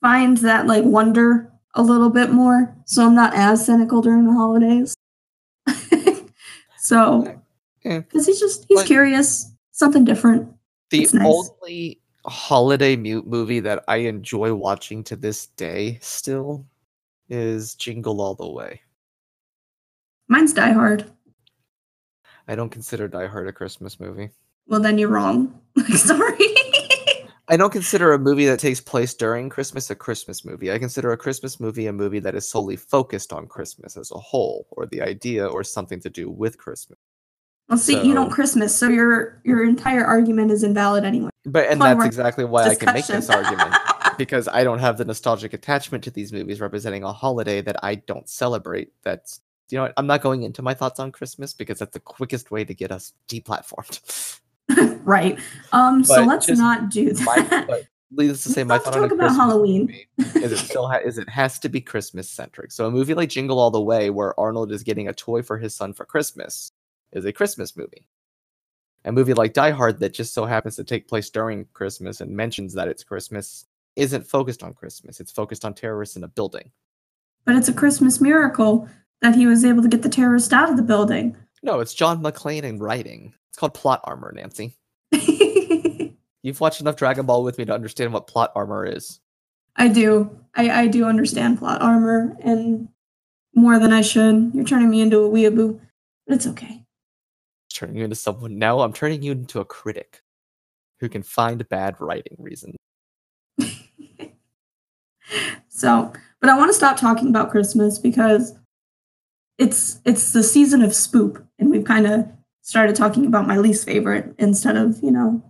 find 0.00 0.36
that 0.38 0.66
like 0.66 0.84
wonder 0.84 1.52
a 1.74 1.82
little 1.82 2.10
bit 2.10 2.30
more, 2.30 2.74
so 2.86 3.04
I'm 3.06 3.14
not 3.14 3.34
as 3.34 3.66
cynical 3.66 4.00
during 4.00 4.26
the 4.26 4.32
holidays. 4.32 4.94
so 6.78 7.40
because 7.82 8.26
he's 8.26 8.40
just 8.40 8.64
he's 8.68 8.78
Like- 8.78 8.86
curious, 8.86 9.52
something 9.72 10.04
different. 10.04 10.48
The 10.90 11.08
nice. 11.12 11.50
only 11.60 12.00
holiday 12.26 12.94
mute 12.94 13.26
movie 13.26 13.60
that 13.60 13.82
I 13.88 13.96
enjoy 13.96 14.54
watching 14.54 15.02
to 15.04 15.16
this 15.16 15.46
day 15.48 15.98
still 16.00 16.64
is 17.28 17.74
Jingle 17.74 18.20
All 18.20 18.34
the 18.34 18.48
Way. 18.48 18.80
Mine's 20.28 20.52
Die 20.52 20.72
Hard. 20.72 21.10
I 22.48 22.54
don't 22.54 22.70
consider 22.70 23.08
Die 23.08 23.26
Hard 23.26 23.48
a 23.48 23.52
Christmas 23.52 23.98
movie. 23.98 24.30
Well, 24.66 24.80
then 24.80 24.98
you're 24.98 25.08
wrong. 25.08 25.60
Sorry. 25.94 26.38
I 27.48 27.58
don't 27.58 27.72
consider 27.72 28.12
a 28.12 28.18
movie 28.18 28.46
that 28.46 28.58
takes 28.58 28.80
place 28.80 29.12
during 29.12 29.50
Christmas 29.50 29.90
a 29.90 29.94
Christmas 29.94 30.46
movie. 30.46 30.72
I 30.72 30.78
consider 30.78 31.12
a 31.12 31.16
Christmas 31.16 31.60
movie 31.60 31.86
a 31.86 31.92
movie 31.92 32.20
that 32.20 32.34
is 32.34 32.48
solely 32.48 32.76
focused 32.76 33.34
on 33.34 33.46
Christmas 33.46 33.98
as 33.98 34.10
a 34.12 34.18
whole, 34.18 34.66
or 34.70 34.86
the 34.86 35.02
idea, 35.02 35.46
or 35.46 35.62
something 35.62 36.00
to 36.00 36.10
do 36.10 36.30
with 36.30 36.56
Christmas. 36.56 36.98
well, 37.68 37.76
see, 37.78 38.02
you 38.02 38.14
don't 38.14 38.30
Christmas, 38.30 38.74
so 38.74 38.88
your 38.88 39.42
your 39.44 39.62
entire 39.62 40.04
argument 40.04 40.52
is 40.52 40.62
invalid 40.62 41.04
anyway. 41.04 41.30
But 41.44 41.68
and 41.68 41.80
Why 41.80 41.92
that's 41.92 42.06
exactly 42.06 42.46
why 42.46 42.64
I 42.64 42.74
can 42.76 42.94
make 42.94 43.06
this 43.06 43.28
argument 43.28 43.74
because 44.16 44.48
I 44.48 44.64
don't 44.64 44.78
have 44.78 44.96
the 44.96 45.04
nostalgic 45.04 45.52
attachment 45.52 46.02
to 46.04 46.10
these 46.10 46.32
movies 46.32 46.62
representing 46.62 47.02
a 47.02 47.12
holiday 47.12 47.60
that 47.60 47.76
I 47.82 47.96
don't 47.96 48.28
celebrate. 48.28 48.90
That's 49.02 49.42
you 49.70 49.78
know 49.78 49.84
what? 49.84 49.94
I'm 49.96 50.06
not 50.06 50.22
going 50.22 50.42
into 50.42 50.62
my 50.62 50.74
thoughts 50.74 51.00
on 51.00 51.12
Christmas 51.12 51.54
because 51.54 51.78
that's 51.78 51.92
the 51.92 52.00
quickest 52.00 52.50
way 52.50 52.64
to 52.64 52.74
get 52.74 52.92
us 52.92 53.12
deplatformed. 53.28 54.40
right. 55.04 55.38
Um. 55.72 56.04
So 56.04 56.22
let's 56.24 56.48
not 56.48 56.90
do 56.90 57.12
that. 57.12 57.86
needless 58.10 58.42
to 58.44 58.48
say, 58.50 58.64
my 58.64 58.74
Let's 58.74 58.84
thought 58.84 58.96
on 58.96 59.02
talk 59.02 59.12
about 59.12 59.28
Christmas 59.28 59.36
Halloween. 59.36 59.96
is 60.18 60.52
it 60.52 60.58
still 60.58 60.88
ha- 60.88 61.00
is 61.04 61.18
it 61.18 61.28
has 61.28 61.58
to 61.60 61.68
be 61.68 61.80
Christmas 61.80 62.28
centric. 62.28 62.72
So 62.72 62.86
a 62.86 62.90
movie 62.90 63.14
like 63.14 63.28
Jingle 63.28 63.58
All 63.58 63.70
the 63.70 63.80
Way, 63.80 64.10
where 64.10 64.38
Arnold 64.38 64.72
is 64.72 64.82
getting 64.82 65.08
a 65.08 65.12
toy 65.14 65.42
for 65.42 65.58
his 65.58 65.74
son 65.74 65.92
for 65.92 66.04
Christmas, 66.04 66.72
is 67.12 67.24
a 67.24 67.32
Christmas 67.32 67.76
movie. 67.76 68.06
A 69.06 69.12
movie 69.12 69.34
like 69.34 69.52
Die 69.52 69.70
Hard 69.70 70.00
that 70.00 70.14
just 70.14 70.32
so 70.32 70.46
happens 70.46 70.76
to 70.76 70.84
take 70.84 71.08
place 71.08 71.28
during 71.28 71.66
Christmas 71.74 72.20
and 72.22 72.30
mentions 72.30 72.72
that 72.74 72.88
it's 72.88 73.04
Christmas 73.04 73.66
isn't 73.96 74.26
focused 74.26 74.62
on 74.62 74.72
Christmas. 74.72 75.20
It's 75.20 75.30
focused 75.30 75.64
on 75.64 75.74
terrorists 75.74 76.16
in 76.16 76.24
a 76.24 76.28
building. 76.28 76.70
But 77.44 77.56
it's 77.56 77.68
a 77.68 77.74
Christmas 77.74 78.20
miracle 78.20 78.88
that 79.24 79.34
he 79.34 79.46
was 79.46 79.64
able 79.64 79.82
to 79.82 79.88
get 79.88 80.02
the 80.02 80.08
terrorist 80.08 80.52
out 80.52 80.70
of 80.70 80.76
the 80.76 80.82
building. 80.82 81.34
No, 81.62 81.80
it's 81.80 81.94
John 81.94 82.22
McClane 82.22 82.62
in 82.62 82.78
writing. 82.78 83.32
It's 83.48 83.58
called 83.58 83.74
plot 83.74 84.00
armor, 84.04 84.32
Nancy. 84.34 84.76
You've 86.42 86.60
watched 86.60 86.80
enough 86.80 86.96
Dragon 86.96 87.24
Ball 87.26 87.42
with 87.42 87.56
me 87.56 87.64
to 87.64 87.74
understand 87.74 88.12
what 88.12 88.26
plot 88.26 88.52
armor 88.54 88.84
is. 88.84 89.20
I 89.76 89.88
do. 89.88 90.38
I, 90.54 90.70
I 90.70 90.86
do 90.88 91.04
understand 91.06 91.58
plot 91.58 91.80
armor 91.80 92.36
and 92.44 92.88
more 93.54 93.78
than 93.78 93.92
I 93.92 94.02
should. 94.02 94.52
You're 94.54 94.64
turning 94.64 94.90
me 94.90 95.00
into 95.00 95.18
a 95.24 95.28
weeaboo, 95.30 95.80
but 96.26 96.34
it's 96.34 96.46
okay. 96.46 96.84
turning 97.72 97.96
you 97.96 98.04
into 98.04 98.14
someone 98.16 98.58
now 98.58 98.80
i'm 98.80 98.92
turning 98.92 99.22
you 99.22 99.32
into 99.32 99.60
a 99.60 99.64
critic 99.64 100.22
who 101.00 101.08
can 101.08 101.22
find 101.22 101.68
bad 101.68 102.00
writing 102.00 102.36
reasons 102.38 102.76
So, 105.68 106.12
but 106.40 106.50
I 106.50 106.56
want 106.56 106.68
to 106.70 106.74
stop 106.74 106.96
talking 106.96 107.28
about 107.28 107.50
Christmas 107.50 107.98
because 107.98 108.54
it's 109.58 110.00
it's 110.04 110.32
the 110.32 110.42
season 110.42 110.82
of 110.82 110.90
spoop, 110.92 111.44
and 111.58 111.70
we've 111.70 111.84
kind 111.84 112.06
of 112.06 112.26
started 112.62 112.96
talking 112.96 113.26
about 113.26 113.46
my 113.46 113.56
least 113.58 113.84
favorite 113.86 114.34
instead 114.38 114.76
of 114.76 114.98
you 115.02 115.10
know 115.10 115.42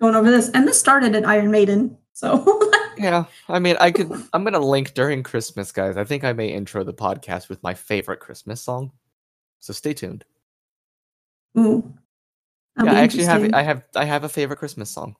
going 0.00 0.14
over 0.14 0.30
this. 0.30 0.50
And 0.50 0.66
this 0.66 0.78
started 0.78 1.14
at 1.14 1.26
Iron 1.26 1.50
Maiden, 1.50 1.96
so. 2.12 2.62
Yeah 2.98 3.26
i 3.48 3.60
mean 3.60 3.76
i 3.78 3.92
could 3.92 4.10
i'm 4.32 4.42
gonna 4.42 4.58
link 4.58 4.92
during 4.92 5.22
christmas 5.22 5.70
guys. 5.70 5.96
I 5.96 6.02
think 6.02 6.24
i 6.24 6.32
may 6.32 6.48
intro 6.48 6.82
the 6.82 6.92
podcast 6.92 7.48
with 7.48 7.62
my 7.62 7.72
favorite 7.72 8.18
christmas 8.18 8.60
song. 8.60 8.90
So 9.60 9.72
stay 9.72 9.94
tuned. 9.94 10.24
Ooh, 11.56 11.94
yeah 12.76 12.92
i 12.92 13.00
actually 13.02 13.22
have 13.22 13.54
i 13.54 13.62
have 13.62 13.84
i 13.94 14.04
have 14.04 14.24
a 14.24 14.28
favorite 14.28 14.56
christmas 14.58 14.90
song. 14.90 15.14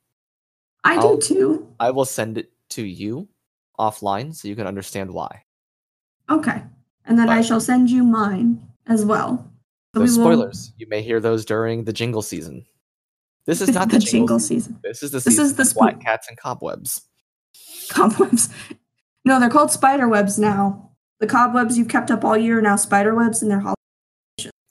I 0.82 0.96
do 0.96 1.00
I'll- 1.02 1.18
too. 1.18 1.72
i 1.78 1.92
will 1.92 2.04
send 2.04 2.36
it 2.36 2.50
to 2.70 2.82
you 2.82 3.28
offline 3.78 4.34
so 4.34 4.48
you 4.48 4.56
can 4.56 4.66
understand 4.66 5.12
why. 5.12 5.44
Okay, 6.28 6.60
and 7.08 7.18
then 7.18 7.28
I 7.28 7.40
shall 7.40 7.60
send 7.60 7.90
you 7.90 8.04
mine 8.04 8.62
as 8.86 9.04
well. 9.04 9.50
So 9.94 10.00
those 10.00 10.16
we 10.16 10.24
will- 10.24 10.30
spoilers 10.32 10.72
you 10.76 10.86
may 10.88 11.02
hear 11.02 11.18
those 11.20 11.44
during 11.44 11.84
the 11.84 11.92
jingle 11.92 12.22
season 12.22 12.64
this 13.46 13.60
is 13.62 13.70
not 13.74 13.88
the, 13.88 13.94
the 13.98 14.00
jingle, 14.00 14.38
jingle 14.38 14.38
season. 14.38 14.72
season. 14.74 14.80
this 14.84 15.02
is 15.02 15.10
the 15.10 15.16
This 15.16 15.24
season 15.24 15.44
is 15.46 15.54
the 15.54 15.62
of 15.62 15.74
black 15.74 16.00
cats 16.00 16.28
and 16.28 16.36
cobwebs 16.38 17.02
Cobwebs. 17.90 18.50
No, 19.24 19.40
they're 19.40 19.48
called 19.50 19.70
spider 19.70 20.08
webs 20.08 20.38
now. 20.38 20.90
The 21.20 21.26
cobwebs 21.26 21.76
you've 21.78 21.88
kept 21.88 22.10
up 22.10 22.24
all 22.24 22.36
year 22.36 22.58
are 22.58 22.62
now 22.62 22.76
spider 22.76 23.14
webs, 23.14 23.42
and 23.42 23.50
they're 23.50 23.60
hollow. 23.60 23.74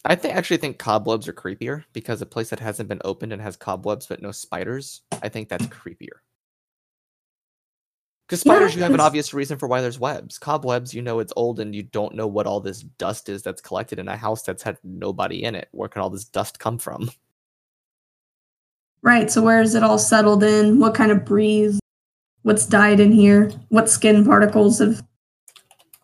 I 0.05 0.15
think 0.15 0.35
actually 0.35 0.57
think 0.57 0.77
cobwebs 0.77 1.27
are 1.27 1.33
creepier 1.33 1.83
because 1.93 2.21
a 2.21 2.25
place 2.25 2.49
that 2.51 2.59
hasn't 2.59 2.87
been 2.87 3.01
opened 3.03 3.33
and 3.33 3.41
has 3.41 3.57
cobwebs 3.57 4.05
but 4.07 4.21
no 4.21 4.31
spiders, 4.31 5.01
I 5.21 5.29
think 5.29 5.49
that's 5.49 5.65
creepier. 5.67 6.21
Because 8.27 8.45
Yeah, 8.45 8.55
spiders, 8.55 8.75
you 8.75 8.83
have 8.83 8.93
an 8.93 8.99
obvious 8.99 9.33
reason 9.33 9.57
for 9.57 9.67
why 9.67 9.79
there's 9.79 9.99
webs. 9.99 10.37
Cobwebs, 10.37 10.93
you 10.93 11.01
know 11.01 11.19
it's 11.19 11.31
old 11.37 11.61
and 11.61 11.73
you 11.73 11.83
don't 11.83 12.13
know 12.13 12.27
what 12.27 12.45
all 12.45 12.59
this 12.59 12.81
dust 12.81 13.29
is 13.29 13.41
that's 13.41 13.61
collected 13.61 13.99
in 13.99 14.09
a 14.09 14.17
house 14.17 14.41
that's 14.41 14.61
had 14.61 14.77
nobody 14.83 15.45
in 15.45 15.55
it. 15.55 15.69
Where 15.71 15.87
can 15.87 16.01
all 16.01 16.09
this 16.09 16.25
dust 16.25 16.59
come 16.59 16.77
from? 16.77 17.09
Right. 19.01 19.31
So 19.31 19.41
where 19.41 19.61
is 19.61 19.75
it 19.75 19.83
all 19.83 19.97
settled 19.97 20.43
in? 20.43 20.77
What 20.77 20.93
kind 20.93 21.11
of 21.11 21.23
breeze? 21.23 21.79
What's 22.41 22.65
died 22.65 22.99
in 22.99 23.13
here? 23.13 23.49
What 23.69 23.89
skin 23.89 24.25
particles 24.25 24.79
have 24.79 25.01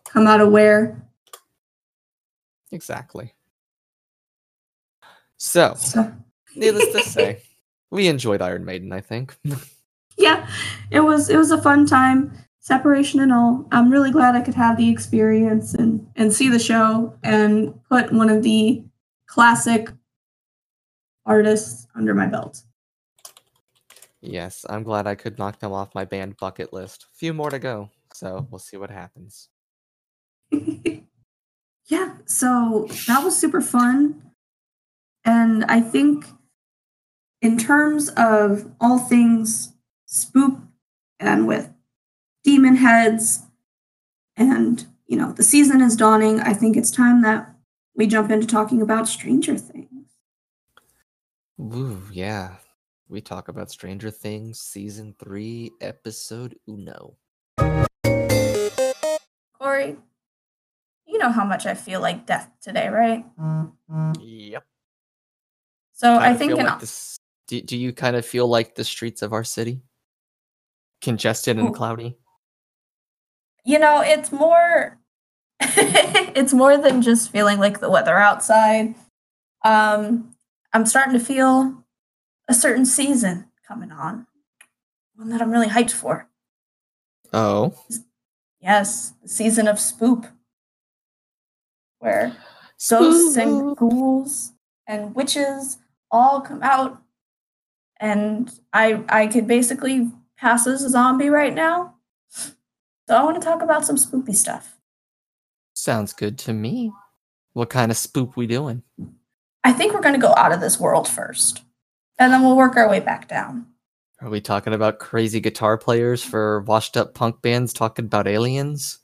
come 0.08 0.26
out 0.26 0.40
of 0.40 0.50
where? 0.50 1.02
Exactly. 2.72 3.34
So, 5.36 5.74
So 5.74 6.10
needless 6.56 6.90
to 6.92 7.00
say, 7.10 7.42
we 7.90 8.08
enjoyed 8.08 8.40
Iron 8.40 8.64
Maiden, 8.64 8.92
I 8.92 9.02
think. 9.02 9.36
yeah, 10.16 10.48
it 10.90 11.00
was 11.00 11.28
it 11.28 11.36
was 11.36 11.50
a 11.50 11.60
fun 11.60 11.86
time. 11.86 12.32
Separation 12.60 13.20
and 13.20 13.32
all. 13.32 13.66
I'm 13.72 13.90
really 13.90 14.10
glad 14.10 14.34
I 14.34 14.40
could 14.40 14.54
have 14.54 14.76
the 14.78 14.88
experience 14.88 15.74
and 15.74 16.06
and 16.16 16.32
see 16.32 16.48
the 16.48 16.58
show 16.58 17.14
and 17.22 17.78
put 17.90 18.12
one 18.12 18.30
of 18.30 18.42
the 18.42 18.82
classic 19.26 19.90
artists 21.26 21.86
under 21.94 22.14
my 22.14 22.26
belt. 22.26 22.62
yes, 24.20 24.64
I'm 24.68 24.82
glad 24.82 25.06
I 25.06 25.14
could 25.14 25.38
knock 25.38 25.60
them 25.60 25.72
off 25.72 25.94
my 25.94 26.04
band 26.04 26.36
bucket 26.38 26.72
list. 26.72 27.06
Few 27.14 27.34
more 27.34 27.50
to 27.50 27.58
go, 27.58 27.90
so 28.12 28.46
we'll 28.50 28.58
see 28.58 28.76
what 28.78 28.90
happens. 28.90 29.48
yeah, 30.50 32.16
so 32.24 32.88
that 33.06 33.22
was 33.22 33.36
super 33.36 33.60
fun. 33.60 34.22
And 35.24 35.64
I 35.66 35.80
think, 35.80 36.26
in 37.42 37.58
terms 37.58 38.08
of 38.10 38.72
all 38.80 38.98
things 38.98 39.73
spook 40.06 40.58
and 41.20 41.46
with 41.46 41.70
demon 42.42 42.76
heads, 42.76 43.42
and 44.36 44.86
you 45.06 45.16
know, 45.16 45.32
the 45.32 45.42
season 45.42 45.80
is 45.80 45.96
dawning, 45.96 46.40
I 46.40 46.52
think 46.52 46.76
it's 46.76 46.90
time 46.90 47.22
that 47.22 47.54
we 47.94 48.06
jump 48.06 48.30
into 48.30 48.46
talking 48.46 48.82
about 48.82 49.06
Stranger 49.08 49.56
Things. 49.56 49.88
Ooh, 51.60 52.02
yeah. 52.12 52.56
We 53.08 53.20
talk 53.20 53.48
about 53.48 53.70
Stranger 53.70 54.10
Things 54.10 54.60
season 54.60 55.14
three, 55.18 55.70
episode 55.80 56.56
uno. 56.66 57.16
Corey, 59.58 59.96
you 61.06 61.18
know 61.18 61.30
how 61.30 61.44
much 61.44 61.66
I 61.66 61.74
feel 61.74 62.00
like 62.00 62.26
death 62.26 62.50
today, 62.60 62.88
right? 62.88 63.24
Yep. 64.20 64.64
So 65.92 66.16
I 66.16 66.28
Kinda 66.28 66.38
think 66.38 66.50
feel 66.50 66.58
in 66.58 66.66
like 66.66 66.80
this, 66.80 67.18
do, 67.46 67.60
do 67.60 67.76
you 67.76 67.92
kind 67.92 68.16
of 68.16 68.26
feel 68.26 68.48
like 68.48 68.74
the 68.74 68.84
streets 68.84 69.22
of 69.22 69.32
our 69.32 69.44
city? 69.44 69.82
Congested 71.04 71.58
and 71.58 71.74
cloudy? 71.74 72.16
you 73.66 73.78
know 73.78 74.00
it's 74.04 74.30
more 74.32 74.98
it's 75.60 76.52
more 76.52 76.76
than 76.76 77.00
just 77.02 77.30
feeling 77.30 77.58
like 77.58 77.80
the 77.80 77.88
weather 77.90 78.16
outside 78.18 78.94
um 79.64 80.34
i'm 80.74 80.84
starting 80.86 81.12
to 81.12 81.24
feel 81.24 81.84
a 82.48 82.52
certain 82.54 82.84
season 82.86 83.46
coming 83.66 83.90
on 83.92 84.26
one 85.16 85.28
that 85.30 85.40
i'm 85.42 85.50
really 85.50 85.68
hyped 85.68 85.92
for 85.92 86.26
Oh. 87.32 87.74
yes 88.60 89.12
the 89.22 89.28
season 89.28 89.66
of 89.68 89.76
spoop 89.76 90.30
where 92.00 92.36
ghosts 92.90 93.36
and 93.36 93.76
ghouls 93.76 94.52
and 94.86 95.14
witches 95.14 95.78
all 96.10 96.40
come 96.42 96.62
out 96.62 97.00
and 97.98 98.58
i 98.74 99.02
i 99.08 99.26
could 99.26 99.46
basically 99.46 100.10
pass 100.36 100.66
as 100.66 100.82
a 100.82 100.90
zombie 100.90 101.28
right 101.28 101.54
now 101.54 101.94
so 102.28 103.16
i 103.16 103.22
want 103.22 103.40
to 103.40 103.46
talk 103.46 103.62
about 103.62 103.84
some 103.84 103.96
spoopy 103.96 104.34
stuff 104.34 104.74
Sounds 105.74 106.12
good 106.12 106.38
to 106.38 106.52
me. 106.52 106.92
What 107.52 107.68
kind 107.68 107.90
of 107.90 107.98
spook 107.98 108.36
we 108.36 108.46
doing? 108.46 108.82
I 109.64 109.72
think 109.72 109.92
we're 109.92 110.00
going 110.00 110.14
to 110.14 110.20
go 110.20 110.34
out 110.36 110.52
of 110.52 110.60
this 110.60 110.78
world 110.78 111.08
first, 111.08 111.62
and 112.18 112.32
then 112.32 112.42
we'll 112.42 112.56
work 112.56 112.76
our 112.76 112.88
way 112.88 113.00
back 113.00 113.28
down. 113.28 113.66
Are 114.20 114.30
we 114.30 114.40
talking 114.40 114.72
about 114.72 115.00
crazy 115.00 115.40
guitar 115.40 115.76
players 115.76 116.22
for 116.22 116.60
washed 116.62 116.96
up 116.96 117.14
punk 117.14 117.42
bands 117.42 117.72
talking 117.72 118.04
about 118.04 118.28
aliens? 118.28 119.00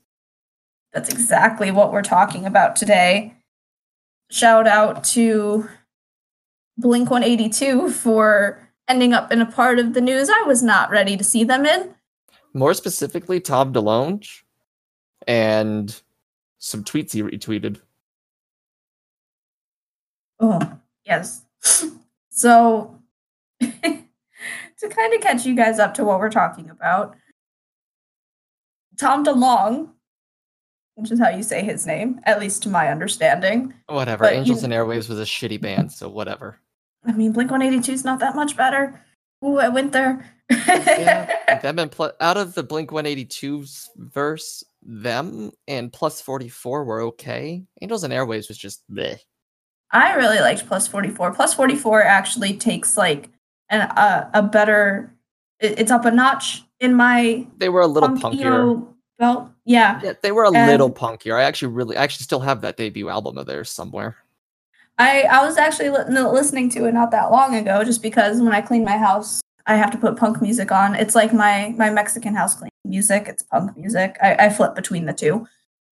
That's 0.93 1.09
exactly 1.09 1.71
what 1.71 1.93
we're 1.93 2.03
talking 2.03 2.47
about 2.47 2.77
today. 2.77 3.35
Shout 4.31 4.69
out 4.69 5.03
to 5.05 5.69
Blink 6.79 7.11
182 7.11 7.91
for 7.91 8.70
ending 8.91 9.13
up 9.15 9.31
in 9.31 9.41
a 9.41 9.47
part 9.47 9.79
of 9.79 9.95
the 9.95 10.01
news 10.01 10.29
I 10.29 10.43
was 10.43 10.63
not 10.63 10.91
ready 10.91 11.17
to 11.17 11.23
see 11.23 11.45
them 11.45 11.65
in. 11.65 11.95
More 12.53 12.75
specifically, 12.75 13.39
Tom 13.39 13.73
DeLonge 13.73 14.43
and 15.29 16.03
some 16.59 16.83
tweets 16.83 17.13
he 17.13 17.23
retweeted. 17.23 17.81
Oh, 20.41 20.79
yes. 21.05 21.45
So, 22.33 22.99
to 23.61 23.69
kind 24.89 25.15
of 25.15 25.21
catch 25.21 25.45
you 25.45 25.55
guys 25.55 25.79
up 25.79 25.93
to 25.95 26.05
what 26.05 26.21
we're 26.21 26.31
talking 26.31 26.71
about, 26.71 27.15
Tom 28.97 29.27
DeLong, 29.27 29.91
which 30.95 31.11
is 31.11 31.19
how 31.19 31.29
you 31.29 31.43
say 31.43 31.63
his 31.63 31.87
name, 31.87 32.19
at 32.25 32.41
least 32.41 32.63
to 32.63 32.71
my 32.71 32.89
understanding. 32.89 33.75
Whatever. 33.89 34.25
But 34.25 34.33
Angels 34.33 34.63
and 34.63 34.73
Airwaves 34.73 35.11
was 35.11 35.21
a 35.21 35.25
shitty 35.25 35.61
band, 35.61 35.93
so 35.93 36.09
whatever. 36.09 36.59
I 37.05 37.13
mean, 37.13 37.33
Blink 37.33 37.51
182 37.51 37.93
is 37.93 38.05
not 38.05 38.19
that 38.21 38.35
much 38.37 38.57
better. 38.57 39.01
Ooh, 39.45 39.59
I 39.59 39.69
went 39.69 39.93
there. 39.93 40.25
Yeah, 40.51 41.59
them 41.63 41.79
and 41.79 41.95
out 42.21 42.37
of 42.37 42.55
the 42.55 42.63
Blink 42.63 42.91
182's 42.91 43.89
verse, 43.97 44.63
them 44.83 45.53
and 45.69 45.93
Plus 45.93 46.21
44 46.21 46.85
were 46.85 47.01
okay. 47.03 47.65
Angels 47.81 48.05
and 48.05 48.13
Airwaves 48.13 48.49
was 48.49 48.59
just 48.59 48.83
bleh. 48.93 49.19
I 49.93 50.15
really 50.15 50.41
liked 50.41 50.67
Plus 50.67 50.87
44. 50.89 51.33
Plus 51.35 51.55
44 51.55 52.03
actually 52.03 52.55
takes 52.57 52.97
like 52.97 53.31
an, 53.71 53.83
uh, 53.83 54.29
a 54.35 54.43
better, 54.43 55.15
it- 55.59 55.79
it's 55.81 55.91
up 55.91 56.05
a 56.05 56.11
notch 56.11 56.63
in 56.81 56.95
my 56.95 57.47
They 57.57 57.69
were 57.69 57.81
a 57.81 57.87
little 57.87 58.11
punk 58.19 58.39
punkier. 58.41 58.87
belt. 59.19 59.51
Yeah. 59.65 60.01
Yeah, 60.03 60.13
they 60.23 60.33
were 60.33 60.45
a 60.45 60.51
little 60.51 60.87
And- 60.87 60.95
punkier. 60.95 61.35
I 61.37 61.43
actually 61.45 61.73
really, 61.73 61.97
I 61.97 62.03
actually 62.03 62.25
still 62.25 62.41
have 62.41 62.61
that 62.63 62.77
debut 62.77 63.09
album 63.09 63.39
of 63.39 63.47
theirs 63.47 63.71
somewhere. 63.71 64.17
I, 64.99 65.23
I 65.23 65.45
was 65.45 65.57
actually 65.57 65.91
li- 65.91 66.05
listening 66.09 66.69
to 66.71 66.87
it 66.87 66.93
not 66.93 67.11
that 67.13 67.31
long 67.31 67.55
ago 67.55 67.85
just 67.85 68.03
because 68.03 68.41
when 68.41 68.53
I 68.53 68.61
clean 68.61 68.85
my 68.85 68.99
house, 68.99 69.41
I 69.67 69.77
have 69.77 69.91
to 69.93 69.99
put 69.99 70.17
punk 70.17 70.43
music 70.43 70.73
on. 70.73 70.95
It's 70.95 71.15
like 71.15 71.33
my, 71.33 71.75
my 71.79 71.91
Mexican 71.91 72.35
house 72.35 72.55
cleaning 72.55 72.71
music. 72.85 73.27
It's 73.29 73.43
punk 73.43 73.77
music. 73.77 74.17
I, 74.23 74.35
I 74.35 74.51
flip 74.51 74.75
between 74.75 75.07
the 75.07 75.13
two. 75.13 75.47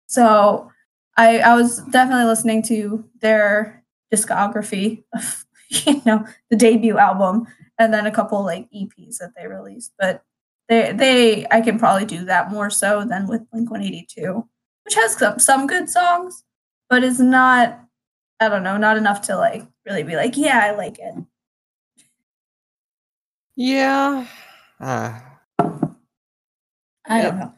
So 0.06 0.70
I, 1.16 1.38
I 1.38 1.54
was 1.54 1.78
definitely 1.84 2.26
listening 2.26 2.62
to 2.64 3.04
their 3.20 3.82
discography 4.12 5.04
of, 5.14 5.44
you 5.68 6.02
know, 6.04 6.26
the 6.50 6.56
debut 6.56 6.98
album 6.98 7.46
and 7.78 7.92
then 7.92 8.06
a 8.06 8.12
couple 8.12 8.44
like 8.44 8.70
EPs 8.72 9.18
that 9.18 9.32
they 9.36 9.46
released. 9.46 9.92
But 9.98 10.22
they, 10.68 10.92
they, 10.92 11.46
I 11.50 11.60
can 11.60 11.78
probably 11.78 12.04
do 12.04 12.24
that 12.26 12.50
more 12.50 12.70
so 12.70 13.04
than 13.04 13.26
with 13.26 13.50
Blink 13.50 13.70
182, 13.70 14.46
which 14.84 14.94
has 14.94 15.16
some, 15.16 15.38
some 15.38 15.66
good 15.66 15.88
songs, 15.88 16.44
but 16.88 17.02
it's 17.02 17.18
not 17.18 17.81
I 18.42 18.48
don't 18.48 18.62
know, 18.64 18.76
not 18.76 18.96
enough 18.96 19.22
to 19.22 19.36
like 19.36 19.62
really 19.86 20.02
be 20.02 20.16
like, 20.16 20.36
yeah, 20.36 20.60
I 20.64 20.72
like 20.76 20.98
it. 20.98 21.14
Yeah. 23.56 24.26
Uh, 24.80 25.18
I 25.58 25.68
Yeah. 27.08 27.22
don't 27.22 27.38
know. 27.38 27.54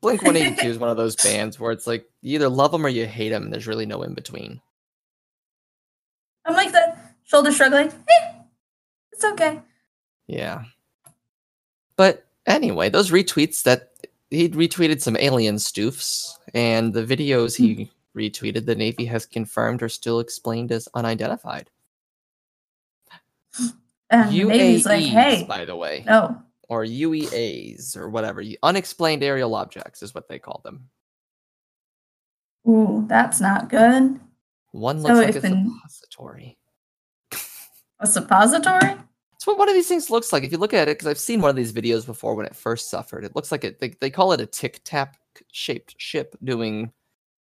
Blink 0.00 0.22
182 0.24 0.66
is 0.68 0.78
one 0.78 0.90
of 0.90 0.96
those 0.96 1.16
bands 1.16 1.60
where 1.60 1.72
it's 1.72 1.86
like 1.86 2.08
you 2.22 2.34
either 2.36 2.48
love 2.48 2.72
them 2.72 2.84
or 2.84 2.88
you 2.88 3.06
hate 3.06 3.30
them. 3.30 3.50
There's 3.50 3.66
really 3.66 3.86
no 3.86 4.02
in 4.02 4.14
between. 4.14 4.60
I'm 6.46 6.54
like 6.54 6.72
the 6.72 6.96
shoulder 7.24 7.52
shrug, 7.52 7.72
like, 7.72 7.92
eh, 7.92 8.32
it's 9.12 9.24
okay. 9.24 9.60
Yeah. 10.26 10.64
But 11.96 12.26
anyway, 12.46 12.88
those 12.90 13.10
retweets 13.10 13.62
that 13.62 13.90
he 14.30 14.48
retweeted 14.48 15.00
some 15.00 15.16
alien 15.18 15.56
spoofs, 15.56 16.34
and 16.52 16.92
the 16.92 17.04
videos 17.04 17.56
he 17.56 17.90
retweeted, 18.16 18.66
the 18.66 18.74
Navy 18.74 19.04
has 19.06 19.26
confirmed 19.26 19.82
or 19.82 19.88
still 19.88 20.20
explained 20.20 20.72
as 20.72 20.88
unidentified. 20.94 21.70
And 24.10 24.30
UAEs, 24.30 24.84
like, 24.84 25.02
hey, 25.02 25.44
by 25.48 25.64
the 25.64 25.74
way, 25.74 26.04
no. 26.06 26.40
or 26.68 26.84
UEAs, 26.84 27.96
or 27.96 28.08
whatever. 28.10 28.44
Unexplained 28.62 29.24
aerial 29.24 29.54
objects 29.54 30.02
is 30.02 30.14
what 30.14 30.28
they 30.28 30.38
call 30.38 30.60
them. 30.62 30.88
Ooh, 32.68 33.04
that's 33.08 33.40
not 33.40 33.70
good. 33.70 34.20
One 34.72 35.00
So 35.00 35.08
looks 35.08 35.18
like 35.18 35.36
if 35.36 35.44
a 35.44 35.48
suppository. 35.48 36.58
A 38.00 38.06
suppository? 38.06 38.80
That's 38.80 38.98
That's 39.32 39.46
what 39.46 39.58
one 39.58 39.68
of 39.68 39.74
these 39.74 39.88
things 39.88 40.10
looks 40.10 40.32
like. 40.32 40.42
If 40.44 40.52
you 40.52 40.58
look 40.58 40.74
at 40.74 40.88
it, 40.88 40.98
because 40.98 41.06
I've 41.06 41.18
seen 41.18 41.40
one 41.40 41.50
of 41.50 41.56
these 41.56 41.72
videos 41.72 42.04
before 42.06 42.34
when 42.34 42.46
it 42.46 42.54
first 42.54 42.90
suffered, 42.90 43.24
it 43.24 43.34
looks 43.34 43.50
like 43.50 43.64
it. 43.64 43.80
They, 43.80 43.94
they 44.00 44.10
call 44.10 44.32
it 44.32 44.40
a 44.40 44.46
tic 44.46 44.80
tac 44.84 45.18
shaped 45.52 45.94
ship 45.98 46.36
doing 46.44 46.92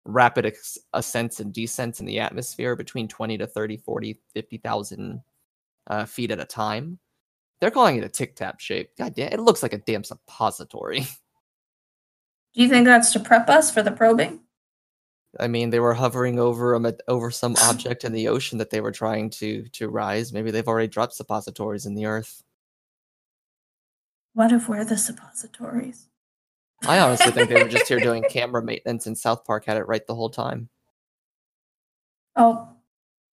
rapid 0.04 0.46
ex- 0.46 0.78
ascents 0.92 1.40
and 1.40 1.52
descents 1.52 2.00
in 2.00 2.06
the 2.06 2.20
atmosphere 2.20 2.76
between 2.76 3.08
20 3.08 3.38
to 3.38 3.46
30, 3.46 3.76
40, 3.78 4.20
50,000 4.34 5.22
uh, 5.88 6.04
feet 6.04 6.30
at 6.30 6.40
a 6.40 6.44
time. 6.44 6.98
They're 7.60 7.70
calling 7.70 7.96
it 7.96 8.04
a 8.04 8.08
tic 8.08 8.34
tac 8.34 8.60
shape. 8.60 8.90
God 8.98 9.14
damn, 9.14 9.32
it 9.32 9.40
looks 9.40 9.62
like 9.62 9.72
a 9.72 9.78
damn 9.78 10.04
suppository. 10.04 11.00
Do 12.54 12.62
you 12.62 12.68
think 12.68 12.86
that's 12.86 13.12
to 13.12 13.20
prep 13.20 13.48
us 13.48 13.72
for 13.72 13.82
the 13.82 13.92
probing? 13.92 14.40
I 15.40 15.48
mean, 15.48 15.70
they 15.70 15.80
were 15.80 15.94
hovering 15.94 16.38
over 16.38 16.74
a, 16.74 16.94
over 17.08 17.30
some 17.30 17.56
object 17.62 18.04
in 18.04 18.12
the 18.12 18.28
ocean 18.28 18.58
that 18.58 18.68
they 18.68 18.82
were 18.82 18.92
trying 18.92 19.30
to 19.30 19.66
to 19.68 19.88
rise. 19.88 20.32
Maybe 20.32 20.50
they've 20.50 20.68
already 20.68 20.88
dropped 20.88 21.14
suppositories 21.14 21.86
in 21.86 21.94
the 21.94 22.04
earth. 22.04 22.42
What 24.34 24.52
if 24.52 24.68
we're 24.68 24.84
the 24.84 24.98
suppositories? 24.98 26.08
I 26.88 26.98
honestly 26.98 27.30
think 27.32 27.48
they 27.48 27.62
were 27.62 27.68
just 27.68 27.86
here 27.88 28.00
doing 28.00 28.24
camera 28.28 28.62
maintenance, 28.62 29.06
and 29.06 29.16
South 29.16 29.44
Park 29.44 29.64
had 29.66 29.76
it 29.76 29.86
right 29.86 30.04
the 30.06 30.14
whole 30.14 30.30
time. 30.30 30.68
Oh, 32.36 32.68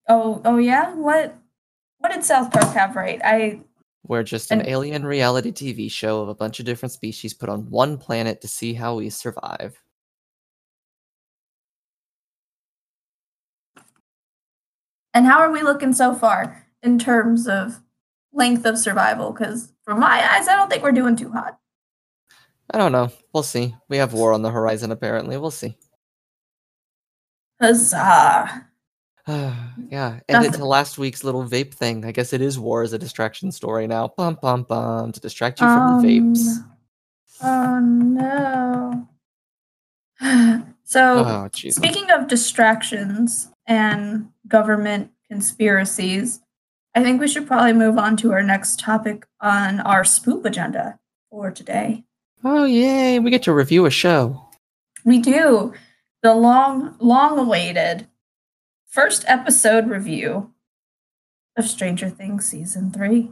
oh, 0.07 0.41
oh 0.45 0.57
yeah. 0.57 0.93
What? 0.93 1.35
What 1.99 2.11
did 2.13 2.23
South 2.23 2.51
Park 2.51 2.73
have 2.75 2.95
right? 2.95 3.19
I 3.23 3.61
We're 4.07 4.23
just 4.23 4.51
an 4.51 4.59
And- 4.61 4.69
alien 4.69 5.05
reality 5.05 5.51
TV 5.51 5.89
show 5.91 6.21
of 6.21 6.29
a 6.29 6.35
bunch 6.35 6.59
of 6.59 6.65
different 6.65 6.91
species 6.93 7.33
put 7.33 7.49
on 7.49 7.69
one 7.69 7.97
planet 7.97 8.41
to 8.41 8.47
see 8.47 8.73
how 8.73 8.95
we 8.95 9.09
survive. 9.09 9.81
and 15.13 15.25
how 15.25 15.39
are 15.39 15.51
we 15.51 15.61
looking 15.61 15.93
so 15.93 16.13
far 16.13 16.65
in 16.83 16.99
terms 16.99 17.47
of 17.47 17.81
length 18.33 18.65
of 18.65 18.77
survival? 18.77 19.31
Because 19.31 19.73
from 19.83 19.99
my 19.99 20.27
eyes, 20.35 20.47
I 20.47 20.55
don't 20.55 20.69
think 20.69 20.83
we're 20.83 20.91
doing 20.91 21.15
too 21.15 21.31
hot. 21.31 21.58
I 22.71 22.77
don't 22.77 22.91
know. 22.91 23.11
We'll 23.33 23.43
see. 23.43 23.75
We 23.87 23.97
have 23.97 24.13
war 24.13 24.33
on 24.33 24.41
the 24.41 24.51
horizon, 24.51 24.91
apparently. 24.91 25.37
We'll 25.37 25.51
see. 25.51 25.77
Huzzah! 27.61 28.65
yeah, 29.27 29.59
and 29.91 30.21
Nothing- 30.29 30.53
into 30.53 30.65
last 30.65 30.97
week's 30.97 31.23
little 31.23 31.43
vape 31.43 31.73
thing. 31.73 32.05
I 32.05 32.11
guess 32.11 32.33
it 32.33 32.41
is 32.41 32.57
war 32.57 32.83
as 32.83 32.93
a 32.93 32.97
distraction 32.99 33.51
story 33.51 33.85
now. 33.87 34.13
Bum 34.17 34.37
bum 34.41 34.63
bum 34.63 35.11
to 35.11 35.19
distract 35.19 35.61
you 35.61 35.67
from 35.67 36.01
the 36.01 36.07
vapes. 36.07 36.47
Um, 36.57 36.65
Oh 37.41 37.79
no. 37.79 39.07
so 40.83 41.23
Oh. 41.25 41.49
Speaking 41.53 42.11
of 42.11 42.27
distractions 42.27 43.49
and 43.65 44.29
government 44.47 45.11
conspiracies, 45.29 46.41
I 46.95 47.03
think 47.03 47.21
we 47.21 47.27
should 47.27 47.47
probably 47.47 47.73
move 47.73 47.97
on 47.97 48.17
to 48.17 48.31
our 48.33 48.43
next 48.43 48.79
topic 48.79 49.25
on 49.39 49.79
our 49.81 50.03
spoop 50.03 50.43
agenda 50.45 50.99
for 51.29 51.51
today. 51.51 52.03
Oh, 52.43 52.65
yay. 52.65 53.19
We 53.19 53.31
get 53.31 53.43
to 53.43 53.53
review 53.53 53.85
a 53.85 53.89
show. 53.91 54.45
We 55.05 55.19
do 55.19 55.73
the 56.23 56.33
long, 56.33 56.95
long 56.99 57.37
awaited 57.37 58.07
first 58.87 59.23
episode 59.27 59.87
review 59.89 60.51
of 61.57 61.67
Stranger 61.67 62.09
Things 62.09 62.45
season 62.45 62.91
three. 62.91 63.31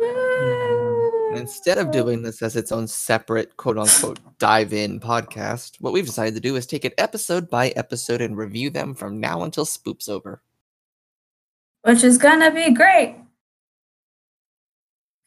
And 0.00 1.38
instead 1.38 1.78
of 1.78 1.90
doing 1.90 2.22
this 2.22 2.42
as 2.42 2.56
its 2.56 2.70
own 2.70 2.86
separate 2.86 3.56
quote 3.56 3.78
unquote 3.78 4.20
dive 4.38 4.72
in 4.72 5.00
podcast, 5.00 5.80
what 5.80 5.92
we've 5.92 6.06
decided 6.06 6.34
to 6.34 6.40
do 6.40 6.56
is 6.56 6.66
take 6.66 6.84
it 6.84 6.94
episode 6.98 7.48
by 7.48 7.70
episode 7.70 8.20
and 8.20 8.36
review 8.36 8.70
them 8.70 8.94
from 8.94 9.18
now 9.18 9.42
until 9.42 9.64
Spoop's 9.64 10.08
over. 10.08 10.42
which 11.82 12.04
is 12.04 12.18
gonna 12.18 12.50
be 12.50 12.72
great 12.72 13.16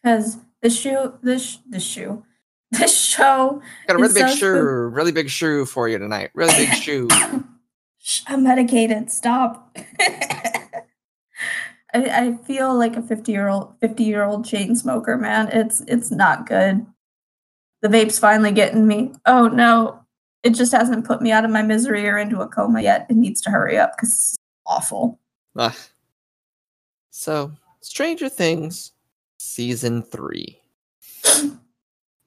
because 0.01 0.37
this 0.61 0.79
shoe, 0.79 1.13
this 1.21 1.59
this 1.67 1.83
shoe, 1.83 2.23
this 2.71 2.97
show 2.97 3.61
Got 3.87 3.97
a 3.97 3.99
really 3.99 4.13
big 4.13 4.29
so 4.29 4.35
shoe, 4.35 4.61
really 4.87 5.11
big 5.11 5.29
shoe 5.29 5.65
for 5.65 5.87
you 5.87 5.97
tonight. 5.97 6.31
Really 6.33 6.53
big 6.53 6.73
shoe. 6.81 7.07
I'm 8.27 8.43
medicated. 8.43 9.11
Stop. 9.11 9.77
I, 11.93 12.03
I 12.03 12.37
feel 12.45 12.77
like 12.77 12.95
a 12.95 13.01
50 13.01 13.31
year 13.31 13.47
old 13.47 13.73
50 13.81 14.03
year 14.03 14.23
old 14.23 14.45
chain 14.45 14.75
smoker, 14.75 15.17
man. 15.17 15.49
It's 15.51 15.81
it's 15.87 16.11
not 16.11 16.47
good. 16.47 16.85
The 17.81 17.89
vape's 17.89 18.19
finally 18.19 18.51
getting 18.51 18.87
me. 18.87 19.13
Oh 19.25 19.47
no. 19.47 20.03
It 20.43 20.51
just 20.51 20.71
hasn't 20.71 21.05
put 21.05 21.21
me 21.21 21.31
out 21.31 21.45
of 21.45 21.51
my 21.51 21.61
misery 21.61 22.07
or 22.07 22.17
into 22.17 22.41
a 22.41 22.47
coma 22.47 22.81
yet. 22.81 23.07
It 23.09 23.17
needs 23.17 23.41
to 23.41 23.49
hurry 23.49 23.77
up 23.77 23.93
because 23.95 24.09
it's 24.09 24.37
awful. 24.65 25.19
So, 27.09 27.51
Stranger 27.81 28.29
Things 28.29 28.93
season 29.37 30.01
three. 30.03 30.59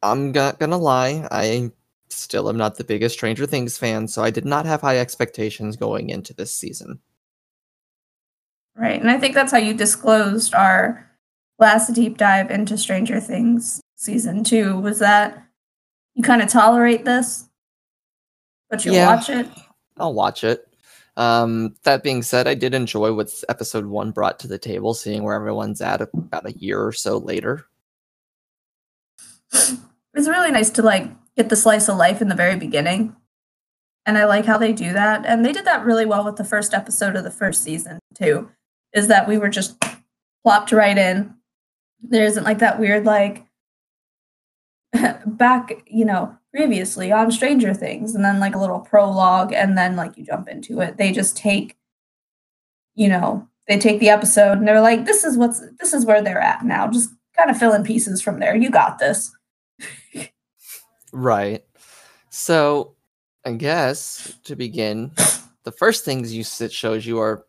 I'm 0.03 0.33
not 0.33 0.59
gonna 0.59 0.79
lie, 0.79 1.29
I 1.31 1.71
still 2.09 2.49
am 2.49 2.57
not 2.57 2.77
the 2.77 2.85
biggest 2.85 3.15
Stranger 3.15 3.47
Things 3.47 3.77
fan, 3.77 4.09
so 4.09 4.23
I 4.23 4.31
did 4.31 4.45
not 4.45 4.67
have 4.67 4.81
high 4.81 4.99
expectations 4.99 5.77
going 5.77 6.11
into 6.11 6.33
this 6.33 6.53
season. 6.53 7.01
Right. 8.77 9.01
And 9.01 9.11
I 9.11 9.19
think 9.19 9.35
that's 9.35 9.53
how 9.53 9.59
you 9.59 9.75
disclosed 9.75 10.55
our 10.55 11.07
last 11.59 11.93
deep 11.93 12.17
dive 12.17 12.51
into 12.51 12.79
Stranger 12.79 13.21
Things 13.21 13.81
season 13.97 14.43
two 14.43 14.79
was 14.81 14.99
that 15.01 15.45
you 16.15 16.23
kind 16.23 16.41
of 16.41 16.49
tolerate 16.49 17.05
this, 17.05 17.45
but 18.71 18.85
you 18.87 18.93
Yeah. 18.93 19.15
watch 19.15 19.29
it. 19.29 19.47
I'll 19.99 20.15
watch 20.15 20.45
it. 20.45 20.67
Um, 21.17 21.75
that 21.85 22.03
being 22.03 22.23
said, 22.23 22.47
I 22.47 22.55
did 22.55 22.75
enjoy 22.75 23.13
what 23.13 23.33
episode 23.49 23.87
one 23.87 24.11
brought 24.11 24.39
to 24.41 24.49
the 24.49 24.59
table, 24.59 24.95
seeing 24.95 25.23
where 25.23 25.35
everyone's 25.35 25.81
at 25.81 26.01
about 26.01 26.49
a 26.49 26.57
year 26.59 26.83
or 26.83 26.93
so 26.93 27.19
later. 27.19 27.67
It's 29.53 30.29
really 30.29 30.51
nice 30.51 30.71
to 30.71 30.83
like 30.83 31.11
get 31.37 31.49
the 31.49 31.57
slice 31.57 31.89
of 31.89 31.97
life 31.97 32.21
in 32.21 32.29
the 32.29 32.35
very 32.35 32.57
beginning. 32.57 33.17
And 34.07 34.17
I 34.17 34.25
like 34.25 34.47
how 34.47 34.59
they 34.59 34.73
do 34.73 34.93
that. 34.93 35.25
And 35.27 35.45
they 35.45 35.53
did 35.53 35.67
that 35.67 35.85
really 35.85 36.07
well 36.07 36.25
with 36.25 36.37
the 36.37 36.45
first 36.45 36.75
episode 36.75 37.17
of 37.17 37.25
the 37.25 37.31
first 37.31 37.63
season, 37.63 37.99
too. 38.15 38.51
Is 38.93 39.09
that 39.09 39.29
we 39.29 39.39
were 39.39 39.49
just 39.49 39.83
plopped 40.43 40.73
right 40.73 40.97
in. 40.97 41.35
There 42.03 42.25
isn't 42.25 42.45
like 42.45 42.59
that 42.59 42.81
weird, 42.81 43.05
like, 43.05 43.47
back, 45.27 45.85
you 45.87 46.05
know, 46.05 46.37
previously 46.55 47.13
on 47.13 47.31
Stranger 47.31 47.75
Things, 47.75 48.15
and 48.15 48.25
then 48.25 48.41
like 48.41 48.55
a 48.55 48.59
little 48.59 48.81
prologue, 48.81 49.53
and 49.53 49.77
then 49.77 49.97
like 49.97 50.17
you 50.17 50.25
jump 50.25 50.49
into 50.49 50.81
it. 50.81 50.97
They 50.97 51.13
just 51.13 51.37
take, 51.37 51.77
you 52.95 53.09
know, 53.09 53.49
they 53.69 53.79
take 53.79 54.01
the 54.01 54.09
episode 54.11 54.59
and 54.59 54.67
they're 54.67 54.81
like, 54.81 55.05
this 55.05 55.25
is 55.25 55.37
what's, 55.37 55.63
this 55.79 55.93
is 55.93 56.05
where 56.05 56.23
they're 56.23 56.41
at 56.41 56.65
now. 56.65 56.89
Just 56.89 57.11
kind 57.37 57.51
of 57.51 57.57
fill 57.57 57.73
in 57.73 57.85
pieces 57.85 58.21
from 58.21 58.41
there. 58.41 58.57
You 58.57 58.71
got 58.71 58.99
this. 58.99 59.31
Right. 61.13 61.65
So, 62.31 62.95
I 63.45 63.53
guess 63.53 64.35
to 64.45 64.55
begin, 64.55 65.13
the 65.65 65.73
first 65.73 66.05
things 66.05 66.35
you 66.35 66.45
it 66.65 66.73
shows 66.73 67.07
you 67.07 67.19
are 67.19 67.47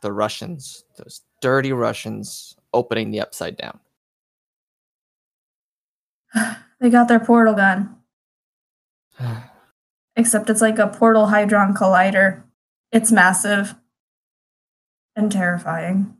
the 0.00 0.12
Russians, 0.12 0.84
those 0.96 1.22
dirty 1.40 1.72
Russians 1.72 2.56
opening 2.72 3.10
the 3.10 3.20
upside 3.20 3.56
down. 3.56 3.80
They 6.80 6.90
got 6.90 7.06
their 7.06 7.20
portal 7.20 7.54
gun, 7.54 7.94
except 10.16 10.50
it's 10.50 10.60
like 10.60 10.78
a 10.78 10.88
portal 10.88 11.26
hadron 11.26 11.74
collider. 11.74 12.42
It's 12.90 13.12
massive 13.12 13.74
and 15.16 15.30
terrifying. 15.30 16.16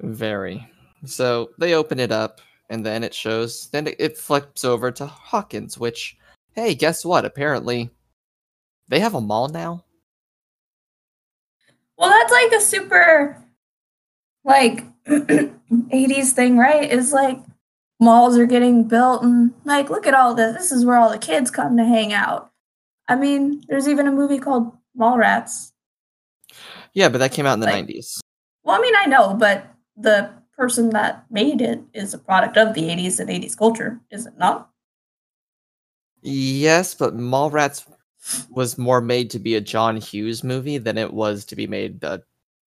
Very. 0.00 0.66
So 1.04 1.50
they 1.58 1.74
open 1.74 1.98
it 2.00 2.12
up, 2.12 2.40
and 2.68 2.84
then 2.84 3.04
it 3.04 3.14
shows. 3.14 3.68
Then 3.70 3.88
it, 3.98 4.18
flips 4.18 4.64
over 4.64 4.90
to 4.92 5.06
Hawkins, 5.06 5.78
which, 5.78 6.16
hey, 6.54 6.74
guess 6.74 7.04
what? 7.04 7.24
Apparently, 7.24 7.90
they 8.88 9.00
have 9.00 9.14
a 9.14 9.20
mall 9.20 9.48
now. 9.48 9.84
Well, 11.96 12.10
that's 12.10 12.32
like 12.32 12.52
a 12.52 12.60
super 12.60 13.42
like 14.44 14.84
80s 15.06 16.32
thing, 16.32 16.56
right? 16.56 16.90
Is 16.90 17.12
like 17.12 17.38
malls 18.00 18.36
are 18.38 18.46
getting 18.46 18.84
built 18.88 19.22
and 19.22 19.52
like 19.64 19.90
look 19.90 20.06
at 20.06 20.14
all 20.14 20.34
this. 20.34 20.56
This 20.56 20.72
is 20.72 20.84
where 20.84 20.96
all 20.96 21.10
the 21.10 21.18
kids 21.18 21.50
come 21.50 21.76
to 21.76 21.84
hang 21.84 22.12
out. 22.12 22.50
I 23.08 23.16
mean, 23.16 23.62
there's 23.68 23.88
even 23.88 24.06
a 24.06 24.12
movie 24.12 24.38
called 24.38 24.72
Mallrats. 24.98 25.72
Yeah, 26.92 27.08
but 27.08 27.18
that 27.18 27.32
came 27.32 27.46
out 27.46 27.54
in 27.54 27.60
the 27.60 27.66
Like- 27.66 27.86
90s. 27.86 28.20
Well, 28.64 28.76
I 28.78 28.80
mean, 28.82 28.94
I 28.96 29.06
know, 29.06 29.34
but 29.34 29.64
the 29.96 30.30
person 30.56 30.90
that 30.90 31.24
made 31.30 31.60
it 31.60 31.80
is 31.94 32.12
a 32.12 32.18
product 32.18 32.56
of 32.56 32.74
the 32.74 32.90
80s 32.90 33.18
and 33.20 33.30
80s 33.30 33.56
culture, 33.56 34.00
is 34.10 34.26
it 34.26 34.36
not? 34.38 34.70
Yes, 36.22 36.94
but 36.94 37.16
Mallrats 37.16 37.86
was 38.50 38.76
more 38.76 39.00
made 39.00 39.30
to 39.30 39.38
be 39.38 39.54
a 39.54 39.60
John 39.60 39.96
Hughes 39.96 40.44
movie 40.44 40.76
than 40.78 40.98
it 40.98 41.14
was 41.14 41.44
to 41.46 41.56
be 41.56 41.66
made 41.66 42.04
a 42.04 42.22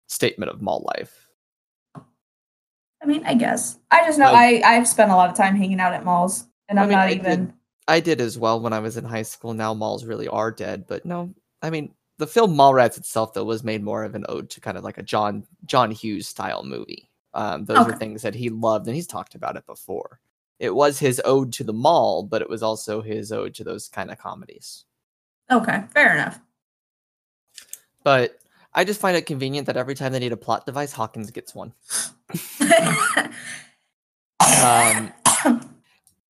statement 0.08 0.50
of 0.52 0.62
mall 0.62 0.86
life. 0.98 1.28
I 3.02 3.06
mean, 3.06 3.24
I 3.26 3.34
guess. 3.34 3.80
I 3.90 4.06
just 4.06 4.20
know 4.20 4.26
Well- 4.26 4.36
I 4.36 4.62
I've 4.64 4.88
spent 4.88 5.12
a 5.12 5.16
lot 5.16 5.30
of 5.30 5.36
time 5.36 5.56
hanging 5.56 5.80
out 5.80 5.94
at 5.94 6.06
malls, 6.06 6.46
and 6.70 6.80
I 6.80 6.84
I'm 6.84 6.90
mean, 6.90 6.98
not 6.98 7.08
I 7.08 7.12
even. 7.14 7.46
did- 7.46 7.54
I 7.88 8.00
did 8.00 8.22
as 8.22 8.38
well 8.38 8.60
when 8.62 8.74
I 8.74 8.80
was 8.80 8.96
in 8.96 9.04
high 9.04 9.24
school. 9.24 9.54
Now 9.54 9.74
malls 9.74 10.06
really 10.06 10.28
are 10.28 10.52
dead, 10.52 10.86
but 10.88 11.04
no, 11.06 11.34
I 11.62 11.70
mean 11.70 11.94
the 12.20 12.28
film 12.28 12.56
Mallrats 12.56 12.98
itself 12.98 13.34
though 13.34 13.44
was 13.44 13.64
made 13.64 13.84
more 13.84 14.04
of 14.04 14.14
an 14.14 14.26
ode 14.30 14.50
to 14.52 14.62
kind 14.62 14.78
of 14.78 14.84
like 14.84 15.00
a 15.00 15.04
John 15.04 15.44
John 15.66 15.90
Hughes 15.92 16.28
style 16.28 16.64
movie. 16.64 17.10
Um, 17.34 17.66
those 17.66 17.80
Okay. 17.80 17.92
are 17.92 17.98
things 17.98 18.22
that 18.22 18.36
he 18.36 18.50
loved, 18.50 18.86
and 18.88 18.96
he's 18.96 19.08
talked 19.08 19.34
about 19.36 19.56
it 19.58 19.66
before. 19.66 20.20
It 20.60 20.76
was 20.76 21.00
his 21.00 21.20
ode 21.26 21.52
to 21.54 21.64
the 21.64 21.74
mall, 21.74 22.22
but 22.24 22.42
it 22.44 22.50
was 22.50 22.62
also 22.62 23.02
his 23.02 23.32
ode 23.32 23.56
to 23.56 23.64
those 23.64 23.88
kind 23.90 24.12
of 24.12 24.20
comedies. 24.20 24.86
Okay, 25.52 25.84
fair 25.94 26.14
enough. 26.14 26.40
But 28.04 28.40
I 28.74 28.84
just 28.84 29.02
find 29.02 29.18
it 29.18 29.26
convenient 29.26 29.68
that 29.68 29.78
every 29.78 29.96
time 29.96 30.14
they 30.14 30.20
need 30.20 30.32
a 30.32 30.38
plot 30.38 30.66
device, 30.66 30.94
Hawkins 30.94 31.32
gets 31.32 31.54
one. 31.54 31.74
Um, 34.64 35.12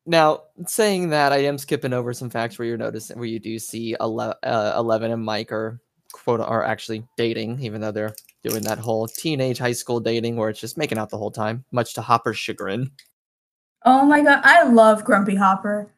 now, 0.06 0.44
saying 0.66 1.10
that, 1.10 1.32
I 1.32 1.40
am 1.40 1.58
skipping 1.58 1.94
over 1.94 2.14
some 2.14 2.30
facts 2.30 2.58
where 2.58 2.68
you're 2.68 2.78
noticing 2.78 3.18
where 3.18 3.28
you 3.28 3.40
do 3.40 3.60
see 3.60 3.96
ele- 4.00 4.36
uh, 4.44 4.74
Eleven 4.76 5.12
and 5.12 5.24
Mike 5.24 5.52
are 5.52 5.80
quote 6.12 6.42
are 6.42 6.64
actually 6.64 7.06
dating, 7.18 7.62
even 7.62 7.82
though 7.82 7.92
they're 7.92 8.14
doing 8.44 8.64
that 8.64 8.80
whole 8.80 9.08
teenage 9.08 9.58
high 9.58 9.72
school 9.72 10.00
dating 10.00 10.36
where 10.36 10.50
it's 10.50 10.60
just 10.60 10.78
making 10.78 10.98
out 10.98 11.10
the 11.10 11.18
whole 11.18 11.32
time, 11.32 11.64
much 11.72 11.94
to 11.94 12.02
Hopper's 12.02 12.38
chagrin. 12.38 12.92
oh 13.86 14.06
my 14.06 14.22
god, 14.22 14.42
I 14.44 14.64
love 14.64 15.04
Grumpy 15.06 15.36
Hopper. 15.36 15.92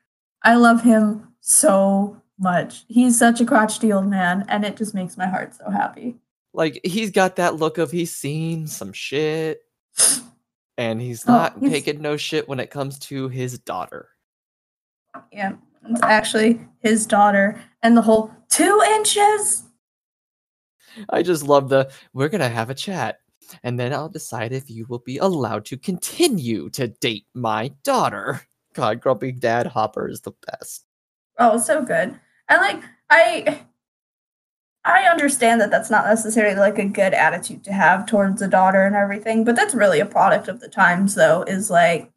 I 0.44 0.56
love 0.56 0.84
him 0.84 1.34
so 1.40 2.22
much. 2.38 2.86
He's 2.88 3.18
such 3.18 3.42
a 3.42 3.46
crotchety 3.46 3.94
old 3.94 4.08
man, 4.08 4.46
and 4.50 4.66
it 4.66 4.76
just 4.78 4.94
makes 4.94 5.18
my 5.18 5.28
heart 5.28 5.56
so 5.56 5.70
happy. 5.70 6.18
Like 6.54 6.80
he's 6.84 7.12
got 7.12 7.38
that 7.38 7.56
look 7.56 7.78
of 7.78 7.92
he's 7.92 8.16
seen 8.16 8.68
some 8.68 8.94
shit, 8.94 9.62
and 10.78 11.02
he's 11.02 11.24
Oh, 11.28 11.34
not 11.34 11.60
he's- 11.60 11.72
taking 11.72 12.02
no 12.02 12.16
shit 12.18 12.48
when 12.48 12.60
it 12.60 12.70
comes 12.70 13.00
to 13.00 13.28
his 13.30 13.58
daughter. 13.60 14.10
Yeah, 15.32 15.54
it's 15.90 16.02
actually 16.04 16.60
his 16.80 17.06
daughter, 17.06 17.62
and 17.82 17.98
the 17.98 18.02
whole 18.02 18.32
two 18.50 18.82
inches. 18.96 19.64
I 21.10 21.24
just 21.24 21.44
love 21.44 21.70
the 21.70 21.92
we're 22.14 22.30
gonna 22.30 22.50
have 22.50 22.70
a 22.70 22.76
chat, 22.76 23.18
and 23.64 23.80
then 23.80 23.92
I'll 23.94 24.10
decide 24.10 24.54
if 24.54 24.70
you 24.70 24.86
will 24.88 25.00
be 25.00 25.18
allowed 25.18 25.66
to 25.66 25.78
continue 25.78 26.70
to 26.72 26.88
date 26.88 27.26
my 27.34 27.70
daughter. 27.84 28.42
God, 28.74 29.02
grumpy 29.02 29.32
dad 29.32 29.68
Hopper 29.68 30.08
is 30.10 30.22
the 30.22 30.34
best. 30.48 30.86
Oh, 31.40 31.60
so 31.60 31.84
good. 31.84 32.20
And 32.50 32.62
like 32.62 32.84
I 33.10 33.66
I 34.86 35.04
understand 35.04 35.62
that 35.62 35.72
that's 35.72 35.90
not 35.90 36.06
necessarily 36.06 36.56
like 36.56 36.78
a 36.78 36.86
good 36.86 37.14
attitude 37.14 37.64
to 37.66 37.74
have 37.74 38.06
towards 38.06 38.42
a 38.42 38.48
daughter 38.48 38.86
and 38.86 38.96
everything, 38.96 39.46
but 39.46 39.56
that's 39.56 39.74
really 39.74 40.00
a 40.00 40.06
product 40.06 40.48
of 40.50 40.60
the 40.60 40.68
times 40.68 41.16
though 41.16 41.44
is 41.44 41.70
like 41.70 42.12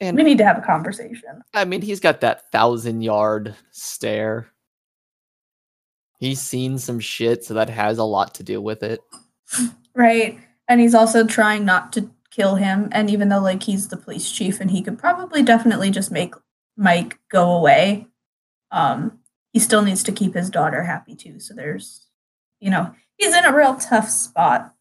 And 0.00 0.16
we 0.16 0.22
need 0.22 0.38
to 0.38 0.44
have 0.44 0.58
a 0.58 0.62
conversation. 0.62 1.42
I 1.52 1.64
mean, 1.64 1.82
he's 1.82 2.00
got 2.00 2.20
that 2.20 2.50
thousand 2.52 3.02
yard 3.02 3.56
stare. 3.72 4.48
He's 6.20 6.40
seen 6.40 6.78
some 6.78 7.00
shit, 7.00 7.44
so 7.44 7.54
that 7.54 7.68
has 7.68 7.98
a 7.98 8.04
lot 8.04 8.34
to 8.36 8.42
do 8.42 8.60
with 8.60 8.82
it. 8.82 9.00
Right? 9.96 10.40
And 10.66 10.80
he's 10.80 10.96
also 10.96 11.24
trying 11.24 11.64
not 11.64 11.92
to 11.92 12.10
kill 12.32 12.56
him 12.56 12.88
and 12.90 13.08
even 13.08 13.28
though 13.28 13.38
like 13.38 13.62
he's 13.62 13.86
the 13.86 13.96
police 13.96 14.28
chief 14.28 14.60
and 14.60 14.72
he 14.72 14.82
could 14.82 14.98
probably 14.98 15.40
definitely 15.40 15.88
just 15.88 16.10
make 16.10 16.34
Mike 16.76 17.16
go 17.30 17.52
away, 17.52 18.08
um 18.72 19.20
he 19.52 19.60
still 19.60 19.82
needs 19.82 20.02
to 20.02 20.10
keep 20.10 20.34
his 20.34 20.50
daughter 20.50 20.82
happy 20.82 21.14
too. 21.14 21.38
So 21.38 21.54
there's 21.54 22.03
you 22.60 22.70
know, 22.70 22.94
he's 23.16 23.34
in 23.34 23.44
a 23.44 23.54
real 23.54 23.74
tough 23.76 24.08
spot. 24.08 24.74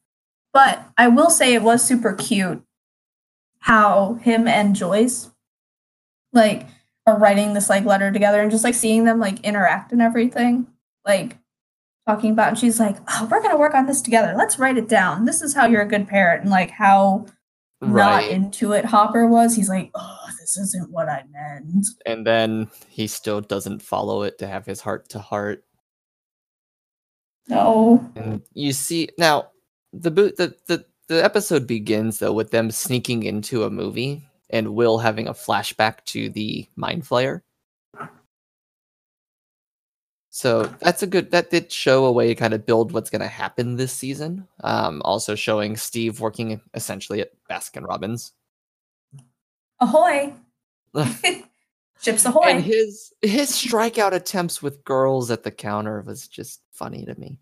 But 0.54 0.86
I 0.98 1.08
will 1.08 1.30
say 1.30 1.54
it 1.54 1.64
was 1.64 1.84
super 1.84 2.14
cute 2.14 2.64
how 3.60 4.16
him 4.16 4.48
and 4.48 4.76
Joyce 4.76 5.32
like 6.34 6.68
are 7.08 7.18
writing 7.18 7.54
this 7.54 7.70
like 7.70 7.86
letter 7.86 8.12
together 8.12 8.42
and 8.42 8.52
just 8.52 8.64
like 8.64 8.76
seeing 8.76 9.06
them 9.06 9.20
like 9.20 9.40
interact 9.42 9.92
and 9.92 10.02
everything. 10.02 10.68
Like 11.06 11.38
talking 12.08 12.32
about 12.32 12.50
and 12.50 12.58
she's 12.60 12.80
like, 12.80 12.98
Oh, 13.08 13.28
we're 13.32 13.42
gonna 13.42 13.58
work 13.58 13.74
on 13.74 13.86
this 13.88 14.02
together. 14.02 14.36
Let's 14.38 14.60
write 14.60 14.78
it 14.78 14.88
down. 14.90 15.26
This 15.26 15.42
is 15.42 15.54
how 15.56 15.66
you're 15.66 15.82
a 15.82 15.88
good 15.88 16.08
parent 16.08 16.42
and 16.44 16.52
like 16.52 16.70
how 16.72 17.26
not 17.82 18.24
into 18.26 18.72
it 18.74 18.86
Hopper 18.86 19.28
was. 19.28 19.56
He's 19.56 19.70
like, 19.70 19.92
Oh, 19.96 20.18
this 20.40 20.58
isn't 20.58 20.92
what 20.92 21.10
I 21.10 21.24
meant. 21.32 21.86
and 22.06 22.28
then 22.28 22.70
he 22.90 23.08
still 23.08 23.42
doesn't 23.42 23.82
follow 23.82 24.24
it 24.24 24.38
to 24.40 24.48
have 24.48 24.66
his 24.66 24.82
heart 24.82 25.10
to 25.10 25.20
heart. 25.20 25.64
No. 27.48 28.10
And 28.16 28.42
you 28.54 28.74
see 28.74 29.10
now 29.18 29.50
the 29.92 30.12
boot 30.12 30.38
the, 30.38 30.56
the 30.68 30.86
the 31.08 31.24
episode 31.24 31.68
begins 31.68 32.20
though 32.20 32.34
with 32.34 32.52
them 32.52 32.72
sneaking 32.72 33.24
into 33.24 33.64
a 33.64 33.70
movie 33.70 34.26
and 34.50 34.76
Will 34.76 34.98
having 34.98 35.28
a 35.28 35.34
flashback 35.34 36.04
to 36.06 36.30
the 36.30 36.68
mind 36.76 37.04
flayer. 37.04 37.42
So 40.30 40.64
that's 40.64 41.04
a 41.04 41.08
good 41.08 41.32
that 41.32 41.52
did 41.52 41.72
show 41.72 42.06
a 42.06 42.12
way 42.12 42.28
to 42.28 42.36
kind 42.36 42.54
of 42.54 42.66
build 42.66 42.92
what's 42.92 43.10
gonna 43.10 43.28
happen 43.28 43.76
this 43.76 43.94
season. 43.94 44.48
Um 44.64 45.02
also 45.04 45.36
showing 45.36 45.78
Steve 45.78 46.20
working 46.20 46.62
essentially 46.74 47.22
at 47.22 47.32
Baskin 47.50 47.86
Robbins. 47.88 48.32
Ahoy. 49.80 50.34
Ships 52.02 52.26
ahoy. 52.26 52.46
And 52.46 52.64
his 52.64 53.14
his 53.22 53.52
strikeout 53.52 54.14
attempts 54.14 54.62
with 54.62 54.84
girls 54.84 55.30
at 55.30 55.44
the 55.44 55.52
counter 55.52 56.02
was 56.02 56.28
just 56.28 56.63
funny 56.74 57.06
to 57.06 57.20
me. 57.20 57.40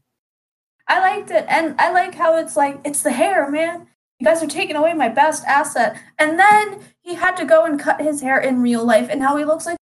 I 0.88 1.00
liked 1.00 1.32
it. 1.32 1.46
And 1.48 1.80
I 1.80 1.92
like 1.92 2.16
how 2.16 2.38
it's 2.38 2.58
like, 2.58 2.80
it's 2.84 3.02
the 3.02 3.12
hair, 3.12 3.50
man. 3.50 3.88
You 4.20 4.26
guys 4.26 4.44
are 4.44 4.48
taking 4.48 4.76
away 4.76 4.94
my 4.94 5.10
best 5.10 5.44
asset. 5.46 5.98
And 6.20 6.38
then 6.38 6.80
he 7.02 7.16
had 7.16 7.36
to 7.38 7.46
go 7.46 7.66
and 7.66 7.80
cut 7.80 8.02
his 8.02 8.22
hair 8.22 8.40
in 8.40 8.62
real 8.62 8.86
life, 8.86 9.08
and 9.10 9.20
now 9.20 9.36
he 9.38 9.46
looks 9.46 9.66
like 9.66 9.78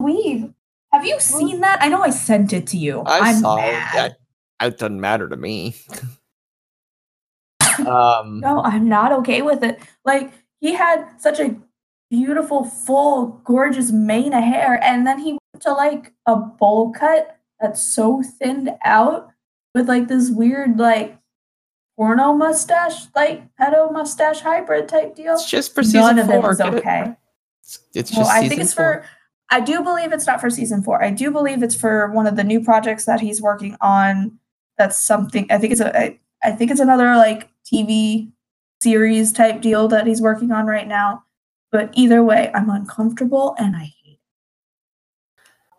weave. 0.00 0.52
Have 0.92 1.04
you 1.04 1.20
seen 1.20 1.60
that? 1.60 1.82
I 1.82 1.88
know 1.88 2.00
I 2.00 2.10
sent 2.10 2.52
it 2.52 2.66
to 2.68 2.78
you. 2.78 3.00
I 3.00 3.30
am 3.30 3.40
saw 3.40 3.56
mad. 3.56 3.94
that. 3.94 4.16
It 4.66 4.78
doesn't 4.78 5.00
matter 5.00 5.28
to 5.28 5.36
me. 5.36 5.76
um, 7.86 8.40
No, 8.40 8.62
I'm 8.62 8.88
not 8.88 9.12
okay 9.12 9.42
with 9.42 9.62
it. 9.62 9.80
Like, 10.04 10.32
he 10.60 10.72
had 10.72 11.06
such 11.18 11.38
a 11.38 11.54
beautiful, 12.10 12.64
full, 12.64 13.42
gorgeous 13.44 13.92
mane 13.92 14.32
of 14.32 14.42
hair, 14.42 14.82
and 14.82 15.06
then 15.06 15.18
he 15.18 15.32
went 15.32 15.62
to 15.62 15.72
like 15.72 16.14
a 16.26 16.36
bowl 16.36 16.92
cut 16.92 17.37
that's 17.60 17.82
so 17.82 18.22
thinned 18.22 18.70
out 18.84 19.30
with 19.74 19.88
like 19.88 20.08
this 20.08 20.30
weird, 20.30 20.78
like, 20.78 21.18
porno 21.96 22.32
mustache, 22.32 23.06
like 23.16 23.42
pedo 23.56 23.92
mustache 23.92 24.40
hybrid 24.40 24.88
type 24.88 25.16
deal. 25.16 25.34
it's 25.34 25.50
just 25.50 25.74
for 25.74 25.82
season 25.82 26.00
None 26.02 26.18
of 26.20 26.28
it 26.30 26.40
four. 26.40 26.48
was 26.50 26.58
get 26.58 26.74
it? 26.74 26.78
okay. 26.78 27.14
It's, 27.62 27.80
it's 27.94 28.12
Well, 28.12 28.20
just 28.20 28.30
I 28.30 28.34
season 28.42 28.48
think 28.50 28.60
it's 28.62 28.74
four. 28.74 29.02
for. 29.02 29.06
I 29.50 29.60
do 29.60 29.82
believe 29.82 30.12
it's 30.12 30.26
not 30.26 30.40
for 30.40 30.50
season 30.50 30.82
four. 30.82 31.02
I 31.02 31.10
do 31.10 31.30
believe 31.30 31.62
it's 31.62 31.74
for 31.74 32.10
one 32.12 32.26
of 32.26 32.36
the 32.36 32.44
new 32.44 32.62
projects 32.62 33.04
that 33.06 33.20
he's 33.20 33.40
working 33.42 33.76
on. 33.80 34.38
That's 34.76 34.96
something. 34.96 35.46
I 35.50 35.58
think 35.58 35.72
it's 35.72 35.80
a. 35.80 35.98
I, 35.98 36.18
I 36.42 36.52
think 36.52 36.70
it's 36.70 36.80
another 36.80 37.16
like 37.16 37.48
TV 37.66 38.30
series 38.80 39.32
type 39.32 39.60
deal 39.60 39.88
that 39.88 40.06
he's 40.06 40.20
working 40.22 40.52
on 40.52 40.66
right 40.66 40.86
now. 40.86 41.24
But 41.72 41.90
either 41.94 42.22
way, 42.22 42.50
I'm 42.54 42.70
uncomfortable 42.70 43.56
and 43.58 43.74
I 43.74 43.92
hate. 44.04 44.20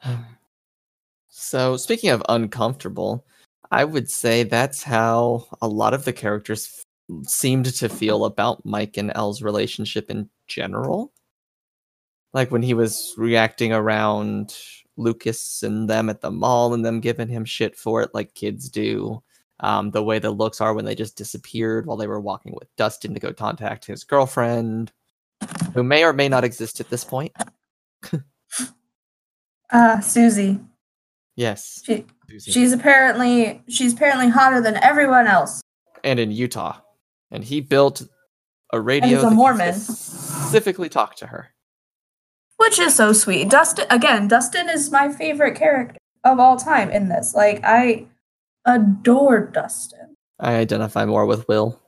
Um, 0.04 0.26
So, 1.40 1.78
speaking 1.78 2.10
of 2.10 2.22
uncomfortable, 2.28 3.26
I 3.72 3.86
would 3.86 4.10
say 4.10 4.44
that's 4.44 4.84
how 4.84 5.46
a 5.62 5.70
lot 5.70 5.94
of 5.94 6.04
the 6.04 6.12
characters 6.12 6.86
f- 7.10 7.28
seemed 7.28 7.74
to 7.76 7.88
feel 7.88 8.26
about 8.26 8.66
Mike 8.66 8.98
and 8.98 9.10
El's 9.16 9.42
relationship 9.42 10.12
in 10.12 10.30
general. 10.48 11.14
Like 12.34 12.52
when 12.52 12.62
he 12.62 12.74
was 12.74 13.16
reacting 13.18 13.72
around 13.72 14.56
Lucas 14.98 15.64
and 15.64 15.90
them 15.90 16.10
at 16.10 16.20
the 16.20 16.30
mall 16.30 16.74
and 16.74 16.86
them 16.86 17.00
giving 17.00 17.30
him 17.30 17.46
shit 17.46 17.76
for 17.76 18.02
it, 18.02 18.14
like 18.14 18.34
kids 18.34 18.70
do. 18.70 19.24
Um, 19.62 19.92
the 19.92 20.04
way 20.04 20.20
the 20.20 20.32
looks 20.32 20.60
are 20.60 20.74
when 20.74 20.86
they 20.86 20.96
just 20.96 21.16
disappeared 21.16 21.86
while 21.86 21.98
they 21.98 22.08
were 22.08 22.20
walking 22.20 22.54
with 22.54 22.74
Dustin 22.76 23.14
to 23.14 23.20
go 23.20 23.34
contact 23.34 23.86
his 23.86 24.04
girlfriend, 24.04 24.92
who 25.74 25.84
may 25.84 26.04
or 26.04 26.14
may 26.14 26.28
not 26.28 26.44
exist 26.44 26.82
at 26.82 26.90
this 26.90 27.06
point. 27.06 27.36
Uh, 29.72 29.98
Suzie. 29.98 30.60
Yes. 31.40 31.82
She, 31.86 32.06
she's 32.38 32.74
apparently 32.74 33.64
she's 33.70 33.94
apparently 33.94 34.28
hotter 34.28 34.60
than 34.60 34.76
everyone 34.84 35.26
else. 35.26 35.62
and 36.04 36.20
in 36.20 36.32
Utah. 36.32 36.82
And 37.32 37.46
he 37.46 37.62
built 37.62 38.02
a 38.74 38.82
radio 38.82 39.20
a 39.20 39.22
that 39.22 39.28
could 39.30 39.36
Mormon. 39.36 39.74
specifically 39.74 40.90
talk 40.90 41.16
to 41.16 41.28
her. 41.28 41.52
Which 42.58 42.78
is 42.78 42.94
so 42.94 43.14
sweet. 43.14 43.50
Dustin 43.50 43.86
again, 43.90 44.28
Dustin 44.28 44.68
is 44.70 44.92
my 44.92 45.14
favorite 45.14 45.56
character 45.56 45.98
of 46.26 46.40
all 46.42 46.58
time 46.58 46.90
in 46.90 47.08
this. 47.08 47.34
Like 47.34 47.62
I 47.64 48.08
adore 48.66 49.40
Dustin. 49.48 50.18
I 50.42 50.56
identify 50.56 51.06
more 51.06 51.26
with 51.26 51.48
Will 51.48 51.80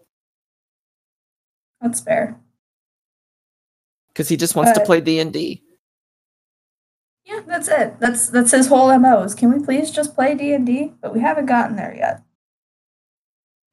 That's 1.82 2.00
fair. 2.00 2.40
because 4.14 4.30
he 4.30 4.38
just 4.38 4.56
wants 4.56 4.72
to 4.74 4.82
Uh, 4.82 4.86
play 4.86 5.02
D 5.02 5.20
and 5.20 5.34
D. 5.34 5.61
Yeah, 7.32 7.42
that's 7.48 7.70
it. 7.70 8.00
That's 8.02 8.30
that's 8.30 8.52
his 8.52 8.68
whole 8.68 8.92
MO. 8.92 9.24
Is 9.24 9.36
can 9.36 9.54
we 9.54 9.64
please 9.64 9.90
just 9.92 10.16
play 10.16 10.36
D 10.36 10.54
and 10.54 10.66
D? 10.66 10.94
But 11.02 11.14
we 11.14 11.22
haven't 11.22 11.46
gotten 11.46 11.78
there 11.78 11.96
yet. 11.96 12.24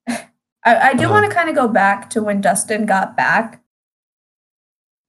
I, 0.65 0.91
I 0.91 0.95
do 0.95 1.05
Uh-huh. 1.07 1.15
want 1.15 1.29
to 1.31 1.35
kind 1.37 1.49
of 1.49 1.57
go 1.57 1.69
back 1.69 2.11
to 2.11 2.23
when 2.23 2.41
Dustin 2.41 2.87
got 2.87 3.17
back, 3.17 3.63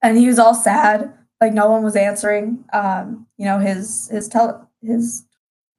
and 0.01 0.17
he 0.17 0.27
was 0.27 0.39
all 0.39 0.55
sad, 0.55 1.13
like 1.41 1.53
no 1.53 1.69
one 1.69 1.83
was 1.83 1.95
answering. 1.95 2.65
Um, 2.73 3.27
you 3.37 3.45
know 3.45 3.59
his 3.59 4.09
his 4.09 4.27
tel- 4.27 4.69
his 4.81 5.25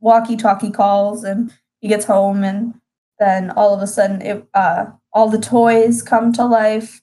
walkie-talkie 0.00 0.70
calls, 0.70 1.24
and 1.24 1.52
he 1.80 1.88
gets 1.88 2.04
home 2.06 2.44
and 2.44 2.74
then 3.18 3.50
all 3.52 3.74
of 3.74 3.82
a 3.82 3.86
sudden 3.86 4.22
it 4.22 4.46
uh 4.54 4.86
all 5.12 5.28
the 5.30 5.38
toys 5.40 6.02
come 6.02 6.32
to 6.32 6.44
life 6.46 7.02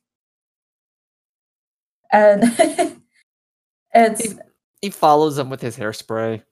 and 2.11 2.43
it's 3.93 4.36
He, 4.82 4.89
follows 4.89 5.38
him 5.38 5.49
with 5.49 5.61
his 5.61 5.78
hairspray. 5.78 6.43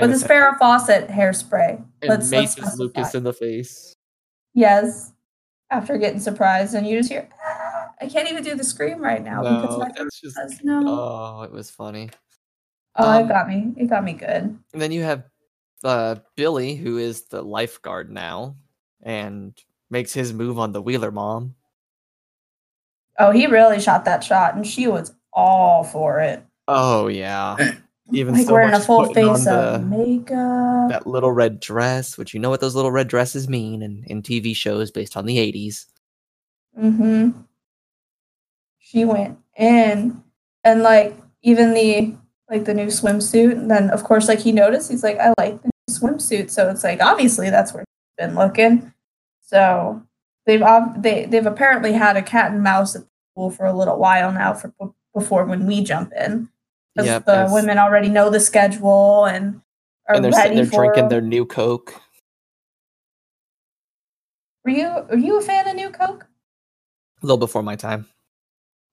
with 0.00 0.10
his 0.10 0.22
Farrah 0.24 0.58
Fawcett 0.58 1.08
hairspray. 1.08 1.76
and 2.02 2.08
let's- 2.08 2.30
let's 2.30 2.56
maces 2.58 2.78
Lucas 2.78 3.14
in 3.14 3.24
the 3.24 3.32
face. 3.32 3.94
Yes. 4.54 5.12
After 5.70 5.98
getting 5.98 6.20
surprised, 6.20 6.74
and 6.74 6.86
you 6.86 6.98
just 6.98 7.10
hear, 7.10 7.28
"Ah," 7.44 7.90
I 8.00 8.08
can't 8.08 8.30
even 8.30 8.42
do 8.42 8.54
the 8.54 8.64
scream 8.64 9.00
right 9.02 9.22
now 9.22 9.42
because 9.42 9.70
No, 9.76 9.78
my 9.78 9.90
it's 9.98 10.20
just 10.20 10.36
says 10.36 10.60
no. 10.64 10.82
oh, 10.86 11.42
it 11.42 11.50
was 11.52 11.70
funny. 11.70 12.08
oh, 12.96 13.10
um, 13.10 13.24
it 13.24 13.28
got 13.28 13.48
me. 13.48 13.74
It 13.76 13.86
got 13.88 14.02
me 14.02 14.14
good. 14.14 14.58
And 14.72 14.82
then 14.82 14.92
you 14.92 15.02
have 15.02 15.24
uh, 15.84 16.16
Billy, 16.36 16.74
who 16.74 16.96
is 16.96 17.24
the 17.26 17.42
lifeguard 17.42 18.10
now, 18.10 18.56
and 19.02 19.52
makes 19.90 20.12
his 20.14 20.32
move 20.32 20.58
on 20.58 20.72
the 20.72 20.80
Wheeler 20.82 21.10
mom. 21.12 21.54
Oh, 23.18 23.30
he 23.30 23.46
really 23.46 23.80
shot 23.80 24.04
that 24.06 24.24
shot, 24.24 24.54
and 24.54 24.66
she 24.66 24.86
was 24.88 25.14
all 25.32 25.84
for 25.84 26.20
it. 26.20 26.42
Oh 26.70 27.08
yeah, 27.08 27.56
even 28.12 28.34
like 28.34 28.46
so 28.46 28.52
wearing 28.52 28.74
a 28.74 28.80
full 28.80 29.12
face 29.14 29.46
of 29.46 29.80
the- 29.80 29.86
makeup. 29.86 30.90
that 30.90 31.06
little 31.06 31.32
red 31.32 31.60
dress, 31.60 32.18
which 32.18 32.34
you 32.34 32.40
know 32.40 32.50
what 32.50 32.60
those 32.60 32.74
little 32.74 32.92
red 32.92 33.08
dresses 33.08 33.48
mean 33.48 33.82
in, 33.82 34.04
in 34.06 34.22
TV 34.22 34.54
shows 34.54 34.90
based 34.90 35.16
on 35.16 35.24
the 35.24 35.38
80s. 35.38 35.86
Mm-hmm. 36.78 37.30
She 38.78 39.04
went 39.06 39.38
in, 39.56 40.22
and 40.62 40.82
like 40.82 41.16
even 41.42 41.72
the 41.72 42.14
like 42.50 42.64
the 42.66 42.74
new 42.74 42.86
swimsuit. 42.86 43.52
And 43.52 43.70
then 43.70 43.88
of 43.90 44.04
course, 44.04 44.28
like 44.28 44.40
he 44.40 44.52
noticed, 44.52 44.90
he's 44.90 45.02
like, 45.02 45.18
I 45.18 45.32
like 45.38 45.62
the 45.62 45.68
new 45.68 45.94
swimsuit. 45.94 46.50
So 46.50 46.70
it's 46.70 46.84
like 46.84 47.02
obviously 47.02 47.50
that's 47.50 47.72
where 47.72 47.84
he's 47.86 48.26
been 48.26 48.36
looking. 48.36 48.92
So 49.40 50.02
they've 50.44 50.62
they 50.98 51.24
they've 51.24 51.46
apparently 51.46 51.92
had 51.92 52.16
a 52.18 52.22
cat 52.22 52.52
and 52.52 52.62
mouse 52.62 52.94
at 52.94 53.02
the 53.02 53.08
pool 53.34 53.50
for 53.50 53.64
a 53.64 53.72
little 53.72 53.98
while 53.98 54.32
now. 54.32 54.52
For 54.52 54.72
before 55.14 55.44
when 55.46 55.66
we 55.66 55.82
jump 55.82 56.12
in, 56.12 56.48
because 56.98 57.06
Yep, 57.06 57.24
the 57.26 57.48
women 57.52 57.78
already 57.78 58.08
know 58.08 58.28
the 58.28 58.40
schedule 58.40 59.26
and 59.26 59.60
are 60.08 60.16
and 60.16 60.24
they're 60.24 60.32
ready 60.32 60.42
sitting 60.42 60.56
there 60.56 60.66
for 60.66 60.84
drinking 60.84 61.08
their 61.08 61.20
new 61.20 61.46
Coke. 61.46 61.94
Were 64.64 64.72
you 64.72 64.86
are 64.88 65.16
you 65.16 65.38
a 65.38 65.42
fan 65.42 65.68
of 65.68 65.76
New 65.76 65.90
Coke? 65.90 66.26
A 67.22 67.26
little 67.26 67.38
before 67.38 67.62
my 67.62 67.76
time. 67.76 68.08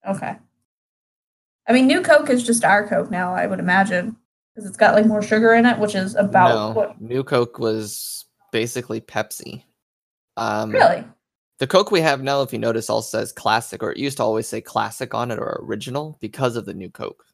Okay. 0.07 0.35
I 1.67 1.73
mean, 1.73 1.87
New 1.87 2.03
Coke 2.03 2.29
is 2.29 2.43
just 2.43 2.63
our 2.63 2.87
Coke 2.87 3.09
now, 3.09 3.33
I 3.33 3.47
would 3.47 3.59
imagine, 3.59 4.15
because 4.53 4.69
it's 4.69 4.77
got 4.77 4.93
like 4.93 5.07
more 5.07 5.23
sugar 5.23 5.55
in 5.55 5.65
it, 5.65 5.79
which 5.79 5.95
is 5.95 6.13
about 6.15 6.49
no, 6.49 6.79
what. 6.79 7.01
new 7.01 7.23
Coke 7.23 7.57
was 7.57 8.25
basically 8.51 9.01
Pepsi. 9.01 9.63
Um, 10.37 10.71
Really? 10.71 11.03
The 11.57 11.65
Coke 11.65 11.89
we 11.89 12.01
have 12.01 12.21
now, 12.21 12.43
if 12.43 12.53
you 12.53 12.59
notice, 12.59 12.87
all 12.87 13.01
says 13.01 13.31
classic, 13.31 13.81
or 13.81 13.91
it 13.91 13.97
used 13.97 14.17
to 14.17 14.23
always 14.23 14.47
say 14.47 14.61
classic 14.61 15.15
on 15.15 15.31
it 15.31 15.39
or 15.39 15.59
original 15.63 16.17
because 16.21 16.55
of 16.55 16.65
the 16.65 16.73
new 16.73 16.89
Coke. 16.89 17.25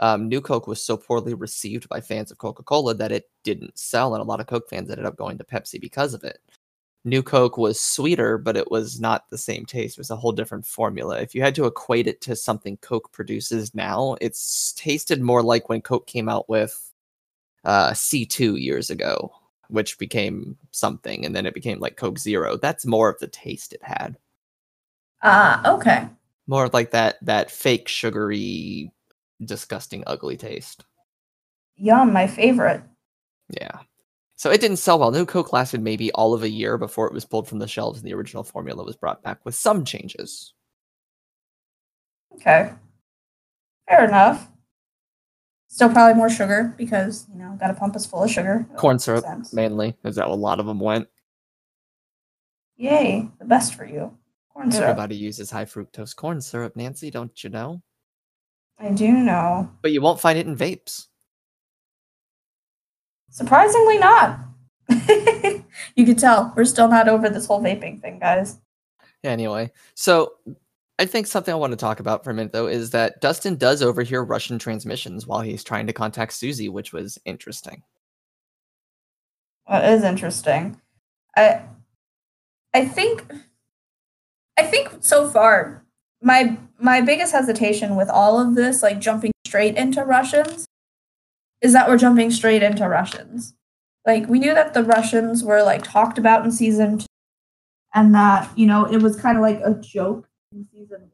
Um, 0.00 0.28
new 0.28 0.40
Coke 0.40 0.66
was 0.66 0.82
so 0.82 0.96
poorly 0.96 1.34
received 1.34 1.88
by 1.88 2.00
fans 2.00 2.30
of 2.30 2.38
Coca 2.38 2.62
Cola 2.62 2.94
that 2.94 3.12
it 3.12 3.30
didn't 3.44 3.78
sell, 3.78 4.14
and 4.14 4.22
a 4.22 4.24
lot 4.26 4.40
of 4.40 4.46
Coke 4.46 4.68
fans 4.68 4.90
ended 4.90 5.06
up 5.06 5.16
going 5.16 5.38
to 5.38 5.44
Pepsi 5.44 5.80
because 5.80 6.14
of 6.14 6.24
it. 6.24 6.38
New 7.04 7.22
Coke 7.22 7.56
was 7.56 7.80
sweeter, 7.80 8.36
but 8.38 8.56
it 8.56 8.70
was 8.70 9.00
not 9.00 9.28
the 9.30 9.38
same 9.38 9.64
taste. 9.66 9.96
It 9.96 10.00
was 10.00 10.10
a 10.10 10.16
whole 10.16 10.32
different 10.32 10.66
formula. 10.66 11.20
If 11.20 11.34
you 11.34 11.42
had 11.42 11.54
to 11.54 11.66
equate 11.66 12.06
it 12.06 12.20
to 12.22 12.36
something 12.36 12.76
Coke 12.78 13.12
produces 13.12 13.74
now, 13.74 14.16
it's 14.20 14.72
tasted 14.74 15.20
more 15.22 15.42
like 15.42 15.68
when 15.68 15.80
Coke 15.82 16.06
came 16.06 16.28
out 16.28 16.48
with 16.48 16.92
uh, 17.64 17.90
C2 17.92 18.60
years 18.60 18.90
ago, 18.90 19.32
which 19.68 19.98
became 19.98 20.56
something, 20.72 21.24
and 21.24 21.34
then 21.34 21.46
it 21.46 21.54
became 21.54 21.78
like 21.80 21.96
Coke 21.96 22.18
Zero. 22.18 22.56
That's 22.56 22.86
more 22.86 23.08
of 23.10 23.18
the 23.18 23.28
taste 23.28 23.72
it 23.72 23.82
had 23.82 24.16
Ah, 25.22 25.74
okay. 25.74 26.08
more 26.46 26.68
like 26.68 26.90
that 26.92 27.18
that 27.24 27.50
fake 27.50 27.88
sugary 27.88 28.90
disgusting 29.44 30.02
ugly 30.06 30.36
taste 30.36 30.84
Yum, 31.76 32.12
my 32.12 32.26
favorite. 32.26 32.82
yeah 33.50 33.78
so 34.36 34.50
it 34.50 34.60
didn't 34.60 34.76
sell 34.78 34.98
well 34.98 35.10
new 35.10 35.24
coke 35.26 35.52
lasted 35.52 35.80
maybe 35.82 36.10
all 36.12 36.34
of 36.34 36.42
a 36.42 36.48
year 36.48 36.76
before 36.78 37.06
it 37.06 37.12
was 37.14 37.24
pulled 37.24 37.48
from 37.48 37.58
the 37.58 37.68
shelves 37.68 37.98
and 37.98 38.06
the 38.08 38.14
original 38.14 38.42
formula 38.44 38.84
was 38.84 38.96
brought 38.96 39.22
back 39.22 39.38
with 39.44 39.54
some 39.54 39.84
changes 39.84 40.54
Okay. 42.36 42.72
Fair 43.88 44.04
enough. 44.06 44.48
Still 45.68 45.90
probably 45.90 46.14
more 46.14 46.30
sugar 46.30 46.74
because, 46.78 47.26
you 47.30 47.38
know, 47.38 47.56
got 47.60 47.70
a 47.70 47.74
pump 47.74 47.96
us 47.96 48.06
full 48.06 48.22
of 48.22 48.30
sugar. 48.30 48.64
That 48.70 48.78
corn 48.78 48.98
syrup 49.00 49.24
sense. 49.24 49.52
mainly 49.52 49.96
is 50.04 50.14
that 50.14 50.28
a 50.28 50.34
lot 50.34 50.60
of 50.60 50.66
them 50.66 50.78
went 50.78 51.08
Yay, 52.76 53.28
the 53.40 53.44
best 53.44 53.74
for 53.74 53.84
you. 53.84 54.16
Corn 54.54 54.70
syrup. 54.70 54.90
everybody 54.90 55.16
uses 55.16 55.50
high 55.50 55.64
fructose 55.64 56.14
corn 56.14 56.40
syrup 56.40 56.76
nancy 56.76 57.10
don't 57.10 57.42
you 57.44 57.50
know 57.50 57.82
I 58.80 58.90
do 58.90 59.12
know. 59.12 59.70
but 59.82 59.92
you 59.92 60.00
won't 60.00 60.20
find 60.20 60.38
it 60.38 60.46
in 60.46 60.56
vapes 60.56 61.08
Surprisingly 63.30 63.98
not. 63.98 64.40
you 65.94 66.04
could 66.04 66.18
tell. 66.18 66.52
We're 66.56 66.64
still 66.64 66.88
not 66.88 67.08
over 67.08 67.28
this 67.30 67.46
whole 67.46 67.62
vaping 67.62 68.02
thing, 68.02 68.18
guys. 68.18 68.58
Anyway, 69.22 69.70
so 69.94 70.32
I 70.98 71.06
think 71.06 71.26
something 71.26 71.52
I 71.52 71.56
want 71.56 71.72
to 71.72 71.76
talk 71.76 72.00
about 72.00 72.24
for 72.24 72.30
a 72.30 72.34
minute 72.34 72.52
though 72.52 72.66
is 72.66 72.90
that 72.90 73.20
Dustin 73.20 73.56
does 73.56 73.82
overhear 73.82 74.22
Russian 74.22 74.58
transmissions 74.58 75.26
while 75.26 75.40
he's 75.40 75.62
trying 75.62 75.86
to 75.86 75.92
contact 75.92 76.32
Suzie, 76.32 76.70
which 76.70 76.92
was 76.92 77.18
interesting. 77.24 77.82
That 79.68 79.92
is 79.92 80.02
interesting. 80.02 80.80
I 81.36 81.62
I 82.74 82.84
think 82.84 83.24
I 84.58 84.64
think 84.64 84.88
so 85.00 85.28
far 85.28 85.84
my 86.22 86.56
my 86.78 87.00
biggest 87.00 87.32
hesitation 87.32 87.96
with 87.96 88.08
all 88.08 88.40
of 88.40 88.54
this, 88.54 88.82
like 88.82 89.00
jumping 89.00 89.32
straight 89.46 89.76
into 89.76 90.04
Russians, 90.04 90.66
is 91.60 91.72
that 91.72 91.88
we're 91.88 91.98
jumping 91.98 92.30
straight 92.30 92.62
into 92.62 92.88
Russians. 92.88 93.54
Like 94.06 94.28
we 94.28 94.38
knew 94.38 94.54
that 94.54 94.74
the 94.74 94.84
Russians 94.84 95.44
were 95.44 95.62
like 95.62 95.82
talked 95.82 96.18
about 96.18 96.44
in 96.44 96.52
season 96.52 96.98
two, 96.98 97.06
and 97.94 98.14
that 98.14 98.50
you 98.56 98.66
know 98.66 98.84
it 98.84 99.02
was 99.02 99.16
kind 99.16 99.36
of 99.36 99.42
like 99.42 99.60
a 99.64 99.74
joke 99.74 100.28
in 100.52 100.66
season 100.72 101.00
one. 101.00 101.10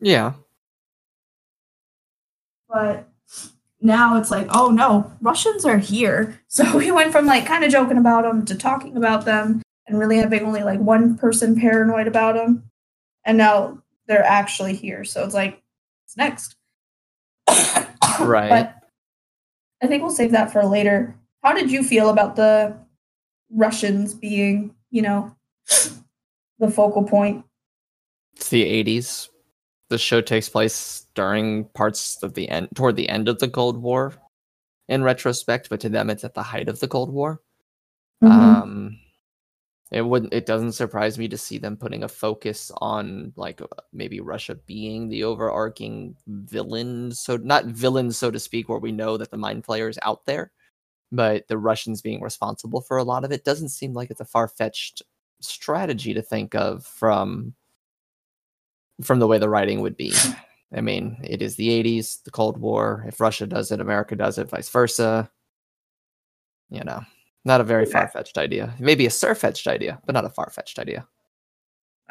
Yeah, 0.00 0.34
but 2.68 3.08
now 3.80 4.16
it's 4.18 4.30
like, 4.30 4.48
oh 4.50 4.70
no, 4.70 5.12
Russians 5.20 5.64
are 5.64 5.78
here. 5.78 6.40
So 6.48 6.74
we 6.74 6.90
went 6.90 7.12
from 7.12 7.26
like 7.26 7.44
kind 7.44 7.64
of 7.64 7.70
joking 7.70 7.98
about 7.98 8.22
them 8.22 8.46
to 8.46 8.54
talking 8.54 8.96
about 8.96 9.26
them 9.26 9.60
and 9.86 9.98
really 9.98 10.16
having 10.16 10.42
only 10.42 10.62
like 10.62 10.80
one 10.80 11.18
person 11.18 11.54
paranoid 11.54 12.06
about 12.06 12.34
them. 12.34 12.70
And 13.26 13.36
now 13.36 13.82
they're 14.06 14.24
actually 14.24 14.74
here. 14.74 15.04
So 15.04 15.24
it's 15.24 15.34
like, 15.34 15.62
what's 16.04 16.16
next? 16.16 16.56
Right. 18.18 18.48
But 18.48 18.74
I 19.82 19.88
think 19.88 20.02
we'll 20.02 20.10
save 20.10 20.32
that 20.32 20.50
for 20.50 20.64
later. 20.64 21.14
How 21.42 21.52
did 21.52 21.70
you 21.70 21.82
feel 21.82 22.08
about 22.08 22.34
the 22.34 22.74
Russians 23.50 24.14
being, 24.14 24.74
you 24.90 25.02
know, 25.02 25.34
the 26.58 26.70
focal 26.70 27.04
point? 27.04 27.44
it's 28.36 28.48
the 28.50 28.64
80s. 28.64 29.28
The 29.88 29.98
show 29.98 30.20
takes 30.20 30.48
place 30.48 31.06
during 31.14 31.64
parts 31.74 32.22
of 32.22 32.34
the 32.34 32.48
end, 32.48 32.68
toward 32.74 32.96
the 32.96 33.08
end 33.08 33.28
of 33.28 33.38
the 33.38 33.48
Cold 33.48 33.80
War 33.82 34.14
in 34.88 35.02
retrospect, 35.02 35.68
but 35.68 35.80
to 35.80 35.88
them 35.88 36.10
it's 36.10 36.24
at 36.24 36.34
the 36.34 36.42
height 36.42 36.68
of 36.68 36.80
the 36.80 36.88
Cold 36.88 37.12
War. 37.12 37.40
Mhm. 38.22 38.30
Um, 38.30 38.98
it 39.92 40.02
wouldn't. 40.02 40.34
It 40.34 40.46
doesn't 40.46 40.72
surprise 40.72 41.16
me 41.16 41.28
to 41.28 41.38
see 41.38 41.58
them 41.58 41.76
putting 41.76 42.02
a 42.02 42.08
focus 42.08 42.72
on 42.78 43.32
like 43.36 43.60
uh, 43.60 43.66
maybe 43.92 44.20
Russia 44.20 44.56
being 44.66 45.08
the 45.08 45.24
overarching 45.24 46.16
villain. 46.26 47.12
So 47.12 47.36
not 47.36 47.66
villain, 47.66 48.10
so 48.10 48.30
to 48.30 48.38
speak, 48.40 48.68
where 48.68 48.80
we 48.80 48.90
know 48.92 49.16
that 49.16 49.30
the 49.30 49.36
mind 49.36 49.64
flayer 49.64 49.88
is 49.88 49.98
out 50.02 50.26
there, 50.26 50.50
but 51.12 51.46
the 51.48 51.58
Russians 51.58 52.02
being 52.02 52.20
responsible 52.20 52.80
for 52.80 52.96
a 52.96 53.04
lot 53.04 53.24
of 53.24 53.30
it 53.30 53.44
doesn't 53.44 53.68
seem 53.68 53.92
like 53.92 54.10
it's 54.10 54.20
a 54.20 54.24
far 54.24 54.48
fetched 54.48 55.02
strategy 55.40 56.14
to 56.14 56.22
think 56.22 56.54
of 56.54 56.84
from 56.84 57.54
from 59.02 59.18
the 59.20 59.26
way 59.26 59.38
the 59.38 59.48
writing 59.48 59.82
would 59.82 59.96
be. 59.96 60.12
I 60.74 60.80
mean, 60.80 61.18
it 61.22 61.42
is 61.42 61.54
the 61.56 61.68
80s, 61.68 62.24
the 62.24 62.30
Cold 62.30 62.58
War. 62.58 63.04
If 63.06 63.20
Russia 63.20 63.46
does 63.46 63.70
it, 63.70 63.80
America 63.80 64.16
does 64.16 64.38
it, 64.38 64.48
vice 64.50 64.68
versa. 64.68 65.30
You 66.70 66.82
know, 66.82 67.02
not 67.46 67.60
a 67.60 67.64
very 67.64 67.84
Okay. 67.84 67.92
far 67.92 68.08
fetched 68.08 68.36
idea. 68.38 68.74
Maybe 68.80 69.06
a 69.06 69.10
far 69.10 69.34
fetched 69.36 69.68
idea, 69.68 70.00
but 70.04 70.12
not 70.12 70.24
a 70.24 70.28
far 70.30 70.50
fetched 70.50 70.78
idea. 70.78 71.06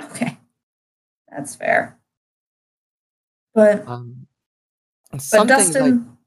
okay. 0.01 0.37
That's 1.29 1.55
fair. 1.55 1.97
But 3.53 3.85
Um, 3.87 4.27
But 5.31 5.47
Dustin 5.47 5.97
like 5.99 6.17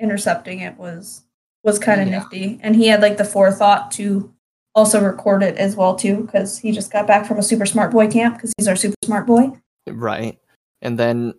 intercepting 0.00 0.60
it 0.60 0.76
was 0.76 1.22
was 1.64 1.78
kind 1.78 2.00
of 2.00 2.06
Yeah. 2.08 2.18
nifty, 2.20 2.58
and 2.62 2.74
he 2.76 2.86
had 2.88 3.00
like 3.02 3.16
the 3.16 3.24
forethought 3.24 3.90
to 3.92 4.32
also 4.74 5.00
record 5.02 5.42
it 5.42 5.56
as 5.56 5.74
well 5.76 5.94
too, 5.96 6.22
because 6.24 6.58
he 6.58 6.70
just 6.72 6.92
got 6.92 7.06
back 7.06 7.26
from 7.26 7.38
a 7.38 7.42
super 7.42 7.66
smart 7.66 7.90
boy 7.90 8.06
camp 8.08 8.36
because 8.36 8.52
he's 8.56 8.68
our 8.68 8.76
super 8.76 8.94
smart 9.04 9.26
boy. 9.26 9.50
right, 9.88 10.38
and 10.82 10.98
then 10.98 11.34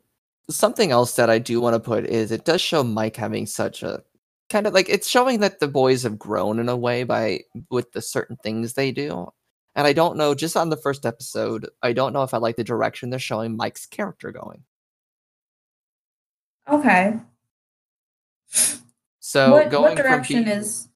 something 0.50 0.92
else 0.92 1.16
that 1.16 1.30
I 1.30 1.40
do 1.40 1.62
want 1.62 1.74
to 1.76 1.80
put 1.80 2.06
is 2.06 2.32
it 2.32 2.44
does 2.46 2.60
show 2.62 2.84
Mike 2.84 3.16
having 3.16 3.46
such 3.46 3.82
a 3.84 4.04
kind 4.50 4.68
of 4.68 4.74
like 4.74 4.90
it's 4.90 5.08
showing 5.08 5.40
that 5.40 5.60
the 5.60 5.68
boys 5.68 6.04
have 6.04 6.20
grown 6.20 6.60
in 6.60 6.70
a 6.70 6.78
way 6.78 7.04
by 7.04 7.42
with 7.70 7.92
the 7.92 8.02
certain 8.02 8.38
things 8.38 8.74
they 8.74 8.92
do. 8.92 9.32
And 9.76 9.88
I 9.88 9.94
don't 9.94 10.18
know, 10.18 10.34
just 10.34 10.58
on 10.58 10.70
the 10.70 10.78
first 10.78 11.06
episode, 11.06 11.70
I 11.82 11.94
don't 11.94 12.12
know 12.12 12.24
if 12.24 12.34
I 12.34 12.38
like 12.38 12.56
the 12.56 12.64
direction 12.64 13.10
they're 13.10 13.20
showing 13.20 13.56
Mike's 13.56 13.86
character 13.86 14.32
going. 14.32 14.64
Okay. 16.68 17.20
So 19.20 19.52
what, 19.52 19.70
going 19.70 19.96
what 19.96 19.98
direction 19.98 20.44
being, 20.44 20.58
is 20.58 20.90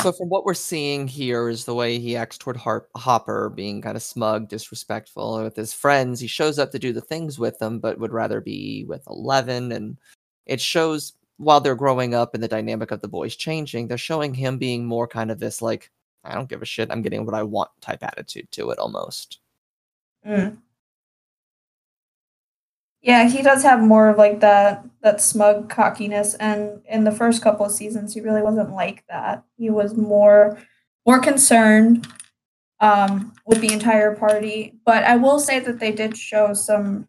so 0.00 0.12
from 0.12 0.28
what 0.28 0.44
we're 0.44 0.54
seeing 0.54 1.06
here 1.06 1.48
is 1.48 1.64
the 1.64 1.74
way 1.74 1.98
he 1.98 2.16
acts 2.16 2.38
toward 2.38 2.56
Har- 2.56 2.88
Hopper, 2.96 3.50
being 3.50 3.82
kind 3.82 3.96
of 3.96 4.02
smug, 4.02 4.48
disrespectful, 4.48 5.36
and 5.36 5.44
with 5.44 5.56
his 5.56 5.72
friends. 5.72 6.18
He 6.20 6.26
shows 6.26 6.58
up 6.58 6.72
to 6.72 6.78
do 6.78 6.92
the 6.92 7.00
things 7.00 7.38
with 7.38 7.58
them, 7.58 7.78
but 7.78 7.98
would 7.98 8.12
rather 8.12 8.40
be 8.40 8.84
with 8.88 9.06
Eleven, 9.06 9.72
and 9.72 9.98
it 10.46 10.60
shows 10.60 11.12
while 11.38 11.60
they're 11.60 11.74
growing 11.74 12.14
up 12.14 12.34
and 12.34 12.42
the 12.42 12.48
dynamic 12.48 12.90
of 12.90 13.00
the 13.00 13.08
boys 13.08 13.36
changing. 13.36 13.88
They're 13.88 13.98
showing 13.98 14.34
him 14.34 14.58
being 14.58 14.86
more 14.86 15.06
kind 15.06 15.30
of 15.30 15.38
this 15.38 15.60
like, 15.60 15.90
I 16.24 16.34
don't 16.34 16.48
give 16.48 16.62
a 16.62 16.66
shit, 16.66 16.90
I'm 16.90 17.02
getting 17.02 17.24
what 17.24 17.34
I 17.34 17.42
want 17.42 17.70
type 17.80 18.02
attitude 18.02 18.50
to 18.52 18.70
it 18.70 18.78
almost. 18.78 19.40
Mm. 20.26 20.58
Yeah, 23.02 23.28
he 23.28 23.40
does 23.40 23.62
have 23.62 23.80
more 23.80 24.08
of 24.08 24.18
like 24.18 24.40
that 24.40 24.84
that 25.02 25.20
smug 25.20 25.70
cockiness 25.70 26.34
and 26.34 26.80
in 26.88 27.04
the 27.04 27.12
first 27.12 27.40
couple 27.40 27.64
of 27.64 27.70
seasons 27.70 28.12
he 28.12 28.20
really 28.20 28.42
wasn't 28.42 28.72
like 28.72 29.04
that. 29.08 29.44
He 29.56 29.70
was 29.70 29.94
more 29.94 30.58
more 31.06 31.20
concerned 31.20 32.08
um 32.80 33.32
with 33.46 33.60
the 33.60 33.72
entire 33.72 34.16
party, 34.16 34.74
but 34.84 35.04
I 35.04 35.16
will 35.16 35.38
say 35.38 35.60
that 35.60 35.78
they 35.78 35.92
did 35.92 36.16
show 36.16 36.52
some 36.52 37.06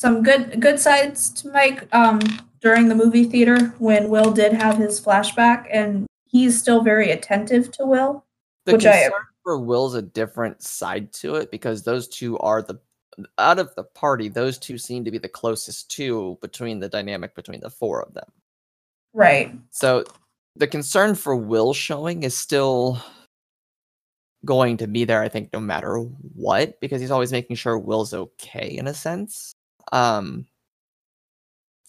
some 0.00 0.22
good 0.22 0.60
good 0.60 0.80
sides 0.80 1.28
to 1.28 1.50
Mike 1.50 1.86
um 1.94 2.20
during 2.62 2.88
the 2.88 2.94
movie 2.94 3.24
theater 3.24 3.66
when 3.78 4.08
Will 4.08 4.32
did 4.32 4.52
have 4.52 4.78
his 4.78 5.00
flashback 5.00 5.66
and 5.70 6.06
he's 6.24 6.58
still 6.58 6.82
very 6.82 7.10
attentive 7.10 7.70
to 7.72 7.84
Will. 7.84 8.24
The 8.64 8.72
Which 8.72 8.86
I- 8.86 9.02
concern 9.02 9.26
for 9.44 9.58
Will's 9.58 9.94
a 9.94 10.02
different 10.02 10.62
side 10.62 11.12
to 11.14 11.36
it 11.36 11.50
because 11.50 11.82
those 11.82 12.08
two 12.08 12.38
are 12.38 12.62
the 12.62 12.80
out 13.36 13.58
of 13.58 13.74
the 13.74 13.84
party, 13.84 14.28
those 14.28 14.56
two 14.58 14.78
seem 14.78 15.04
to 15.04 15.10
be 15.10 15.18
the 15.18 15.28
closest 15.28 15.90
to 15.92 16.38
between 16.40 16.80
the 16.80 16.88
dynamic 16.88 17.34
between 17.34 17.60
the 17.60 17.68
four 17.68 18.02
of 18.02 18.14
them. 18.14 18.30
Right. 19.12 19.52
So 19.70 20.04
the 20.56 20.66
concern 20.66 21.14
for 21.14 21.36
Will 21.36 21.74
showing 21.74 22.22
is 22.22 22.36
still 22.36 22.98
going 24.46 24.78
to 24.78 24.86
be 24.86 25.04
there, 25.04 25.20
I 25.20 25.28
think, 25.28 25.52
no 25.52 25.60
matter 25.60 25.96
what, 25.98 26.80
because 26.80 27.00
he's 27.00 27.10
always 27.10 27.32
making 27.32 27.56
sure 27.56 27.78
Will's 27.78 28.14
okay 28.14 28.68
in 28.68 28.86
a 28.86 28.94
sense. 28.94 29.52
Um 29.92 30.46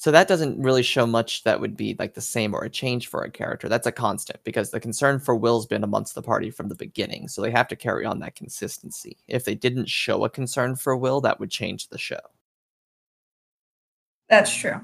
so 0.02 0.10
that 0.10 0.28
doesn't 0.28 0.60
really 0.60 0.82
show 0.82 1.06
much 1.06 1.44
that 1.44 1.62
would 1.62 1.78
be 1.78 1.96
like 2.00 2.16
the 2.16 2.22
same 2.22 2.56
or 2.56 2.64
a 2.64 2.70
change 2.72 3.08
for 3.08 3.22
a 3.22 3.30
character. 3.30 3.70
That's 3.70 3.86
a 3.86 3.92
constant 3.92 4.44
because 4.44 4.72
the 4.72 4.80
concern 4.80 5.20
for 5.20 5.36
Will's 5.36 5.68
been 5.68 5.84
amongst 5.84 6.16
the 6.16 6.24
party 6.24 6.50
from 6.50 6.70
the 6.70 6.76
beginning. 6.76 7.28
So 7.28 7.40
they 7.40 7.52
have 7.52 7.68
to 7.68 7.76
carry 7.76 8.04
on 8.04 8.18
that 8.20 8.36
consistency. 8.36 9.18
If 9.28 9.46
they 9.46 9.54
didn't 9.54 9.88
show 9.88 10.26
a 10.26 10.30
concern 10.30 10.76
for 10.76 10.98
Will, 10.98 11.22
that 11.22 11.40
would 11.40 11.52
change 11.52 11.90
the 11.90 12.00
show. 12.00 12.20
That's 14.28 14.52
true. 14.56 14.82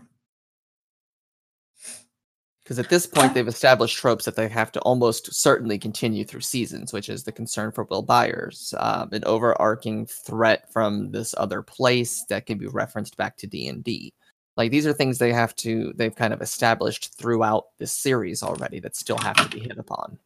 Because 2.67 2.79
at 2.79 2.89
this 2.89 3.07
point, 3.07 3.33
they've 3.33 3.47
established 3.47 3.97
tropes 3.97 4.25
that 4.25 4.35
they 4.35 4.49
have 4.49 4.73
to 4.73 4.81
almost 4.81 5.33
certainly 5.33 5.79
continue 5.79 6.25
through 6.25 6.41
seasons, 6.41 6.91
which 6.91 7.07
is 7.07 7.23
the 7.23 7.31
concern 7.31 7.71
for 7.71 7.85
Will 7.85 8.01
Byers, 8.01 8.73
um, 8.79 9.07
an 9.13 9.23
overarching 9.23 10.05
threat 10.05 10.69
from 10.69 11.09
this 11.11 11.33
other 11.37 11.61
place 11.61 12.25
that 12.27 12.45
can 12.45 12.57
be 12.57 12.67
referenced 12.67 13.15
back 13.15 13.37
to 13.37 13.47
D 13.47 13.69
and 13.69 13.85
D. 13.85 14.13
Like 14.57 14.69
these 14.69 14.85
are 14.85 14.91
things 14.91 15.17
they 15.17 15.31
have 15.31 15.55
to 15.57 15.93
they've 15.95 16.13
kind 16.13 16.33
of 16.33 16.41
established 16.41 17.17
throughout 17.17 17.67
this 17.77 17.93
series 17.93 18.43
already 18.43 18.81
that 18.81 18.97
still 18.97 19.17
have 19.19 19.37
to 19.37 19.47
be 19.47 19.61
hit 19.61 19.77
upon. 19.77 20.19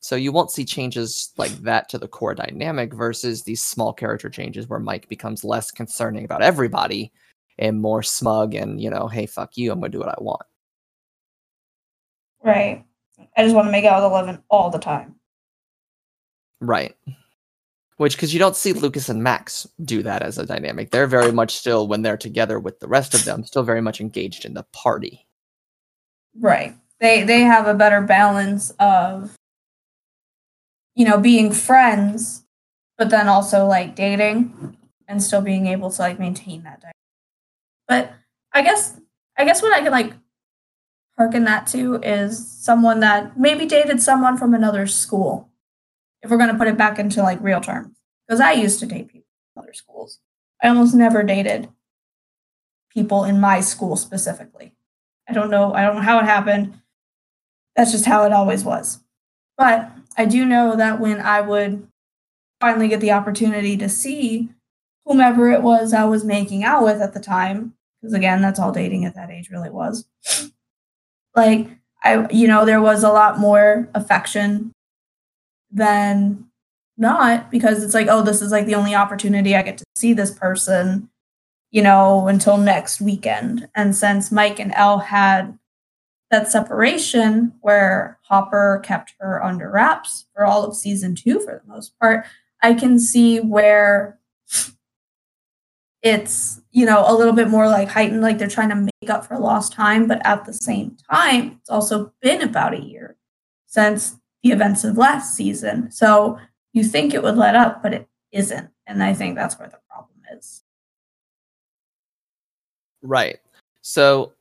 So 0.00 0.16
you 0.16 0.32
won't 0.32 0.50
see 0.50 0.64
changes 0.64 1.32
like 1.36 1.52
that 1.62 1.88
to 1.90 1.98
the 1.98 2.08
core 2.08 2.34
dynamic 2.34 2.92
versus 2.92 3.44
these 3.44 3.62
small 3.62 3.92
character 3.92 4.28
changes 4.28 4.66
where 4.68 4.80
Mike 4.80 5.08
becomes 5.08 5.44
less 5.44 5.70
concerning 5.70 6.24
about 6.24 6.42
everybody 6.42 7.12
and 7.56 7.80
more 7.80 8.02
smug 8.02 8.56
and 8.56 8.80
you 8.80 8.90
know, 8.90 9.06
hey 9.06 9.26
fuck 9.26 9.56
you, 9.56 9.70
I'm 9.70 9.78
gonna 9.78 9.90
do 9.90 10.00
what 10.00 10.08
I 10.08 10.20
want. 10.20 10.42
Right. 12.44 12.84
I 13.36 13.42
just 13.42 13.54
want 13.54 13.66
to 13.66 13.72
make 13.72 13.84
out 13.84 14.02
with 14.02 14.12
Eleven 14.12 14.42
all 14.50 14.70
the 14.70 14.78
time. 14.78 15.16
Right. 16.60 16.94
Which, 17.96 18.16
because 18.16 18.32
you 18.32 18.38
don't 18.38 18.56
see 18.56 18.72
Lucas 18.72 19.08
and 19.08 19.22
Max 19.22 19.66
do 19.84 20.02
that 20.02 20.22
as 20.22 20.36
a 20.38 20.46
dynamic. 20.46 20.90
They're 20.90 21.06
very 21.06 21.32
much 21.32 21.54
still, 21.54 21.88
when 21.88 22.02
they're 22.02 22.16
together 22.16 22.58
with 22.60 22.80
the 22.80 22.88
rest 22.88 23.14
of 23.14 23.24
them, 23.24 23.44
still 23.44 23.62
very 23.62 23.80
much 23.80 24.00
engaged 24.00 24.44
in 24.44 24.54
the 24.54 24.64
party. 24.72 25.26
Right. 26.38 26.76
They 27.00 27.22
they 27.22 27.40
have 27.40 27.66
a 27.66 27.74
better 27.74 28.00
balance 28.00 28.70
of 28.78 29.36
you 30.94 31.04
know, 31.04 31.18
being 31.18 31.52
friends, 31.52 32.44
but 32.96 33.10
then 33.10 33.28
also 33.28 33.66
like 33.66 33.96
dating 33.96 34.76
and 35.08 35.22
still 35.22 35.40
being 35.40 35.66
able 35.66 35.90
to 35.90 36.02
like 36.02 36.18
maintain 36.18 36.62
that 36.62 36.80
dynamic. 36.80 36.94
But 37.88 38.12
I 38.52 38.62
guess 38.62 38.98
I 39.36 39.44
guess 39.44 39.62
what 39.62 39.72
I 39.72 39.82
can 39.82 39.92
like 39.92 40.12
hearken 41.16 41.44
that 41.44 41.66
to 41.68 41.96
is 41.96 42.46
someone 42.48 43.00
that 43.00 43.38
maybe 43.38 43.66
dated 43.66 44.02
someone 44.02 44.36
from 44.36 44.54
another 44.54 44.86
school. 44.86 45.50
If 46.22 46.30
we're 46.30 46.38
gonna 46.38 46.58
put 46.58 46.68
it 46.68 46.78
back 46.78 46.98
into 46.98 47.22
like 47.22 47.42
real 47.42 47.60
terms. 47.60 47.96
Because 48.26 48.40
I 48.40 48.52
used 48.52 48.80
to 48.80 48.86
date 48.86 49.08
people 49.08 49.28
from 49.52 49.64
other 49.64 49.74
schools. 49.74 50.20
I 50.62 50.68
almost 50.68 50.94
never 50.94 51.22
dated 51.22 51.68
people 52.90 53.24
in 53.24 53.40
my 53.40 53.60
school 53.60 53.96
specifically. 53.96 54.72
I 55.28 55.32
don't 55.32 55.50
know. 55.50 55.74
I 55.74 55.82
don't 55.82 55.96
know 55.96 56.02
how 56.02 56.18
it 56.18 56.24
happened. 56.24 56.80
That's 57.76 57.92
just 57.92 58.06
how 58.06 58.24
it 58.24 58.32
always 58.32 58.64
was. 58.64 59.00
But 59.56 59.90
I 60.16 60.24
do 60.24 60.44
know 60.44 60.76
that 60.76 61.00
when 61.00 61.20
I 61.20 61.40
would 61.40 61.86
finally 62.60 62.88
get 62.88 63.00
the 63.00 63.12
opportunity 63.12 63.76
to 63.76 63.88
see 63.88 64.50
whomever 65.04 65.50
it 65.50 65.62
was 65.62 65.92
I 65.92 66.04
was 66.04 66.24
making 66.24 66.64
out 66.64 66.82
with 66.82 67.00
at 67.00 67.14
the 67.14 67.20
time, 67.20 67.74
because 68.00 68.14
again, 68.14 68.40
that's 68.40 68.58
all 68.58 68.72
dating 68.72 69.04
at 69.04 69.14
that 69.16 69.30
age 69.30 69.50
really 69.50 69.70
was. 69.70 70.06
Like, 71.34 71.68
I, 72.02 72.28
you 72.30 72.46
know, 72.46 72.64
there 72.64 72.82
was 72.82 73.02
a 73.02 73.12
lot 73.12 73.38
more 73.38 73.88
affection 73.94 74.72
than 75.70 76.46
not 76.96 77.50
because 77.50 77.82
it's 77.82 77.94
like, 77.94 78.08
oh, 78.08 78.22
this 78.22 78.40
is 78.40 78.52
like 78.52 78.66
the 78.66 78.74
only 78.74 78.94
opportunity 78.94 79.56
I 79.56 79.62
get 79.62 79.78
to 79.78 79.84
see 79.96 80.12
this 80.12 80.30
person, 80.30 81.08
you 81.70 81.82
know, 81.82 82.28
until 82.28 82.56
next 82.56 83.00
weekend. 83.00 83.68
And 83.74 83.96
since 83.96 84.30
Mike 84.30 84.60
and 84.60 84.72
El 84.74 84.98
had 84.98 85.58
that 86.30 86.50
separation 86.50 87.52
where 87.60 88.18
Hopper 88.22 88.80
kept 88.84 89.14
her 89.18 89.42
under 89.42 89.70
wraps 89.70 90.26
for 90.34 90.44
all 90.44 90.64
of 90.64 90.76
season 90.76 91.14
two 91.14 91.40
for 91.40 91.62
the 91.64 91.72
most 91.72 91.98
part, 91.98 92.26
I 92.62 92.74
can 92.74 92.98
see 92.98 93.40
where 93.40 94.18
it's, 96.02 96.60
you 96.70 96.86
know, 96.86 97.04
a 97.06 97.14
little 97.16 97.32
bit 97.32 97.48
more 97.48 97.68
like 97.68 97.88
heightened, 97.88 98.20
like 98.20 98.38
they're 98.38 98.46
trying 98.46 98.68
to 98.68 98.88
up 99.10 99.26
for 99.26 99.38
lost 99.38 99.72
time. 99.72 100.06
But 100.06 100.24
at 100.26 100.44
the 100.44 100.52
same 100.52 100.96
time, 101.10 101.58
it's 101.60 101.70
also 101.70 102.12
been 102.20 102.42
about 102.42 102.74
a 102.74 102.80
year 102.80 103.16
since 103.66 104.16
the 104.42 104.52
events 104.52 104.84
of 104.84 104.96
last 104.96 105.34
season. 105.34 105.90
So 105.90 106.38
you 106.72 106.84
think 106.84 107.14
it 107.14 107.22
would 107.22 107.36
let 107.36 107.56
up, 107.56 107.82
but 107.82 107.94
it 107.94 108.08
isn't. 108.32 108.68
And 108.86 109.02
I 109.02 109.14
think 109.14 109.36
that's 109.36 109.58
where 109.58 109.68
the 109.68 109.78
problem 109.88 110.20
is. 110.36 110.62
Right. 113.02 113.38
So 113.80 114.32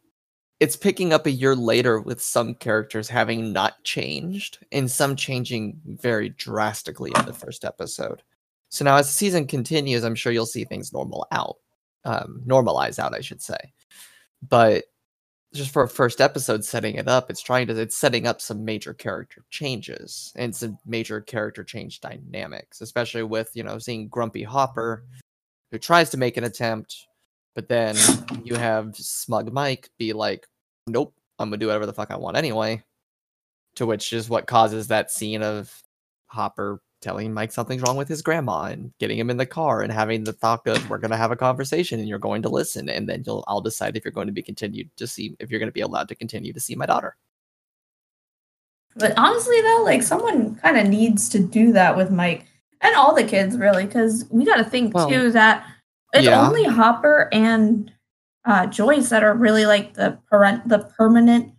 it's 0.59 0.75
picking 0.75 1.11
up 1.11 1.25
a 1.25 1.31
year 1.31 1.55
later 1.55 1.99
with 1.99 2.21
some 2.21 2.55
characters 2.55 3.09
having 3.09 3.51
not 3.51 3.83
changed 3.83 4.59
and 4.71 4.89
some 4.89 5.15
changing 5.15 5.81
very 5.85 6.29
drastically 6.29 7.11
in 7.17 7.25
the 7.25 7.33
first 7.33 7.65
episode. 7.65 8.21
So 8.69 8.85
now 8.85 8.95
as 8.95 9.07
the 9.07 9.13
season 9.13 9.45
continues, 9.45 10.03
I'm 10.03 10.15
sure 10.15 10.31
you'll 10.31 10.45
see 10.45 10.63
things 10.63 10.93
normal 10.93 11.27
out. 11.31 11.57
Um, 12.05 12.41
normalize 12.45 12.99
out, 12.99 13.13
I 13.13 13.21
should 13.21 13.41
say. 13.41 13.72
But 14.49 14.85
just 15.53 15.71
for 15.71 15.83
a 15.83 15.89
first 15.89 16.19
episode 16.19 16.65
setting 16.65 16.95
it 16.95 17.07
up, 17.07 17.29
it's 17.29 17.41
trying 17.41 17.67
to 17.67 17.79
it's 17.79 17.95
setting 17.95 18.25
up 18.25 18.41
some 18.41 18.65
major 18.65 18.93
character 18.93 19.43
changes 19.49 20.33
and 20.35 20.55
some 20.55 20.77
major 20.85 21.21
character 21.21 21.63
change 21.63 22.01
dynamics, 22.01 22.81
especially 22.81 23.23
with, 23.23 23.51
you 23.53 23.63
know, 23.63 23.77
seeing 23.77 24.07
Grumpy 24.07 24.43
Hopper 24.43 25.05
who 25.71 25.77
tries 25.77 26.09
to 26.11 26.17
make 26.17 26.37
an 26.37 26.43
attempt, 26.43 27.07
but 27.55 27.67
then 27.67 27.95
you 28.43 28.55
have 28.55 28.95
Smug 28.95 29.51
Mike 29.51 29.89
be 29.97 30.13
like, 30.13 30.47
Nope, 30.87 31.13
I'm 31.39 31.49
gonna 31.49 31.57
do 31.57 31.67
whatever 31.67 31.85
the 31.85 31.93
fuck 31.93 32.11
I 32.11 32.17
want 32.17 32.37
anyway. 32.37 32.83
To 33.77 33.85
which 33.85 34.13
is 34.13 34.29
what 34.29 34.47
causes 34.47 34.87
that 34.87 35.11
scene 35.11 35.41
of 35.41 35.71
Hopper 36.27 36.81
telling 37.03 37.33
Mike 37.33 37.51
something's 37.51 37.81
wrong 37.83 37.97
with 37.97 38.07
his 38.07 38.21
grandma 38.21 38.63
and 38.63 38.91
getting 38.99 39.19
him 39.19 39.29
in 39.29 39.37
the 39.37 39.45
car 39.45 39.81
and 39.81 39.91
having 39.91 40.23
the 40.23 40.33
thought 40.33 40.65
of 40.67 40.89
we're 40.89 40.97
gonna 40.97 41.17
have 41.17 41.31
a 41.31 41.35
conversation 41.35 41.99
and 41.99 42.09
you're 42.09 42.17
going 42.17 42.41
to 42.41 42.49
listen 42.49 42.89
and 42.89 43.07
then 43.07 43.23
you'll 43.25 43.43
I'll 43.47 43.61
decide 43.61 43.95
if 43.95 44.03
you're 44.03 44.11
going 44.11 44.27
to 44.27 44.33
be 44.33 44.41
continued 44.41 44.89
to 44.97 45.05
see 45.05 45.35
if 45.39 45.51
you're 45.51 45.59
gonna 45.59 45.71
be 45.71 45.81
allowed 45.81 46.07
to 46.09 46.15
continue 46.15 46.53
to 46.53 46.59
see 46.59 46.75
my 46.75 46.85
daughter. 46.87 47.15
But 48.95 49.17
honestly, 49.17 49.59
though, 49.61 49.81
like 49.83 50.03
someone 50.03 50.55
kind 50.55 50.77
of 50.77 50.87
needs 50.87 51.29
to 51.29 51.39
do 51.39 51.71
that 51.73 51.97
with 51.97 52.11
Mike 52.11 52.45
and 52.81 52.95
all 52.95 53.15
the 53.15 53.23
kids, 53.23 53.57
really, 53.57 53.85
because 53.85 54.25
we 54.29 54.45
got 54.45 54.57
to 54.57 54.63
think 54.63 54.93
Well, 54.93 55.09
too 55.09 55.31
that 55.31 55.65
it's 56.13 56.25
yeah. 56.25 56.45
only 56.45 56.63
Hopper 56.65 57.29
and 57.31 57.91
uh, 58.45 58.67
Joyce 58.67 59.09
that 59.09 59.23
are 59.23 59.33
really 59.33 59.65
like 59.65 59.93
the 59.93 60.19
parent, 60.29 60.67
the 60.67 60.79
permanent 60.97 61.53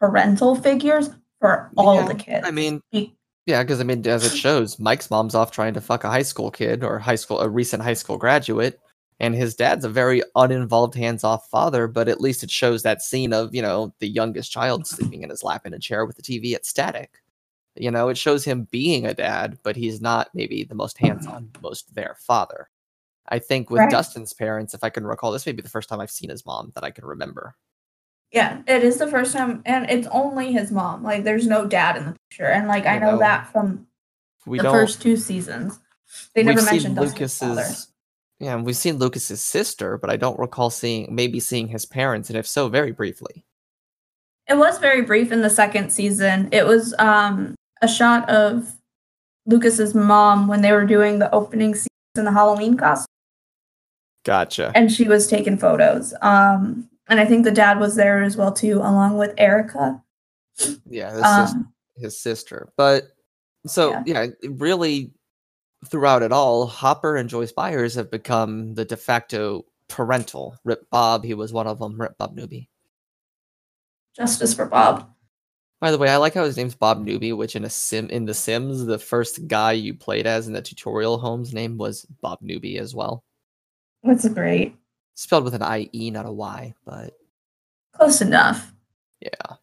parental 0.00 0.54
figures 0.56 1.10
for 1.40 1.70
all 1.76 1.96
Yeah, 1.96 2.08
the 2.08 2.14
kids. 2.14 2.46
I 2.46 2.50
mean, 2.50 2.80
Be- 2.90 3.13
yeah, 3.46 3.62
because 3.62 3.80
I 3.80 3.84
mean, 3.84 4.06
as 4.06 4.24
it 4.24 4.36
shows, 4.36 4.78
Mike's 4.78 5.10
mom's 5.10 5.34
off 5.34 5.50
trying 5.50 5.74
to 5.74 5.80
fuck 5.80 6.04
a 6.04 6.10
high 6.10 6.22
school 6.22 6.50
kid 6.50 6.82
or 6.84 6.98
high 6.98 7.14
school, 7.16 7.40
a 7.40 7.48
recent 7.48 7.82
high 7.82 7.94
school 7.94 8.16
graduate, 8.16 8.80
and 9.20 9.34
his 9.34 9.54
dad's 9.54 9.84
a 9.84 9.88
very 9.88 10.22
uninvolved, 10.34 10.94
hands-off 10.94 11.48
father. 11.50 11.86
But 11.86 12.08
at 12.08 12.20
least 12.20 12.42
it 12.42 12.50
shows 12.50 12.82
that 12.82 13.02
scene 13.02 13.32
of 13.32 13.54
you 13.54 13.62
know 13.62 13.94
the 13.98 14.08
youngest 14.08 14.50
child 14.50 14.86
sleeping 14.86 15.22
in 15.22 15.30
his 15.30 15.42
lap 15.42 15.66
in 15.66 15.74
a 15.74 15.78
chair 15.78 16.06
with 16.06 16.16
the 16.16 16.22
TV 16.22 16.54
at 16.54 16.66
static. 16.66 17.22
You 17.76 17.90
know, 17.90 18.08
it 18.08 18.16
shows 18.18 18.44
him 18.44 18.68
being 18.70 19.06
a 19.06 19.14
dad, 19.14 19.58
but 19.64 19.76
he's 19.76 20.00
not 20.00 20.30
maybe 20.34 20.64
the 20.64 20.74
most 20.76 20.96
hands-on, 20.98 21.50
most 21.62 21.94
there 21.94 22.16
father. 22.20 22.68
I 23.28 23.38
think 23.38 23.70
with 23.70 23.80
Right. 23.80 23.90
Dustin's 23.90 24.32
parents, 24.32 24.74
if 24.74 24.84
I 24.84 24.90
can 24.90 25.06
recall, 25.06 25.32
this 25.32 25.46
may 25.46 25.52
be 25.52 25.62
the 25.62 25.68
first 25.68 25.88
time 25.88 26.00
I've 26.00 26.10
seen 26.10 26.30
his 26.30 26.46
mom 26.46 26.72
that 26.74 26.84
I 26.84 26.90
can 26.90 27.04
remember. 27.04 27.56
Yeah, 28.34 28.62
it 28.66 28.82
is 28.82 28.98
the 28.98 29.06
first 29.06 29.32
time, 29.32 29.62
and 29.64 29.88
it's 29.88 30.08
only 30.10 30.52
his 30.52 30.72
mom. 30.72 31.04
Like, 31.04 31.22
there's 31.22 31.46
no 31.46 31.66
dad 31.66 31.96
in 31.96 32.04
the 32.06 32.16
picture, 32.28 32.46
and 32.46 32.66
like 32.66 32.84
I 32.84 32.98
know 32.98 33.12
know, 33.12 33.18
that 33.18 33.52
from 33.52 33.86
We 34.44 34.58
the 34.58 34.64
first 34.64 35.00
two 35.00 35.16
seasons. 35.16 35.78
They 36.34 36.42
never 36.42 36.60
mentioned. 36.62 36.96
Lucas's 36.96 37.92
yeah, 38.40 38.56
and 38.56 38.66
we've 38.66 38.76
seen 38.76 38.98
Lucas's 38.98 39.40
sister, 39.40 39.96
but 39.98 40.10
I 40.10 40.16
don't 40.16 40.38
recall 40.38 40.68
seeing 40.68 41.14
maybe 41.14 41.38
seeing 41.38 41.68
his 41.68 41.86
parents, 41.86 42.28
and 42.28 42.36
if 42.36 42.44
so, 42.44 42.68
very 42.68 42.90
briefly. 42.90 43.44
It 44.48 44.58
was 44.58 44.78
very 44.78 45.02
brief 45.02 45.30
in 45.30 45.40
the 45.40 45.48
second 45.48 45.90
season. 45.90 46.48
It 46.50 46.66
was 46.66 46.92
um 46.98 47.54
a 47.82 47.88
shot 47.88 48.28
of 48.28 48.74
Lucas's 49.46 49.94
mom 49.94 50.48
when 50.48 50.60
they 50.60 50.72
were 50.72 50.86
doing 50.86 51.20
the 51.20 51.32
opening 51.32 51.76
scene 51.76 51.86
in 52.16 52.24
the 52.24 52.32
Halloween 52.32 52.76
costume, 52.76 53.06
Gotcha. 54.24 54.72
and 54.74 54.90
she 54.90 55.04
was 55.06 55.28
taking 55.28 55.56
photos. 55.56 56.14
Um, 56.20 56.88
and 57.08 57.20
I 57.20 57.24
think 57.26 57.44
the 57.44 57.50
dad 57.50 57.78
was 57.78 57.96
there 57.96 58.22
as 58.22 58.36
well 58.36 58.52
too, 58.52 58.78
along 58.78 59.18
with 59.18 59.34
Erica. 59.38 60.02
Yeah, 60.88 61.12
Um, 61.18 61.72
his 61.96 62.20
sister. 62.20 62.72
But 62.76 63.04
so 63.66 63.90
Yeah. 63.90 64.02
yeah, 64.06 64.26
really 64.50 65.12
throughout 65.88 66.22
it 66.22 66.32
all, 66.32 66.66
Hopper 66.66 67.16
and 67.16 67.28
Joyce 67.28 67.52
Byers 67.52 67.94
have 67.94 68.10
become 68.10 68.74
the 68.74 68.84
de 68.84 68.96
facto 68.96 69.64
parental. 69.88 70.56
Rip 70.64 70.88
Bob, 70.90 71.24
he 71.24 71.34
was 71.34 71.52
one 71.52 71.66
of 71.66 71.78
them. 71.78 72.00
Rip 72.00 72.16
Bob 72.18 72.34
Newby. 72.34 72.68
Justice 74.16 74.54
for 74.54 74.66
Bob. 74.66 75.10
By 75.80 75.90
the 75.90 75.98
way, 75.98 76.08
I 76.08 76.16
like 76.16 76.34
how 76.34 76.44
his 76.44 76.56
name's 76.56 76.74
Bob 76.74 77.04
Newby, 77.04 77.32
which 77.32 77.56
in 77.56 77.64
a 77.64 77.70
sim 77.70 78.08
in 78.08 78.24
The 78.24 78.32
Sims, 78.32 78.86
the 78.86 78.98
first 78.98 79.46
guy 79.48 79.72
you 79.72 79.92
played 79.92 80.26
as 80.26 80.46
in 80.46 80.52
the 80.54 80.62
tutorial 80.62 81.18
home's 81.18 81.52
name 81.52 81.76
was 81.76 82.06
Bob 82.22 82.38
Newby 82.40 82.78
as 82.78 82.94
well. 82.94 83.24
That's 84.02 84.26
great. 84.28 84.76
Spelled 85.14 85.44
with 85.44 85.54
an 85.54 85.62
I 85.62 85.88
E, 85.92 86.10
not 86.10 86.26
a 86.26 86.32
Y, 86.32 86.74
but 86.84 87.14
Close 87.92 88.20
enough. 88.20 88.72
yeah. 89.20 89.56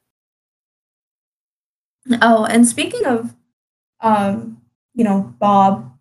Oh, 2.21 2.45
and 2.45 2.67
speaking 2.67 3.05
of, 3.05 3.35
um, 3.99 4.61
you 4.93 5.03
know, 5.03 5.33
Bob, 5.39 5.91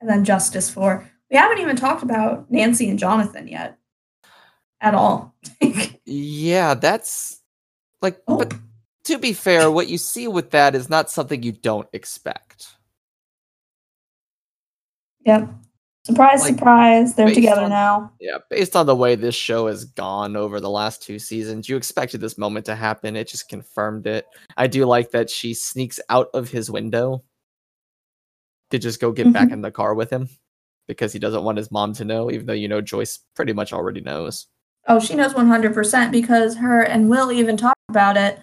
and 0.00 0.08
then 0.08 0.24
Justice 0.24 0.70
for, 0.70 1.08
we 1.30 1.36
haven't 1.36 1.58
even 1.58 1.76
talked 1.76 2.02
about 2.02 2.50
Nancy 2.50 2.88
and 2.88 2.98
Jonathan 2.98 3.46
yet, 3.48 3.78
at 4.80 4.94
all. 4.94 5.34
Yeah, 6.04 6.74
that's 6.74 7.40
like 8.02 8.20
Oh. 8.26 8.36
but 8.38 8.52
to 9.04 9.18
be 9.18 9.32
fair, 9.32 9.70
what 9.70 9.88
you 9.88 9.98
see 9.98 10.26
with 10.26 10.50
that 10.50 10.74
is 10.74 10.90
not 10.90 11.10
something 11.10 11.42
you 11.44 11.52
don't 11.52 11.88
expect. 11.92 12.66
Yep. 15.24 15.48
Surprise, 16.04 16.40
Like, 16.42 16.54
surprise. 16.56 17.14
They're 17.14 17.32
together 17.32 17.62
on- 17.62 17.70
now. 17.70 18.12
Yeah, 18.20 18.38
based 18.50 18.74
on 18.74 18.86
the 18.86 18.96
way 18.96 19.14
this 19.14 19.36
show 19.36 19.68
has 19.68 19.84
gone 19.84 20.34
over 20.36 20.58
the 20.58 20.68
last 20.70 21.00
two 21.02 21.18
seasons, 21.20 21.68
you 21.68 21.76
expected 21.76 22.20
this 22.20 22.36
moment 22.36 22.66
to 22.66 22.74
happen. 22.74 23.14
It 23.14 23.28
just 23.28 23.48
confirmed 23.48 24.06
it. 24.08 24.26
I 24.56 24.66
do 24.66 24.84
like 24.84 25.10
that 25.12 25.30
she 25.30 25.54
sneaks 25.54 26.00
out 26.08 26.28
of 26.34 26.48
his 26.50 26.70
window 26.70 27.22
to 28.70 28.78
just 28.80 29.00
go 29.00 29.12
get 29.12 29.32
back 29.32 29.48
Mhm. 29.48 29.52
in 29.52 29.62
the 29.62 29.70
car 29.70 29.94
with 29.94 30.10
him 30.10 30.28
because 30.88 31.12
he 31.12 31.18
doesn't 31.20 31.44
want 31.44 31.58
his 31.58 31.70
mom 31.70 31.92
to 31.94 32.04
know, 32.04 32.30
even 32.32 32.46
though 32.46 32.52
you 32.52 32.66
know 32.68 32.80
Joyce 32.80 33.20
pretty 33.36 33.52
much 33.52 33.72
already 33.72 34.00
knows. 34.00 34.48
Oh, 34.88 34.98
she 34.98 35.14
knows 35.14 35.34
100% 35.34 36.10
because 36.10 36.56
her 36.56 36.82
and 36.82 37.08
Will 37.08 37.30
even 37.30 37.56
talk 37.56 37.74
about 37.88 38.16
it. 38.16 38.40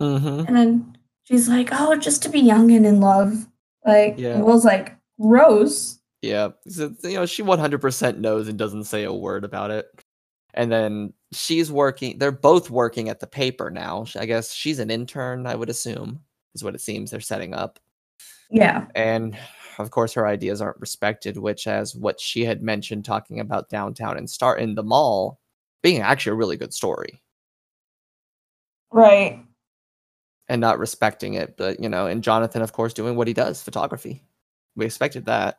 Mm-hmm. 0.00 0.46
And 0.46 0.56
then 0.56 0.96
she's 1.24 1.48
like, 1.48 1.70
oh, 1.72 1.96
just 1.96 2.22
to 2.22 2.28
be 2.28 2.38
young 2.38 2.70
and 2.70 2.86
in 2.86 3.00
love. 3.00 3.48
Like, 3.84 4.14
Yeah. 4.16 4.40
Will's 4.40 4.64
like, 4.64 4.96
gross. 5.20 5.98
Yeah, 6.22 6.50
so, 6.68 6.94
you 7.02 7.14
know, 7.14 7.26
she 7.26 7.42
100% 7.42 8.18
knows 8.18 8.48
and 8.48 8.58
doesn't 8.58 8.84
say 8.84 9.04
a 9.04 9.12
word 9.12 9.44
about 9.44 9.70
it. 9.70 9.86
And 10.54 10.70
then 10.70 11.12
she's 11.32 11.72
working, 11.72 12.18
they're 12.18 12.32
both 12.32 12.70
working 12.70 13.08
at 13.08 13.20
the 13.20 13.26
paper 13.26 13.70
now. 13.70 14.04
I 14.18 14.26
guess 14.26 14.52
she's 14.52 14.80
an 14.80 14.90
intern, 14.90 15.46
I 15.46 15.54
would 15.54 15.70
assume, 15.70 16.20
is 16.54 16.62
what 16.64 16.74
it 16.74 16.80
seems 16.82 17.10
they're 17.10 17.20
setting 17.20 17.54
up. 17.54 17.78
Yeah. 18.50 18.86
And 18.94 19.38
of 19.78 19.90
course, 19.92 20.12
her 20.14 20.26
ideas 20.26 20.60
aren't 20.60 20.80
respected, 20.80 21.38
which, 21.38 21.66
as 21.66 21.94
what 21.96 22.20
she 22.20 22.44
had 22.44 22.62
mentioned, 22.62 23.04
talking 23.04 23.40
about 23.40 23.70
downtown 23.70 24.18
and 24.18 24.28
start 24.28 24.60
in 24.60 24.74
the 24.74 24.82
mall 24.82 25.40
being 25.82 26.00
actually 26.02 26.32
a 26.32 26.36
really 26.36 26.56
good 26.58 26.74
story 26.74 27.22
Right. 28.92 29.44
and 30.48 30.60
not 30.60 30.78
respecting 30.78 31.34
it. 31.34 31.56
But, 31.56 31.80
you 31.80 31.88
know, 31.88 32.06
and 32.06 32.22
Jonathan, 32.22 32.62
of 32.62 32.72
course, 32.72 32.92
doing 32.92 33.16
what 33.16 33.28
he 33.28 33.34
does 33.34 33.62
photography. 33.62 34.24
We 34.76 34.84
expected 34.86 35.26
that. 35.26 35.56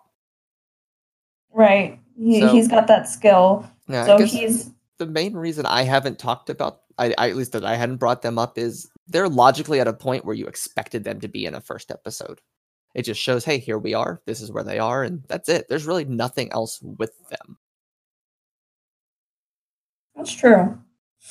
Right. 1.54 2.00
He, 2.18 2.40
So- 2.42 2.48
he's 2.50 2.68
got 2.68 2.88
that 2.88 3.08
skill. 3.08 3.70
Yeah, 3.88 4.06
so 4.06 4.24
he's 4.24 4.72
the 5.00 5.06
main 5.06 5.34
reason 5.34 5.66
I 5.66 5.82
haven't 5.84 6.20
talked 6.20 6.50
about, 6.50 6.82
I, 6.98 7.14
I 7.18 7.30
at 7.30 7.36
least 7.36 7.52
that 7.54 7.66
I 7.66 7.76
hadn't 7.76 7.98
brought 7.98 8.22
them 8.22 8.38
up, 8.38 8.58
is 8.58 8.90
they're 9.08 9.28
logically 9.28 9.80
at 9.82 9.88
a 9.88 9.94
point 9.94 10.24
where 10.24 10.36
you 10.36 10.46
expected 10.46 11.04
them 11.04 11.20
to 11.20 11.28
be 11.28 11.46
in 11.46 11.56
a 11.56 11.62
first 11.62 11.92
episode. 11.92 12.40
It 12.94 13.02
just 13.04 13.20
shows, 13.20 13.44
hey, 13.44 13.58
here 13.58 13.78
we 13.80 13.94
are. 13.94 14.22
This 14.26 14.40
is 14.42 14.52
where 14.52 14.64
they 14.64 14.80
are, 14.80 15.04
and 15.04 15.24
that's 15.28 15.50
it. 15.50 15.66
There's 15.68 15.86
really 15.88 16.06
nothing 16.06 16.52
else 16.52 16.80
with 16.82 17.12
them. 17.30 17.58
that's 20.16 20.34
true. 20.34 20.78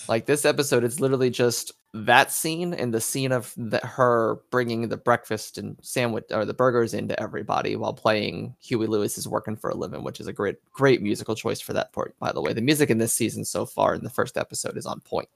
Like 0.09 0.27
this 0.27 0.45
episode, 0.45 0.85
it's 0.85 1.01
literally 1.01 1.31
just 1.31 1.73
that 1.93 2.31
scene 2.31 2.73
and 2.73 2.95
the 2.95 3.01
scene 3.01 3.33
of 3.33 3.53
the, 3.57 3.79
her 3.79 4.39
bringing 4.51 4.89
the 4.89 4.97
breakfast 4.97 5.59
and 5.59 5.77
sandwich 5.83 6.25
or 6.31 6.45
the 6.45 6.55
burgers 6.55 6.95
into 6.95 7.21
everybody 7.21 7.75
while 7.75 7.93
playing 7.93 8.55
Huey 8.61 8.87
Lewis 8.87 9.19
is 9.19 9.27
working 9.27 9.57
for 9.57 9.71
a 9.71 9.75
living, 9.75 10.05
which 10.05 10.21
is 10.21 10.29
a 10.29 10.33
great, 10.33 10.57
great 10.71 11.03
musical 11.03 11.35
choice 11.35 11.61
for 11.61 11.73
that 11.73 11.93
part. 11.93 12.17
By 12.21 12.31
the 12.33 12.41
way, 12.41 12.53
the 12.53 12.61
music 12.61 12.91
in 12.91 12.99
this 12.99 13.13
season 13.13 13.45
so 13.45 13.67
far 13.67 13.95
in 13.95 14.05
the 14.05 14.11
first 14.11 14.37
episode 14.37 14.77
is 14.77 14.87
on 14.87 15.01
point. 15.01 15.29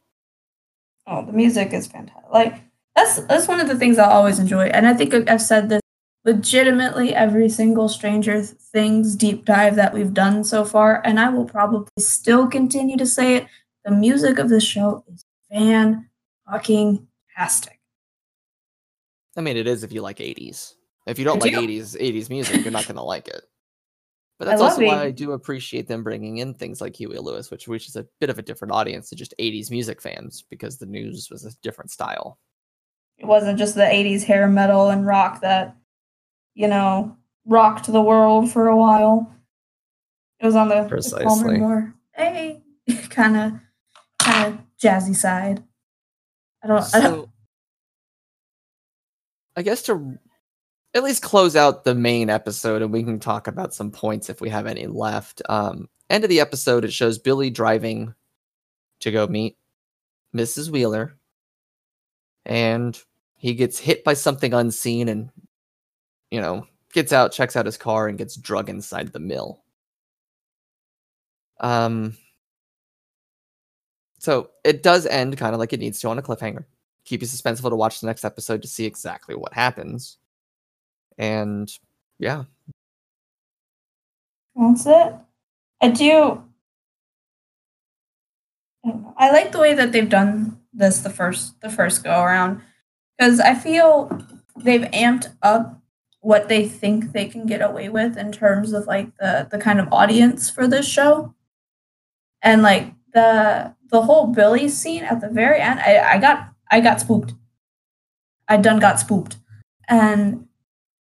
Oh, 1.06 1.26
the 1.26 1.32
music 1.32 1.72
is 1.72 1.86
fantastic. 1.86 2.24
Like 2.32 2.62
that's 2.94 3.20
that's 3.26 3.48
one 3.48 3.60
of 3.60 3.66
the 3.66 3.76
things 3.76 3.98
I'll 3.98 4.10
always 4.10 4.38
enjoy. 4.38 4.66
And 4.66 4.86
I 4.86 4.94
think 4.94 5.12
I- 5.12 5.32
I've 5.32 5.42
said 5.42 5.68
this 5.68 5.80
legitimately 6.24 7.14
every 7.14 7.48
single 7.48 7.88
Stranger 7.88 8.42
Things 8.42 9.14
deep 9.16 9.44
dive 9.44 9.74
that 9.76 9.92
we've 9.92 10.14
done 10.14 10.44
so 10.44 10.64
far, 10.64 11.02
and 11.04 11.18
I 11.18 11.28
will 11.28 11.44
probably 11.44 11.90
still 11.98 12.46
continue 12.46 12.96
to 12.96 13.06
say 13.06 13.36
it. 13.36 13.46
The 13.84 13.90
music 13.90 14.38
of 14.38 14.48
this 14.48 14.64
show 14.64 15.04
is 15.12 15.24
fan 15.50 16.08
fucking 16.50 17.06
tastic. 17.36 17.80
I 19.36 19.40
mean, 19.40 19.56
it 19.56 19.66
is 19.66 19.82
if 19.82 19.92
you 19.92 20.02
like 20.02 20.18
80s. 20.18 20.74
If 21.06 21.18
you 21.18 21.24
don't 21.24 21.42
I 21.42 21.46
like 21.46 21.54
do. 21.54 21.66
80s 21.66 22.00
80s 22.00 22.30
music, 22.30 22.62
you're 22.64 22.72
not 22.72 22.86
going 22.86 22.96
to 22.96 23.02
like 23.02 23.28
it. 23.28 23.42
But 24.38 24.46
that's 24.46 24.60
also 24.60 24.84
why. 24.84 25.02
I 25.02 25.10
do 25.10 25.32
appreciate 25.32 25.86
them 25.86 26.02
bringing 26.02 26.38
in 26.38 26.54
things 26.54 26.80
like 26.80 26.96
Huey 26.96 27.18
Lewis, 27.18 27.50
which 27.50 27.68
reaches 27.68 27.94
a 27.96 28.06
bit 28.20 28.30
of 28.30 28.38
a 28.38 28.42
different 28.42 28.72
audience 28.72 29.08
to 29.10 29.16
just 29.16 29.34
80s 29.38 29.70
music 29.70 30.00
fans 30.00 30.44
because 30.50 30.76
the 30.76 30.86
news 30.86 31.28
was 31.30 31.44
a 31.44 31.52
different 31.62 31.90
style. 31.90 32.38
It 33.16 33.26
wasn't 33.26 33.58
just 33.58 33.76
the 33.76 33.82
80s 33.82 34.24
hair 34.24 34.48
metal 34.48 34.90
and 34.90 35.06
rock 35.06 35.40
that, 35.42 35.76
you 36.54 36.66
know, 36.66 37.16
rocked 37.46 37.86
the 37.86 38.02
world 38.02 38.50
for 38.50 38.68
a 38.68 38.76
while. 38.76 39.32
It 40.40 40.46
was 40.46 40.56
on 40.56 40.68
the, 40.68 40.74
the 40.74 40.80
calmer, 40.80 40.88
Precisely. 40.88 41.58
more 41.58 41.94
hey 42.12 42.60
kind 43.08 43.36
of 43.36 43.52
kind 44.18 44.54
of 44.54 44.60
jazzy 44.82 45.14
side. 45.14 45.62
I 46.64 46.68
don't, 46.68 46.94
I 46.94 47.00
don't 47.00 47.24
So, 47.26 47.30
I 49.56 49.62
guess 49.62 49.82
to 49.82 50.18
at 50.94 51.04
least 51.04 51.22
close 51.22 51.56
out 51.56 51.84
the 51.84 51.94
main 51.94 52.30
episode, 52.30 52.82
and 52.82 52.92
we 52.92 53.02
can 53.02 53.20
talk 53.20 53.46
about 53.46 53.74
some 53.74 53.90
points 53.90 54.30
if 54.30 54.40
we 54.40 54.48
have 54.48 54.66
any 54.66 54.86
left. 54.86 55.42
Um, 55.48 55.88
end 56.10 56.24
of 56.24 56.30
the 56.30 56.40
episode, 56.40 56.84
it 56.84 56.92
shows 56.92 57.18
Billy 57.18 57.50
driving 57.50 58.14
to 59.00 59.10
go 59.10 59.26
meet 59.26 59.56
Mrs. 60.34 60.70
Wheeler, 60.70 61.16
and 62.46 62.98
he 63.36 63.54
gets 63.54 63.78
hit 63.78 64.04
by 64.04 64.14
something 64.14 64.54
unseen, 64.54 65.08
and 65.08 65.30
you 66.30 66.40
know 66.40 66.66
gets 66.92 67.12
out, 67.12 67.32
checks 67.32 67.56
out 67.56 67.66
his 67.66 67.76
car, 67.76 68.08
and 68.08 68.18
gets 68.18 68.36
drug 68.36 68.68
inside 68.70 69.12
the 69.12 69.20
mill. 69.20 69.62
Um. 71.60 72.16
So 74.24 74.48
it 74.64 74.82
does 74.82 75.04
end 75.04 75.36
kind 75.36 75.52
of 75.52 75.58
like 75.58 75.74
it 75.74 75.80
needs 75.80 76.00
to 76.00 76.08
on 76.08 76.18
a 76.18 76.22
cliffhanger. 76.22 76.64
Keep 77.04 77.20
you 77.20 77.28
suspenseful 77.28 77.68
to 77.68 77.76
watch 77.76 78.00
the 78.00 78.06
next 78.06 78.24
episode 78.24 78.62
to 78.62 78.68
see 78.68 78.86
exactly 78.86 79.34
what 79.34 79.52
happens. 79.52 80.16
And 81.18 81.70
yeah, 82.18 82.44
That's 84.56 84.86
it. 84.86 85.14
I 85.82 85.90
do. 85.90 86.42
I. 89.18 89.30
Like 89.30 89.52
the 89.52 89.58
way 89.58 89.74
that 89.74 89.92
they've 89.92 90.08
done 90.08 90.58
this 90.72 91.00
the 91.00 91.10
first 91.10 91.60
the 91.60 91.68
first 91.68 92.02
go 92.02 92.22
around 92.22 92.62
because 93.18 93.40
I 93.40 93.54
feel 93.54 94.24
they've 94.56 94.90
amped 94.92 95.34
up 95.42 95.78
what 96.20 96.48
they 96.48 96.66
think 96.66 97.12
they 97.12 97.26
can 97.26 97.44
get 97.44 97.60
away 97.60 97.90
with 97.90 98.16
in 98.16 98.32
terms 98.32 98.72
of 98.72 98.86
like 98.86 99.14
the 99.18 99.46
the 99.50 99.58
kind 99.58 99.80
of 99.80 99.92
audience 99.92 100.48
for 100.48 100.66
this 100.66 100.88
show 100.88 101.34
and 102.40 102.62
like 102.62 102.93
the 103.14 103.74
the 103.90 104.02
whole 104.02 104.26
billy 104.26 104.68
scene 104.68 105.04
at 105.04 105.20
the 105.20 105.28
very 105.28 105.60
end 105.60 105.80
i, 105.80 105.98
I 106.14 106.18
got 106.18 106.48
i 106.70 106.80
got 106.80 107.00
spooked. 107.00 107.34
I 108.48 108.58
done 108.58 108.78
got 108.78 109.00
spooked. 109.00 109.36
And 109.88 110.48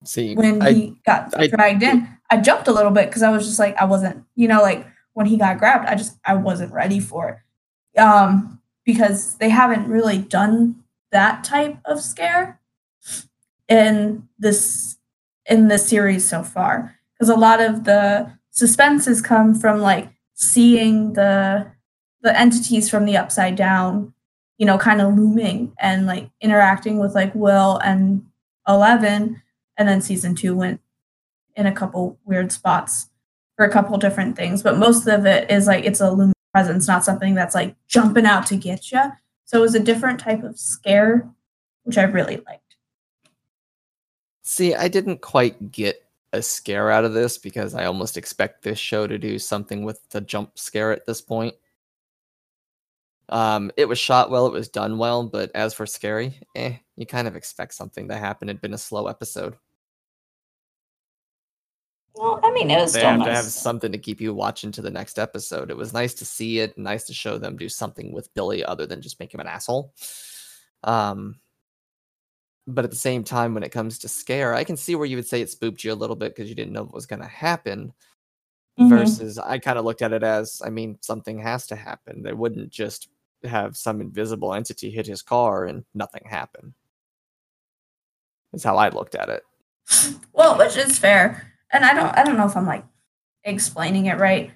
See, 0.05 0.35
when 0.35 0.63
I, 0.63 0.73
he 0.73 0.97
got 1.05 1.35
I- 1.37 1.49
dragged 1.49 1.83
in 1.83 2.09
i 2.31 2.37
jumped 2.39 2.69
a 2.69 2.73
little 2.73 2.91
bit 2.93 3.07
because 3.07 3.23
i 3.23 3.31
was 3.31 3.45
just 3.47 3.59
like 3.59 3.77
i 3.77 3.85
wasn't 3.85 4.25
you 4.37 4.47
know 4.49 4.63
like 4.63 4.87
when 5.15 5.27
he 5.27 5.37
got 5.37 5.59
grabbed 5.59 5.87
i 5.87 5.95
just 5.95 6.17
i 6.25 6.35
wasn't 6.35 6.73
ready 6.73 7.01
for 7.01 7.29
it. 7.31 8.01
Um 8.01 8.61
because 8.85 9.35
they 9.37 9.51
haven't 9.51 9.89
really 9.89 10.19
done 10.19 10.77
that 11.11 11.45
type 11.45 11.77
of 11.85 12.01
scare 12.01 12.59
in 13.69 14.29
this 14.39 14.97
in 15.47 15.69
this 15.69 15.87
series 15.89 16.29
so 16.29 16.43
far. 16.43 16.95
Because 17.15 17.29
a 17.29 17.35
lot 17.35 17.61
of 17.61 17.85
the 17.85 18.31
suspenses 18.51 19.21
come 19.21 19.55
from 19.55 19.81
like 19.81 20.09
seeing 20.35 21.15
the 21.15 21.67
the 22.23 22.39
entities 22.39 22.91
from 22.91 23.05
the 23.05 23.17
upside 23.17 23.57
down 23.57 24.13
you 24.59 24.67
know 24.67 24.79
kind 24.79 25.01
of 25.01 25.15
looming 25.15 25.73
and 25.79 26.07
like 26.07 26.31
interacting 26.41 26.99
with 26.99 27.15
like 27.15 27.35
will 27.35 27.79
and 27.79 28.25
11 28.69 29.41
and 29.77 29.89
then 29.89 30.01
season 30.01 30.35
2 30.35 30.57
went 30.57 30.81
in 31.57 31.67
a 31.67 31.73
couple 31.73 32.19
weird 32.25 32.53
spots 32.53 33.09
for 33.57 33.65
a 33.65 33.71
couple 33.71 33.99
different 33.99 34.37
things. 34.37 34.63
But 34.63 34.79
most 34.79 35.09
of 35.09 35.27
it 35.27 35.51
is 35.51 35.67
like 35.67 35.85
it's 35.85 36.01
a 36.01 36.11
looming 36.11 36.35
presence 36.53 36.87
not 36.89 37.05
something 37.05 37.35
that's 37.35 37.55
like 37.55 37.77
jumping 37.89 38.25
out 38.25 38.47
to 38.47 38.57
get 38.57 38.91
you 38.91 39.03
so 39.45 39.59
it 39.59 39.61
was 39.61 39.75
a 39.75 39.81
different 39.81 40.19
type 40.19 40.43
of 40.43 40.59
scare 40.59 41.29
which 41.83 41.99
i 41.99 42.03
really 42.03 42.37
liked. 42.47 42.77
See, 44.43 44.75
I 44.75 44.89
didn't 44.89 45.21
quite 45.21 45.73
get 45.73 46.05
a 46.33 46.43
scare 46.43 46.91
out 46.91 47.05
of 47.05 47.15
this 47.15 47.39
because 47.39 47.75
I 47.75 47.85
almost 47.85 48.17
expect 48.17 48.63
this 48.63 48.79
show 48.79 49.07
to 49.07 49.19
do 49.19 49.39
something 49.39 49.85
with 49.85 50.07
the 50.11 50.21
jump 50.21 50.59
scare 50.59 50.93
at 50.93 51.07
this 51.07 51.21
point. 51.21 51.55
Um, 53.31 53.71
it 53.77 53.85
was 53.87 53.99
shot 53.99 54.31
well, 54.31 54.47
it 54.47 54.53
was 54.53 54.69
done 54.69 54.97
well, 54.99 55.25
but 55.29 55.51
as 55.55 55.75
for 55.75 55.85
scary, 55.87 56.41
eh, 56.55 56.77
you 56.97 57.05
kind 57.07 57.29
of 57.29 57.37
expect 57.37 57.75
something 57.75 58.09
to 58.09 58.17
happen. 58.17 58.49
It'd 58.49 58.63
been 58.63 58.75
a 58.75 58.79
slow 58.79 59.07
episode. 59.07 59.55
well 62.15 62.41
i 62.43 62.51
mean 62.53 62.71
it 62.71 62.81
was 62.81 62.93
They 62.93 63.01
still 63.01 63.11
have 63.11 63.19
nice. 63.21 63.29
to 63.29 63.35
have 63.35 63.45
something 63.45 63.93
to 63.93 63.99
keep 63.99 64.21
you 64.21 64.35
watching 64.35 64.73
to 64.73 64.83
the 64.83 64.91
next 64.91 65.19
episode. 65.19 65.71
It 65.71 65.77
was 65.77 65.93
nice 65.93 66.15
to 66.15 66.25
see 66.25 66.59
it, 66.61 66.77
nice 66.77 67.05
to 67.05 67.15
show 67.15 67.39
them 67.39 67.57
do 67.57 67.69
something 67.69 68.13
with 68.13 68.33
Billy 68.35 68.65
other 68.65 68.87
than 68.87 69.01
just 69.03 69.21
make 69.21 69.33
him 69.33 69.41
an 69.41 69.47
asshole. 69.47 69.93
Um, 70.85 71.39
but 72.67 72.85
at 72.85 72.91
the 72.91 72.97
same 72.97 73.25
time, 73.25 73.55
when 73.55 73.63
it 73.63 73.73
comes 73.73 73.99
to 74.01 74.09
scare, 74.09 74.53
I 74.55 74.65
can 74.65 74.77
see 74.77 74.95
where 74.97 75.07
you 75.07 75.17
would 75.17 75.27
say 75.29 75.41
it 75.41 75.51
spooked 75.51 75.85
you 75.85 75.93
a 75.93 75.95
little 76.03 76.17
bit 76.17 76.35
because 76.35 76.49
you 76.49 76.55
didn't 76.57 76.73
know 76.73 76.83
what 76.83 76.95
was 76.95 77.07
going 77.07 77.23
to 77.23 77.29
happen. 77.29 77.93
Mhm. 78.79 78.89
Versus, 78.91 79.39
I 79.39 79.59
kind 79.59 79.79
of 79.79 79.85
looked 79.85 80.03
at 80.03 80.13
it 80.13 80.23
as, 80.23 80.61
I 80.65 80.71
mean, 80.71 80.99
something 81.01 81.39
has 81.39 81.67
to 81.69 81.77
happen. 81.77 82.23
They 82.23 82.33
wouldn't 82.33 82.71
just 82.71 83.09
have 83.45 83.77
some 83.77 84.01
invisible 84.01 84.55
entity 84.55 84.91
hit 84.91 85.07
his 85.07 85.23
car 85.23 85.65
and 85.65 85.85
nothing 85.95 86.23
happen. 86.27 86.75
Is 88.53 88.65
how 88.65 88.77
I 88.77 88.89
looked 88.89 89.15
at 89.15 89.29
it. 89.29 89.43
Well, 90.33 90.57
which 90.57 90.77
is 90.77 90.99
fair. 90.99 91.53
And 91.73 91.85
I 91.85 91.93
don't 91.93 92.17
I 92.17 92.25
don't 92.25 92.37
know 92.37 92.47
if 92.47 92.57
I'm 92.57 92.67
like 92.67 92.85
explaining 93.45 94.07
it 94.07 94.19
right 94.19 94.51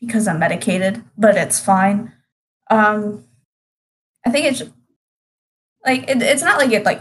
because 0.00 0.28
I'm 0.28 0.38
medicated, 0.38 1.02
but 1.16 1.36
it's 1.36 1.58
fine. 1.58 2.12
Um 2.70 3.24
I 4.26 4.30
think 4.30 4.46
it's 4.46 4.62
like 5.84 6.08
it, 6.08 6.22
it's 6.22 6.42
not 6.42 6.58
like 6.58 6.70
it 6.72 6.84
like 6.84 7.00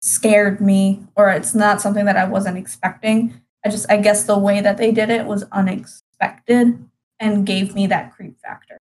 scared 0.00 0.60
me 0.60 1.02
or 1.16 1.30
it's 1.30 1.54
not 1.54 1.80
something 1.80 2.04
that 2.04 2.16
I 2.16 2.24
wasn't 2.24 2.58
expecting. 2.58 3.40
I 3.64 3.70
just 3.70 3.90
I 3.90 3.96
guess 3.96 4.24
the 4.24 4.38
way 4.38 4.60
that 4.60 4.76
they 4.76 4.92
did 4.92 5.10
it 5.10 5.26
was 5.26 5.44
unexpected 5.52 6.78
and 7.18 7.46
gave 7.46 7.74
me 7.74 7.86
that 7.88 8.12
creep 8.12 8.38
factor. 8.40 8.78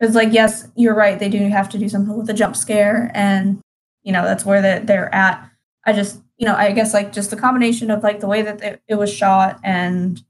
Cuz 0.00 0.14
like 0.14 0.32
yes, 0.32 0.68
you're 0.76 0.94
right, 0.94 1.18
they 1.18 1.28
do 1.28 1.48
have 1.48 1.68
to 1.70 1.78
do 1.78 1.88
something 1.88 2.16
with 2.16 2.30
a 2.30 2.34
jump 2.34 2.56
scare 2.56 3.10
and 3.14 3.60
you 4.02 4.12
know, 4.12 4.22
that's 4.22 4.44
where 4.44 4.62
they're, 4.62 4.80
they're 4.80 5.14
at. 5.14 5.50
I 5.84 5.92
just, 5.92 6.20
you 6.38 6.46
know, 6.46 6.54
I 6.54 6.70
guess 6.72 6.94
like 6.94 7.12
just 7.12 7.30
the 7.30 7.36
combination 7.36 7.90
of 7.90 8.04
like 8.04 8.20
the 8.20 8.28
way 8.28 8.42
that 8.42 8.62
it, 8.62 8.82
it 8.88 8.94
was 8.94 9.12
shot 9.12 9.58
and 9.64 10.22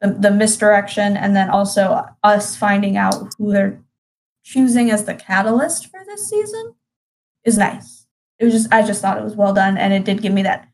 the, 0.00 0.08
the 0.10 0.30
misdirection, 0.30 1.16
and 1.16 1.34
then 1.34 1.48
also 1.48 2.04
us 2.22 2.56
finding 2.56 2.98
out 2.98 3.32
who 3.38 3.52
they're 3.52 3.80
choosing 4.44 4.90
as 4.90 5.04
the 5.04 5.14
catalyst 5.14 5.90
for 5.90 6.00
this 6.04 6.28
season 6.28 6.74
is 7.44 7.56
nice. 7.56 8.06
It 8.38 8.44
was 8.44 8.52
just, 8.52 8.72
I 8.72 8.82
just 8.86 9.00
thought 9.00 9.16
it 9.16 9.24
was 9.24 9.36
well 9.36 9.54
done, 9.54 9.78
and 9.78 9.94
it 9.94 10.04
did 10.04 10.20
give 10.20 10.32
me 10.32 10.42
that 10.42 10.68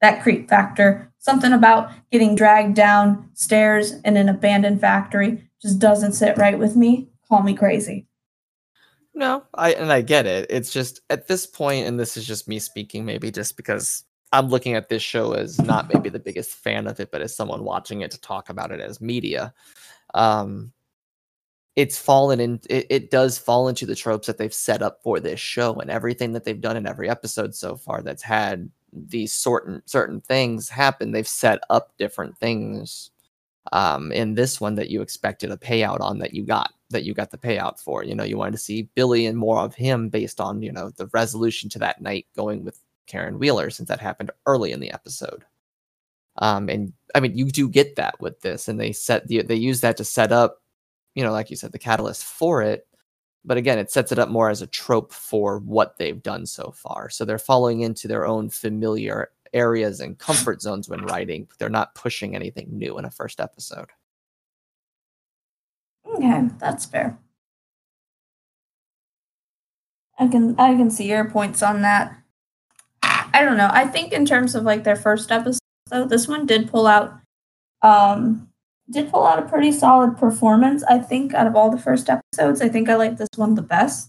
that 0.00 0.22
creep 0.22 0.48
factor. 0.48 1.12
Something 1.18 1.52
about 1.52 1.90
getting 2.12 2.36
dragged 2.36 2.76
down 2.76 3.28
stairs 3.34 3.94
in 4.04 4.16
an 4.16 4.28
abandoned 4.28 4.80
factory 4.80 5.50
just 5.60 5.80
doesn't 5.80 6.12
sit 6.12 6.38
right 6.38 6.56
with 6.56 6.76
me. 6.76 7.08
Call 7.28 7.42
me 7.42 7.54
crazy. 7.54 8.06
No, 9.14 9.44
I 9.54 9.72
and 9.72 9.92
I 9.92 10.00
get 10.00 10.26
it. 10.26 10.46
It's 10.48 10.72
just 10.72 11.00
at 11.10 11.26
this 11.26 11.46
point, 11.46 11.86
and 11.86 11.98
this 11.98 12.16
is 12.16 12.26
just 12.26 12.48
me 12.48 12.58
speaking, 12.58 13.04
maybe 13.04 13.30
just 13.30 13.56
because 13.56 14.04
I'm 14.32 14.48
looking 14.48 14.74
at 14.74 14.88
this 14.88 15.02
show 15.02 15.32
as 15.32 15.60
not 15.60 15.92
maybe 15.92 16.08
the 16.08 16.18
biggest 16.18 16.52
fan 16.52 16.86
of 16.86 17.00
it, 17.00 17.10
but 17.10 17.22
as 17.22 17.34
someone 17.34 17.64
watching 17.64 18.02
it 18.02 18.10
to 18.12 18.20
talk 18.20 18.48
about 18.48 18.70
it 18.70 18.80
as 18.80 19.00
media. 19.00 19.52
Um, 20.14 20.72
it's 21.74 21.98
fallen 21.98 22.40
in. 22.40 22.60
It, 22.70 22.86
it 22.90 23.10
does 23.10 23.38
fall 23.38 23.68
into 23.68 23.86
the 23.86 23.94
tropes 23.94 24.26
that 24.26 24.38
they've 24.38 24.54
set 24.54 24.82
up 24.82 25.02
for 25.02 25.20
this 25.20 25.40
show, 25.40 25.74
and 25.74 25.90
everything 25.90 26.32
that 26.32 26.44
they've 26.44 26.60
done 26.60 26.76
in 26.76 26.86
every 26.86 27.08
episode 27.08 27.54
so 27.54 27.76
far 27.76 28.02
that's 28.02 28.22
had 28.22 28.70
these 28.92 29.34
certain 29.34 29.82
certain 29.86 30.20
things 30.20 30.68
happen. 30.68 31.12
They've 31.12 31.26
set 31.26 31.60
up 31.70 31.92
different 31.98 32.38
things 32.38 33.10
um, 33.72 34.12
in 34.12 34.34
this 34.34 34.60
one 34.60 34.76
that 34.76 34.90
you 34.90 35.02
expected 35.02 35.50
a 35.50 35.56
payout 35.56 36.00
on 36.00 36.18
that 36.18 36.34
you 36.34 36.44
got 36.44 36.72
that 36.90 37.04
you 37.04 37.14
got 37.14 37.30
the 37.30 37.38
payout 37.38 37.78
for. 37.78 38.02
You 38.04 38.14
know, 38.14 38.24
you 38.24 38.38
wanted 38.38 38.52
to 38.52 38.58
see 38.58 38.88
Billy 38.94 39.26
and 39.26 39.36
more 39.36 39.60
of 39.60 39.74
him 39.74 40.08
based 40.08 40.40
on 40.40 40.62
you 40.62 40.72
know 40.72 40.90
the 40.90 41.08
resolution 41.12 41.68
to 41.70 41.78
that 41.80 42.00
night 42.00 42.26
going 42.36 42.64
with 42.64 42.80
Karen 43.06 43.38
Wheeler 43.38 43.70
since 43.70 43.88
that 43.88 44.00
happened 44.00 44.30
early 44.46 44.72
in 44.72 44.80
the 44.80 44.92
episode. 44.92 45.44
Um, 46.38 46.68
and 46.68 46.92
I 47.14 47.20
mean, 47.20 47.36
you 47.36 47.46
do 47.46 47.68
get 47.68 47.96
that 47.96 48.20
with 48.20 48.40
this, 48.40 48.68
and 48.68 48.78
they 48.80 48.92
set 48.92 49.26
the 49.28 49.42
they 49.42 49.56
use 49.56 49.80
that 49.80 49.96
to 49.96 50.04
set 50.04 50.32
up, 50.32 50.62
you 51.14 51.24
know, 51.24 51.32
like 51.32 51.50
you 51.50 51.56
said, 51.56 51.72
the 51.72 51.78
catalyst 51.78 52.24
for 52.24 52.62
it. 52.62 52.86
But 53.44 53.56
again, 53.56 53.78
it 53.78 53.90
sets 53.90 54.12
it 54.12 54.18
up 54.18 54.28
more 54.28 54.50
as 54.50 54.62
a 54.62 54.66
trope 54.66 55.12
for 55.12 55.58
what 55.60 55.96
they've 55.98 56.22
done 56.22 56.46
so 56.46 56.70
far. 56.70 57.08
So 57.08 57.24
they're 57.24 57.38
falling 57.38 57.80
into 57.80 58.06
their 58.08 58.26
own 58.26 58.50
familiar 58.50 59.30
areas 59.52 60.00
and 60.00 60.18
comfort 60.18 60.60
zones 60.60 60.88
when 60.88 61.06
writing. 61.06 61.48
They're 61.58 61.68
not 61.68 61.94
pushing 61.94 62.34
anything 62.34 62.68
new 62.70 62.98
in 62.98 63.04
a 63.04 63.10
first 63.10 63.40
episode. 63.40 63.88
Okay, 66.18 66.48
that's 66.58 66.84
fair. 66.84 67.16
I 70.18 70.26
can 70.26 70.58
I 70.58 70.74
can 70.74 70.90
see 70.90 71.08
your 71.08 71.30
points 71.30 71.62
on 71.62 71.82
that. 71.82 72.16
I 73.02 73.44
don't 73.44 73.56
know. 73.56 73.70
I 73.72 73.86
think 73.86 74.12
in 74.12 74.26
terms 74.26 74.54
of 74.56 74.64
like 74.64 74.82
their 74.82 74.96
first 74.96 75.30
episode, 75.30 75.60
though, 75.90 76.06
this 76.06 76.26
one 76.26 76.44
did 76.44 76.68
pull 76.70 76.86
out 76.88 77.14
um 77.82 78.48
did 78.90 79.10
pull 79.10 79.24
out 79.24 79.38
a 79.38 79.42
pretty 79.48 79.70
solid 79.70 80.16
performance. 80.16 80.82
I 80.84 80.98
think 80.98 81.34
out 81.34 81.46
of 81.46 81.54
all 81.54 81.70
the 81.70 81.78
first 81.78 82.08
episodes, 82.10 82.60
I 82.60 82.68
think 82.68 82.88
I 82.88 82.96
like 82.96 83.16
this 83.16 83.28
one 83.36 83.54
the 83.54 83.62
best. 83.62 84.08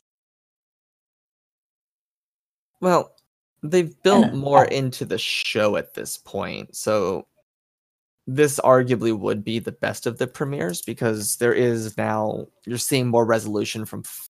Well, 2.82 3.14
they've 3.62 3.94
built 4.02 4.26
And- 4.28 4.40
more 4.40 4.66
into 4.66 5.06
the 5.06 5.18
show 5.20 5.76
at 5.76 5.94
this 5.94 6.18
point. 6.18 6.76
So 6.76 7.28
this 8.36 8.60
arguably 8.60 9.18
would 9.18 9.44
be 9.44 9.58
the 9.58 9.72
best 9.72 10.06
of 10.06 10.20
the 10.20 10.28
premieres 10.28 10.84
because 10.84 11.38
there 11.38 11.54
is 11.54 11.98
now 11.98 12.46
you're 12.68 12.78
seeing 12.78 13.08
more 13.08 13.26
resolution 13.26 13.86
from 13.86 14.04
f- 14.06 14.30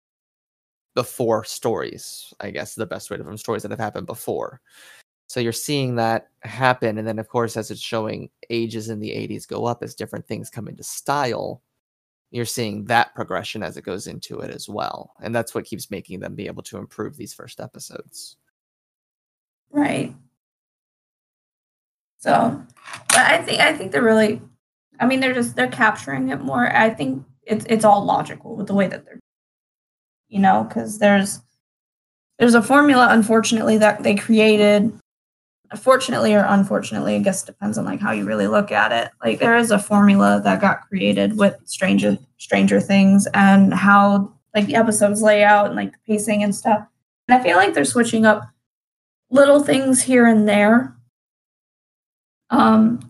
the 0.95 1.03
four 1.03 1.45
stories, 1.45 2.33
I 2.41 2.51
guess 2.51 2.75
the 2.77 2.87
best 2.87 3.11
way 3.11 3.17
to 3.17 3.25
from 3.25 3.37
stories 3.37 3.63
that 3.63 3.73
have 3.73 3.81
happened 3.81 4.07
before. 4.07 4.61
So 5.29 5.41
you're 5.41 5.53
seeing 5.53 5.97
that 5.97 6.29
happen 6.43 6.99
and 6.99 7.09
then 7.09 7.19
of 7.19 7.29
course 7.29 7.57
as 7.57 7.73
it's 7.73 7.81
showing 7.81 8.31
ages 8.51 8.89
in 8.89 9.01
the 9.01 9.11
80s 9.11 9.49
go 9.49 9.67
up 9.67 9.83
as 9.83 9.97
different 9.97 10.29
things 10.29 10.49
come 10.49 10.69
into 10.69 10.85
style, 10.85 11.61
you're 12.31 12.45
seeing 12.45 12.85
that 12.85 13.15
progression 13.17 13.65
as 13.65 13.77
it 13.77 13.83
goes 13.83 14.07
into 14.07 14.41
it 14.41 14.51
as 14.55 14.69
well. 14.69 15.13
And 15.21 15.35
that's 15.35 15.55
what 15.57 15.65
keeps 15.65 15.91
making 15.91 16.21
them 16.21 16.37
be 16.37 16.47
able 16.47 16.63
to 16.65 16.79
improve 16.79 17.17
these 17.17 17.35
first 17.35 17.61
episodes. 17.61 18.37
Right. 19.71 20.15
So, 22.19 22.63
but 23.09 23.19
I 23.19 23.43
think 23.43 23.61
I 23.61 23.73
think 23.73 23.93
they're 23.93 24.03
really 24.03 24.43
I 25.01 25.07
mean 25.07 25.21
they're 25.21 25.35
just 25.35 25.57
they're 25.57 25.69
capturing 25.69 26.29
it 26.29 26.41
more. 26.41 26.75
I 26.75 26.91
think 26.91 27.25
it's 27.43 27.65
it's 27.69 27.85
all 27.85 28.05
logical 28.05 28.57
with 28.57 28.67
the 28.67 28.75
way 28.75 28.89
that 28.89 29.05
they're 29.05 29.21
you 30.29 30.41
know, 30.41 30.69
cuz 30.71 30.99
there's 30.99 31.41
there's 32.39 32.55
a 32.55 32.63
formula 32.63 33.09
unfortunately 33.11 33.79
that 33.79 34.03
they 34.03 34.15
created 34.15 34.93
fortunately 35.77 36.35
or 36.35 36.45
unfortunately, 36.49 37.15
I 37.15 37.19
guess 37.21 37.43
depends 37.43 37.79
on 37.79 37.85
like 37.85 38.01
how 38.01 38.13
you 38.13 38.25
really 38.25 38.47
look 38.47 38.73
at 38.73 38.93
it. 38.93 39.11
Like 39.25 39.39
there 39.39 39.57
is 39.57 39.71
a 39.71 39.79
formula 39.79 40.41
that 40.43 40.61
got 40.61 40.89
created 40.89 41.37
with 41.37 41.57
Stranger 41.67 42.19
Stranger 42.39 42.81
Things 42.81 43.29
and 43.35 43.73
how 43.75 44.33
like 44.55 44.67
the 44.67 44.77
episodes 44.77 45.23
lay 45.23 45.45
out 45.45 45.67
and 45.67 45.77
like 45.77 45.93
the 45.93 45.99
pacing 46.07 46.43
and 46.43 46.55
stuff. 46.55 46.87
And 47.29 47.39
I 47.39 47.43
feel 47.43 47.57
like 47.57 47.75
they're 47.75 47.85
switching 47.85 48.25
up 48.25 48.49
little 49.31 49.63
things 49.63 50.03
here 50.03 50.27
and 50.27 50.49
there 50.49 50.98
um, 52.51 53.01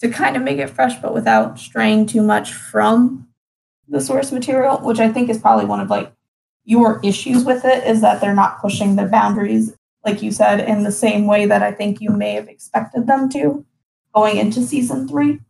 to 0.00 0.08
kind 0.08 0.36
of 0.36 0.42
make 0.42 0.58
it 0.58 0.70
fresh, 0.70 1.00
but 1.00 1.14
without 1.14 1.58
straying 1.58 2.06
too 2.06 2.22
much 2.22 2.52
from 2.52 3.28
the 3.88 4.00
source 4.00 4.32
material, 4.32 4.78
which 4.78 5.00
I 5.00 5.10
think 5.10 5.28
is 5.28 5.38
probably 5.38 5.64
one 5.64 5.80
of 5.80 5.90
like 5.90 6.12
your 6.64 7.00
issues 7.02 7.44
with 7.44 7.64
it 7.64 7.86
is 7.86 8.00
that 8.02 8.20
they're 8.20 8.34
not 8.34 8.60
pushing 8.60 8.96
the 8.96 9.06
boundaries, 9.06 9.74
like 10.04 10.22
you 10.22 10.30
said, 10.30 10.60
in 10.60 10.82
the 10.82 10.92
same 10.92 11.26
way 11.26 11.46
that 11.46 11.62
I 11.62 11.72
think 11.72 12.00
you 12.00 12.10
may 12.10 12.34
have 12.34 12.48
expected 12.48 13.06
them 13.06 13.28
to 13.30 13.64
going 14.14 14.36
into 14.36 14.62
season 14.62 15.08
three. 15.08 15.40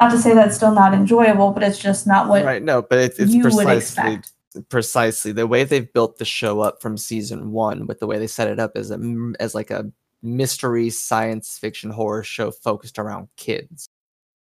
Not 0.00 0.12
to 0.12 0.18
say 0.18 0.32
that's 0.32 0.56
still 0.56 0.72
not 0.72 0.94
enjoyable, 0.94 1.50
but 1.50 1.62
it's 1.62 1.78
just 1.78 2.06
not 2.06 2.28
what 2.28 2.44
right. 2.44 2.62
No, 2.62 2.80
but 2.80 2.98
it's, 2.98 3.18
it's 3.18 3.36
precisely 3.36 4.20
precisely 4.68 5.30
the 5.30 5.46
way 5.46 5.62
they've 5.62 5.92
built 5.92 6.18
the 6.18 6.24
show 6.24 6.60
up 6.60 6.82
from 6.82 6.96
season 6.96 7.52
one 7.52 7.86
with 7.86 8.00
the 8.00 8.06
way 8.06 8.18
they 8.18 8.26
set 8.26 8.48
it 8.48 8.58
up 8.58 8.72
as 8.76 8.90
a 8.90 8.98
as 9.38 9.54
like 9.54 9.70
a 9.70 9.90
mystery 10.22 10.90
science 10.90 11.58
fiction 11.58 11.90
horror 11.90 12.22
show 12.22 12.50
focused 12.50 12.98
around 12.98 13.28
kids. 13.36 13.88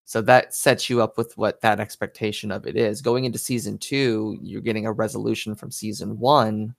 So 0.05 0.21
that 0.23 0.55
sets 0.55 0.91
you 0.91 1.01
up 1.03 1.17
with 1.17 1.37
what 1.39 1.61
that 1.63 1.81
expectation 1.81 2.51
of 2.51 2.67
it 2.67 2.77
is. 2.77 3.01
Going 3.01 3.25
into 3.25 3.39
season 3.39 3.79
two 3.79 4.39
you're 4.43 4.61
getting 4.61 4.87
a 4.87 4.93
resolution 4.93 5.55
from 5.55 5.71
season 5.71 6.19
one 6.19 6.75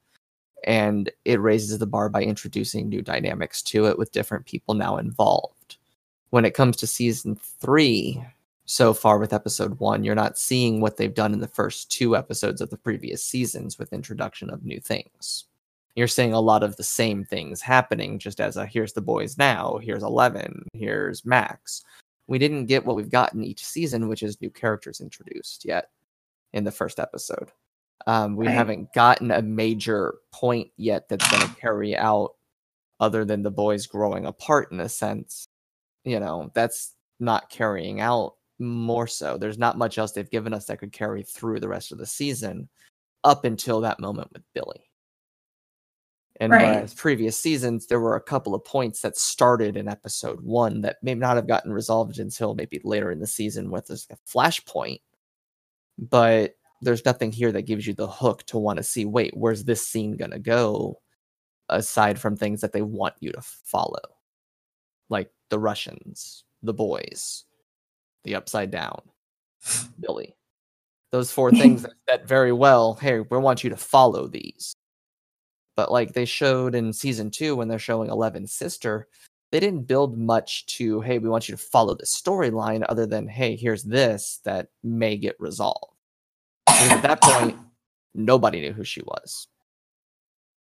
and 0.65 1.11
it 1.25 1.41
raises 1.41 1.77
the 1.77 1.87
bar 1.87 2.09
by 2.09 2.23
introducing 2.23 2.87
new 2.87 3.01
dynamics 3.01 3.61
to 3.63 3.85
it 3.87 3.97
with 3.97 4.11
different 4.11 4.45
people 4.45 4.73
now 4.73 4.97
involved. 4.97 5.77
When 6.29 6.45
it 6.45 6.53
comes 6.53 6.77
to 6.77 6.87
season 6.87 7.35
three 7.35 8.23
so 8.65 8.93
far 8.93 9.17
with 9.17 9.33
episode 9.33 9.79
one, 9.79 10.03
you're 10.03 10.15
not 10.15 10.37
seeing 10.37 10.79
what 10.79 10.97
they've 10.97 11.13
done 11.13 11.33
in 11.33 11.39
the 11.39 11.47
first 11.47 11.91
two 11.91 12.15
episodes 12.15 12.61
of 12.61 12.69
the 12.69 12.77
previous 12.77 13.23
seasons 13.23 13.77
with 13.77 13.93
introduction 13.93 14.49
of 14.49 14.63
new 14.63 14.79
things. 14.79 15.45
You're 15.95 16.07
seeing 16.07 16.33
a 16.33 16.39
lot 16.39 16.63
of 16.63 16.75
the 16.75 16.83
same 16.83 17.23
things 17.23 17.61
happening, 17.61 18.17
just 18.17 18.39
as 18.41 18.57
a 18.57 18.65
here's 18.65 18.93
the 18.93 19.01
boys 19.01 19.37
now, 19.37 19.77
here's 19.81 20.03
Eleven, 20.03 20.65
here's 20.73 21.25
Max. 21.25 21.83
We 22.27 22.39
didn't 22.39 22.65
get 22.65 22.85
what 22.85 22.95
we've 22.95 23.09
gotten 23.11 23.43
each 23.43 23.63
season, 23.65 24.07
which 24.07 24.23
is 24.23 24.41
new 24.41 24.49
characters 24.49 25.01
introduced 25.01 25.65
yet 25.65 25.89
in 26.53 26.63
the 26.63 26.71
first 26.71 26.99
episode. 26.99 27.51
Um, 28.07 28.35
we 28.35 28.47
Right. 28.47 28.55
haven't 28.55 28.93
gotten 28.93 29.31
a 29.31 29.41
major 29.41 30.15
point 30.31 30.71
yet 30.77 31.07
that's 31.09 31.29
going 31.29 31.47
to 31.47 31.55
carry 31.61 31.95
out, 31.95 32.35
other 32.99 33.23
than 33.25 33.43
the 33.43 33.51
boys 33.51 33.85
growing 33.85 34.25
apart 34.25 34.71
in 34.71 34.79
a 34.79 34.89
sense. 34.89 35.45
You 36.05 36.19
know, 36.19 36.51
that's 36.53 36.95
not 37.19 37.49
carrying 37.49 38.01
out 38.01 38.35
more 38.59 39.07
so. 39.07 39.37
There's 39.37 39.57
not 39.57 39.77
much 39.77 39.97
else 39.97 40.11
they've 40.11 40.29
given 40.29 40.53
us 40.53 40.65
that 40.65 40.79
could 40.79 40.91
carry 40.91 41.23
through 41.23 41.59
the 41.59 41.67
rest 41.67 41.91
of 41.91 41.97
the 41.97 42.05
season 42.05 42.67
up 43.23 43.45
until 43.45 43.81
that 43.81 43.99
moment 43.99 44.31
with 44.33 44.43
Billy. 44.53 44.89
And 46.39 46.51
Right. 46.51 46.95
previous 46.95 47.39
seasons, 47.39 47.87
there 47.87 47.99
were 47.99 48.15
a 48.15 48.21
couple 48.21 48.55
of 48.55 48.65
points 48.65 49.01
that 49.01 49.17
started 49.17 49.77
in 49.77 49.87
episode 49.87 50.41
one 50.41 50.81
that 50.81 50.97
may 51.03 51.13
not 51.13 51.35
have 51.35 51.47
gotten 51.47 51.71
resolved 51.71 52.17
until 52.19 52.55
maybe 52.55 52.81
later 52.83 53.11
in 53.11 53.19
the 53.19 53.27
season 53.27 53.69
with 53.69 53.87
this 53.87 54.07
flashpoint. 54.27 55.01
But 55.97 56.55
there's 56.81 57.05
nothing 57.05 57.31
here 57.31 57.51
that 57.51 57.61
gives 57.63 57.85
you 57.87 57.93
the 57.93 58.07
hook 58.07 58.43
to 58.47 58.57
want 58.57 58.77
to 58.77 58.83
see, 58.83 59.05
wait, 59.05 59.35
where's 59.37 59.63
this 59.63 59.87
scene 59.87 60.17
going 60.17 60.31
to 60.31 60.39
go? 60.39 60.99
Aside 61.69 62.19
from 62.19 62.35
things 62.35 62.61
that 62.61 62.73
they 62.73 62.81
want 62.81 63.15
you 63.19 63.31
to 63.31 63.41
follow, 63.41 64.01
like 65.09 65.31
the 65.49 65.59
Russians, 65.59 66.43
the 66.61 66.73
boys, 66.73 67.45
the 68.23 68.35
upside 68.35 68.69
down, 68.71 69.01
Billy. 69.99 70.35
Those 71.11 71.31
four 71.31 71.51
things 71.51 71.83
that, 71.83 71.93
that 72.07 72.27
very 72.27 72.51
well, 72.51 72.95
hey, 72.95 73.19
we 73.21 73.37
want 73.37 73.63
you 73.63 73.69
to 73.69 73.77
follow 73.77 74.27
these. 74.27 74.75
But 75.75 75.91
like 75.91 76.13
they 76.13 76.25
showed 76.25 76.75
in 76.75 76.93
season 76.93 77.31
two 77.31 77.55
when 77.55 77.67
they're 77.67 77.79
showing 77.79 78.09
Eleven's 78.09 78.53
sister, 78.53 79.07
they 79.51 79.59
didn't 79.59 79.87
build 79.87 80.17
much 80.17 80.65
to, 80.77 81.01
hey, 81.01 81.19
we 81.19 81.29
want 81.29 81.47
you 81.49 81.55
to 81.55 81.61
follow 81.61 81.95
the 81.95 82.05
storyline 82.05 82.85
other 82.89 83.05
than, 83.05 83.27
hey, 83.27 83.55
here's 83.55 83.83
this 83.83 84.39
that 84.45 84.67
may 84.83 85.17
get 85.17 85.35
resolved. 85.39 85.93
Because 86.65 86.91
at 86.91 87.01
that 87.03 87.21
point, 87.21 87.57
nobody 88.15 88.61
knew 88.61 88.73
who 88.73 88.83
she 88.83 89.01
was. 89.01 89.47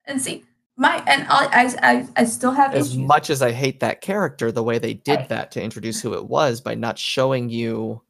And 0.06 0.20
see, 0.20 0.44
my 0.76 1.02
and 1.06 1.26
I 1.28 1.46
I 1.52 1.74
I, 1.82 2.08
I 2.16 2.24
still 2.24 2.52
have 2.52 2.74
As 2.74 2.88
issues. 2.88 2.98
much 2.98 3.30
as 3.30 3.42
I 3.42 3.52
hate 3.52 3.80
that 3.80 4.00
character, 4.02 4.52
the 4.52 4.62
way 4.62 4.78
they 4.78 4.94
did 4.94 5.20
Right. 5.20 5.28
that 5.30 5.50
to 5.52 5.62
introduce 5.62 6.00
who 6.00 6.14
it 6.14 6.26
was 6.28 6.60
by 6.60 6.74
not 6.74 6.98
showing 6.98 7.48
you 7.48 8.02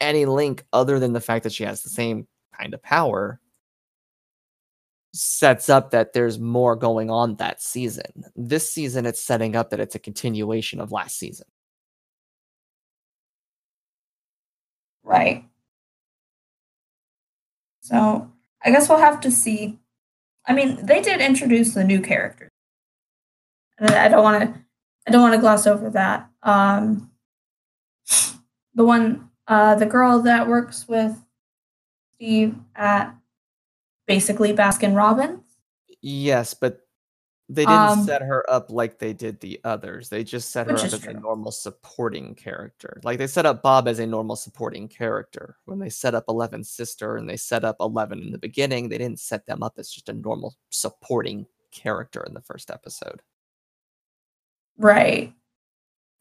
any 0.00 0.24
link 0.26 0.64
other 0.72 0.98
than 0.98 1.12
the 1.12 1.20
fact 1.20 1.44
that 1.44 1.52
she 1.52 1.64
has 1.64 1.82
the 1.82 1.90
same 1.90 2.26
kind 2.58 2.74
of 2.74 2.82
power 2.82 3.40
sets 5.12 5.68
up 5.68 5.90
that 5.90 6.12
there's 6.12 6.38
more 6.38 6.74
going 6.74 7.10
on 7.10 7.36
that 7.36 7.62
season. 7.62 8.24
This 8.34 8.72
season, 8.72 9.06
it's 9.06 9.22
setting 9.22 9.54
up 9.56 9.70
that 9.70 9.80
it's 9.80 9.94
a 9.94 9.98
continuation 9.98 10.80
of 10.80 10.90
last 10.90 11.18
season. 11.18 11.46
Right. 15.04 15.44
So 17.80 18.30
I 18.64 18.70
guess 18.70 18.88
we'll 18.88 18.98
have 18.98 19.20
to 19.22 19.30
see. 19.30 19.78
I 20.46 20.54
mean, 20.54 20.84
they 20.84 21.00
did 21.00 21.20
introduce 21.20 21.74
the 21.74 21.84
new 21.84 22.00
characters. 22.00 22.50
And 23.78 23.90
I 23.90 24.08
don't 24.08 24.22
want 24.22 24.42
to 24.42 24.60
I 25.06 25.10
don't 25.10 25.22
want 25.22 25.34
to 25.34 25.40
gloss 25.40 25.66
over 25.66 25.90
that. 25.90 26.28
Um 26.42 27.10
the 28.74 28.84
one 28.84 29.28
uh 29.48 29.74
the 29.74 29.86
girl 29.86 30.20
that 30.22 30.48
works 30.48 30.86
with 30.88 31.16
Steve 32.14 32.54
at 32.76 33.14
basically 34.06 34.52
Baskin 34.52 34.96
Robbins. 34.96 35.40
Yes, 36.00 36.54
but 36.54 36.80
they 37.48 37.62
didn't 37.64 37.74
Um, 37.74 38.04
set 38.04 38.22
her 38.22 38.48
up 38.50 38.70
like 38.70 38.98
they 38.98 39.12
did 39.12 39.40
the 39.40 39.60
others. 39.62 40.08
They 40.08 40.24
just 40.24 40.50
set 40.50 40.68
her 40.68 40.76
up 40.76 40.84
as 40.84 41.04
a 41.04 41.12
normal 41.12 41.52
supporting 41.52 42.34
character. 42.34 43.00
Like 43.04 43.18
they 43.18 43.26
set 43.26 43.44
up 43.46 43.62
Bob 43.62 43.88
as 43.88 43.98
a 43.98 44.06
normal 44.06 44.36
supporting 44.36 44.88
character. 44.88 45.58
When 45.66 45.78
they 45.78 45.90
set 45.90 46.14
up 46.14 46.24
Eleven's 46.28 46.70
sister 46.70 47.16
and 47.16 47.28
they 47.28 47.36
set 47.36 47.64
up 47.64 47.76
Eleven 47.80 48.20
in 48.20 48.32
the 48.32 48.38
beginning, 48.38 48.88
they 48.88 48.98
didn't 48.98 49.20
set 49.20 49.44
them 49.46 49.62
up 49.62 49.74
as 49.78 49.90
just 49.90 50.08
a 50.08 50.14
normal 50.14 50.54
supporting 50.70 51.46
character 51.72 52.22
in 52.26 52.32
the 52.34 52.40
first 52.40 52.70
episode. 52.70 53.20
Right. 54.78 55.34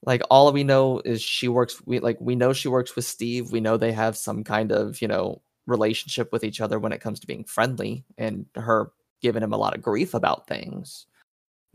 Like 0.04 0.22
all 0.30 0.52
we 0.52 0.64
know 0.64 1.02
is 1.06 1.22
she 1.22 1.48
works 1.48 1.82
we 1.86 2.00
like 2.00 2.18
we 2.20 2.36
know 2.36 2.54
she 2.54 2.68
works 2.68 2.96
with 2.96 3.06
Steve. 3.06 3.52
We 3.52 3.60
know 3.62 3.78
they 3.78 3.92
have 3.94 4.18
some 4.18 4.44
kind 4.44 4.72
of, 4.72 5.02
you 5.02 5.08
know, 5.08 5.42
relationship 5.68 6.32
with 6.32 6.44
each 6.44 6.62
other 6.62 6.80
when 6.80 6.92
it 6.92 7.02
comes 7.02 7.20
to 7.20 7.28
being 7.28 7.44
friendly 7.44 8.04
and 8.18 8.46
her 8.56 8.92
giving 9.22 9.44
him 9.44 9.54
a 9.54 9.58
lot 9.58 9.76
of 9.76 9.82
grief 9.82 10.14
about 10.14 10.48
things. 10.48 11.06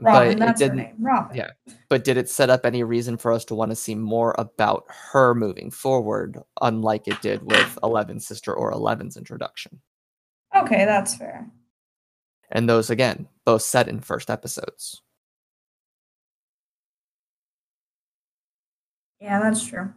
Robin, 0.01 0.39
but 0.39 0.49
it 0.51 0.57
didn't 0.57 0.77
name. 0.77 0.95
Robin. 1.01 1.37
yeah. 1.37 1.51
but 1.89 2.05
did 2.05 2.19
it 2.19 2.29
set 2.29 2.51
up 2.51 2.67
any 2.67 2.83
reason 2.83 3.17
for 3.17 3.33
us 3.33 3.47
to 3.47 3.55
want 3.55 3.71
to 3.71 3.77
see 3.77 3.95
more 3.95 4.35
about 4.37 4.85
her 4.89 5.35
moving 5.35 5.71
forward, 5.71 6.39
unlike 6.61 7.09
it 7.09 7.21
did 7.23 7.43
with 7.43 7.79
Eleven's 7.83 8.27
sister 8.27 8.53
or 8.53 8.71
Eleven's 8.73 9.17
introduction? 9.17 9.81
Okay, 10.55 10.85
that's 10.85 11.17
fair. 11.17 11.49
And 12.51 12.69
those 12.69 12.91
again, 12.91 13.27
both 13.45 13.63
set 13.63 13.89
in 13.89 14.01
first 14.01 14.29
episodes. 14.29 15.01
Yeah, 19.21 19.41
that's 19.41 19.67
true. 19.67 19.93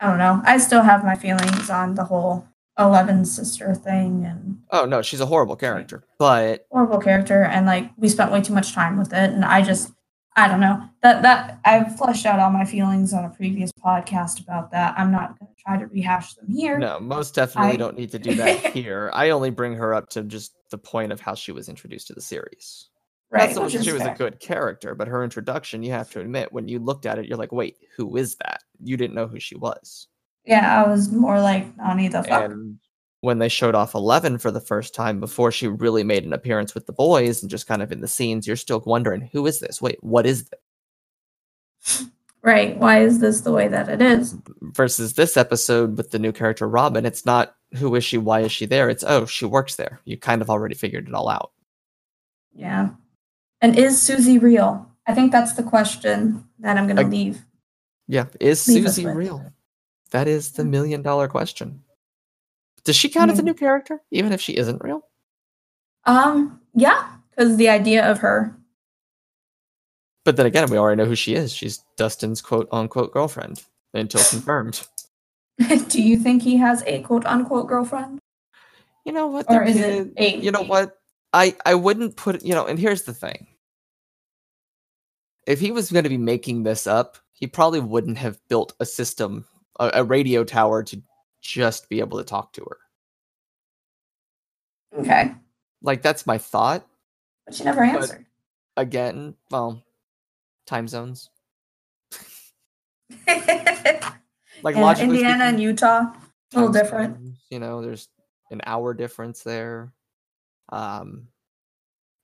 I 0.00 0.08
don't 0.08 0.18
know. 0.18 0.40
I 0.44 0.58
still 0.58 0.82
have 0.82 1.04
my 1.04 1.14
feelings 1.14 1.70
on 1.70 1.94
the 1.94 2.04
whole 2.04 2.46
Eleven 2.78 3.24
sister 3.24 3.74
thing 3.74 4.24
and 4.26 4.58
Oh 4.70 4.84
no, 4.84 5.00
she's 5.02 5.20
a 5.20 5.26
horrible 5.26 5.56
character, 5.56 6.04
but 6.18 6.66
horrible 6.70 6.98
character 6.98 7.42
and 7.44 7.64
like 7.66 7.90
we 7.96 8.08
spent 8.08 8.30
way 8.32 8.42
too 8.42 8.52
much 8.52 8.72
time 8.74 8.98
with 8.98 9.12
it 9.12 9.30
and 9.30 9.44
I 9.44 9.62
just 9.62 9.92
I 10.38 10.48
don't 10.48 10.60
know. 10.60 10.82
That 11.02 11.22
that 11.22 11.60
I've 11.64 11.96
fleshed 11.96 12.26
out 12.26 12.38
all 12.38 12.50
my 12.50 12.66
feelings 12.66 13.14
on 13.14 13.24
a 13.24 13.30
previous 13.30 13.72
podcast 13.72 14.40
about 14.42 14.70
that. 14.72 14.94
I'm 14.98 15.10
not 15.10 15.38
gonna 15.38 15.52
try 15.58 15.78
to 15.78 15.86
rehash 15.86 16.34
them 16.34 16.48
here. 16.54 16.78
no, 16.78 17.00
most 17.00 17.34
definitely 17.34 17.72
I- 17.72 17.76
don't 17.76 17.96
need 17.96 18.10
to 18.10 18.18
do 18.18 18.34
that 18.34 18.66
here. 18.74 19.10
I 19.14 19.30
only 19.30 19.48
bring 19.50 19.72
her 19.76 19.94
up 19.94 20.10
to 20.10 20.22
just 20.22 20.52
the 20.70 20.76
point 20.78 21.12
of 21.12 21.20
how 21.20 21.34
she 21.34 21.52
was 21.52 21.70
introduced 21.70 22.08
to 22.08 22.12
the 22.12 22.20
series. 22.20 22.90
right, 23.30 23.46
Not 23.46 23.54
so 23.54 23.62
much 23.62 23.72
she 23.72 23.78
is 23.78 23.90
was 23.90 24.02
fair. 24.02 24.12
a 24.12 24.16
good 24.18 24.38
character, 24.38 24.94
but 24.94 25.08
her 25.08 25.24
introduction, 25.24 25.82
you 25.82 25.92
have 25.92 26.10
to 26.10 26.20
admit, 26.20 26.52
when 26.52 26.68
you 26.68 26.80
looked 26.80 27.06
at 27.06 27.18
it, 27.18 27.24
you're 27.26 27.38
like, 27.38 27.52
wait, 27.52 27.78
who 27.96 28.16
is 28.18 28.36
that? 28.44 28.62
You 28.82 28.96
didn't 28.98 29.14
know 29.14 29.28
who 29.28 29.40
she 29.40 29.56
was. 29.56 30.08
Yeah, 30.46 30.84
I 30.84 30.88
was 30.88 31.10
more 31.10 31.40
like 31.40 31.76
Nani 31.76 32.08
the 32.08 32.22
fuck. 32.22 32.50
And 32.50 32.78
when 33.20 33.38
they 33.38 33.48
showed 33.48 33.74
off 33.74 33.94
Eleven 33.94 34.38
for 34.38 34.50
the 34.50 34.60
first 34.60 34.94
time 34.94 35.18
before 35.20 35.50
she 35.50 35.66
really 35.66 36.04
made 36.04 36.24
an 36.24 36.32
appearance 36.32 36.74
with 36.74 36.86
the 36.86 36.92
boys 36.92 37.42
and 37.42 37.50
just 37.50 37.66
kind 37.66 37.82
of 37.82 37.90
in 37.90 38.00
the 38.00 38.08
scenes, 38.08 38.46
you're 38.46 38.56
still 38.56 38.82
wondering, 38.86 39.28
who 39.32 39.46
is 39.46 39.60
this? 39.60 39.82
Wait, 39.82 40.02
what 40.02 40.26
is 40.26 40.48
this? 40.48 42.06
right. 42.42 42.76
Why 42.78 43.00
is 43.02 43.18
this 43.18 43.40
the 43.40 43.52
way 43.52 43.66
that 43.68 43.88
it 43.88 44.00
is? 44.00 44.36
Versus 44.62 45.14
this 45.14 45.36
episode 45.36 45.96
with 45.96 46.12
the 46.12 46.18
new 46.18 46.32
character 46.32 46.68
Robin, 46.68 47.04
it's 47.04 47.26
not 47.26 47.56
who 47.74 47.94
is 47.96 48.04
she, 48.04 48.18
why 48.18 48.40
is 48.40 48.52
she 48.52 48.66
there? 48.66 48.88
It's 48.88 49.04
oh, 49.04 49.26
she 49.26 49.44
works 49.44 49.74
there. 49.74 50.00
You 50.04 50.16
kind 50.16 50.40
of 50.40 50.48
already 50.48 50.76
figured 50.76 51.08
it 51.08 51.14
all 51.14 51.28
out. 51.28 51.50
Yeah. 52.54 52.90
And 53.60 53.76
is 53.76 53.96
Suzie 53.96 54.40
real? 54.40 54.88
I 55.06 55.14
think 55.14 55.32
that's 55.32 55.54
the 55.54 55.62
question 55.62 56.44
that 56.60 56.76
I'm 56.76 56.86
gonna 56.86 57.02
Ag- 57.02 57.10
leave. 57.10 57.44
Yeah, 58.08 58.26
is 58.40 58.66
Leave 58.68 58.86
us 58.86 58.98
Suzie 58.98 59.12
real? 59.12 59.52
That 60.16 60.28
is 60.28 60.52
the 60.52 60.64
million 60.64 61.02
dollar 61.02 61.28
question. 61.28 61.82
Does 62.84 62.96
she 62.96 63.10
count 63.10 63.30
as 63.30 63.38
a 63.38 63.42
Mm. 63.42 63.46
new 63.46 63.54
character, 63.54 64.00
even 64.10 64.32
if 64.32 64.40
she 64.40 64.56
isn't 64.56 64.82
real? 64.82 65.06
Um, 66.06 66.58
yeah, 66.72 67.16
because 67.28 67.58
the 67.58 67.68
idea 67.68 68.10
of 68.10 68.20
her. 68.20 68.56
But 70.24 70.38
then 70.38 70.46
again, 70.46 70.70
we 70.70 70.78
already 70.78 70.96
know 70.96 71.04
who 71.04 71.14
she 71.14 71.34
is. 71.34 71.52
She's 71.52 71.84
Dustin's 71.98 72.40
quote 72.40 72.66
unquote 72.72 73.12
girlfriend 73.12 73.62
until 73.92 74.24
confirmed. 74.30 74.88
Do 75.90 76.00
you 76.02 76.16
think 76.16 76.40
he 76.40 76.56
has 76.56 76.82
a 76.86 77.02
quote 77.02 77.26
unquote 77.26 77.68
girlfriend? 77.68 78.18
You 79.04 79.12
know 79.12 79.26
what? 79.26 79.44
Or 79.50 79.64
is 79.64 79.76
it 79.76 80.42
You 80.42 80.50
know 80.50 80.62
what? 80.62 80.98
I 81.34 81.54
I 81.66 81.74
wouldn't 81.74 82.16
put 82.16 82.42
you 82.42 82.54
know. 82.54 82.64
And 82.64 82.78
here's 82.78 83.02
the 83.02 83.12
thing: 83.12 83.48
if 85.46 85.60
he 85.60 85.72
was 85.72 85.92
going 85.92 86.04
to 86.04 86.08
be 86.08 86.16
making 86.16 86.62
this 86.62 86.86
up, 86.86 87.18
he 87.34 87.46
probably 87.46 87.80
wouldn't 87.80 88.16
have 88.16 88.40
built 88.48 88.72
a 88.80 88.86
system, 88.86 89.44
a, 89.78 89.90
a 89.94 90.04
radio 90.04 90.44
tower 90.44 90.82
to 90.84 91.02
just 91.40 91.88
be 91.88 92.00
able 92.00 92.18
to 92.18 92.24
talk 92.24 92.52
to 92.54 92.64
her. 92.64 92.78
Okay. 95.00 95.34
Like 95.82 96.02
that's 96.02 96.26
my 96.26 96.38
thought. 96.38 96.86
But 97.44 97.54
she 97.54 97.64
never 97.64 97.82
answered. 97.82 98.26
Again, 98.76 99.34
well, 99.50 99.82
time 100.66 100.88
zones. 100.88 101.30
Like 104.62 104.74
Yeah, 104.74 104.82
logically 104.82 105.18
Indiana 105.18 105.44
and 105.44 105.60
Utah, 105.60 106.00
a 106.00 106.14
little 106.54 106.72
different. 106.72 107.16
zones, 107.16 107.38
You 107.50 107.58
know, 107.58 107.82
there's 107.82 108.08
an 108.50 108.60
hour 108.64 108.94
difference 108.94 109.42
there. 109.42 109.92
Um, 110.70 111.28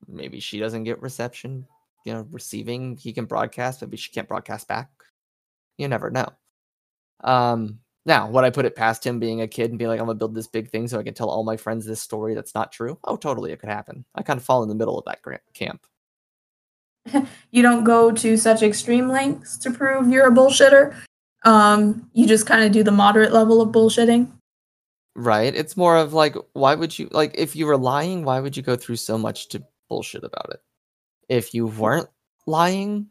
maybe 0.08 0.40
she 0.40 0.58
doesn't 0.58 0.84
get 0.84 1.02
reception. 1.02 1.66
You 2.04 2.14
know, 2.14 2.26
receiving 2.30 2.96
he 2.96 3.12
can 3.12 3.26
broadcast, 3.26 3.82
maybe 3.82 3.96
she 3.96 4.10
can't 4.10 4.28
broadcast 4.28 4.66
back. 4.66 4.90
You 5.78 5.88
never 5.88 6.10
know. 6.10 6.28
Um, 7.22 7.78
now 8.04 8.28
would 8.28 8.44
I 8.44 8.50
put 8.50 8.64
it 8.64 8.74
past 8.74 9.06
him 9.06 9.20
being 9.20 9.42
a 9.42 9.48
kid 9.48 9.70
and 9.70 9.78
be 9.78 9.86
like, 9.86 10.00
I'm 10.00 10.06
gonna 10.06 10.18
build 10.18 10.34
this 10.34 10.48
big 10.48 10.70
thing 10.70 10.88
so 10.88 10.98
I 10.98 11.02
can 11.02 11.14
tell 11.14 11.30
all 11.30 11.44
my 11.44 11.56
friends 11.56 11.86
this 11.86 12.00
story 12.00 12.34
that's 12.34 12.54
not 12.54 12.72
true? 12.72 12.98
Oh, 13.04 13.16
totally, 13.16 13.52
it 13.52 13.60
could 13.60 13.68
happen. 13.68 14.04
I 14.14 14.22
kind 14.22 14.38
of 14.38 14.44
fall 14.44 14.62
in 14.62 14.68
the 14.68 14.74
middle 14.74 14.98
of 14.98 15.04
that 15.06 15.20
camp. 15.54 15.86
You 17.50 17.62
don't 17.62 17.84
go 17.84 18.12
to 18.12 18.36
such 18.36 18.62
extreme 18.62 19.08
lengths 19.08 19.58
to 19.58 19.70
prove 19.70 20.08
you're 20.08 20.28
a 20.28 20.34
bullshitter. 20.34 20.96
Um, 21.44 22.08
you 22.14 22.26
just 22.26 22.46
kind 22.46 22.64
of 22.64 22.72
do 22.72 22.82
the 22.82 22.92
moderate 22.92 23.32
level 23.32 23.60
of 23.60 23.70
bullshitting. 23.70 24.30
Right? 25.14 25.54
It's 25.54 25.76
more 25.76 25.96
of 25.96 26.14
like, 26.14 26.36
why 26.54 26.74
would 26.74 26.98
you 26.98 27.08
like 27.10 27.34
if 27.34 27.54
you 27.54 27.66
were 27.66 27.76
lying, 27.76 28.24
why 28.24 28.40
would 28.40 28.56
you 28.56 28.62
go 28.62 28.76
through 28.76 28.96
so 28.96 29.18
much 29.18 29.48
to 29.48 29.62
bullshit 29.88 30.24
about 30.24 30.50
it? 30.50 30.60
If 31.28 31.52
you 31.52 31.66
weren't 31.66 32.08
lying, 32.46 33.08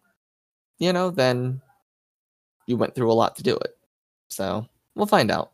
you 0.79 0.93
know, 0.93 1.11
then 1.11 1.61
you 2.65 2.77
went 2.77 2.95
through 2.95 3.11
a 3.11 3.13
lot 3.13 3.35
to 3.35 3.43
do 3.43 3.55
it. 3.55 3.77
So 4.31 4.67
we'll 4.95 5.05
find 5.05 5.29
out. 5.29 5.51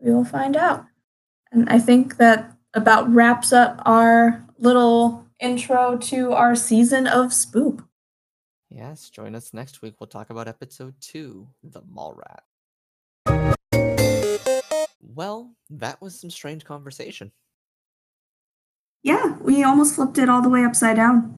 We 0.00 0.12
will 0.12 0.24
find 0.24 0.56
out. 0.56 0.84
And 1.50 1.68
I 1.68 1.78
think 1.78 2.16
that 2.18 2.52
about 2.74 3.12
wraps 3.12 3.52
up 3.52 3.80
our 3.84 4.44
little 4.58 5.26
intro 5.40 5.96
to 5.96 6.32
our 6.32 6.54
season 6.54 7.06
of 7.06 7.30
Spoop. 7.30 7.84
Yes, 8.70 9.08
join 9.08 9.34
us 9.34 9.54
next 9.54 9.80
week. 9.80 9.94
We'll 9.98 10.08
talk 10.08 10.30
about 10.30 10.46
episode 10.46 10.94
two, 11.00 11.48
The 11.62 11.80
Mall 11.88 12.14
Rat. 12.14 12.42
Well, 15.00 15.54
that 15.70 16.00
was 16.02 16.20
some 16.20 16.30
strange 16.30 16.64
conversation. 16.64 17.32
Yeah, 19.02 19.36
we 19.40 19.62
almost 19.64 19.94
flipped 19.94 20.18
it 20.18 20.28
all 20.28 20.42
the 20.42 20.48
way 20.48 20.64
upside 20.64 20.96
down. 20.96 21.36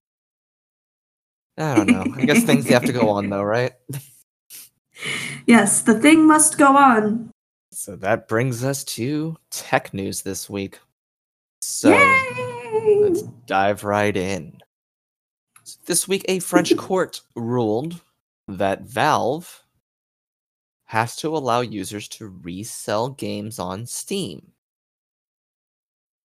I 1.57 1.75
don't 1.75 1.91
know. 1.91 2.05
I 2.17 2.25
guess 2.25 2.43
things 2.43 2.69
have 2.69 2.87
to 2.87 2.93
go 2.93 3.11
on 3.11 3.29
though, 3.29 3.43
right? 3.43 3.73
Yes, 5.47 5.83
the 5.83 5.99
thing 5.99 6.27
must 6.27 6.59
go 6.59 6.77
on. 6.77 7.31
So 7.73 7.97
that 7.97 8.29
brings 8.29 8.65
us 8.65 8.85
to 8.85 9.37
tech 9.51 9.95
news 9.95 10.23
this 10.23 10.51
week. 10.51 10.79
So 11.61 11.91
Yay! 11.91 12.99
let's 13.03 13.23
dive 13.47 13.85
right 13.85 14.17
in. 14.17 14.59
So 15.65 15.79
this 15.87 16.09
week, 16.09 16.25
a 16.29 16.41
French 16.41 16.77
court 16.79 17.21
ruled 17.37 18.01
that 18.49 18.83
Valve 18.83 19.63
has 20.87 21.15
to 21.17 21.37
allow 21.37 21.61
users 21.61 22.09
to 22.09 22.29
resell 22.43 23.11
games 23.11 23.59
on 23.59 23.87
Steam. 23.87 24.53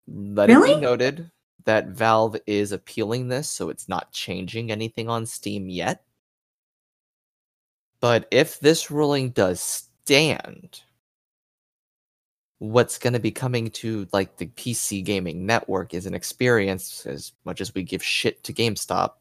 Let 0.08 0.50
it 0.50 0.64
be 0.64 0.76
noted 0.78 1.30
that 1.66 1.90
Valve 1.90 2.38
is 2.48 2.72
appealing 2.72 3.28
this, 3.28 3.50
so 3.50 3.70
it's 3.70 3.90
not 3.90 4.12
changing 4.12 4.72
anything 4.72 5.10
on 5.10 5.26
Steam 5.26 5.70
yet. 5.70 6.05
But 8.06 8.28
if 8.30 8.60
this 8.60 8.92
ruling 8.92 9.32
does 9.32 9.60
stand, 9.60 10.82
what's 12.60 13.00
going 13.00 13.14
to 13.14 13.20
be 13.20 13.32
coming 13.32 13.72
to 13.72 14.06
like 14.14 14.38
the 14.38 14.46
PC 14.46 15.04
gaming 15.04 15.48
network 15.48 15.92
is 15.92 16.06
an 16.06 16.14
experience 16.14 17.08
as 17.08 17.32
much 17.46 17.62
as 17.62 17.74
we 17.74 17.82
give 17.82 18.04
shit 18.04 18.44
to 18.44 18.54
GameStop 18.54 19.14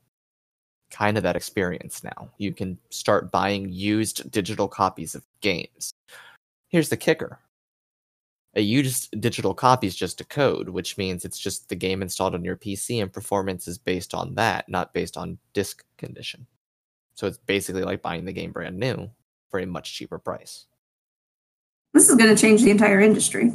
kind 0.90 1.16
of 1.16 1.22
that 1.22 1.34
experience 1.34 2.04
now. 2.04 2.28
You 2.36 2.52
can 2.52 2.76
start 2.90 3.32
buying 3.32 3.70
used 3.70 4.30
digital 4.30 4.68
copies 4.68 5.14
of 5.14 5.24
games. 5.40 5.90
Here's 6.68 6.90
the 6.90 6.98
kicker. 6.98 7.38
A 8.54 8.60
used 8.60 9.18
digital 9.18 9.54
copy 9.54 9.86
is 9.86 9.96
just 9.96 10.20
a 10.20 10.24
code, 10.24 10.68
which 10.68 10.98
means 10.98 11.24
it's 11.24 11.38
just 11.38 11.70
the 11.70 11.74
game 11.74 12.02
installed 12.02 12.34
on 12.34 12.44
your 12.44 12.56
PC 12.56 13.00
and 13.00 13.10
performance 13.10 13.66
is 13.66 13.78
based 13.78 14.12
on 14.12 14.34
that, 14.34 14.68
not 14.68 14.92
based 14.92 15.16
on 15.16 15.38
disk 15.54 15.82
condition. 15.96 16.46
So 17.14 17.26
it's 17.26 17.38
basically 17.38 17.82
like 17.82 18.02
buying 18.02 18.24
the 18.24 18.32
game 18.32 18.52
brand 18.52 18.78
new 18.78 19.10
for 19.50 19.60
a 19.60 19.66
much 19.66 19.94
cheaper 19.94 20.18
price. 20.18 20.66
This 21.92 22.08
is 22.08 22.16
going 22.16 22.34
to 22.34 22.40
change 22.40 22.62
the 22.62 22.70
entire 22.70 23.00
industry. 23.00 23.52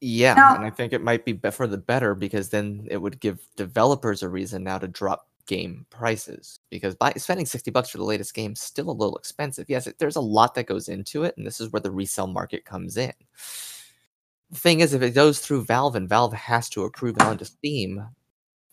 Yeah, 0.00 0.34
Now- 0.34 0.54
and 0.56 0.64
I 0.64 0.70
think 0.70 0.92
it 0.92 1.02
might 1.02 1.24
be 1.24 1.32
for 1.50 1.66
the 1.66 1.78
better 1.78 2.14
because 2.14 2.50
then 2.50 2.86
it 2.90 2.98
would 2.98 3.20
give 3.20 3.40
developers 3.56 4.22
a 4.22 4.28
reason 4.28 4.62
now 4.64 4.78
to 4.78 4.86
drop 4.86 5.28
game 5.46 5.86
prices 5.88 6.60
because 6.70 6.94
by 6.94 7.10
spending 7.16 7.46
60 7.46 7.70
bucks 7.70 7.88
for 7.88 7.96
the 7.96 8.04
latest 8.04 8.34
game 8.34 8.52
is 8.52 8.60
still 8.60 8.90
a 8.90 8.92
little 8.92 9.16
expensive. 9.16 9.64
Yes, 9.68 9.86
it, 9.86 9.98
there's 9.98 10.16
a 10.16 10.20
lot 10.20 10.54
that 10.54 10.66
goes 10.66 10.88
into 10.88 11.24
it 11.24 11.34
and 11.38 11.46
this 11.46 11.58
is 11.58 11.72
where 11.72 11.80
the 11.80 11.90
resale 11.90 12.26
market 12.26 12.66
comes 12.66 12.98
in. 12.98 13.14
The 14.50 14.58
thing 14.58 14.80
is 14.80 14.92
if 14.92 15.02
it 15.02 15.14
goes 15.14 15.40
through 15.40 15.64
Valve 15.64 15.96
and 15.96 16.08
Valve 16.08 16.34
has 16.34 16.68
to 16.70 16.84
approve 16.84 17.16
it 17.16 17.22
onto 17.22 17.46
Steam, 17.46 18.06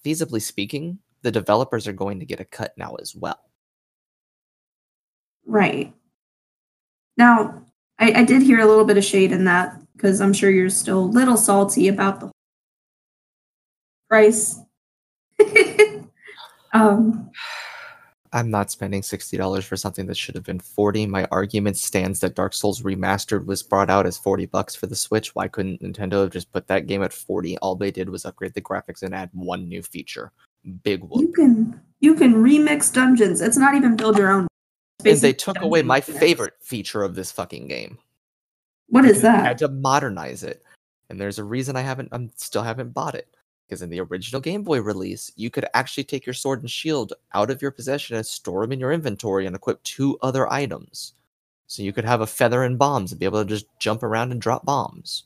feasibly 0.06 0.42
speaking, 0.42 1.00
the 1.26 1.32
developers 1.32 1.88
are 1.88 1.94
going 1.94 2.20
to 2.20 2.26
get 2.26 2.40
a 2.40 2.46
cut 2.46 2.72
now 2.78 2.94
as 3.02 3.16
well. 3.16 3.40
Right. 5.48 5.92
Now, 7.18 7.64
I, 7.98 8.12
I 8.20 8.24
did 8.24 8.44
hear 8.44 8.60
a 8.60 8.66
little 8.68 8.86
bit 8.86 9.00
of 9.00 9.04
shade 9.04 9.32
in 9.32 9.46
that 9.46 9.82
because 9.94 10.22
I'm 10.22 10.34
sure 10.34 10.52
you're 10.52 10.70
still 10.70 11.00
a 11.00 11.14
little 11.18 11.36
salty 11.36 11.88
about 11.88 12.20
the 12.20 12.30
price. 14.08 14.60
um, 16.74 17.32
I'm 18.32 18.52
not 18.52 18.70
spending 18.70 19.02
$60 19.02 19.64
for 19.64 19.78
something 19.78 20.06
that 20.06 20.18
should 20.18 20.36
have 20.36 20.44
been 20.44 20.60
40. 20.60 21.08
My 21.08 21.26
argument 21.32 21.78
stands 21.78 22.20
that 22.20 22.36
Dark 22.36 22.54
Souls 22.54 22.84
Remastered 22.84 23.48
was 23.48 23.64
brought 23.64 23.90
out 23.90 24.06
as 24.06 24.20
40 24.20 24.46
bucks 24.46 24.76
for 24.76 24.86
the 24.86 24.96
Switch. 24.96 25.34
Why 25.34 25.48
couldn't 25.48 25.82
Nintendo 25.82 26.22
have 26.22 26.32
just 26.32 26.52
put 26.52 26.68
that 26.68 26.86
game 26.86 27.02
at 27.02 27.14
40? 27.14 27.58
All 27.60 27.74
they 27.74 27.90
did 27.90 28.10
was 28.10 28.26
upgrade 28.26 28.54
the 28.54 28.62
graphics 28.62 29.02
and 29.02 29.16
add 29.16 29.32
one 29.34 29.68
new 29.68 29.82
feature. 29.82 30.32
Big 30.84 31.04
one. 31.04 31.22
you 31.22 31.32
can 31.32 31.82
you 32.00 32.16
can 32.16 32.36
remix 32.36 32.92
dungeons. 32.94 33.42
It's 33.42 33.58
not 33.58 33.76
even 33.76 33.96
build 33.96 34.18
your 34.18 34.32
own. 34.32 34.48
And 35.04 35.18
they 35.20 35.34
took 35.34 35.62
away 35.62 35.84
my 35.84 36.02
favorite 36.02 36.54
feature 36.62 37.04
of 37.04 37.16
this 37.16 37.32
fucking 37.32 37.68
game. 37.68 37.98
What 38.88 39.06
is 39.06 39.18
because 39.18 39.26
I 39.26 39.32
that? 39.32 39.46
had 39.46 39.58
to 39.60 39.68
modernize 39.68 40.44
it. 40.44 40.64
And 41.10 41.20
there's 41.20 41.40
a 41.40 41.44
reason 41.44 41.76
I 41.76 41.82
haven't 41.82 42.10
I'm 42.12 42.32
still 42.36 42.64
haven't 42.64 42.94
bought 42.94 43.16
it. 43.16 43.28
Because 43.68 43.82
in 43.82 43.90
the 43.90 44.00
original 44.02 44.42
Game 44.42 44.62
Boy 44.64 44.80
release, 44.82 45.32
you 45.36 45.50
could 45.50 45.66
actually 45.74 46.04
take 46.04 46.26
your 46.26 46.34
sword 46.34 46.62
and 46.62 46.70
shield 46.70 47.14
out 47.34 47.50
of 47.50 47.64
your 47.64 47.72
possession 47.72 48.16
and 48.16 48.26
store 48.26 48.62
them 48.62 48.72
in 48.72 48.80
your 48.80 48.92
inventory 48.92 49.48
and 49.48 49.56
equip 49.56 49.82
two 49.82 50.20
other 50.22 50.52
items. 50.52 51.14
So 51.66 51.82
you 51.82 51.92
could 51.92 52.06
have 52.06 52.22
a 52.22 52.28
feather 52.28 52.64
and 52.64 52.78
bombs 52.78 53.12
and 53.12 53.20
be 53.20 53.26
able 53.26 53.44
to 53.44 53.50
just 53.50 53.66
jump 53.80 54.04
around 54.04 54.32
and 54.32 54.40
drop 54.40 54.66
bombs. 54.66 55.24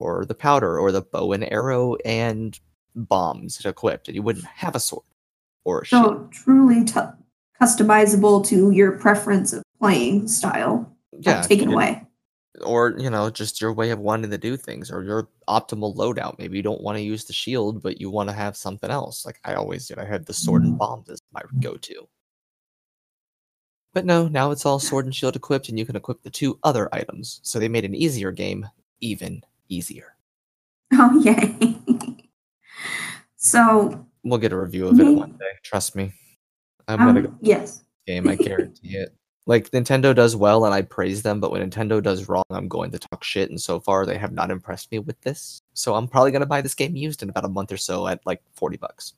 Or 0.00 0.26
the 0.26 0.34
powder, 0.34 0.78
or 0.78 0.92
the 0.92 1.00
bow 1.00 1.32
and 1.32 1.50
arrow 1.50 1.96
and 2.04 2.58
bombs 2.94 3.64
equipped, 3.64 4.08
and 4.08 4.14
you 4.14 4.22
wouldn't 4.22 4.46
have 4.46 4.74
a 4.74 4.80
sword 4.80 5.04
or 5.64 5.80
a 5.80 5.84
shield. 5.84 6.04
So 6.04 6.28
truly 6.30 6.84
t- 6.84 7.00
customizable 7.60 8.44
to 8.46 8.70
your 8.70 8.92
preference 8.92 9.52
of 9.52 9.62
playing 9.78 10.28
style. 10.28 10.90
yeah, 11.20 11.42
taken 11.42 11.72
away. 11.72 12.04
or 12.64 12.94
you 12.98 13.10
know 13.10 13.30
just 13.30 13.60
your 13.60 13.72
way 13.72 13.90
of 13.90 13.98
wanting 13.98 14.30
to 14.30 14.38
do 14.38 14.56
things 14.56 14.90
or 14.90 15.02
your 15.02 15.28
optimal 15.48 15.94
loadout 15.96 16.38
maybe 16.38 16.56
you 16.56 16.62
don't 16.62 16.80
want 16.80 16.96
to 16.96 17.02
use 17.02 17.24
the 17.24 17.32
shield 17.32 17.82
but 17.82 18.00
you 18.00 18.10
want 18.10 18.28
to 18.28 18.34
have 18.34 18.56
something 18.56 18.90
else 18.90 19.24
like 19.24 19.38
i 19.44 19.54
always 19.54 19.86
did 19.86 19.98
i 19.98 20.04
had 20.04 20.26
the 20.26 20.34
sword 20.34 20.62
and 20.62 20.72
mm-hmm. 20.72 20.78
bombs 20.78 21.08
as 21.08 21.20
my 21.32 21.40
go-to 21.60 22.08
but 23.94 24.04
no 24.04 24.26
now 24.26 24.50
it's 24.50 24.66
all 24.66 24.80
sword 24.80 25.04
and 25.04 25.14
shield 25.14 25.36
equipped 25.36 25.68
and 25.68 25.78
you 25.78 25.86
can 25.86 25.96
equip 25.96 26.20
the 26.22 26.30
two 26.30 26.58
other 26.64 26.88
items 26.92 27.40
so 27.44 27.58
they 27.58 27.68
made 27.68 27.84
an 27.84 27.94
easier 27.94 28.32
game 28.32 28.66
even 29.00 29.40
easier 29.68 30.16
Oh 30.94 31.20
yay! 31.22 31.77
So 33.38 34.06
we'll 34.24 34.38
get 34.38 34.52
a 34.52 34.58
review 34.58 34.86
of 34.88 35.00
it 35.00 35.04
Maybe- 35.04 35.14
one 35.14 35.32
day 35.32 35.52
trust 35.62 35.96
me 35.96 36.12
i'm 36.86 36.98
gonna 36.98 37.22
go 37.22 37.28
um, 37.28 37.38
yes. 37.40 37.84
game 38.06 38.28
i 38.28 38.34
guarantee 38.36 38.96
it 38.96 39.14
Like 39.46 39.70
Nintendo 39.70 40.14
does 40.14 40.36
well 40.36 40.66
and 40.66 40.74
I 40.74 40.82
praise 40.82 41.22
them, 41.22 41.40
but 41.40 41.50
when 41.50 41.62
Nintendo 41.64 42.02
does 42.02 42.28
wrong, 42.28 42.44
I'm 42.50 42.68
going 42.68 42.90
to 42.90 42.98
talk 42.98 43.24
shit. 43.24 43.48
And 43.48 43.58
so 43.58 43.80
far, 43.80 44.04
they 44.04 44.18
have 44.18 44.30
not 44.30 44.50
impressed 44.50 44.92
me 44.92 44.98
with 44.98 45.18
this. 45.22 45.62
So 45.72 45.94
I'm 45.94 46.06
probably 46.06 46.32
going 46.32 46.44
to 46.44 46.52
buy 46.54 46.60
this 46.60 46.74
game 46.74 46.94
used 46.96 47.22
in 47.22 47.30
about 47.30 47.46
a 47.46 47.48
month 47.48 47.72
or 47.72 47.78
so 47.78 48.06
at 48.08 48.20
like 48.26 48.42
40 48.52 48.76
bucks. 48.76 49.14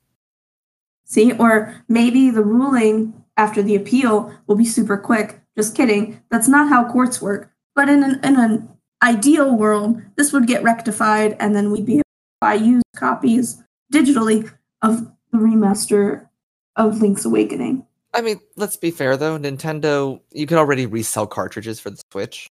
See, 1.03 1.33
or 1.33 1.83
maybe 1.89 2.29
the 2.29 2.45
ruling 2.45 3.13
after 3.35 3.61
the 3.61 3.75
appeal 3.75 4.33
will 4.47 4.55
be 4.55 4.63
super 4.63 4.95
quick. 4.97 5.41
Just 5.57 5.75
kidding. 5.75 6.23
That's 6.31 6.47
not 6.47 6.69
how 6.69 6.89
courts 6.89 7.21
work. 7.21 7.51
But 7.75 7.89
in 7.89 8.01
an, 8.01 8.21
in 8.23 8.39
an 8.39 8.69
ideal 9.03 9.57
world, 9.57 10.01
this 10.15 10.31
would 10.31 10.47
get 10.47 10.63
rectified, 10.63 11.35
and 11.41 11.53
then 11.53 11.71
we'd 11.71 11.85
be 11.85 11.95
able 11.95 12.03
to 12.03 12.39
buy 12.39 12.53
used 12.53 12.85
copies 12.95 13.61
digitally 13.91 14.51
of 14.81 15.01
the 15.31 15.37
remaster 15.37 16.27
of 16.75 17.01
Link's 17.01 17.25
Awakening. 17.25 17.85
I 18.13 18.21
mean, 18.21 18.39
let's 18.57 18.77
be 18.77 18.91
fair 18.91 19.15
though. 19.17 19.37
Nintendo, 19.37 20.19
you 20.31 20.45
can 20.45 20.57
already 20.57 20.85
resell 20.85 21.27
cartridges 21.27 21.79
for 21.79 21.91
the 21.91 22.01
Switch, 22.11 22.49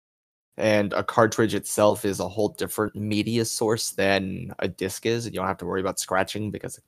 and 0.56 0.92
a 0.92 1.02
cartridge 1.02 1.54
itself 1.54 2.04
is 2.04 2.20
a 2.20 2.28
whole 2.28 2.50
different 2.50 2.94
media 2.94 3.44
source 3.44 3.90
than 3.90 4.54
a 4.58 4.68
disc 4.68 5.06
is. 5.06 5.26
And 5.26 5.34
you 5.34 5.40
don't 5.40 5.48
have 5.48 5.58
to 5.58 5.66
worry 5.66 5.80
about 5.80 5.98
scratching 5.98 6.50
because 6.50 6.78
a 6.78 6.80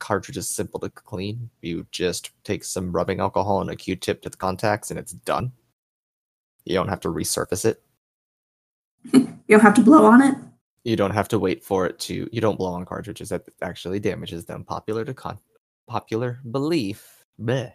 cartridge 0.00 0.36
is 0.36 0.48
simple 0.48 0.80
to 0.80 0.90
clean. 0.90 1.50
You 1.62 1.86
just 1.92 2.30
take 2.42 2.64
some 2.64 2.92
rubbing 2.92 3.20
alcohol 3.20 3.60
and 3.60 3.70
a 3.70 3.76
Q-tip 3.76 4.22
to 4.22 4.30
the 4.30 4.36
contacts, 4.36 4.90
and 4.90 4.98
it's 4.98 5.12
done. 5.12 5.52
You 6.64 6.74
don't 6.74 6.88
have 6.88 7.00
to 7.00 7.08
resurface 7.08 7.64
it. 7.64 7.82
you 9.12 9.38
don't 9.48 9.60
have 9.60 9.74
to 9.74 9.82
blow 9.82 10.04
on 10.04 10.22
it. 10.22 10.34
You 10.84 10.96
don't 10.96 11.10
have 11.10 11.28
to 11.28 11.38
wait 11.38 11.62
for 11.62 11.86
it 11.86 11.98
to. 12.00 12.28
You 12.32 12.40
don't 12.40 12.56
blow 12.56 12.72
on 12.72 12.84
cartridges. 12.86 13.28
That 13.28 13.42
actually 13.62 14.00
damages 14.00 14.44
them. 14.46 14.64
Popular 14.64 15.04
to 15.04 15.12
con. 15.14 15.38
Popular 15.88 16.40
belief. 16.50 17.24
Bleh. 17.40 17.72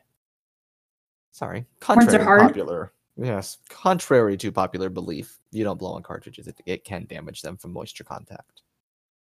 Sorry. 1.32 1.60
are 1.60 1.66
Contrary 1.80 2.18
to 2.18 2.24
hard. 2.24 2.42
popular. 2.42 2.94
Yes. 3.18 3.58
Contrary 3.70 4.38
to 4.38 4.52
popular 4.52 4.90
belief, 4.90 5.40
you 5.52 5.64
don't 5.64 5.78
blow 5.80 5.94
on 5.94 6.04
cartridges. 6.04 6.48
It, 6.48 6.60
it 6.66 6.84
can 6.84 7.06
damage 7.06 7.42
them 7.42 7.58
from 7.58 7.74
moisture 7.74 8.04
contact. 8.04 8.62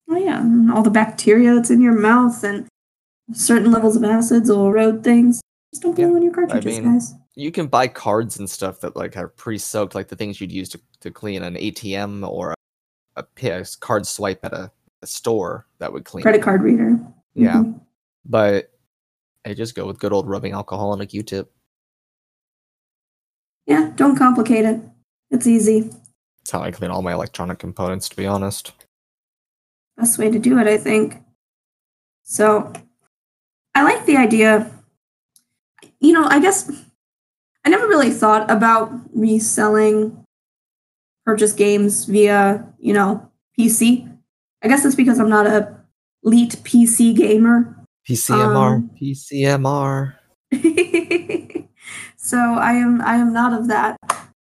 Oh 0.10 0.16
yeah, 0.18 0.40
and 0.41 0.72
all 0.72 0.82
the 0.84 0.90
bacteria 0.90 1.53
that's 1.56 1.70
in 1.70 1.82
your 1.82 1.94
mouth 1.98 2.44
and 2.44 2.68
certain 3.34 3.72
levels 3.72 3.95
of 3.95 4.03
acids 4.03 4.49
will 4.49 4.68
erode 4.68 5.03
things. 5.03 5.41
Just 5.74 5.84
don't 5.84 5.95
blow 5.95 6.10
Yeah, 6.10 6.16
on 6.16 6.22
your 6.22 6.34
cartridges, 6.34 6.80
mean- 6.80 6.94
guys. 6.94 7.14
You 7.36 7.49
can 7.49 7.68
buy 7.68 7.88
cards 7.88 8.40
and 8.40 8.49
stuff 8.49 8.82
that 8.82 8.98
like 8.98 9.16
are 9.16 9.30
pre-soaked, 9.30 9.95
like 9.95 10.10
the 10.10 10.18
things 10.18 10.41
you'd 10.41 10.52
use 10.52 10.68
to, 10.70 10.82
to 10.99 11.12
clean 11.12 11.44
an 11.44 11.56
ATM 11.56 12.28
or 12.30 12.53
a, 13.16 13.22
a 13.22 13.60
PS 13.62 13.76
card 13.76 14.06
swipe 14.08 14.44
at 14.44 14.54
a, 14.54 14.72
a 15.02 15.08
store 15.08 15.68
that 15.80 15.92
would 15.92 16.06
clean. 16.06 16.22
Credit 16.22 16.40
it. 16.40 16.44
card 16.44 16.62
reader. 16.62 16.98
Yeah. 17.34 17.56
Mhm. 17.56 17.82
But 18.26 18.72
I 19.46 19.54
just 19.54 19.76
go 19.76 19.86
with 19.88 20.00
good 20.00 20.14
old 20.14 20.28
rubbing 20.28 20.54
alcohol 20.54 20.94
and 20.94 21.02
a 21.02 21.06
Q-tip. 21.06 21.52
Yeah, 23.66 23.92
don't 23.96 24.18
complicate 24.18 24.66
it. 24.66 24.82
It's 25.30 25.48
easy. 25.48 25.82
That's 25.82 26.52
how 26.52 26.62
I 26.62 26.72
clean 26.72 26.92
all 26.92 27.02
my 27.02 27.14
electronic 27.14 27.60
components, 27.60 28.10
to 28.10 28.16
be 28.16 28.26
honest. 28.26 28.74
Best 29.98 30.18
way 30.18 30.30
to 30.30 30.40
do 30.40 30.60
it, 30.60 30.68
I 30.68 30.78
think. 30.78 31.18
So, 32.24 32.74
I 33.76 33.84
like 33.84 34.06
the 34.06 34.18
idea. 34.18 34.72
You 36.00 36.14
know, 36.14 36.26
I 36.26 36.40
guess 36.40 36.72
I 37.64 37.70
never 37.70 37.88
really 37.88 38.12
thought 38.12 38.50
about 38.50 38.92
reselling 39.14 40.20
purchase 41.26 41.53
games 41.53 42.06
via, 42.06 42.65
you 42.80 42.93
know, 42.93 43.30
PC. 43.57 44.07
I 44.64 44.68
guess 44.68 44.85
it's 44.85 44.95
because 44.95 45.19
I'm 45.19 45.30
not 45.30 45.48
a 45.48 45.77
elite 46.23 46.57
PC 46.64 47.15
gamer. 47.15 47.76
PCMR, 48.07 48.76
Um, 48.76 48.89
PCMR. 48.99 50.14
so 52.18 52.38
I 52.38 52.73
am 52.73 53.02
I 53.02 53.15
am 53.15 53.31
not 53.34 53.53
of 53.53 53.68
that. 53.68 53.98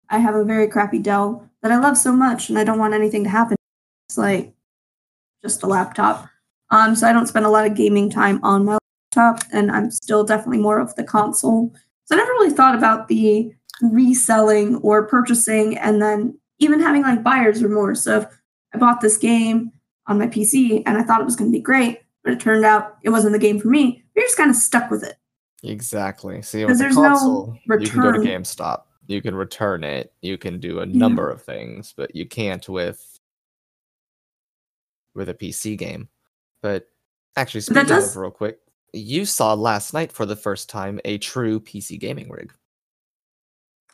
I 0.09 0.19
have 0.19 0.35
a 0.35 0.45
very 0.45 0.67
crappy 0.67 0.99
Dell 0.99 1.49
that 1.63 1.71
I 1.71 1.79
love 1.79 1.97
so 1.97 2.13
much 2.13 2.49
and 2.49 2.59
I 2.59 2.65
don't 2.65 2.79
want 2.79 2.95
anything 2.95 3.25
to 3.25 3.31
happen. 3.31 3.57
It's 4.09 4.19
like 4.19 4.53
just 5.43 5.63
a 5.63 5.67
laptop. 5.67 6.29
Um 6.71 6.97
so 6.97 7.07
I 7.07 7.13
don't 7.13 7.27
spend 7.27 7.47
a 7.47 7.51
lot 7.51 7.67
of 7.67 7.75
gaming 7.77 8.11
time 8.11 8.41
on 8.43 8.65
my 8.65 8.79
laptop 9.15 9.45
and 9.53 9.71
I'm 9.71 9.91
still 9.91 10.25
definitely 10.25 10.59
more 10.59 10.81
of 10.81 10.95
the 10.97 11.05
console. 11.05 11.73
So 12.07 12.15
I 12.15 12.19
never 12.19 12.33
really 12.33 12.51
thought 12.51 12.75
about 12.75 13.09
the 13.09 13.53
reselling 13.83 14.77
or 14.77 15.07
purchasing 15.07 15.79
and 15.79 16.03
then 16.03 16.39
even 16.61 16.81
having 16.81 17.03
like 17.03 17.23
buyer's 17.23 17.63
remorse 17.63 18.07
of 18.07 18.27
I 18.73 18.79
bought 18.79 19.01
this 19.01 19.17
game 19.17 19.73
on 20.07 20.19
my 20.19 20.27
PC 20.29 20.83
and 20.87 20.97
I 20.97 21.03
thought 21.03 21.21
it 21.21 21.25
was 21.25 21.37
going 21.37 21.51
to 21.51 21.57
be 21.57 21.63
great, 21.63 22.01
but 22.23 22.33
it 22.33 22.41
turned 22.41 22.65
out 22.65 22.97
it 23.03 23.11
wasn't 23.11 23.33
the 23.33 23.39
game 23.39 23.59
for 23.59 23.69
me. 23.69 24.03
You're 24.15 24.25
just 24.25 24.37
kind 24.37 24.51
of 24.51 24.57
stuck 24.57 24.91
with 24.91 25.03
it. 25.03 25.17
Exactly. 25.63 26.41
See, 26.43 26.65
with 26.65 26.79
the 26.79 26.85
there's 26.85 26.97
no 26.97 27.03
console, 27.03 27.59
you 27.79 27.89
can 27.89 28.01
go 28.01 28.13
to. 28.13 28.19
GameStop. 28.19 28.83
You 29.09 29.21
can 29.21 29.35
return 29.35 29.83
it. 29.85 30.13
You 30.23 30.39
can 30.39 30.61
do 30.61 30.81
a 30.81 30.87
Yeah. 30.87 30.97
number 30.97 31.29
of 31.31 31.43
things, 31.43 31.93
but 31.97 32.15
you 32.15 32.27
can't 32.27 32.67
with 32.69 33.19
with 35.15 35.29
a 35.29 35.35
PC 35.35 35.77
game. 35.77 36.09
But 36.63 36.87
actually, 37.37 37.63
speaking 37.63 37.87
does- 37.87 38.11
of 38.17 38.23
real 38.23 38.31
quick, 38.31 38.61
you 38.93 39.25
saw 39.25 39.55
last 39.55 39.93
night 39.93 40.13
for 40.13 40.25
the 40.27 40.37
first 40.37 40.69
time 40.69 41.01
a 41.05 41.19
true 41.19 41.61
PC 41.61 41.99
gaming 41.99 42.29
rig. 42.31 42.53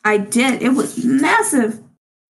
I 0.05 0.17
did. 0.17 0.61
It 0.61 0.69
was 0.69 1.03
massive. 1.03 1.83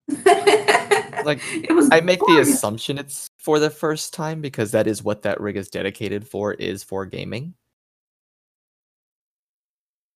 Like, 1.24 1.40
it 1.52 1.72
was. 1.72 1.88
I 1.92 2.00
make 2.00 2.20
the 2.20 2.38
assumption 2.40 2.98
it's 2.98 3.28
for 3.38 3.58
the 3.58 3.70
first 3.70 4.12
time 4.12 4.40
because 4.40 4.70
that 4.72 4.86
is 4.86 5.02
what 5.02 5.22
that 5.22 5.40
rig 5.40 5.56
is 5.56 5.68
dedicated 5.68 6.26
for 6.26 6.54
is 6.54 6.82
for 6.82 7.06
gaming. 7.06 7.54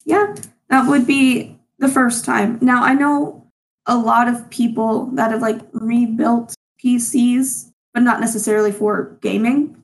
Yeah, 0.04 0.34
that 0.68 0.88
would 0.88 1.06
be 1.06 1.58
the 1.78 1.88
first 1.88 2.24
time. 2.24 2.58
Now 2.60 2.82
I 2.82 2.94
know 2.94 3.50
a 3.86 3.96
lot 3.96 4.28
of 4.28 4.48
people 4.50 5.06
that 5.12 5.30
have 5.30 5.42
like 5.42 5.60
rebuilt 5.72 6.54
PCs, 6.82 7.70
but 7.92 8.02
not 8.02 8.20
necessarily 8.20 8.72
for 8.72 9.16
gaming. 9.20 9.82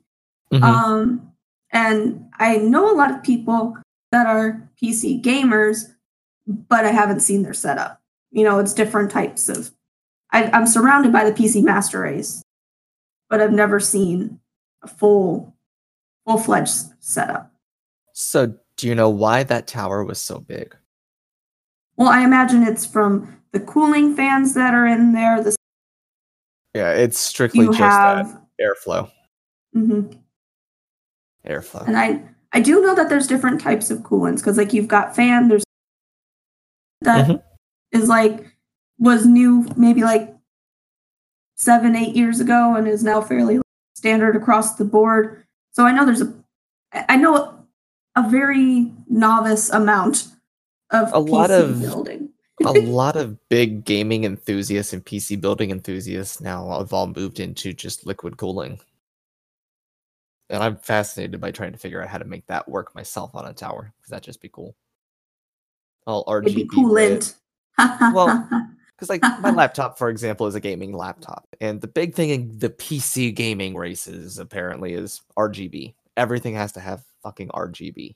Mhm. 0.53 0.63
Um, 0.63 1.33
and 1.73 2.27
I 2.39 2.57
know 2.57 2.91
a 2.93 2.97
lot 2.97 3.11
of 3.11 3.23
people 3.23 3.77
that 4.13 4.27
are 4.27 4.69
PC 4.81 5.23
gamers, 5.23 5.95
but 6.47 6.85
I 6.85 6.91
haven't 6.91 7.21
seen 7.21 7.43
their 7.43 7.55
setup. 7.55 8.01
You 8.31 8.45
know, 8.45 8.59
it's 8.59 8.75
different 8.75 9.11
types 9.11 9.49
of. 9.49 9.71
I, 10.33 10.45
I'm 10.53 10.67
surrounded 10.67 11.13
by 11.13 11.25
the 11.29 11.33
PC 11.33 11.63
master 11.65 12.01
race, 12.01 12.43
but 13.29 13.41
I've 13.41 13.53
never 13.53 13.81
seen 13.81 14.41
a 14.83 14.89
full, 14.89 15.55
full 16.27 16.39
fledged 16.39 16.73
setup. 17.01 17.53
So, 18.13 18.55
do 18.77 18.87
you 18.89 18.95
know 18.95 19.11
why 19.11 19.43
that 19.45 19.67
tower 19.67 20.05
was 20.05 20.21
so 20.21 20.39
big? 20.39 20.77
Well, 21.97 22.09
I 22.09 22.23
imagine 22.25 22.63
it's 22.63 22.87
from 22.87 23.41
the 23.53 23.61
cooling 23.61 24.15
fans 24.15 24.55
that 24.55 24.73
are 24.75 24.87
in 24.87 25.13
there. 25.13 25.43
The 25.43 25.55
Yeah, 26.75 26.93
it's 26.93 27.19
strictly 27.19 27.67
just 27.67 27.79
that 27.79 28.17
have, 28.27 28.41
airflow. 28.61 29.11
Mhm. 29.77 30.19
Airflow. 31.47 31.87
and 31.87 31.97
I 31.97 32.23
I 32.53 32.61
do 32.61 32.83
know 32.83 32.95
that 32.95 33.09
there's 33.09 33.27
different 33.27 33.61
types 33.61 33.91
of 33.91 33.99
coolants 34.01 34.37
because 34.39 34.57
like 34.59 34.73
you've 34.73 34.89
got 34.89 35.15
fan. 35.17 35.49
There's 35.49 35.65
that 37.03 37.43
is 37.93 38.05
Mhm. 38.05 38.09
like 38.09 38.50
was 39.01 39.27
new 39.27 39.67
maybe 39.77 40.03
like 40.03 40.33
seven 41.57 41.97
eight 41.97 42.15
years 42.15 42.39
ago 42.39 42.77
and 42.77 42.87
is 42.87 43.03
now 43.03 43.21
fairly 43.21 43.61
standard 43.95 44.37
across 44.37 44.77
the 44.77 44.85
board. 44.85 45.45
So 45.73 45.85
I 45.85 45.93
know 45.93 46.05
there's 46.05 46.23
a, 46.23 46.33
I 46.93 47.17
know 47.17 47.67
a 48.17 48.29
very 48.29 48.93
novice 49.09 49.71
amount 49.71 50.29
of 50.91 51.13
A 51.13 51.19
lot 51.19 51.51
of- 51.51 51.81
building. 51.81 52.29
a 52.65 52.73
lot 52.83 53.17
of 53.17 53.49
big 53.49 53.85
gaming 53.85 54.25
enthusiasts 54.25 54.93
and 54.93 55.05
PC 55.05 55.41
building 55.41 55.71
enthusiasts 55.71 56.41
now 56.41 56.79
have 56.79 56.93
all 56.93 57.07
moved 57.07 57.41
into 57.41 57.73
just 57.73 58.07
liquid 58.07 58.37
cooling. 58.37 58.79
And 60.51 60.63
I'm 60.63 60.77
fascinated 60.77 61.41
by 61.41 61.53
trying 61.53 61.73
to 61.73 61.79
figure 61.79 62.03
out 62.03 62.09
how 62.09 62.19
to 62.19 62.25
make 62.25 62.47
that 62.49 62.69
work 62.69 62.95
myself 62.95 63.35
on 63.35 63.47
a 63.47 63.53
tower 63.53 63.93
because 63.99 64.11
that'd 64.11 64.25
just 64.25 64.43
be 64.43 64.49
cool. 64.49 64.75
All 66.07 66.25
It'd 66.43 66.55
be 66.55 66.65
RGB 66.65 66.69
coolant. 66.69 67.35
Well, 68.13 68.49
because 69.01 69.09
like 69.09 69.23
my 69.41 69.51
laptop, 69.57 69.97
for 69.99 70.09
example, 70.11 70.47
is 70.47 70.55
a 70.55 70.61
gaming 70.61 70.93
laptop, 70.93 71.47
and 71.61 71.81
the 71.81 71.89
big 71.89 72.15
thing 72.15 72.31
in 72.31 72.59
the 72.59 72.69
PC 72.71 73.35
gaming 73.35 73.75
races 73.75 74.39
apparently 74.39 74.93
is 74.93 75.23
RGB. 75.39 75.95
Everything 76.17 76.55
has 76.55 76.73
to 76.73 76.81
have 76.81 77.03
fucking 77.23 77.49
RGB. 77.49 78.15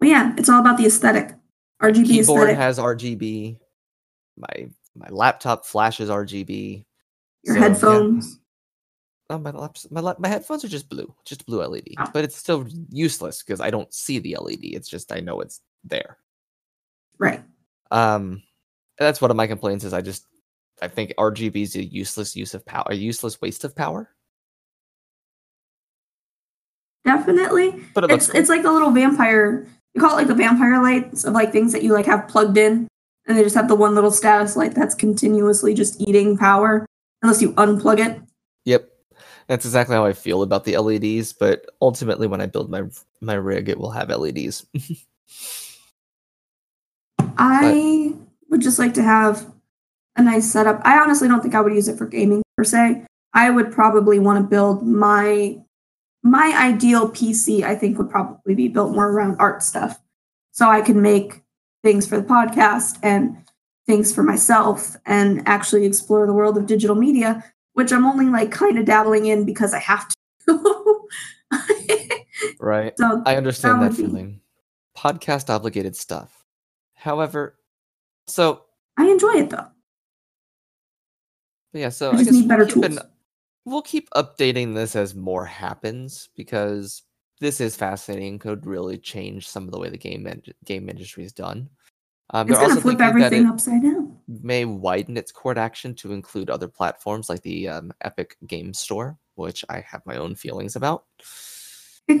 Well, 0.00 0.10
yeah, 0.10 0.34
it's 0.36 0.48
all 0.48 0.60
about 0.60 0.76
the 0.78 0.86
aesthetic. 0.86 1.34
RGB 1.82 2.06
Keyboard 2.06 2.40
aesthetic. 2.50 2.56
has 2.56 2.78
RGB. 2.78 3.58
My 4.36 4.68
my 4.96 5.08
laptop 5.10 5.64
flashes 5.64 6.10
RGB. 6.10 6.84
your 7.44 7.54
so, 7.54 7.60
yeah. 7.60 7.68
headphones. 7.68 8.38
Oh, 9.30 9.38
my 9.38 9.50
laps, 9.50 9.86
my 9.90 10.00
lap, 10.00 10.18
my 10.18 10.26
headphones 10.28 10.64
are 10.64 10.68
just 10.68 10.88
blue, 10.88 11.14
just 11.26 11.44
blue 11.44 11.62
LED, 11.62 11.88
Oh. 11.98 12.06
but 12.14 12.24
it's 12.24 12.34
still 12.36 12.66
useless 12.90 13.42
because 13.42 13.60
I 13.60 13.68
don't 13.70 13.92
see 13.92 14.18
the 14.18 14.36
LED. 14.40 14.60
It's 14.74 14.88
just 14.88 15.12
I 15.12 15.20
know 15.20 15.40
it's 15.42 15.60
there. 15.84 16.16
Right. 17.18 17.42
Um, 17.90 18.42
that's 18.98 19.20
one 19.20 19.30
of 19.30 19.36
my 19.36 19.46
complaints 19.46 19.84
is 19.84 19.92
I 19.92 20.00
just 20.00 20.26
I 20.80 20.88
think 20.88 21.12
RGB 21.18 21.62
is 21.62 21.76
a 21.76 21.84
useless 21.84 22.36
use 22.36 22.54
of 22.54 22.64
power, 22.64 22.86
a 22.88 22.94
useless 22.94 23.40
waste 23.40 23.64
of 23.64 23.74
power. 23.74 24.10
Definitely. 27.04 27.82
But 27.94 28.04
it 28.04 28.10
It's 28.10 28.26
cool. 28.28 28.40
it's 28.40 28.48
like 28.48 28.62
the 28.62 28.72
little 28.72 28.90
vampire 28.90 29.66
you 29.94 30.00
call 30.00 30.12
it 30.12 30.16
like 30.16 30.28
the 30.28 30.34
vampire 30.34 30.80
lights 30.82 31.24
of 31.24 31.32
like 31.32 31.50
things 31.50 31.72
that 31.72 31.82
you 31.82 31.92
like 31.92 32.06
have 32.06 32.28
plugged 32.28 32.56
in, 32.58 32.86
and 33.26 33.36
they 33.36 33.42
just 33.42 33.56
have 33.56 33.68
the 33.68 33.74
one 33.74 33.94
little 33.94 34.10
status 34.10 34.56
light 34.56 34.74
that's 34.74 34.94
continuously 34.94 35.74
just 35.74 36.00
eating 36.00 36.36
power 36.36 36.86
unless 37.22 37.42
you 37.42 37.52
unplug 37.54 37.98
it. 37.98 38.20
Yep. 38.64 38.88
That's 39.48 39.64
exactly 39.64 39.96
how 39.96 40.04
I 40.04 40.12
feel 40.12 40.42
about 40.42 40.64
the 40.64 40.76
LEDs, 40.76 41.32
but 41.32 41.64
ultimately 41.80 42.26
when 42.26 42.40
I 42.40 42.46
build 42.46 42.70
my 42.70 42.82
my 43.20 43.34
rig 43.34 43.68
it 43.68 43.78
will 43.78 43.90
have 43.90 44.10
LEDs. 44.10 44.66
I 47.38 48.14
would 48.48 48.60
just 48.60 48.78
like 48.78 48.94
to 48.94 49.02
have 49.02 49.50
a 50.16 50.22
nice 50.22 50.50
setup. 50.50 50.80
I 50.84 50.98
honestly 50.98 51.28
don't 51.28 51.40
think 51.42 51.54
I 51.54 51.60
would 51.60 51.74
use 51.74 51.88
it 51.88 51.98
for 51.98 52.06
gaming 52.06 52.42
per 52.56 52.64
se. 52.64 53.04
I 53.34 53.50
would 53.50 53.70
probably 53.70 54.18
want 54.18 54.42
to 54.42 54.48
build 54.48 54.86
my 54.86 55.58
my 56.22 56.54
ideal 56.56 57.08
PC. 57.08 57.62
I 57.62 57.74
think 57.74 57.98
would 57.98 58.10
probably 58.10 58.54
be 58.54 58.68
built 58.68 58.94
more 58.94 59.10
around 59.10 59.36
art 59.38 59.62
stuff, 59.62 60.00
so 60.52 60.68
I 60.68 60.80
can 60.80 61.00
make 61.00 61.42
things 61.84 62.06
for 62.06 62.16
the 62.16 62.26
podcast 62.26 62.98
and 63.02 63.36
things 63.86 64.14
for 64.14 64.22
myself 64.22 64.96
and 65.06 65.42
actually 65.46 65.86
explore 65.86 66.26
the 66.26 66.32
world 66.32 66.58
of 66.58 66.66
digital 66.66 66.96
media, 66.96 67.42
which 67.72 67.92
I'm 67.92 68.04
only 68.04 68.26
like 68.26 68.50
kind 68.50 68.78
of 68.78 68.84
dabbling 68.84 69.26
in 69.26 69.44
because 69.44 69.72
I 69.72 69.78
have 69.78 70.08
to. 70.08 71.08
right. 72.60 72.92
so 72.98 73.22
I 73.24 73.36
understand 73.36 73.82
that 73.82 73.90
that 73.90 73.90
would 73.90 73.96
be- 73.96 74.02
feeling. 74.04 74.40
Podcast 74.96 75.48
obligated 75.48 75.94
stuff. 75.94 76.44
However, 76.94 77.57
so 78.28 78.64
I 78.96 79.06
enjoy 79.08 79.34
it 79.34 79.50
though. 79.50 79.66
yeah, 81.72 81.88
so 81.88 82.10
I 82.10 82.14
I, 82.14 82.16
just 82.18 82.24
guess 82.26 82.34
need 82.34 82.48
better 82.48 82.64
we'll 82.64 82.74
keep, 82.74 82.84
an- 82.84 82.90
tools. 82.92 83.06
we'll 83.64 83.82
keep 83.82 84.10
updating 84.10 84.74
this 84.74 84.96
as 84.96 85.14
more 85.14 85.44
happens 85.44 86.28
because 86.36 87.02
this 87.40 87.60
is 87.60 87.76
fascinating. 87.76 88.38
Could 88.38 88.66
really 88.66 88.98
change 88.98 89.48
some 89.48 89.64
of 89.64 89.70
the 89.72 89.78
way 89.78 89.88
the 89.90 89.98
game 89.98 90.26
en- 90.26 90.42
game 90.64 90.88
industry 90.88 91.24
is 91.24 91.32
done. 91.32 91.68
Um, 92.30 92.48
It's 92.48 92.58
gonna 92.58 92.70
also 92.70 92.80
flip 92.82 93.00
everything 93.00 93.46
upside 93.46 93.82
down. 93.82 94.16
may 94.28 94.64
widen 94.64 95.16
its 95.16 95.32
court 95.32 95.56
action 95.56 95.94
to 95.96 96.12
include 96.12 96.50
other 96.50 96.68
platforms 96.68 97.28
like 97.30 97.40
the 97.42 97.68
um, 97.68 97.92
Epic 98.02 98.36
Game 98.46 98.74
Store, 98.74 99.16
which 99.36 99.64
I 99.70 99.80
have 99.80 100.02
my 100.04 100.16
own 100.16 100.34
feelings 100.34 100.76
about. 100.76 101.04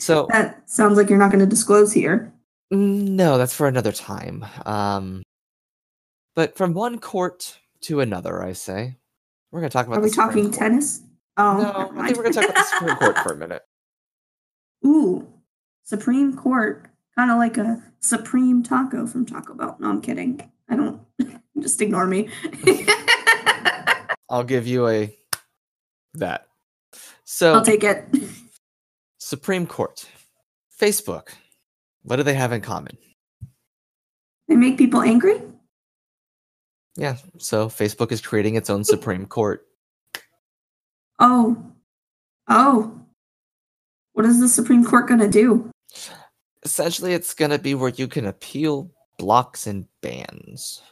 So 0.00 0.28
that 0.30 0.68
sounds 0.70 0.96
like 0.96 1.08
you're 1.10 1.18
not 1.18 1.32
going 1.32 1.40
to 1.44 1.46
disclose 1.46 1.92
here. 1.92 2.32
No, 2.70 3.36
that's 3.36 3.52
for 3.54 3.66
another 3.66 3.90
time. 3.90 4.44
Um, 4.64 5.22
but 6.38 6.56
from 6.56 6.72
one 6.72 7.00
court 7.00 7.58
to 7.80 7.98
another, 7.98 8.40
I 8.40 8.52
say, 8.52 8.94
we're 9.50 9.58
going 9.58 9.70
to 9.70 9.72
talk 9.72 9.88
about. 9.88 9.98
Are 9.98 10.02
we 10.02 10.08
Supreme 10.08 10.28
talking 10.28 10.44
Court. 10.44 10.54
tennis? 10.54 11.02
Oh, 11.36 11.56
No, 11.60 12.00
I 12.00 12.06
think 12.06 12.16
we're 12.16 12.22
going 12.22 12.32
to 12.34 12.40
talk 12.40 12.50
about 12.50 12.54
the 12.54 12.62
Supreme 12.62 12.96
Court 12.96 13.18
for 13.18 13.32
a 13.32 13.36
minute. 13.36 13.62
Ooh, 14.86 15.26
Supreme 15.82 16.36
Court, 16.36 16.86
kind 17.16 17.32
of 17.32 17.38
like 17.38 17.56
a 17.56 17.82
Supreme 17.98 18.62
Taco 18.62 19.04
from 19.08 19.26
Taco 19.26 19.52
Bell. 19.54 19.76
No, 19.80 19.88
I'm 19.90 20.00
kidding. 20.00 20.48
I 20.68 20.76
don't. 20.76 21.00
Just 21.58 21.82
ignore 21.82 22.06
me. 22.06 22.28
I'll 24.30 24.44
give 24.44 24.68
you 24.68 24.86
a 24.86 25.12
that. 26.14 26.46
So, 27.24 27.54
I'll 27.54 27.64
take 27.64 27.82
it. 27.82 28.06
Supreme 29.18 29.66
Court, 29.66 30.08
Facebook. 30.80 31.30
What 32.02 32.14
do 32.14 32.22
they 32.22 32.34
have 32.34 32.52
in 32.52 32.60
common? 32.60 32.96
They 34.46 34.54
make 34.54 34.78
people 34.78 35.02
angry. 35.02 35.42
Yeah, 36.98 37.16
so 37.38 37.68
Facebook 37.68 38.10
is 38.10 38.20
creating 38.20 38.56
its 38.56 38.68
own 38.68 38.82
Supreme 38.82 39.24
Court. 39.24 39.64
Oh, 41.20 41.56
oh. 42.48 43.00
What 44.14 44.26
is 44.26 44.40
the 44.40 44.48
Supreme 44.48 44.84
Court 44.84 45.06
going 45.06 45.20
to 45.20 45.28
do? 45.28 45.70
Essentially, 46.64 47.14
it's 47.14 47.34
going 47.34 47.52
to 47.52 47.58
be 47.58 47.76
where 47.76 47.90
you 47.90 48.08
can 48.08 48.26
appeal 48.26 48.90
blocks 49.16 49.68
and 49.68 49.86
bans. 50.02 50.82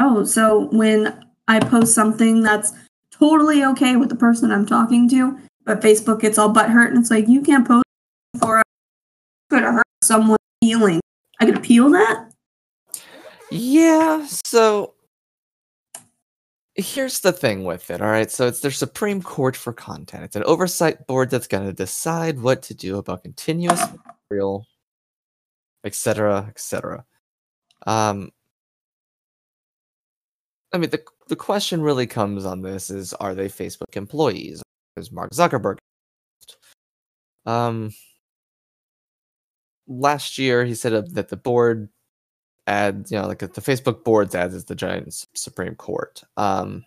Oh, 0.00 0.24
so 0.24 0.70
when 0.72 1.22
I 1.46 1.60
post 1.60 1.94
something 1.94 2.42
that's 2.42 2.72
totally 3.12 3.64
okay 3.64 3.96
with 3.96 4.08
the 4.08 4.16
person 4.16 4.50
I'm 4.50 4.64
talking 4.64 5.10
to, 5.10 5.38
but 5.66 5.82
Facebook 5.82 6.22
gets 6.22 6.38
all 6.38 6.54
butthurt 6.54 6.88
and 6.88 6.96
it's 6.96 7.10
like, 7.10 7.28
you 7.28 7.42
can't 7.42 7.68
post 7.68 7.84
for 8.40 8.62
could 9.50 9.62
hurt 9.62 9.84
someone's 10.02 10.38
feeling. 10.62 11.00
I 11.38 11.44
could 11.44 11.58
appeal 11.58 11.90
that? 11.90 12.30
Yeah, 13.50 14.26
so 14.26 14.94
here's 16.74 17.20
the 17.20 17.32
thing 17.32 17.64
with 17.64 17.90
it, 17.90 18.00
all 18.02 18.08
right? 18.10 18.30
So 18.30 18.46
it's 18.46 18.60
their 18.60 18.70
Supreme 18.70 19.22
Court 19.22 19.56
for 19.56 19.72
content. 19.72 20.24
It's 20.24 20.36
an 20.36 20.44
oversight 20.44 21.06
board 21.06 21.30
that's 21.30 21.46
going 21.46 21.66
to 21.66 21.72
decide 21.72 22.40
what 22.40 22.62
to 22.64 22.74
do 22.74 22.98
about 22.98 23.22
continuous 23.22 23.80
material, 24.28 24.66
etc., 25.84 26.46
etc. 26.48 27.04
Um 27.86 28.30
I 30.72 30.78
mean 30.78 30.90
the 30.90 31.02
the 31.28 31.36
question 31.36 31.82
really 31.82 32.06
comes 32.06 32.44
on 32.44 32.62
this 32.62 32.90
is 32.90 33.12
are 33.14 33.34
they 33.34 33.48
Facebook 33.48 33.96
employees? 33.96 34.62
Is 34.96 35.12
Mark 35.12 35.30
Zuckerberg 35.32 35.78
um 37.46 37.92
last 39.88 40.38
year 40.38 40.64
he 40.64 40.74
said 40.74 41.14
that 41.14 41.28
the 41.28 41.36
board 41.36 41.88
adds, 42.66 43.10
you 43.12 43.18
know, 43.18 43.26
like 43.26 43.38
the 43.40 43.48
Facebook 43.48 44.04
boards 44.04 44.34
ads 44.34 44.54
is 44.54 44.64
the 44.64 44.74
giant 44.74 45.08
s- 45.08 45.26
Supreme 45.34 45.74
Court. 45.74 46.22
Um, 46.36 46.84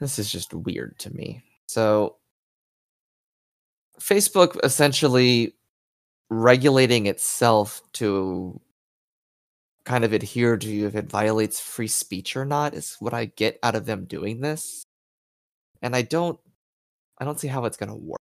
this 0.00 0.18
is 0.18 0.30
just 0.30 0.54
weird 0.54 0.98
to 1.00 1.14
me. 1.14 1.42
So, 1.68 2.16
Facebook 4.00 4.58
essentially 4.64 5.54
regulating 6.30 7.06
itself 7.06 7.82
to 7.94 8.60
kind 9.84 10.04
of 10.04 10.12
adhere 10.12 10.56
to 10.56 10.86
if 10.86 10.94
it 10.94 11.06
violates 11.10 11.60
free 11.60 11.88
speech 11.88 12.36
or 12.36 12.44
not 12.44 12.74
is 12.74 12.96
what 13.00 13.14
I 13.14 13.26
get 13.26 13.58
out 13.62 13.74
of 13.74 13.86
them 13.86 14.04
doing 14.04 14.40
this. 14.40 14.84
And 15.82 15.96
I 15.96 16.02
don't 16.02 16.38
I 17.18 17.24
don't 17.24 17.40
see 17.40 17.48
how 17.48 17.64
it's 17.66 17.76
going 17.76 17.90
to 17.90 17.96
work. 17.96 18.20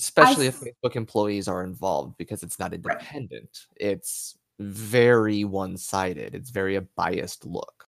Especially 0.00 0.46
if 0.46 0.60
Facebook 0.60 0.96
employees 0.96 1.48
are 1.48 1.62
involved 1.62 2.16
because 2.16 2.42
it's 2.42 2.58
not 2.58 2.72
independent. 2.72 3.66
It's 3.76 4.36
very 4.58 5.44
one-sided. 5.44 6.34
It's 6.34 6.50
very 6.50 6.76
a 6.76 6.80
biased 6.80 7.44
look. 7.46 7.86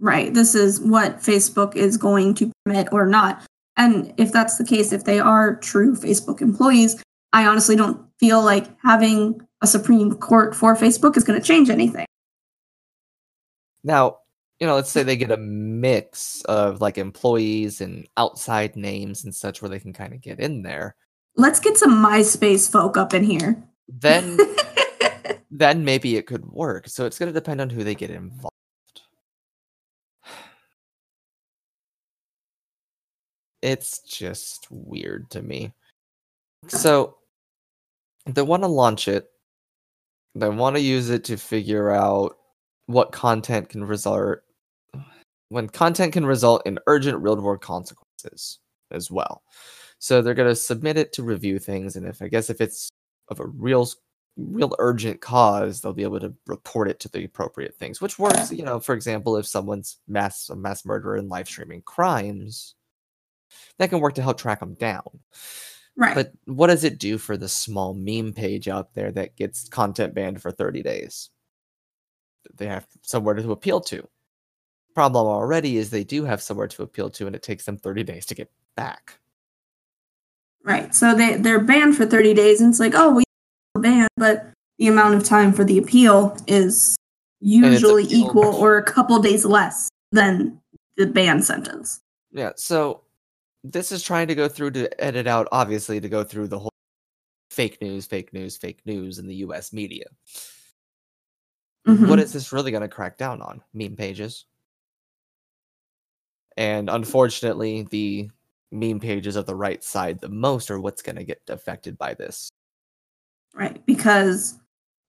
Right. 0.00 0.34
This 0.34 0.54
is 0.54 0.80
what 0.80 1.18
Facebook 1.18 1.76
is 1.76 1.96
going 1.96 2.34
to 2.34 2.50
permit 2.64 2.88
or 2.92 3.06
not. 3.06 3.44
And 3.76 4.12
if 4.16 4.32
that's 4.32 4.58
the 4.58 4.64
case, 4.64 4.92
if 4.92 5.04
they 5.04 5.20
are 5.20 5.56
true 5.56 5.94
Facebook 5.96 6.40
employees, 6.40 7.02
I 7.32 7.46
honestly 7.46 7.76
don't 7.76 8.04
feel 8.18 8.42
like 8.42 8.68
having 8.82 9.40
a 9.60 9.66
Supreme 9.66 10.14
Court 10.14 10.54
for 10.54 10.76
Facebook 10.76 11.16
is 11.16 11.24
going 11.24 11.40
to 11.40 11.46
change 11.46 11.70
anything. 11.70 12.06
Now, 13.82 14.18
you 14.60 14.66
know, 14.66 14.74
let's 14.74 14.90
say 14.90 15.02
they 15.02 15.16
get 15.16 15.30
a 15.30 15.36
mix 15.36 16.42
of 16.42 16.80
like 16.80 16.98
employees 16.98 17.80
and 17.80 18.08
outside 18.16 18.76
names 18.76 19.24
and 19.24 19.34
such 19.34 19.60
where 19.60 19.68
they 19.68 19.80
can 19.80 19.92
kind 19.92 20.12
of 20.12 20.20
get 20.20 20.40
in 20.40 20.62
there. 20.62 20.94
Let's 21.36 21.60
get 21.60 21.76
some 21.76 22.04
MySpace 22.04 22.70
folk 22.70 22.96
up 22.96 23.12
in 23.12 23.24
here. 23.24 23.62
Then 23.88 24.38
then 25.50 25.84
maybe 25.84 26.16
it 26.16 26.26
could 26.26 26.46
work. 26.46 26.88
So 26.88 27.04
it's 27.04 27.18
going 27.18 27.28
to 27.28 27.38
depend 27.38 27.60
on 27.60 27.70
who 27.70 27.82
they 27.82 27.94
get 27.94 28.10
involved. 28.10 28.50
It's 33.60 34.00
just 34.00 34.66
weird 34.70 35.30
to 35.30 35.42
me. 35.42 35.72
So 36.68 37.16
they 38.26 38.42
want 38.42 38.62
to 38.62 38.68
launch 38.68 39.08
it. 39.08 39.30
They 40.34 40.48
want 40.48 40.76
to 40.76 40.82
use 40.82 41.10
it 41.10 41.24
to 41.24 41.36
figure 41.36 41.90
out 41.90 42.36
what 42.86 43.12
content 43.12 43.70
can 43.70 43.84
result 43.84 44.43
when 45.48 45.68
content 45.68 46.12
can 46.12 46.26
result 46.26 46.62
in 46.66 46.78
urgent 46.86 47.22
real 47.22 47.40
world 47.40 47.60
consequences 47.60 48.58
as 48.90 49.10
well. 49.10 49.42
So 49.98 50.20
they're 50.20 50.34
going 50.34 50.48
to 50.48 50.56
submit 50.56 50.98
it 50.98 51.12
to 51.14 51.22
review 51.22 51.58
things 51.58 51.96
and 51.96 52.06
if 52.06 52.20
I 52.22 52.28
guess 52.28 52.50
if 52.50 52.60
it's 52.60 52.90
of 53.28 53.40
a 53.40 53.46
real 53.46 53.88
real 54.36 54.74
urgent 54.78 55.20
cause, 55.20 55.80
they'll 55.80 55.92
be 55.92 56.02
able 56.02 56.20
to 56.20 56.34
report 56.46 56.88
it 56.88 57.00
to 57.00 57.08
the 57.08 57.24
appropriate 57.24 57.74
things, 57.76 58.00
which 58.00 58.18
works, 58.18 58.50
you 58.50 58.64
know, 58.64 58.80
for 58.80 58.94
example, 58.94 59.36
if 59.36 59.46
someone's 59.46 59.98
mass 60.08 60.48
a 60.50 60.56
mass 60.56 60.84
murderer 60.84 61.16
and 61.16 61.28
live 61.28 61.48
streaming 61.48 61.82
crimes, 61.82 62.74
that 63.78 63.90
can 63.90 64.00
work 64.00 64.14
to 64.14 64.22
help 64.22 64.38
track 64.38 64.60
them 64.60 64.74
down. 64.74 65.04
right. 65.96 66.14
But 66.14 66.32
what 66.46 66.68
does 66.68 66.84
it 66.84 66.98
do 66.98 67.18
for 67.18 67.36
the 67.36 67.48
small 67.48 67.94
meme 67.94 68.32
page 68.32 68.68
out 68.68 68.94
there 68.94 69.12
that 69.12 69.36
gets 69.36 69.68
content 69.68 70.14
banned 70.14 70.42
for 70.42 70.50
30 70.50 70.82
days? 70.82 71.30
They 72.56 72.66
have 72.66 72.86
somewhere 73.02 73.34
to 73.34 73.52
appeal 73.52 73.80
to. 73.82 74.06
Problem 74.94 75.26
already 75.26 75.76
is 75.76 75.90
they 75.90 76.04
do 76.04 76.24
have 76.24 76.40
somewhere 76.40 76.68
to 76.68 76.82
appeal 76.82 77.10
to, 77.10 77.26
and 77.26 77.34
it 77.34 77.42
takes 77.42 77.64
them 77.64 77.76
30 77.76 78.04
days 78.04 78.24
to 78.26 78.34
get 78.34 78.50
back. 78.76 79.18
Right. 80.62 80.94
So 80.94 81.14
they 81.14 81.36
they're 81.36 81.60
banned 81.60 81.96
for 81.96 82.06
30 82.06 82.32
days 82.32 82.60
and 82.60 82.70
it's 82.70 82.80
like, 82.80 82.94
"Oh, 82.94 83.12
we 83.12 83.24
banned, 83.74 84.08
but 84.16 84.46
the 84.78 84.86
amount 84.86 85.14
of 85.16 85.24
time 85.24 85.52
for 85.52 85.64
the 85.64 85.78
appeal 85.78 86.36
is 86.46 86.96
usually 87.40 88.04
equal 88.04 88.46
or 88.54 88.78
a 88.78 88.82
couple 88.82 89.18
days 89.20 89.44
less 89.44 89.88
than 90.12 90.58
the 90.96 91.06
ban 91.06 91.42
sentence." 91.42 92.00
Yeah, 92.32 92.52
so 92.56 93.02
this 93.62 93.92
is 93.92 94.02
trying 94.02 94.28
to 94.28 94.34
go 94.34 94.48
through 94.48 94.70
to 94.72 95.02
edit 95.02 95.26
out, 95.26 95.48
obviously, 95.52 96.00
to 96.00 96.08
go 96.08 96.24
through 96.24 96.48
the 96.48 96.58
whole 96.58 96.70
fake 97.50 97.80
news, 97.82 98.06
fake 98.06 98.32
news, 98.32 98.56
fake 98.56 98.80
news 98.86 99.18
in 99.18 99.26
the 99.26 99.36
US 99.36 99.72
media. 99.72 100.06
Mhm. 101.86 102.08
What 102.08 102.18
is 102.20 102.32
this 102.32 102.52
really 102.52 102.70
going 102.70 102.82
to 102.82 102.88
crack 102.88 103.18
down 103.18 103.42
on? 103.42 103.62
Meme 103.74 103.96
pages. 103.96 104.46
And 106.56 106.88
unfortunately, 106.88 107.86
the 107.90 108.30
meme 108.70 109.00
pages 109.00 109.36
of 109.36 109.46
the 109.46 109.54
right 109.54 109.82
side 109.82 110.20
the 110.20 110.28
most 110.28 110.70
are 110.70 110.80
what's 110.80 111.02
going 111.02 111.16
to 111.16 111.24
get 111.24 111.42
affected 111.48 111.96
by 111.98 112.14
this. 112.14 112.50
Right, 113.54 113.84
because 113.86 114.58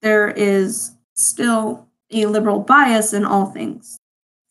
there 0.02 0.30
is 0.30 0.92
still 1.16 1.88
a 2.12 2.26
liberal 2.28 2.60
bias 2.60 3.14
in 3.14 3.26
all 3.26 3.48
things 3.48 3.98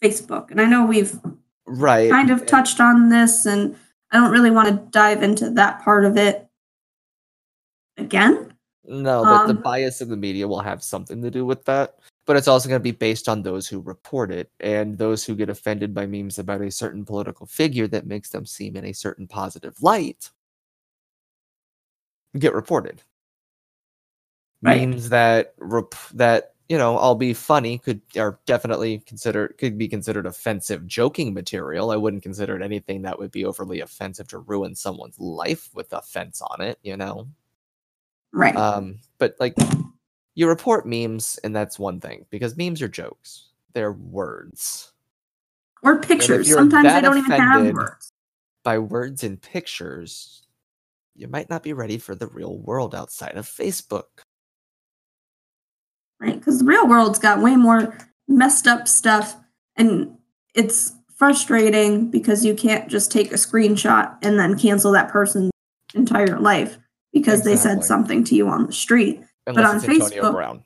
Facebook. 0.02 0.50
And 0.50 0.60
I 0.60 0.66
know 0.66 0.84
we've 0.84 1.18
Right. 1.66 2.10
kind 2.10 2.30
of 2.30 2.44
touched 2.44 2.80
on 2.80 3.08
this, 3.08 3.46
and 3.46 3.76
I 4.10 4.18
don't 4.18 4.32
really 4.32 4.50
want 4.50 4.68
to 4.68 4.90
dive 4.90 5.22
into 5.22 5.50
that 5.50 5.82
part 5.82 6.04
of 6.04 6.16
it 6.16 6.46
again. 7.96 8.52
No, 8.84 9.24
but 9.24 9.46
the 9.46 9.54
Um, 9.54 9.62
bias 9.62 10.00
of 10.00 10.08
the 10.08 10.16
media 10.16 10.46
will 10.46 10.60
have 10.60 10.82
something 10.82 11.22
to 11.22 11.30
do 11.30 11.46
with 11.46 11.64
that. 11.64 11.98
But 12.26 12.36
it's 12.36 12.48
also 12.48 12.68
going 12.68 12.80
to 12.80 12.82
be 12.82 12.90
based 12.90 13.28
on 13.28 13.42
those 13.42 13.68
who 13.68 13.80
report 13.80 14.30
it 14.30 14.50
and 14.60 14.96
those 14.96 15.24
who 15.24 15.34
get 15.34 15.50
offended 15.50 15.92
by 15.92 16.06
memes 16.06 16.38
about 16.38 16.62
a 16.62 16.70
certain 16.70 17.04
political 17.04 17.46
figure 17.46 17.86
that 17.88 18.06
makes 18.06 18.30
them 18.30 18.46
seem 18.46 18.76
in 18.76 18.86
a 18.86 18.94
certain 18.94 19.26
positive 19.26 19.82
light 19.82 20.30
get 22.38 22.54
reported. 22.54 23.02
Right. 24.62 24.88
Memes 24.88 25.10
that 25.10 25.54
rep- 25.58 25.94
that 26.14 26.54
you 26.68 26.78
know, 26.78 26.96
I'll 26.96 27.14
be 27.14 27.34
funny 27.34 27.76
could 27.76 28.00
are 28.16 28.38
definitely 28.46 29.00
considered 29.00 29.58
could 29.58 29.76
be 29.76 29.86
considered 29.86 30.26
offensive 30.26 30.86
joking 30.86 31.34
material. 31.34 31.90
I 31.90 31.96
wouldn't 31.96 32.22
consider 32.22 32.56
it 32.56 32.62
anything 32.62 33.02
that 33.02 33.18
would 33.18 33.30
be 33.30 33.44
overly 33.44 33.80
offensive 33.80 34.28
to 34.28 34.38
ruin 34.38 34.74
someone's 34.74 35.18
life 35.18 35.68
with 35.74 35.92
offense 35.92 36.40
on 36.40 36.62
it, 36.62 36.78
you 36.82 36.96
know. 36.96 37.28
Right. 38.32 38.56
Um, 38.56 39.00
but 39.18 39.36
like 39.38 39.54
you 40.34 40.48
report 40.48 40.86
memes, 40.86 41.38
and 41.44 41.54
that's 41.54 41.78
one 41.78 42.00
thing 42.00 42.26
because 42.30 42.56
memes 42.56 42.82
are 42.82 42.88
jokes. 42.88 43.48
They're 43.72 43.92
words. 43.92 44.92
or 45.82 45.98
pictures. 45.98 46.52
Sometimes 46.52 46.92
they 46.92 47.00
don't 47.00 47.18
even 47.18 47.30
have 47.30 47.74
words. 47.74 48.10
By 48.62 48.78
words 48.78 49.22
and 49.22 49.40
pictures, 49.40 50.46
you 51.14 51.28
might 51.28 51.50
not 51.50 51.62
be 51.62 51.72
ready 51.72 51.98
for 51.98 52.14
the 52.14 52.26
real 52.28 52.58
world 52.58 52.94
outside 52.94 53.36
of 53.36 53.46
Facebook. 53.46 54.04
right? 56.20 56.34
Because 56.38 56.60
the 56.60 56.64
real 56.64 56.86
world's 56.88 57.18
got 57.18 57.42
way 57.42 57.56
more 57.56 57.96
messed 58.28 58.66
up 58.66 58.88
stuff, 58.88 59.36
and 59.76 60.16
it's 60.54 60.92
frustrating 61.16 62.10
because 62.10 62.44
you 62.44 62.54
can't 62.54 62.88
just 62.88 63.12
take 63.12 63.30
a 63.30 63.36
screenshot 63.36 64.16
and 64.22 64.38
then 64.38 64.58
cancel 64.58 64.92
that 64.92 65.10
person's 65.10 65.50
entire 65.94 66.38
life 66.40 66.78
because 67.12 67.42
they 67.42 67.56
said 67.56 67.84
something 67.84 68.24
to 68.24 68.34
you 68.34 68.48
on 68.48 68.66
the 68.66 68.72
street. 68.72 69.22
Unless 69.46 69.84
it's 69.84 69.88
Antonio 69.88 70.22
Facebook- 70.22 70.32
Brown. 70.32 70.64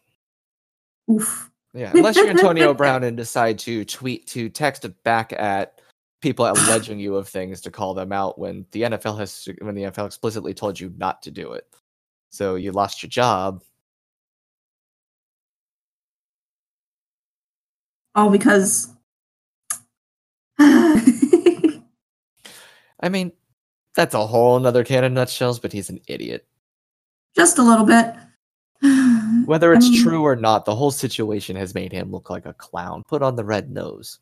Oof. 1.11 1.51
Yeah, 1.75 1.93
unless 1.95 2.17
you're 2.17 2.29
Antonio 2.29 2.75
Brown 2.79 3.05
and 3.05 3.17
decide 3.17 3.59
to 3.61 3.85
tweet 3.85 4.27
to 4.29 4.49
text 4.49 4.87
back 5.05 5.33
at 5.33 5.81
people 6.21 6.47
alleging 6.47 6.99
you 6.99 7.15
of 7.15 7.29
things 7.29 7.61
to 7.61 7.71
call 7.71 7.95
them 7.95 8.13
out 8.13 8.39
when 8.39 8.67
the 8.73 8.83
NFL 8.83 9.19
has 9.19 9.49
when 9.61 9.75
the 9.75 9.85
NFL 9.85 10.07
explicitly 10.07 10.55
told 10.55 10.81
you 10.81 10.93
not 10.97 11.23
to 11.23 11.31
do 11.31 11.53
it. 11.53 11.67
So 12.31 12.57
you 12.57 12.73
lost 12.73 13.03
your 13.03 13.11
job. 13.11 13.63
All 18.15 18.31
because. 18.31 18.89
I 20.59 21.83
mean, 23.09 23.31
that's 23.95 24.15
a 24.15 24.27
whole 24.27 24.59
nother 24.59 24.83
can 24.83 25.05
of 25.05 25.13
nutshells, 25.13 25.61
but 25.61 25.73
he's 25.73 25.91
an 25.91 26.01
idiot. 26.09 26.47
just 27.37 27.59
a 27.59 27.63
little 27.63 27.87
bit. 27.87 28.15
Whether 29.45 29.73
I 29.73 29.77
it's 29.77 29.89
mean- 29.91 30.03
true 30.03 30.23
or 30.23 30.37
not, 30.37 30.65
the 30.65 30.75
whole 30.75 30.91
situation 30.91 31.57
has 31.57 31.75
made 31.75 31.93
him 31.93 32.11
look 32.13 32.31
like 32.31 32.47
a 32.47 32.55
clown. 32.55 33.05
Put 33.05 33.23
on 33.23 33.37
the 33.37 33.45
red 33.45 33.71
nose. 33.71 34.19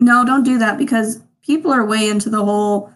No, 0.00 0.24
don't 0.24 0.44
do 0.44 0.58
that 0.58 0.78
because 0.78 1.22
people 1.42 1.72
are 1.72 1.84
way 1.84 2.08
into 2.08 2.30
the 2.30 2.44
whole 2.44 2.92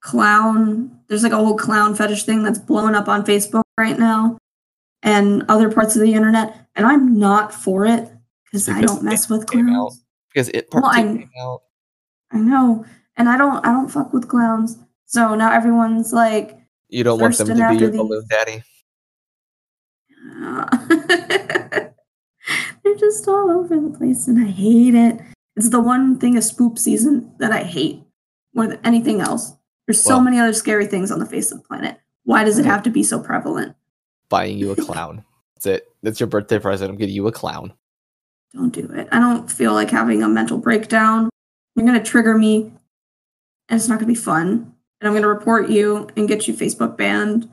clown. 0.00 0.98
There's 1.08 1.22
like 1.22 1.32
a 1.32 1.36
whole 1.36 1.56
clown 1.56 1.94
fetish 1.94 2.24
thing 2.24 2.42
that's 2.42 2.58
blowing 2.58 2.94
up 2.94 3.08
on 3.08 3.24
Facebook 3.24 3.62
right 3.78 3.98
now 3.98 4.38
and 5.02 5.44
other 5.48 5.70
parts 5.70 5.96
of 5.96 6.02
the 6.02 6.14
internet. 6.14 6.66
And 6.76 6.86
I'm 6.86 7.18
not 7.18 7.52
for 7.54 7.86
it 7.86 8.08
because 8.44 8.68
I 8.68 8.80
don't 8.82 9.02
mess 9.02 9.28
with 9.28 9.46
clowns. 9.46 10.04
Because 10.32 10.48
it 10.50 10.68
Well, 10.72 10.84
I- 10.86 11.02
came 11.02 11.30
out. 11.40 11.62
I 12.32 12.38
know. 12.38 12.84
And 13.16 13.28
I 13.28 13.36
don't 13.38 13.64
I 13.64 13.70
don't 13.72 13.88
fuck 13.88 14.12
with 14.12 14.28
clowns. 14.28 14.76
So 15.06 15.34
now 15.36 15.52
everyone's 15.52 16.12
like 16.12 16.58
You 16.88 17.04
don't 17.04 17.20
want 17.20 17.36
them 17.38 17.46
to 17.48 17.54
be 17.54 17.76
your 17.76 17.90
balloon 17.92 18.24
daddy. 18.28 18.62
they're 22.82 22.94
just 22.98 23.26
all 23.28 23.50
over 23.50 23.78
the 23.78 23.94
place 23.96 24.26
and 24.28 24.44
I 24.44 24.50
hate 24.50 24.94
it. 24.94 25.20
It's 25.56 25.70
the 25.70 25.80
one 25.80 26.18
thing 26.18 26.36
of 26.36 26.42
spoop 26.42 26.78
season 26.78 27.32
that 27.38 27.52
I 27.52 27.62
hate 27.62 28.02
more 28.54 28.66
than 28.66 28.80
anything 28.84 29.20
else. 29.20 29.52
There's 29.86 30.02
so 30.02 30.16
Well- 30.16 30.24
many 30.24 30.38
other 30.38 30.52
scary 30.52 30.86
things 30.86 31.10
on 31.10 31.18
the 31.18 31.26
face 31.26 31.52
of 31.52 31.58
the 31.58 31.68
planet. 31.68 31.98
Why 32.24 32.44
does 32.44 32.58
it 32.58 32.64
mm. 32.64 32.70
have 32.70 32.82
to 32.84 32.90
be 32.90 33.02
so 33.02 33.20
prevalent? 33.20 33.76
Buying 34.28 34.58
you 34.58 34.72
a 34.72 34.76
clown. 34.84 35.24
That's 35.54 35.66
it. 35.66 35.88
That's 36.02 36.20
your 36.20 36.26
birthday 36.26 36.58
present. 36.58 36.90
I'm 36.90 36.96
getting 36.96 37.14
you 37.14 37.26
a 37.26 37.32
clown. 37.32 37.74
Don't 38.54 38.70
do 38.70 38.88
it. 38.92 39.08
I 39.10 39.18
don't 39.18 39.50
feel 39.50 39.72
like 39.72 39.90
having 39.90 40.22
a 40.22 40.28
mental 40.28 40.58
breakdown. 40.58 41.28
You're 41.74 41.86
going 41.86 41.98
to 41.98 42.04
trigger 42.04 42.38
me, 42.38 42.72
and 43.68 43.76
it's 43.76 43.88
not 43.88 43.98
going 43.98 44.06
to 44.06 44.14
be 44.14 44.14
fun. 44.14 44.74
And 45.00 45.08
I'm 45.08 45.12
going 45.12 45.22
to 45.22 45.28
report 45.28 45.68
you 45.68 46.08
and 46.16 46.28
get 46.28 46.46
you 46.46 46.54
Facebook 46.54 46.96
banned 46.96 47.50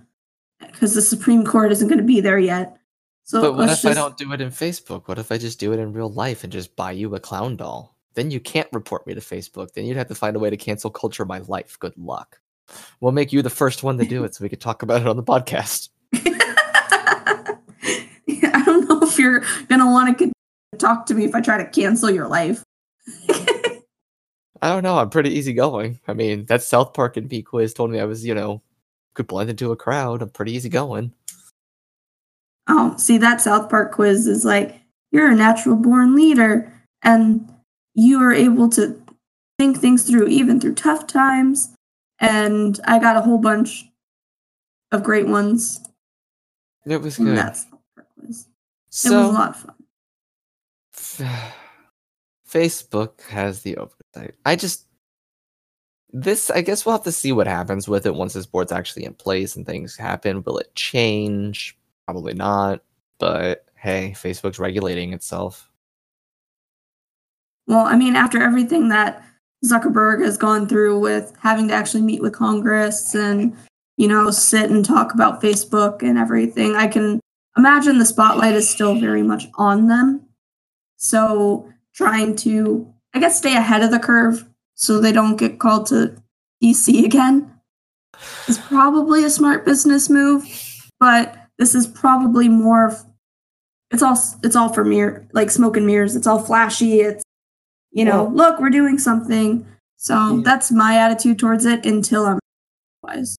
because 0.71 0.93
the 0.93 1.01
Supreme 1.01 1.45
Court 1.45 1.71
isn't 1.71 1.87
going 1.87 1.99
to 1.99 2.03
be 2.03 2.21
there 2.21 2.39
yet. 2.39 2.77
So 3.23 3.41
but 3.41 3.55
what 3.55 3.69
if 3.69 3.85
I 3.85 3.93
don't 3.93 4.17
do 4.17 4.31
it 4.33 4.41
in 4.41 4.49
Facebook? 4.49 5.07
What 5.07 5.19
if 5.19 5.31
I 5.31 5.37
just 5.37 5.59
do 5.59 5.73
it 5.73 5.79
in 5.79 5.93
real 5.93 6.11
life 6.11 6.43
and 6.43 6.51
just 6.51 6.75
buy 6.75 6.91
you 6.91 7.13
a 7.15 7.19
clown 7.19 7.55
doll? 7.55 7.95
Then 8.13 8.29
you 8.29 8.39
can't 8.39 8.67
report 8.73 9.07
me 9.07 9.13
to 9.13 9.21
Facebook. 9.21 9.73
Then 9.73 9.85
you'd 9.85 9.97
have 9.97 10.09
to 10.09 10.15
find 10.15 10.35
a 10.35 10.39
way 10.39 10.49
to 10.49 10.57
cancel 10.57 10.89
culture 10.89 11.23
my 11.23 11.39
life. 11.39 11.77
Good 11.79 11.97
luck. 11.97 12.39
We'll 12.99 13.11
make 13.11 13.31
you 13.31 13.41
the 13.41 13.49
first 13.49 13.83
one 13.83 13.97
to 13.97 14.05
do 14.05 14.23
it 14.23 14.35
so 14.35 14.43
we 14.43 14.49
could 14.49 14.61
talk 14.61 14.83
about 14.83 15.01
it 15.01 15.07
on 15.07 15.15
the 15.15 15.23
podcast. 15.23 15.89
I 16.13 17.55
don't 18.65 18.87
know 18.87 19.01
if 19.01 19.17
you're 19.17 19.43
gonna 19.67 19.89
want 19.89 20.17
to 20.17 20.31
talk 20.77 21.05
to 21.07 21.13
me 21.13 21.25
if 21.25 21.35
I 21.35 21.41
try 21.41 21.57
to 21.57 21.69
cancel 21.69 22.09
your 22.09 22.27
life. 22.27 22.63
I 23.29 24.69
don't 24.69 24.83
know. 24.83 24.97
I'm 24.97 25.09
pretty 25.09 25.31
easygoing. 25.31 25.99
I 26.07 26.13
mean, 26.13 26.45
that 26.45 26.61
South 26.61 26.93
Park 26.93 27.17
and 27.17 27.29
P 27.29 27.41
quiz 27.41 27.73
told 27.73 27.91
me 27.91 27.99
I 27.99 28.05
was, 28.05 28.25
you 28.25 28.35
know, 28.35 28.61
could 29.13 29.27
blend 29.27 29.49
into 29.49 29.71
a 29.71 29.75
crowd. 29.75 30.21
I'm 30.21 30.29
pretty 30.29 30.53
easygoing. 30.53 31.13
oh, 32.67 32.95
see 32.97 33.17
that 33.17 33.41
South 33.41 33.69
Park 33.69 33.91
quiz 33.91 34.27
is 34.27 34.45
like 34.45 34.79
you're 35.11 35.29
a 35.31 35.35
natural 35.35 35.75
born 35.75 36.15
leader, 36.15 36.71
and 37.03 37.51
you 37.95 38.21
are 38.21 38.31
able 38.31 38.69
to 38.69 39.01
think 39.59 39.77
things 39.77 40.03
through 40.09 40.27
even 40.27 40.59
through 40.59 40.75
tough 40.75 41.07
times. 41.07 41.73
And 42.19 42.79
I 42.85 42.99
got 42.99 43.17
a 43.17 43.21
whole 43.21 43.39
bunch 43.39 43.85
of 44.91 45.03
great 45.03 45.27
ones 45.27 45.79
It 46.85 47.01
was 47.01 47.17
good. 47.17 47.35
that 47.37 47.57
South 47.57 47.79
Park 47.95 48.07
quiz. 48.19 48.27
It 48.29 48.29
was 48.29 48.45
a 48.45 49.09
So, 49.09 49.29
lot 49.29 49.49
of 49.49 49.55
fun. 49.57 49.75
Facebook 52.49 53.21
has 53.29 53.61
the 53.61 53.77
oversight. 53.77 54.35
I 54.45 54.55
just 54.55 54.85
this 56.13 56.49
I 56.49 56.61
guess 56.61 56.85
we'll 56.85 56.95
have 56.95 57.03
to 57.03 57.11
see 57.11 57.31
what 57.31 57.47
happens 57.47 57.87
with 57.87 58.05
it 58.05 58.15
once 58.15 58.33
this 58.33 58.45
board's 58.45 58.71
actually 58.71 59.05
in 59.05 59.13
place 59.13 59.55
and 59.55 59.65
things 59.65 59.95
happen. 59.95 60.43
Will 60.43 60.57
it 60.57 60.73
change? 60.75 61.77
Probably 62.05 62.33
not. 62.33 62.81
But 63.19 63.65
hey, 63.75 64.13
Facebook's 64.15 64.59
regulating 64.59 65.13
itself. 65.13 65.69
Well, 67.67 67.85
I 67.85 67.95
mean, 67.95 68.15
after 68.15 68.41
everything 68.41 68.89
that 68.89 69.23
Zuckerberg 69.65 70.23
has 70.23 70.37
gone 70.37 70.67
through 70.67 70.99
with 70.99 71.33
having 71.39 71.67
to 71.67 71.73
actually 71.73 72.01
meet 72.01 72.21
with 72.21 72.33
Congress 72.33 73.15
and, 73.15 73.55
you 73.97 74.07
know, 74.07 74.31
sit 74.31 74.69
and 74.69 74.83
talk 74.83 75.13
about 75.13 75.41
Facebook 75.41 76.01
and 76.01 76.17
everything, 76.17 76.75
I 76.75 76.87
can 76.87 77.19
imagine 77.57 77.99
the 77.99 78.05
spotlight 78.05 78.55
is 78.55 78.69
still 78.69 78.99
very 78.99 79.23
much 79.23 79.45
on 79.55 79.87
them. 79.87 80.21
So 80.97 81.71
trying 81.93 82.35
to, 82.37 82.91
I 83.13 83.19
guess, 83.19 83.37
stay 83.37 83.55
ahead 83.55 83.83
of 83.83 83.91
the 83.91 83.99
curve 83.99 84.45
so 84.81 84.99
they 84.99 85.11
don't 85.11 85.37
get 85.37 85.59
called 85.59 85.85
to 85.87 86.15
DC 86.63 87.05
again 87.05 87.49
is 88.47 88.57
probably 88.57 89.23
a 89.23 89.29
smart 89.29 89.63
business 89.63 90.09
move. 90.09 90.43
But 90.99 91.47
this 91.57 91.75
is 91.75 91.87
probably 91.87 92.49
more 92.49 92.97
it's 93.91 94.01
all 94.01 94.17
it's 94.43 94.55
all 94.55 94.73
for 94.73 94.83
mirror 94.83 95.25
like 95.33 95.51
smoke 95.51 95.77
and 95.77 95.85
mirrors. 95.85 96.15
It's 96.15 96.27
all 96.27 96.39
flashy. 96.39 97.01
It's 97.01 97.23
you 97.91 98.05
know, 98.05 98.31
look, 98.33 98.59
we're 98.59 98.69
doing 98.69 98.97
something. 98.97 99.65
So 99.97 100.15
Yeah. 100.15 100.41
that's 100.43 100.71
my 100.71 100.97
attitude 100.97 101.37
towards 101.39 101.65
it 101.65 101.85
until 101.85 102.25
I'm 102.25 102.39
wise. 103.03 103.35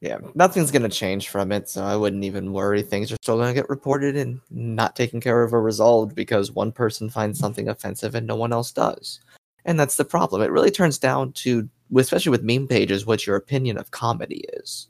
Yeah, 0.00 0.18
nothing's 0.34 0.70
gonna 0.70 0.88
change 0.88 1.28
from 1.28 1.50
it, 1.50 1.68
so 1.68 1.82
I 1.82 1.96
wouldn't 1.96 2.22
even 2.22 2.52
worry. 2.52 2.82
Things 2.82 3.10
are 3.10 3.16
still 3.22 3.38
gonna 3.38 3.54
get 3.54 3.68
reported 3.68 4.16
and 4.16 4.40
not 4.50 4.94
taken 4.94 5.20
care 5.20 5.42
of 5.42 5.52
or 5.52 5.60
resolved 5.62 6.14
because 6.14 6.52
one 6.52 6.70
person 6.70 7.08
finds 7.10 7.38
something 7.40 7.68
offensive 7.68 8.14
and 8.14 8.26
no 8.26 8.36
one 8.36 8.52
else 8.52 8.70
does. 8.70 9.20
And 9.68 9.78
that's 9.78 9.96
the 9.96 10.04
problem. 10.06 10.40
It 10.40 10.50
really 10.50 10.70
turns 10.70 10.96
down 10.96 11.32
to 11.34 11.68
especially 11.94 12.30
with 12.30 12.42
meme 12.42 12.66
pages, 12.66 13.04
what 13.04 13.26
your 13.26 13.36
opinion 13.36 13.76
of 13.76 13.90
comedy 13.90 14.46
is. 14.54 14.88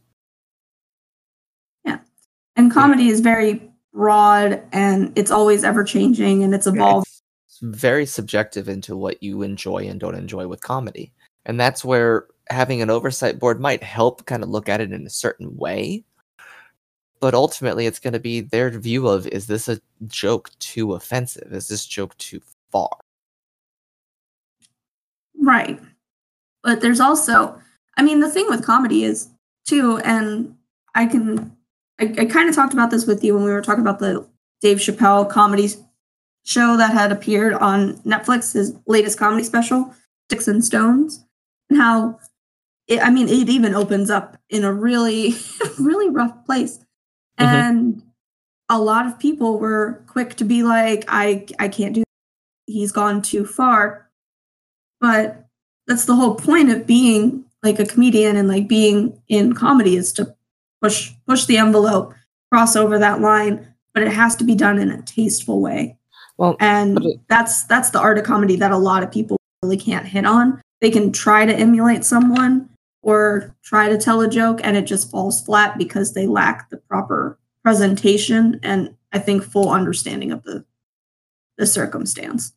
Yeah, 1.85 1.99
and 2.55 2.71
comedy 2.71 3.09
is 3.09 3.19
very 3.19 3.69
broad 3.93 4.63
and 4.73 5.13
it's 5.19 5.33
always 5.33 5.65
ever 5.65 5.83
changing 5.83 6.45
and 6.45 6.55
it's 6.55 6.69
evolving. 6.69 7.11
It's 7.49 7.59
very 7.61 8.07
subjective 8.07 8.69
into 8.69 8.97
what 8.97 9.21
you 9.21 9.43
enjoy 9.43 9.89
and 9.89 9.99
don't 9.99 10.15
enjoy 10.15 10.47
with 10.47 10.61
comedy. 10.61 11.13
And 11.45 11.59
that's 11.59 11.85
where 11.85 12.29
having 12.49 12.81
an 12.81 12.89
oversight 12.89 13.41
board 13.41 13.61
might 13.61 13.83
help 13.83 14.27
kind 14.27 14.45
of 14.45 14.49
look 14.49 14.69
at 14.69 14.81
it 14.81 14.93
in 14.93 15.05
a 15.05 15.11
certain 15.11 15.57
way. 15.57 16.05
But 17.19 17.35
ultimately, 17.35 17.87
it's 17.87 17.99
going 17.99 18.13
to 18.13 18.21
be 18.21 18.43
their 18.43 18.71
view 18.71 19.09
of 19.09 19.27
is 19.27 19.49
this 19.49 19.69
a 19.69 19.81
joke 20.07 20.57
too 20.61 20.95
offensive? 20.95 21.53
Is 21.53 21.67
this 21.67 21.85
joke 21.85 22.17
too 22.19 22.41
far? 22.71 22.91
Right. 25.41 25.81
But 26.63 26.81
there's 26.81 27.01
also, 27.01 27.61
I 27.97 28.03
mean, 28.03 28.21
the 28.21 28.31
thing 28.31 28.47
with 28.49 28.65
comedy 28.65 29.05
is 29.05 29.29
too, 29.67 29.99
and 29.99 30.57
I 30.95 31.07
can, 31.07 31.57
I, 32.01 32.15
I 32.19 32.25
kind 32.27 32.49
of 32.49 32.55
talked 32.55 32.73
about 32.73 32.91
this 32.91 33.07
with 33.07 33.23
you 33.25 33.35
when 33.35 33.45
we 33.45 33.51
were 33.51 33.63
talking 33.63 33.83
about 33.83 33.99
the 33.99 34.27
Dave 34.61 34.79
Chappelle 34.79 35.29
comedy 35.29 35.69
show 36.45 36.77
that 36.77 36.93
had 36.93 37.13
appeared 37.13 37.55
on 37.55 37.95
Netflix, 37.99 38.55
his 38.55 38.75
latest 38.87 39.19
comedy 39.19 39.45
special, 39.45 39.95
Sticks 40.29 40.49
and 40.49 40.65
Stones, 40.65 41.25
and 41.71 41.79
how, 41.79 42.19
it, 42.89 43.01
I 43.03 43.11
mean, 43.11 43.29
it 43.29 43.49
even 43.49 43.75
opens 43.75 44.11
up 44.11 44.39
in 44.49 44.65
a 44.65 44.73
really, 44.73 45.35
really 45.79 46.09
rough 46.09 46.45
place. 46.45 46.79
Mhm. 46.79 47.45
And 47.45 48.03
a 48.69 48.79
lot 48.79 49.07
of 49.07 49.19
people 49.19 49.59
were 49.59 50.03
quick 50.07 50.35
to 50.37 50.45
be 50.45 50.63
like, 50.63 51.05
I, 51.09 51.47
I 51.59 51.69
can't 51.69 51.95
do 51.95 52.03
he's 52.67 52.93
gone 52.93 53.23
too 53.23 53.45
far. 53.45 54.08
But 55.01 55.47
that's 55.87 56.05
the 56.05 56.15
whole 56.17 56.35
point 56.35 56.71
of 56.71 56.87
being 56.87 57.45
like 57.63 57.79
a 57.79 57.87
comedian 57.87 58.37
and 58.37 58.49
like 58.49 58.69
being 58.69 59.21
in 59.29 59.53
comedy 59.55 59.97
is 59.97 60.13
to 60.15 60.35
push 60.83 61.13
push 61.27 61.45
the 61.47 61.57
envelope, 61.57 62.15
cross 62.53 62.77
over 62.77 62.99
that 62.99 63.21
line, 63.21 63.67
but 63.95 64.03
it 64.03 64.13
has 64.13 64.37
to 64.37 64.45
be 64.45 64.55
done 64.55 64.79
in 64.79 64.91
a 64.91 65.03
tasteful 65.03 65.61
way. 65.61 65.97
Well, 66.37 66.57
And 66.61 67.05
it- 67.05 67.21
that's 67.29 67.65
that's 67.65 67.91
the 67.91 68.01
art 68.01 68.19
of 68.19 68.25
comedy 68.25 68.57
that 68.57 68.71
a 68.71 68.77
lot 68.77 69.03
of 69.03 69.11
people 69.11 69.37
really 69.63 69.77
can't 69.77 70.07
hit 70.07 70.25
on. 70.25 70.61
They 70.81 70.91
can 70.91 71.11
try 71.13 71.45
to 71.47 71.55
emulate 71.55 72.05
someone 72.05 72.69
or 73.03 73.55
try 73.63 73.89
to 73.89 73.99
tell 73.99 74.21
a 74.21 74.29
joke 74.29 74.61
and 74.63 74.77
it 74.77 74.83
just 74.87 75.11
falls 75.11 75.41
flat 75.45 75.79
because 75.79 76.13
they 76.15 76.27
lack 76.27 76.71
the 76.71 76.77
proper 76.77 77.39
presentation 77.65 78.61
and 78.63 78.95
I 79.13 79.19
think 79.19 79.43
full 79.43 79.71
understanding 79.71 80.31
of 80.33 80.43
the 80.45 80.65
the 81.57 81.67
circumstance. 81.67 82.53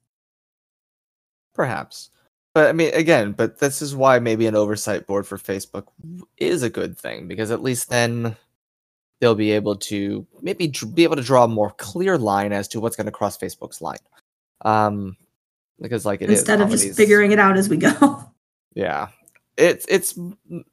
Perhaps. 1.55 2.09
But 2.53 2.67
I 2.67 2.73
mean, 2.73 2.93
again, 2.93 3.31
but 3.31 3.59
this 3.59 3.81
is 3.81 3.95
why 3.95 4.19
maybe 4.19 4.45
an 4.45 4.55
oversight 4.55 5.07
board 5.07 5.25
for 5.25 5.37
Facebook 5.37 5.85
is 6.37 6.63
a 6.63 6.69
good 6.69 6.97
thing 6.97 7.27
because 7.27 7.49
at 7.49 7.63
least 7.63 7.89
then 7.89 8.35
they'll 9.19 9.35
be 9.35 9.51
able 9.51 9.77
to 9.77 10.27
maybe 10.41 10.73
be 10.93 11.03
able 11.03 11.15
to 11.15 11.21
draw 11.21 11.45
a 11.45 11.47
more 11.47 11.71
clear 11.71 12.17
line 12.17 12.51
as 12.51 12.67
to 12.69 12.81
what's 12.81 12.97
going 12.97 13.05
to 13.05 13.11
cross 13.11 13.37
Facebook's 13.37 13.81
line. 13.81 13.99
Um, 14.65 15.15
because 15.79 16.05
like 16.05 16.21
it 16.21 16.29
is 16.29 16.39
Instead 16.39 16.61
of 16.61 16.69
just 16.69 16.95
figuring 16.95 17.31
it 17.31 17.39
out 17.39 17.57
as 17.57 17.69
we 17.69 17.77
go. 17.77 18.23
yeah, 18.73 19.07
it's 19.57 19.85
it's 19.87 20.19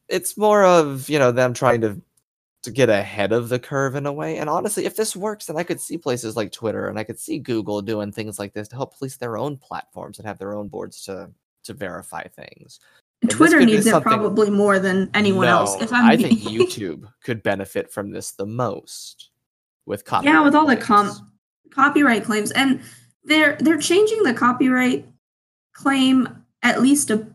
it's 0.08 0.36
more 0.36 0.64
of 0.64 1.08
you 1.08 1.18
know 1.18 1.30
them 1.30 1.54
trying 1.54 1.80
to 1.82 2.00
to 2.62 2.70
get 2.72 2.88
ahead 2.88 3.32
of 3.32 3.48
the 3.48 3.58
curve 3.58 3.94
in 3.94 4.04
a 4.04 4.12
way. 4.12 4.38
And 4.38 4.50
honestly, 4.50 4.84
if 4.84 4.96
this 4.96 5.14
works, 5.14 5.46
then 5.46 5.56
I 5.56 5.62
could 5.62 5.80
see 5.80 5.96
places 5.96 6.36
like 6.36 6.50
Twitter 6.50 6.88
and 6.88 6.98
I 6.98 7.04
could 7.04 7.18
see 7.18 7.38
Google 7.38 7.82
doing 7.82 8.10
things 8.10 8.38
like 8.38 8.52
this 8.52 8.66
to 8.68 8.76
help 8.76 8.98
police 8.98 9.16
their 9.16 9.38
own 9.38 9.56
platforms 9.56 10.18
and 10.18 10.26
have 10.26 10.38
their 10.38 10.54
own 10.54 10.66
boards 10.66 11.04
to 11.04 11.30
to 11.68 11.74
verify 11.74 12.24
things. 12.28 12.80
this 13.22 13.34
Twitter 13.34 13.64
needs 13.64 13.86
it 13.86 14.02
probably 14.02 14.50
more 14.50 14.78
than 14.78 15.08
anyone 15.14 15.48
else. 15.48 15.76
No, 15.76 15.82
If 15.84 15.92
I'm 15.92 16.04
I 16.06 16.16
think 16.16 16.40
YouTube 16.40 17.04
could 17.24 17.42
benefit 17.42 17.90
from 17.90 18.10
this 18.10 18.32
the 18.32 18.46
most 18.46 19.30
with 19.86 20.04
copyright. 20.04 20.34
yeah, 20.34 20.44
with 20.44 20.54
all 20.54 20.66
the 20.66 20.76
claims. 20.76 21.18
com- 21.18 21.32
copyright 21.70 22.24
claims, 22.24 22.50
and 22.52 22.80
they're 23.24 23.56
they're 23.60 23.78
changing 23.78 24.22
the 24.22 24.34
copyright 24.34 25.06
claim 25.72 26.28
at 26.62 26.82
least 26.82 27.10
a 27.10 27.26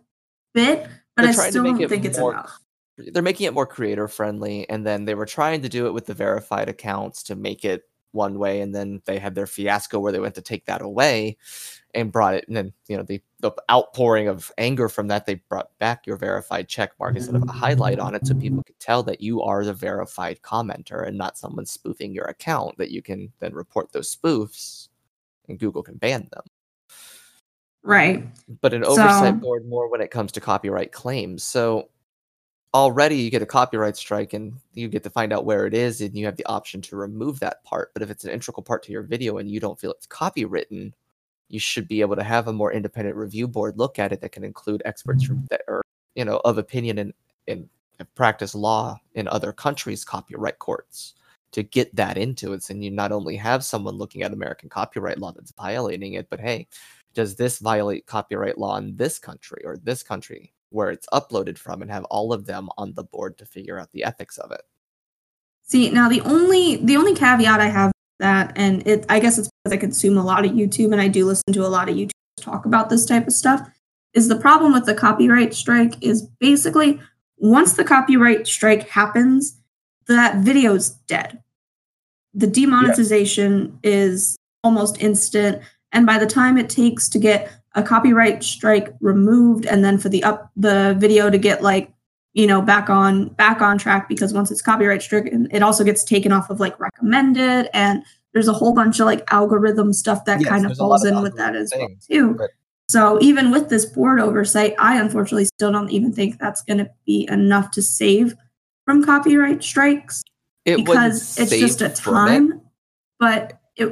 bit, 0.53 0.87
but 1.15 1.25
I 1.25 1.31
still 1.31 1.63
don't 1.63 1.87
think 1.87 2.05
it's 2.05 2.19
more 2.19 2.33
enough. 2.33 2.59
they're 2.97 3.23
making 3.23 3.47
it 3.47 3.53
more 3.53 3.65
creator 3.65 4.07
friendly 4.07 4.69
and 4.69 4.85
then 4.85 5.05
they 5.05 5.15
were 5.15 5.25
trying 5.25 5.61
to 5.63 5.69
do 5.69 5.87
it 5.87 5.93
with 5.93 6.05
the 6.05 6.13
verified 6.13 6.69
accounts 6.69 7.23
to 7.23 7.35
make 7.35 7.63
it 7.65 7.83
one 8.11 8.37
way 8.37 8.61
and 8.61 8.75
then 8.75 9.01
they 9.05 9.17
had 9.17 9.33
their 9.33 9.47
fiasco 9.47 9.99
where 9.99 10.11
they 10.11 10.19
went 10.19 10.35
to 10.35 10.41
take 10.41 10.65
that 10.65 10.81
away 10.83 11.35
and 11.95 12.11
brought 12.11 12.33
it 12.33 12.47
and 12.47 12.55
then 12.57 12.73
you 12.87 12.97
know 12.97 13.03
the, 13.03 13.21
the 13.39 13.51
outpouring 13.69 14.27
of 14.27 14.51
anger 14.57 14.89
from 14.89 15.07
that 15.07 15.25
they 15.25 15.35
brought 15.49 15.69
back 15.79 16.07
your 16.07 16.17
verified 16.17 16.67
check 16.67 16.91
mark 16.99 17.15
instead 17.15 17.35
of 17.35 17.43
a 17.47 17.51
highlight 17.51 17.99
on 17.99 18.15
it 18.15 18.25
so 18.25 18.33
people 18.33 18.63
could 18.63 18.79
tell 18.79 19.03
that 19.03 19.21
you 19.21 19.41
are 19.41 19.63
the 19.63 19.73
verified 19.73 20.39
commenter 20.41 21.07
and 21.07 21.17
not 21.17 21.37
someone 21.37 21.65
spoofing 21.65 22.13
your 22.13 22.25
account 22.25 22.75
that 22.77 22.89
you 22.91 23.01
can 23.01 23.31
then 23.39 23.53
report 23.53 23.91
those 23.91 24.15
spoofs 24.15 24.87
and 25.49 25.59
google 25.59 25.83
can 25.83 25.95
ban 25.97 26.27
them 26.31 26.43
Right. 27.83 28.25
but 28.61 28.73
an 28.73 28.85
oversight 28.85 29.33
So- 29.35 29.39
board 29.39 29.67
more 29.67 29.89
when 29.89 30.01
it 30.01 30.09
comes 30.11 30.31
to 30.33 30.39
copyright 30.41 30.91
claims. 30.93 31.43
So 31.43 31.89
already 32.73 33.17
you 33.17 33.29
get 33.29 33.41
a 33.41 33.45
copyright 33.45 33.97
strike 33.97 34.33
and 34.33 34.53
you 34.73 34.87
get 34.87 35.03
to 35.03 35.09
find 35.09 35.33
out 35.33 35.45
where 35.45 35.67
it 35.67 35.73
is 35.73 35.99
and 36.01 36.15
you 36.17 36.25
have 36.25 36.37
the 36.37 36.45
option 36.45 36.81
to 36.83 36.95
remove 36.95 37.39
that 37.41 37.63
part. 37.65 37.93
But 37.93 38.01
if 38.01 38.09
it's 38.09 38.23
an 38.23 38.31
integral 38.31 38.63
part 38.63 38.83
to 38.83 38.91
your 38.91 39.03
video 39.03 39.37
and 39.37 39.51
you 39.51 39.59
don't 39.59 39.79
feel 39.79 39.91
it's 39.91 40.07
copywritten, 40.07 40.93
you 41.53 41.59
should 41.59 41.87
be 41.87 42.01
able 42.01 42.15
to 42.15 42.23
have 42.23 42.47
a 42.47 42.53
more 42.53 42.73
independent 42.73 43.15
review 43.15 43.47
board 43.47 43.77
look 43.77 43.99
at 43.99 44.11
it 44.11 44.21
that 44.21 44.31
can 44.31 44.43
include 44.43 44.81
experts 44.85 45.23
from 45.23 45.37
mm-hmm. 45.37 45.45
that 45.51 45.61
are, 45.67 45.83
you 46.15 46.25
know, 46.25 46.41
of 46.45 46.57
opinion 46.57 46.97
and 46.97 47.13
and 47.47 47.69
have 47.99 48.13
practiced 48.15 48.55
law 48.55 48.99
in 49.13 49.27
other 49.27 49.53
countries' 49.53 50.03
copyright 50.03 50.57
courts 50.57 51.13
to 51.51 51.61
get 51.61 51.95
that 51.95 52.17
into 52.17 52.53
it. 52.53 52.67
And 52.71 52.83
you 52.83 52.89
not 52.89 53.11
only 53.11 53.35
have 53.35 53.63
someone 53.63 53.95
looking 53.95 54.23
at 54.23 54.33
American 54.33 54.67
copyright 54.67 55.19
law 55.19 55.31
that's 55.31 55.51
violating 55.51 56.13
it, 56.13 56.27
but 56.31 56.39
hey, 56.39 56.67
does 57.13 57.35
this 57.35 57.59
violate 57.59 58.07
copyright 58.07 58.57
law 58.57 58.77
in 58.77 58.95
this 58.95 59.19
country 59.19 59.61
or 59.63 59.77
this 59.77 60.01
country 60.01 60.51
where 60.71 60.89
it's 60.89 61.07
uploaded 61.13 61.59
from 61.59 61.83
and 61.83 61.91
have 61.91 62.05
all 62.05 62.33
of 62.33 62.47
them 62.47 62.67
on 62.79 62.93
the 62.95 63.03
board 63.03 63.37
to 63.37 63.45
figure 63.45 63.77
out 63.79 63.91
the 63.91 64.03
ethics 64.03 64.39
of 64.39 64.51
it 64.51 64.63
See, 65.65 65.89
now 65.89 66.09
the 66.09 66.21
only 66.21 66.75
the 66.77 66.97
only 66.97 67.15
caveat 67.15 67.61
I 67.61 67.67
have 67.67 67.92
that, 68.23 68.53
and 68.55 68.85
it 68.87 69.05
I 69.09 69.19
guess 69.19 69.37
it's 69.37 69.49
because 69.63 69.73
I 69.73 69.77
consume 69.77 70.17
a 70.17 70.23
lot 70.23 70.45
of 70.45 70.51
YouTube 70.51 70.91
and 70.91 71.01
I 71.01 71.07
do 71.07 71.25
listen 71.25 71.53
to 71.53 71.65
a 71.65 71.67
lot 71.67 71.89
of 71.89 71.95
YouTube 71.95 72.11
talk 72.39 72.65
about 72.65 72.89
this 72.89 73.05
type 73.05 73.27
of 73.27 73.33
stuff, 73.33 73.61
is 74.13 74.27
the 74.27 74.35
problem 74.35 74.73
with 74.73 74.85
the 74.85 74.95
copyright 74.95 75.53
strike 75.53 75.95
is 76.01 76.23
basically 76.39 76.99
once 77.37 77.73
the 77.73 77.83
copyright 77.83 78.47
strike 78.47 78.89
happens, 78.89 79.59
that 80.07 80.37
video's 80.37 80.89
dead. 81.07 81.41
The 82.33 82.47
demonetization 82.47 83.79
is 83.83 84.37
almost 84.63 85.01
instant, 85.01 85.61
and 85.91 86.05
by 86.05 86.17
the 86.17 86.25
time 86.25 86.57
it 86.57 86.69
takes 86.69 87.09
to 87.09 87.19
get 87.19 87.51
a 87.75 87.83
copyright 87.83 88.43
strike 88.43 88.93
removed 89.01 89.65
and 89.65 89.83
then 89.83 89.97
for 89.97 90.09
the 90.09 90.23
up 90.23 90.51
the 90.55 90.95
video 90.97 91.29
to 91.29 91.37
get 91.37 91.63
like 91.63 91.91
you 92.33 92.47
know 92.47 92.61
back 92.61 92.89
on 92.89 93.29
back 93.29 93.61
on 93.61 93.77
track 93.77 94.07
because 94.09 94.33
once 94.33 94.49
it's 94.51 94.61
copyright 94.61 95.01
stricken 95.01 95.47
it 95.51 95.61
also 95.61 95.83
gets 95.83 96.03
taken 96.03 96.31
off 96.31 96.49
of 96.49 96.59
like 96.59 96.77
recommended 96.79 97.69
and 97.73 98.03
there's 98.33 98.47
a 98.47 98.53
whole 98.53 98.73
bunch 98.73 98.99
of 98.99 99.05
like 99.05 99.23
algorithm 99.31 99.93
stuff 99.93 100.25
that 100.25 100.39
Yes, 100.41 100.49
kind 100.49 100.65
of 100.65 100.69
there's 100.69 100.79
a 100.79 100.83
lot 100.83 100.89
falls 101.01 101.05
of 101.05 101.13
in 101.17 101.21
with 101.21 101.35
that 101.37 101.55
algorithm 101.55 101.63
as 101.63 101.73
well 101.77 101.89
too 102.29 102.33
but- 102.35 102.49
so 102.89 103.17
even 103.21 103.49
with 103.51 103.69
this 103.69 103.85
board 103.85 104.19
oversight 104.19 104.73
i 104.79 104.99
unfortunately 104.99 105.45
still 105.45 105.71
don't 105.71 105.89
even 105.89 106.11
think 106.11 106.37
that's 106.39 106.61
going 106.63 106.77
to 106.79 106.89
be 107.05 107.27
enough 107.31 107.71
to 107.71 107.81
save 107.81 108.33
from 108.85 109.03
copyright 109.03 109.63
strikes 109.63 110.21
it 110.65 110.77
because 110.77 111.37
it's 111.39 111.51
just 111.51 111.81
a 111.81 111.95
save 111.95 112.07
it. 112.07 112.11
time 112.13 112.61
but 113.19 113.59
it, 113.77 113.87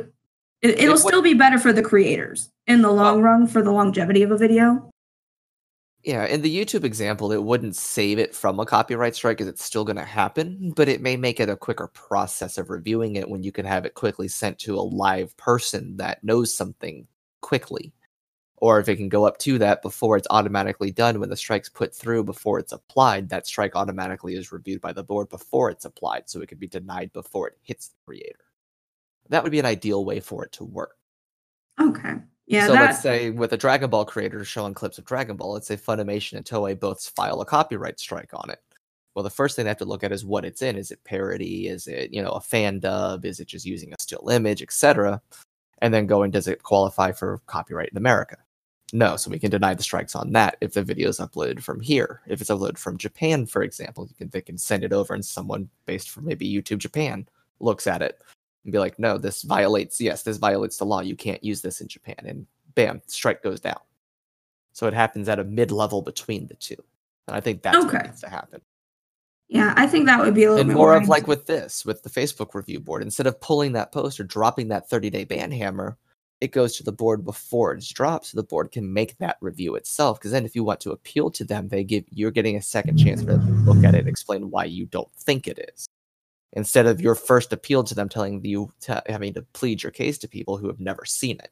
it 0.61 0.71
it'll 0.79 0.89
would- 0.93 0.99
still 0.99 1.21
be 1.21 1.33
better 1.33 1.57
for 1.59 1.71
the 1.71 1.81
creators 1.81 2.49
in 2.67 2.81
the 2.81 2.91
long 2.91 3.21
run 3.21 3.47
for 3.47 3.61
the 3.61 3.71
longevity 3.71 4.23
of 4.23 4.31
a 4.31 4.37
video 4.37 4.90
yeah 6.03 6.25
in 6.25 6.41
the 6.41 6.55
youtube 6.55 6.83
example 6.83 7.31
it 7.31 7.43
wouldn't 7.43 7.75
save 7.75 8.17
it 8.19 8.35
from 8.35 8.59
a 8.59 8.65
copyright 8.65 9.15
strike 9.15 9.37
because 9.37 9.47
it's 9.47 9.63
still 9.63 9.85
going 9.85 9.95
to 9.95 10.03
happen 10.03 10.71
but 10.75 10.89
it 10.89 11.01
may 11.01 11.15
make 11.15 11.39
it 11.39 11.49
a 11.49 11.55
quicker 11.55 11.87
process 11.87 12.57
of 12.57 12.69
reviewing 12.69 13.15
it 13.15 13.29
when 13.29 13.43
you 13.43 13.51
can 13.51 13.65
have 13.65 13.85
it 13.85 13.93
quickly 13.93 14.27
sent 14.27 14.57
to 14.59 14.75
a 14.75 14.81
live 14.81 15.35
person 15.37 15.97
that 15.97 16.23
knows 16.23 16.55
something 16.55 17.07
quickly. 17.41 17.93
Or 18.57 18.79
if 18.79 18.87
it 18.87 18.97
can 18.97 19.09
go 19.09 19.25
up 19.25 19.39
to 19.39 19.57
that 19.57 19.81
before 19.81 20.17
it's 20.17 20.27
automatically 20.29 20.91
done 20.91 21.19
when 21.19 21.29
the 21.29 21.35
strike's 21.35 21.67
put 21.67 21.95
through 21.95 22.23
before 22.23 22.59
it's 22.59 22.71
applied 22.71 23.27
that 23.29 23.47
strike 23.47 23.75
automatically 23.75 24.35
is 24.35 24.51
reviewed 24.51 24.81
by 24.81 24.93
the 24.93 25.03
board 25.03 25.29
before 25.29 25.71
it's 25.71 25.85
applied 25.85 26.29
so 26.29 26.41
it 26.41 26.47
can 26.47 26.59
be 26.59 26.67
denied 26.67 27.11
before 27.11 27.47
it 27.47 27.57
hits 27.63 27.87
the 27.87 27.95
creator. 28.05 28.45
That 29.29 29.41
would 29.41 29.51
be 29.51 29.59
an 29.59 29.65
ideal 29.65 30.05
way 30.05 30.19
for 30.19 30.45
it 30.45 30.51
to 30.53 30.63
work. 30.63 30.95
Okay 31.79 32.17
yeah 32.51 32.67
so 32.67 32.73
that, 32.73 32.81
let's 32.81 33.01
say 33.01 33.29
with 33.29 33.53
a 33.53 33.57
Dragon 33.57 33.89
Ball 33.89 34.05
creator 34.05 34.43
showing 34.43 34.73
clips 34.73 34.97
of 34.97 35.05
Dragon 35.05 35.37
Ball, 35.37 35.53
let's 35.53 35.67
say 35.67 35.77
Funimation 35.77 36.37
and 36.37 36.45
Toei 36.45 36.79
both 36.79 37.03
file 37.15 37.41
a 37.41 37.45
copyright 37.45 37.99
strike 37.99 38.31
on 38.33 38.49
it. 38.49 38.59
Well, 39.15 39.23
the 39.23 39.29
first 39.29 39.55
thing 39.55 39.65
they 39.65 39.69
have 39.69 39.77
to 39.77 39.85
look 39.85 40.03
at 40.03 40.11
is 40.11 40.25
what 40.25 40.45
it's 40.45 40.61
in. 40.61 40.77
Is 40.77 40.91
it 40.91 41.03
parody? 41.03 41.67
Is 41.67 41.87
it, 41.87 42.13
you 42.13 42.21
know, 42.21 42.31
a 42.31 42.39
fan 42.39 42.79
dub? 42.79 43.25
Is 43.25 43.39
it 43.39 43.47
just 43.47 43.65
using 43.65 43.91
a 43.91 43.95
still 43.99 44.29
image, 44.29 44.61
etc.? 44.61 45.21
And 45.79 45.93
then 45.93 46.05
going, 46.07 46.31
does 46.31 46.47
it 46.47 46.63
qualify 46.63 47.11
for 47.11 47.41
copyright 47.45 47.89
in 47.89 47.97
America? 47.97 48.37
No, 48.93 49.15
so 49.15 49.31
we 49.31 49.39
can 49.39 49.51
deny 49.51 49.73
the 49.73 49.83
strikes 49.83 50.15
on 50.15 50.31
that 50.33 50.57
if 50.61 50.73
the 50.73 50.83
video 50.83 51.09
is 51.09 51.19
uploaded 51.19 51.61
from 51.61 51.79
here. 51.79 52.21
If 52.27 52.41
it's 52.41 52.49
uploaded 52.49 52.77
from 52.77 52.97
Japan, 52.97 53.45
for 53.45 53.63
example, 53.63 54.05
you 54.07 54.15
can 54.15 54.29
they 54.29 54.41
can 54.41 54.57
send 54.57 54.83
it 54.83 54.93
over 54.93 55.13
and 55.13 55.23
someone 55.23 55.69
based 55.85 56.09
from 56.09 56.25
maybe 56.25 56.51
YouTube 56.51 56.79
Japan 56.79 57.27
looks 57.59 57.87
at 57.87 58.01
it 58.01 58.21
and 58.63 58.71
be 58.71 58.79
like, 58.79 58.99
no, 58.99 59.17
this 59.17 59.41
violates 59.43 59.99
yes, 59.99 60.23
this 60.23 60.37
violates 60.37 60.77
the 60.77 60.85
law. 60.85 61.01
You 61.01 61.15
can't 61.15 61.43
use 61.43 61.61
this 61.61 61.81
in 61.81 61.87
Japan. 61.87 62.15
And 62.25 62.45
bam, 62.75 63.01
strike 63.07 63.43
goes 63.43 63.59
down. 63.59 63.79
So 64.73 64.87
it 64.87 64.93
happens 64.93 65.27
at 65.29 65.39
a 65.39 65.43
mid 65.43 65.71
level 65.71 66.01
between 66.01 66.47
the 66.47 66.55
two. 66.55 66.81
And 67.27 67.35
I 67.35 67.39
think 67.41 67.61
that's 67.61 67.77
Okay. 67.77 67.97
what 67.97 68.05
needs 68.05 68.21
to 68.21 68.29
happen. 68.29 68.61
Yeah, 69.51 69.73
I 69.75 69.85
think 69.85 70.05
that 70.05 70.21
would 70.21 70.33
be 70.33 70.45
a 70.45 70.49
little 70.49 70.61
and 70.61 70.69
bit 70.69 70.77
more 70.77 70.95
of 70.95 71.09
like 71.09 71.27
with 71.27 71.45
this 71.45 71.85
with 71.85 72.03
the 72.03 72.09
facebook 72.09 72.53
review 72.53 72.79
board 72.79 73.01
instead 73.01 73.27
of 73.27 73.41
pulling 73.41 73.73
that 73.73 73.91
post 73.91 74.17
or 74.17 74.23
dropping 74.23 74.69
that 74.69 74.87
30 74.89 75.09
day 75.09 75.25
ban 75.25 75.51
hammer 75.51 75.97
it 76.39 76.53
goes 76.53 76.77
to 76.77 76.83
the 76.83 76.91
board 76.93 77.25
before 77.25 77.73
it's 77.73 77.89
dropped 77.89 78.27
so 78.27 78.37
the 78.37 78.43
board 78.47 78.71
can 78.71 78.93
make 78.93 79.17
that 79.17 79.35
review 79.41 79.75
itself 79.75 80.17
because 80.17 80.31
then 80.31 80.45
if 80.45 80.55
you 80.55 80.63
want 80.63 80.79
to 80.79 80.91
appeal 80.91 81.29
to 81.31 81.43
them 81.43 81.67
they 81.67 81.83
give 81.83 82.05
you're 82.11 82.31
getting 82.31 82.55
a 82.55 82.61
second 82.61 82.95
chance 82.95 83.25
to 83.25 83.35
look 83.65 83.83
at 83.83 83.93
it 83.93 83.99
and 83.99 84.07
explain 84.07 84.49
why 84.49 84.63
you 84.63 84.85
don't 84.85 85.11
think 85.17 85.49
it 85.49 85.59
is 85.73 85.85
instead 86.53 86.85
of 86.85 87.01
your 87.01 87.15
first 87.15 87.53
appeal 87.53 87.83
to 87.83 87.95
them 87.95 88.09
telling 88.09 88.43
you 88.43 88.71
to, 88.81 89.01
having 89.07 89.33
to 89.33 89.41
plead 89.53 89.81
your 89.81 89.91
case 89.91 90.17
to 90.17 90.27
people 90.27 90.57
who 90.57 90.67
have 90.67 90.79
never 90.79 91.05
seen 91.05 91.39
it 91.39 91.51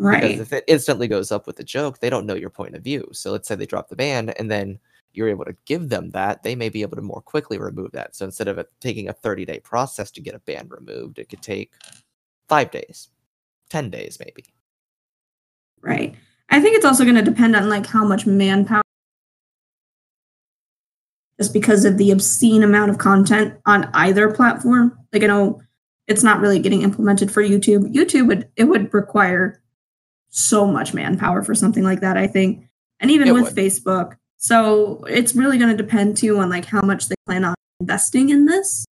right. 0.00 0.22
because 0.22 0.40
if 0.40 0.52
it 0.52 0.64
instantly 0.66 1.06
goes 1.06 1.30
up 1.30 1.46
with 1.46 1.60
a 1.60 1.64
joke, 1.64 2.00
they 2.00 2.10
don't 2.10 2.26
know 2.26 2.34
your 2.34 2.50
point 2.50 2.74
of 2.74 2.82
view. 2.82 3.08
So 3.12 3.30
let's 3.30 3.46
say 3.46 3.54
they 3.54 3.66
drop 3.66 3.88
the 3.88 3.96
ban 3.96 4.30
and 4.30 4.50
then 4.50 4.78
you're 5.12 5.28
able 5.28 5.44
to 5.44 5.56
give 5.66 5.88
them 5.88 6.10
that, 6.10 6.42
they 6.42 6.54
may 6.54 6.68
be 6.68 6.82
able 6.82 6.96
to 6.96 7.02
more 7.02 7.20
quickly 7.20 7.58
remove 7.58 7.92
that. 7.92 8.14
So 8.14 8.24
instead 8.24 8.48
of 8.48 8.58
it 8.58 8.68
taking 8.80 9.08
a 9.08 9.12
30 9.12 9.44
day 9.44 9.60
process 9.60 10.10
to 10.12 10.20
get 10.20 10.34
a 10.34 10.40
ban 10.40 10.68
removed, 10.68 11.18
it 11.18 11.28
could 11.28 11.42
take 11.42 11.72
five 12.48 12.70
days, 12.70 13.08
10 13.70 13.90
days, 13.90 14.18
maybe. 14.20 14.44
Right. 15.82 16.14
I 16.48 16.60
think 16.60 16.76
it's 16.76 16.84
also 16.84 17.04
going 17.04 17.16
to 17.16 17.22
depend 17.22 17.56
on 17.56 17.68
like 17.68 17.86
how 17.86 18.04
much 18.04 18.26
manpower 18.26 18.82
just 21.40 21.54
because 21.54 21.86
of 21.86 21.96
the 21.96 22.10
obscene 22.10 22.62
amount 22.62 22.90
of 22.90 22.98
content 22.98 23.54
on 23.64 23.88
either 23.94 24.30
platform. 24.30 24.96
Like 25.12 25.22
I 25.22 25.26
know 25.26 25.62
it's 26.06 26.22
not 26.22 26.40
really 26.40 26.58
getting 26.58 26.82
implemented 26.82 27.32
for 27.32 27.42
YouTube. 27.42 27.94
YouTube 27.94 28.26
would 28.26 28.48
it 28.56 28.64
would 28.64 28.92
require 28.92 29.62
so 30.28 30.66
much 30.66 30.92
manpower 30.92 31.42
for 31.42 31.54
something 31.54 31.82
like 31.82 32.00
that, 32.00 32.16
I 32.16 32.26
think. 32.26 32.68
And 33.00 33.10
even 33.10 33.28
It 33.28 33.32
with 33.32 33.44
would. 33.44 33.54
Facebook. 33.54 34.16
So 34.36 35.02
it's 35.08 35.34
really 35.34 35.56
going 35.56 35.74
to 35.74 35.82
depend 35.82 36.16
too 36.18 36.38
on 36.38 36.50
like 36.50 36.66
how 36.66 36.82
much 36.82 37.08
they 37.08 37.14
plan 37.26 37.44
on 37.44 37.54
investing 37.80 38.28
in 38.28 38.44
this. 38.44 38.84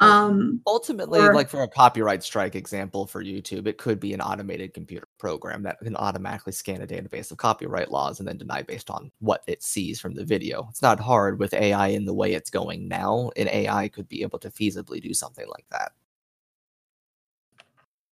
Um 0.00 0.60
Ultimately, 0.66 1.20
Or- 1.20 1.34
like 1.34 1.48
for 1.48 1.62
a 1.62 1.68
copyright 1.68 2.22
strike 2.24 2.56
example 2.56 3.06
for 3.06 3.22
YouTube, 3.22 3.66
it 3.66 3.78
could 3.78 4.00
be 4.00 4.12
an 4.12 4.20
automated 4.20 4.74
computer 4.74 5.06
program 5.18 5.62
that 5.62 5.78
can 5.78 5.94
automatically 5.96 6.52
scan 6.52 6.82
a 6.82 6.86
database 6.86 7.30
of 7.30 7.38
copyright 7.38 7.90
laws 7.92 8.18
and 8.18 8.26
then 8.28 8.36
deny 8.36 8.62
based 8.62 8.90
on 8.90 9.10
what 9.20 9.44
it 9.46 9.62
sees 9.62 10.00
from 10.00 10.14
the 10.14 10.24
video. 10.24 10.66
It's 10.68 10.82
not 10.82 10.98
hard 10.98 11.38
with 11.38 11.54
AI 11.54 11.88
in 11.88 12.04
the 12.04 12.14
way 12.14 12.32
it's 12.34 12.50
going 12.50 12.88
now. 12.88 13.30
An 13.36 13.48
AI 13.48 13.88
could 13.88 14.08
be 14.08 14.22
able 14.22 14.40
to 14.40 14.50
feasibly 14.50 15.00
do 15.00 15.14
something 15.14 15.46
like 15.48 15.66
that. 15.70 15.92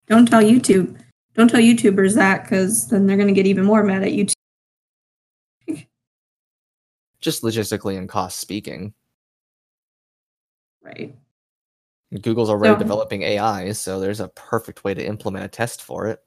don't 0.06 0.26
tell 0.26 0.42
YouTube. 0.42 1.00
Don't 1.34 1.48
tell 1.48 1.60
YouTubers 1.60 2.14
that 2.14 2.46
cuz 2.46 2.88
then 2.88 3.06
they're 3.06 3.16
going 3.16 3.28
to 3.28 3.34
get 3.34 3.46
even 3.46 3.64
more 3.64 3.82
mad 3.82 4.02
at 4.02 4.10
YouTube. 4.10 4.34
Just 7.20 7.42
logistically 7.42 7.96
and 7.96 8.08
cost 8.08 8.38
speaking. 8.38 8.92
Right. 10.82 11.16
Google's 12.20 12.50
already 12.50 12.74
So- 12.74 12.78
developing 12.78 13.22
AI, 13.22 13.72
so 13.72 13.98
there's 14.00 14.20
a 14.20 14.28
perfect 14.28 14.84
way 14.84 14.94
to 14.94 15.04
implement 15.06 15.44
a 15.44 15.48
test 15.48 15.82
for 15.82 16.06
it. 16.08 16.22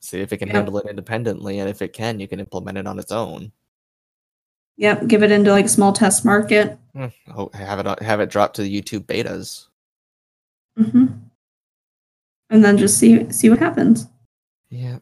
See 0.00 0.20
if 0.20 0.32
it 0.32 0.38
can 0.38 0.48
Yeah. 0.48 0.54
handle 0.54 0.78
it 0.78 0.86
independently, 0.88 1.58
and 1.60 1.68
if 1.68 1.82
it 1.82 1.92
can, 1.92 2.20
you 2.20 2.28
can 2.28 2.40
implement 2.40 2.78
it 2.78 2.86
on 2.86 2.98
its 2.98 3.12
own. 3.12 3.52
Yep, 4.76 5.08
give 5.08 5.22
it 5.24 5.32
into 5.32 5.50
like 5.50 5.64
a 5.64 5.68
small 5.68 5.92
test 5.92 6.24
market. 6.24 6.78
Hmm, 6.94 7.06
Oh, 7.34 7.50
have 7.52 7.84
it 7.84 8.00
have 8.02 8.20
it 8.20 8.30
drop 8.30 8.54
to 8.54 8.62
the 8.62 8.80
YouTube 8.82 9.06
betas. 9.06 9.66
hmm 10.76 11.06
And 12.50 12.64
then 12.64 12.78
just 12.78 12.96
see 12.98 13.30
see 13.32 13.50
what 13.50 13.58
happens. 13.58 14.06
Yeah. 14.70 14.98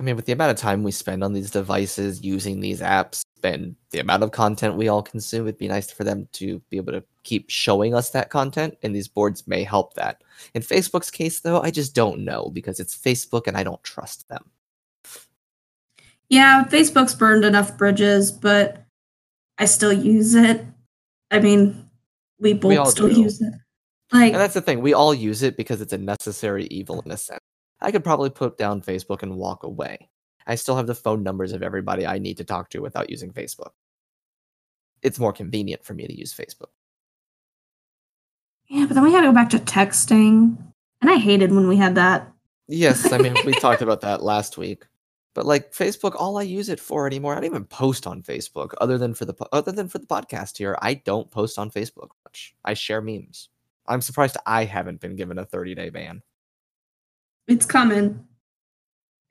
I 0.00 0.04
mean, 0.04 0.14
with 0.14 0.26
the 0.26 0.32
amount 0.32 0.52
of 0.52 0.56
time 0.56 0.84
we 0.84 0.92
spend 0.92 1.24
on 1.24 1.32
these 1.32 1.50
devices 1.50 2.22
using 2.22 2.60
these 2.60 2.80
apps 2.80 3.22
and 3.42 3.74
the 3.90 3.98
amount 3.98 4.22
of 4.22 4.30
content 4.30 4.76
we 4.76 4.88
all 4.88 5.02
consume, 5.02 5.46
it'd 5.46 5.58
be 5.58 5.66
nice 5.66 5.90
for 5.90 6.04
them 6.04 6.28
to 6.34 6.60
be 6.70 6.76
able 6.76 6.92
to 6.92 7.02
keep 7.24 7.50
showing 7.50 7.94
us 7.94 8.10
that 8.10 8.30
content, 8.30 8.76
and 8.82 8.94
these 8.94 9.08
boards 9.08 9.46
may 9.48 9.64
help 9.64 9.94
that. 9.94 10.22
In 10.54 10.62
Facebook's 10.62 11.10
case, 11.10 11.40
though, 11.40 11.60
I 11.60 11.70
just 11.72 11.94
don't 11.94 12.24
know 12.24 12.50
because 12.52 12.78
it's 12.78 12.96
Facebook 12.96 13.48
and 13.48 13.56
I 13.56 13.64
don't 13.64 13.82
trust 13.82 14.28
them. 14.28 14.50
Yeah, 16.28 16.64
Facebook's 16.64 17.14
burned 17.14 17.44
enough 17.44 17.76
bridges, 17.76 18.30
but 18.30 18.84
I 19.58 19.64
still 19.64 19.92
use 19.92 20.34
it. 20.34 20.64
I 21.30 21.40
mean, 21.40 21.88
we 22.38 22.52
both 22.52 22.78
all 22.78 22.86
still 22.86 23.08
do. 23.08 23.22
use 23.22 23.40
it. 23.40 23.52
Like, 24.12 24.32
And 24.32 24.40
that's 24.40 24.54
the 24.54 24.60
thing, 24.60 24.80
we 24.80 24.94
all 24.94 25.12
use 25.12 25.42
it 25.42 25.56
because 25.56 25.80
it's 25.80 25.92
a 25.92 25.98
necessary 25.98 26.66
evil 26.70 27.02
in 27.04 27.10
a 27.10 27.16
sense. 27.16 27.40
I 27.80 27.90
could 27.92 28.04
probably 28.04 28.30
put 28.30 28.58
down 28.58 28.82
Facebook 28.82 29.22
and 29.22 29.36
walk 29.36 29.62
away. 29.62 30.08
I 30.46 30.54
still 30.54 30.76
have 30.76 30.86
the 30.86 30.94
phone 30.94 31.22
numbers 31.22 31.52
of 31.52 31.62
everybody 31.62 32.06
I 32.06 32.18
need 32.18 32.38
to 32.38 32.44
talk 32.44 32.70
to 32.70 32.80
without 32.80 33.10
using 33.10 33.32
Facebook. 33.32 33.70
It's 35.02 35.18
more 35.18 35.32
convenient 35.32 35.84
for 35.84 35.94
me 35.94 36.06
to 36.06 36.18
use 36.18 36.34
Facebook. 36.34 36.70
yeah, 38.68 38.86
but 38.86 38.94
then 38.94 39.04
we 39.04 39.12
had 39.12 39.20
to 39.20 39.28
go 39.28 39.32
back 39.32 39.50
to 39.50 39.58
texting, 39.58 40.56
and 41.00 41.10
I 41.10 41.16
hated 41.16 41.52
when 41.52 41.68
we 41.68 41.76
had 41.76 41.94
that. 41.94 42.32
Yes, 42.66 43.12
I 43.12 43.18
mean 43.18 43.34
we 43.44 43.52
talked 43.52 43.82
about 43.82 44.00
that 44.02 44.22
last 44.22 44.58
week. 44.58 44.86
But 45.34 45.46
like 45.46 45.72
Facebook, 45.72 46.16
all 46.16 46.38
I 46.38 46.42
use 46.42 46.68
it 46.68 46.80
for 46.80 47.06
anymore, 47.06 47.32
I 47.32 47.36
don't 47.36 47.44
even 47.44 47.64
post 47.64 48.06
on 48.08 48.22
Facebook 48.22 48.72
other 48.80 48.98
than 48.98 49.14
for 49.14 49.24
the 49.24 49.34
other 49.52 49.70
than 49.70 49.88
for 49.88 49.98
the 49.98 50.06
podcast 50.06 50.56
here. 50.58 50.76
I 50.82 50.94
don't 50.94 51.30
post 51.30 51.58
on 51.58 51.70
Facebook 51.70 52.08
much. 52.24 52.54
I 52.64 52.74
share 52.74 53.00
memes. 53.00 53.48
I'm 53.86 54.00
surprised 54.00 54.36
I 54.46 54.64
haven't 54.64 55.00
been 55.00 55.14
given 55.16 55.38
a 55.38 55.44
30 55.44 55.74
day 55.74 55.90
ban. 55.90 56.22
It's 57.48 57.66
coming. 57.66 58.24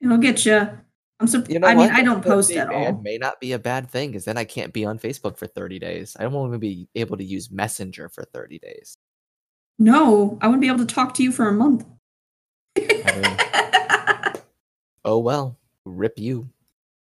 It'll 0.00 0.18
get 0.18 0.44
you. 0.44 0.68
I'm 1.20 1.26
so. 1.26 1.42
You 1.48 1.58
know 1.58 1.66
I 1.66 1.74
mean, 1.74 1.88
what? 1.88 1.92
I 1.92 2.02
don't 2.02 2.22
post 2.22 2.50
30-day 2.50 2.60
at 2.60 2.68
all. 2.68 3.00
May 3.00 3.16
not 3.18 3.40
be 3.40 3.52
a 3.52 3.58
bad 3.58 3.90
thing 3.90 4.10
because 4.10 4.24
then 4.24 4.36
I 4.36 4.44
can't 4.44 4.72
be 4.72 4.84
on 4.84 4.98
Facebook 4.98 5.38
for 5.38 5.46
30 5.46 5.78
days. 5.78 6.16
I 6.20 6.26
won't 6.26 6.50
even 6.50 6.60
be 6.60 6.88
able 6.94 7.16
to 7.16 7.24
use 7.24 7.50
Messenger 7.50 8.10
for 8.10 8.24
30 8.24 8.58
days. 8.58 8.98
No, 9.78 10.38
I 10.40 10.46
wouldn't 10.46 10.60
be 10.60 10.68
able 10.68 10.78
to 10.78 10.94
talk 10.94 11.14
to 11.14 11.22
you 11.22 11.32
for 11.32 11.48
a 11.48 11.52
month. 11.52 11.86
Oh 15.08 15.18
well, 15.18 15.56
rip 15.86 16.18
you. 16.18 16.50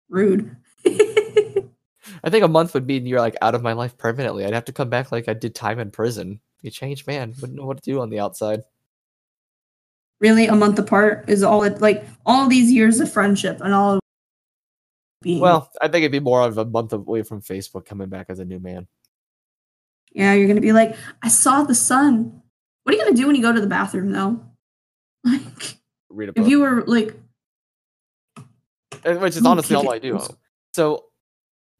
Rude. 0.09 0.57
I 0.87 2.31
think 2.31 2.43
a 2.43 2.49
month 2.49 2.73
would 2.73 2.87
mean 2.87 3.05
you're 3.05 3.21
like 3.21 3.37
out 3.43 3.55
of 3.55 3.63
my 3.63 3.75
life 3.75 3.99
permanently. 3.99 4.47
I'd 4.47 4.55
have 4.55 4.65
to 4.65 4.73
come 4.73 4.89
back 4.89 5.13
like 5.13 5.29
I 5.29 5.35
did 5.35 5.55
time 5.55 5.79
in 5.79 5.91
prison. 5.91 6.41
You 6.63 6.71
changed 6.71 7.07
man, 7.07 7.35
wouldn't 7.41 7.59
know 7.59 7.67
what 7.67 7.83
to 7.83 7.91
do 7.91 8.01
on 8.01 8.09
the 8.09 8.21
outside. 8.21 8.63
Really, 10.23 10.47
a 10.47 10.55
month 10.55 10.79
apart 10.79 11.29
is 11.29 11.43
all 11.43 11.63
it 11.65 11.83
like. 11.83 12.07
All 12.25 12.49
these 12.49 12.71
years 12.73 13.01
of 13.01 13.13
friendship 13.13 13.61
and 13.61 13.75
all. 13.75 13.99
Being, 15.23 15.41
Well, 15.41 15.69
I 15.81 15.89
think 15.89 16.03
it'd 16.03 16.13
be 16.13 16.21
more 16.21 16.41
of 16.43 16.57
a 16.57 16.65
month 16.65 16.93
away 16.93 17.23
from 17.23 17.43
Facebook 17.43 17.85
coming 17.85 18.09
back 18.09 18.27
as 18.29 18.39
a 18.39 18.45
new 18.45 18.59
man. 18.61 18.87
yeah, 20.13 20.33
you're 20.35 20.47
gonna 20.49 20.61
be 20.61 20.73
like, 20.73 20.97
I 21.23 21.29
saw 21.29 21.63
the 21.65 21.75
sun. 21.75 22.41
What 22.85 22.95
are 22.95 22.99
you 22.99 23.05
gonna 23.05 23.17
do 23.17 23.27
when 23.27 23.37
you 23.37 23.43
go 23.43 23.53
to 23.53 23.61
the 23.61 23.67
bathroom 23.67 24.13
though? 24.13 24.41
Like, 25.25 25.79
Read 26.11 26.29
a 26.31 26.33
book. 26.33 26.45
if 26.45 26.51
you 26.51 26.61
were 26.61 26.83
like, 26.87 27.15
which 29.05 29.37
is 29.37 29.45
honestly 29.47 29.77
all 29.77 29.93
I 29.93 29.99
do. 29.99 30.21
So, 30.75 31.07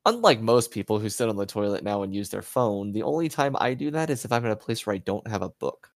unlike 0.07 0.41
most 0.41 0.71
people 0.71 0.99
who 0.99 1.09
sit 1.09 1.29
on 1.29 1.37
the 1.37 1.47
toilet 1.47 1.83
now 1.85 2.03
and 2.03 2.15
use 2.15 2.31
their 2.31 2.43
phone, 2.43 2.93
the 2.93 3.03
only 3.03 3.29
time 3.29 3.57
I 3.61 3.75
do 3.75 3.91
that 3.93 4.11
is 4.11 4.25
if 4.25 4.33
I'm 4.33 4.45
in 4.45 4.51
a 4.53 4.57
place 4.57 4.87
where 4.87 4.95
I 4.95 4.99
don't 4.99 5.27
have 5.29 5.43
a 5.43 5.49
book. 5.51 5.91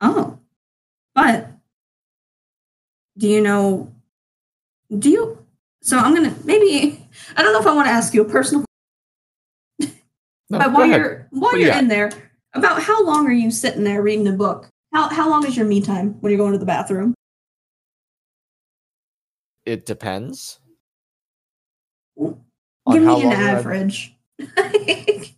Oh, 0.00 0.38
but 1.14 1.48
do 3.18 3.28
you 3.28 3.40
know? 3.40 3.92
Do 4.98 5.10
you? 5.10 5.44
So 5.82 5.98
I'm 5.98 6.14
gonna 6.14 6.34
maybe 6.44 7.08
I 7.36 7.42
don't 7.42 7.52
know 7.52 7.60
if 7.60 7.66
I 7.66 7.74
want 7.74 7.86
to 7.86 7.92
ask 7.92 8.12
you 8.14 8.22
a 8.22 8.28
personal 8.28 8.64
No, 9.80 9.88
But 10.58 10.72
while 10.72 10.82
ahead. 10.82 11.00
you're 11.00 11.28
while 11.30 11.54
you 11.56 11.64
you're 11.64 11.70
got? 11.72 11.82
in 11.82 11.88
there, 11.88 12.10
about 12.54 12.82
how 12.82 13.04
long 13.04 13.26
are 13.26 13.32
you 13.32 13.50
sitting 13.50 13.84
there 13.84 14.02
reading 14.02 14.28
a 14.28 14.32
book? 14.32 14.68
How 14.92 15.08
how 15.08 15.28
long 15.28 15.46
is 15.46 15.56
your 15.56 15.66
me 15.66 15.80
time 15.80 16.20
when 16.20 16.30
you're 16.30 16.38
going 16.38 16.52
to 16.52 16.58
the 16.58 16.66
bathroom? 16.66 17.14
It 19.64 19.86
depends. 19.86 20.60
Give 22.18 23.02
me 23.02 23.22
an 23.22 23.32
average. 23.32 24.14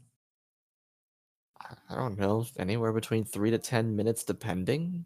I 1.99 2.03
don't 2.03 2.19
know, 2.19 2.47
anywhere 2.59 2.93
between 2.93 3.25
three 3.25 3.51
to 3.51 3.59
ten 3.59 3.97
minutes, 3.97 4.25
depending. 4.25 5.05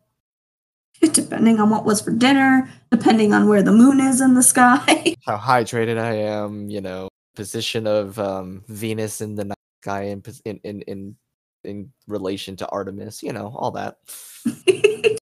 depending 1.01 1.59
on 1.59 1.71
what 1.71 1.85
was 1.85 2.01
for 2.01 2.13
dinner, 2.13 2.71
depending 2.91 3.33
on 3.33 3.49
where 3.49 3.63
the 3.63 3.73
moon 3.73 3.99
is 3.99 4.21
in 4.21 4.35
the 4.35 4.43
sky. 4.43 5.17
How 5.25 5.39
hydrated 5.39 5.99
I 5.99 6.15
am, 6.15 6.69
you 6.69 6.81
know, 6.81 7.09
position 7.35 7.87
of 7.87 8.19
um, 8.19 8.63
Venus 8.69 9.21
in 9.21 9.35
the 9.35 9.45
night 9.47 9.57
sky 9.83 10.03
in 10.03 10.23
in 10.45 10.61
in 10.65 10.83
in, 10.83 11.17
in 11.65 11.93
relation 12.07 12.57
to 12.57 12.69
Artemis, 12.69 13.23
you 13.23 13.33
know, 13.33 13.53
all 13.57 13.71
that. 13.71 13.97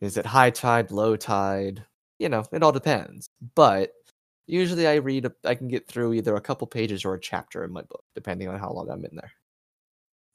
Is 0.00 0.16
it 0.16 0.26
high 0.26 0.50
tide, 0.50 0.90
low 0.90 1.16
tide? 1.16 1.84
you 2.22 2.28
know, 2.28 2.44
it 2.52 2.62
all 2.62 2.72
depends. 2.72 3.28
But 3.56 3.90
usually 4.46 4.86
I 4.86 4.94
read, 4.94 5.26
a, 5.26 5.32
I 5.44 5.56
can 5.56 5.66
get 5.66 5.88
through 5.88 6.14
either 6.14 6.36
a 6.36 6.40
couple 6.40 6.68
pages 6.68 7.04
or 7.04 7.14
a 7.14 7.20
chapter 7.20 7.64
in 7.64 7.72
my 7.72 7.82
book, 7.82 8.04
depending 8.14 8.48
on 8.48 8.60
how 8.60 8.70
long 8.70 8.88
I'm 8.88 9.04
in 9.04 9.16
there. 9.16 9.32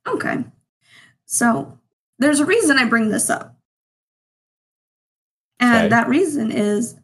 Okay. 0.06 0.44
So 1.28 1.78
there's 2.20 2.40
a 2.40 2.46
reason 2.46 2.78
I 2.80 2.86
bring 2.86 3.10
this 3.10 3.30
up. 3.30 3.56
And 5.60 5.76
Okay. 5.86 5.90
that 5.90 6.08
reason 6.08 6.52
is 6.52 6.96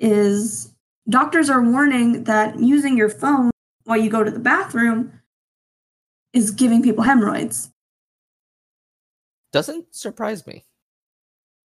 is 0.00 0.72
doctors 1.08 1.50
are 1.50 1.62
warning 1.62 2.24
that 2.24 2.58
using 2.60 2.96
your 2.96 3.08
phone 3.08 3.50
while 3.84 3.96
you 3.96 4.08
go 4.10 4.22
to 4.22 4.30
the 4.30 4.38
bathroom 4.38 5.12
is 6.32 6.50
giving 6.52 6.82
people 6.82 7.02
hemorrhoids. 7.02 7.70
Doesn't 9.52 9.94
surprise 9.94 10.46
me. 10.46 10.66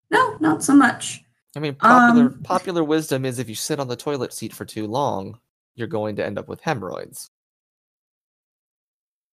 No, 0.10 0.38
not 0.40 0.64
so 0.64 0.74
much. 0.74 1.24
I 1.56 1.60
mean, 1.60 1.76
popular 1.76 2.26
Um, 2.28 2.42
popular 2.44 2.84
wisdom 2.84 3.24
is 3.26 3.40
if 3.40 3.48
you 3.50 3.56
sit 3.56 3.80
on 3.80 3.88
the 3.88 3.96
toilet 3.96 4.34
seat 4.34 4.54
for 4.54 4.66
too 4.66 4.88
long, 4.88 5.40
you're 5.76 5.88
going 5.88 6.16
to 6.18 6.26
end 6.26 6.38
up 6.38 6.48
with 6.48 6.62
hemorrhoids. 6.62 7.30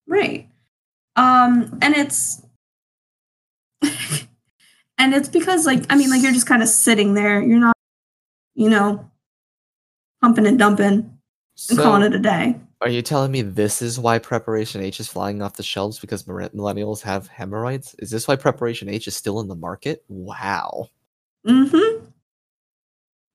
Right. 0.06 0.48
Um 1.16 1.78
and 1.82 1.94
it's 1.96 2.42
and 5.04 5.14
it's 5.14 5.28
because 5.28 5.66
like 5.66 5.84
I 5.90 5.96
mean 5.96 6.08
like 6.10 6.22
you're 6.22 6.32
just 6.32 6.46
kind 6.46 6.62
of 6.62 6.68
sitting 6.68 7.14
there. 7.14 7.42
You're 7.42 7.60
not 7.60 7.76
you 8.54 8.70
know 8.70 9.10
pumping 10.22 10.46
and 10.46 10.58
dumping 10.58 10.86
and 10.86 11.18
So, 11.56 11.76
calling 11.82 12.02
it 12.02 12.14
a 12.14 12.18
day. 12.18 12.58
are 12.80 12.88
you 12.88 13.02
telling 13.02 13.30
me 13.30 13.42
this 13.42 13.82
is 13.82 13.98
why 14.00 14.18
Preparation 14.18 14.80
H 14.80 15.00
is 15.00 15.08
flying 15.08 15.42
off 15.42 15.56
the 15.56 15.62
shelves 15.62 15.98
because 15.98 16.24
millennials 16.24 17.02
have 17.02 17.28
hemorrhoids? 17.28 17.94
Is 17.98 18.10
this 18.10 18.26
why 18.26 18.36
Preparation 18.36 18.88
H 18.88 19.06
is 19.06 19.14
still 19.14 19.40
in 19.40 19.48
the 19.48 19.54
market? 19.54 20.02
Wow. 20.08 20.88
Mm-hmm. 21.46 22.06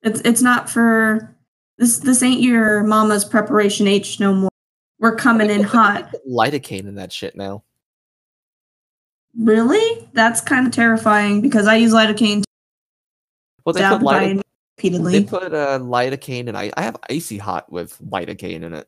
It's 0.02 0.22
it's 0.22 0.41
not 0.41 0.70
for 0.70 1.36
this 1.78 2.00
this 2.00 2.24
ain't 2.24 2.41
your 2.41 2.84
mama's 2.84 3.24
preparation 3.26 3.88
H 3.88 4.20
no 4.20 4.34
more. 4.34 4.50
We're 5.00 5.16
coming 5.16 5.50
in 5.50 5.62
hot. 5.76 6.14
Lidocaine 6.28 6.88
in 6.88 6.96
that 6.96 7.12
shit 7.14 7.36
now. 7.36 7.64
Really? 9.40 10.07
That's 10.14 10.41
kind 10.41 10.68
of 10.68 10.74
terrifying 10.74 11.41
because 11.41 11.66
I 11.68 11.76
use 11.76 11.94
lidocaine 11.94 12.44
Well, 13.66 13.74
they 13.74 13.82
put, 13.82 13.90
dabbed 13.90 14.03
by 14.03 14.26
lido- 14.26 14.41
they 14.78 14.90
repeatedly. 14.90 15.24
put 15.26 15.53
uh, 15.53 15.80
lidocaine 15.80 16.48
and 16.48 16.57
I, 16.57 16.72
I 16.76 16.82
have 16.82 16.98
icy 17.10 17.38
hot 17.38 17.72
with 17.72 17.98
lidocaine 18.02 18.64
in 18.64 18.74
it. 18.74 18.88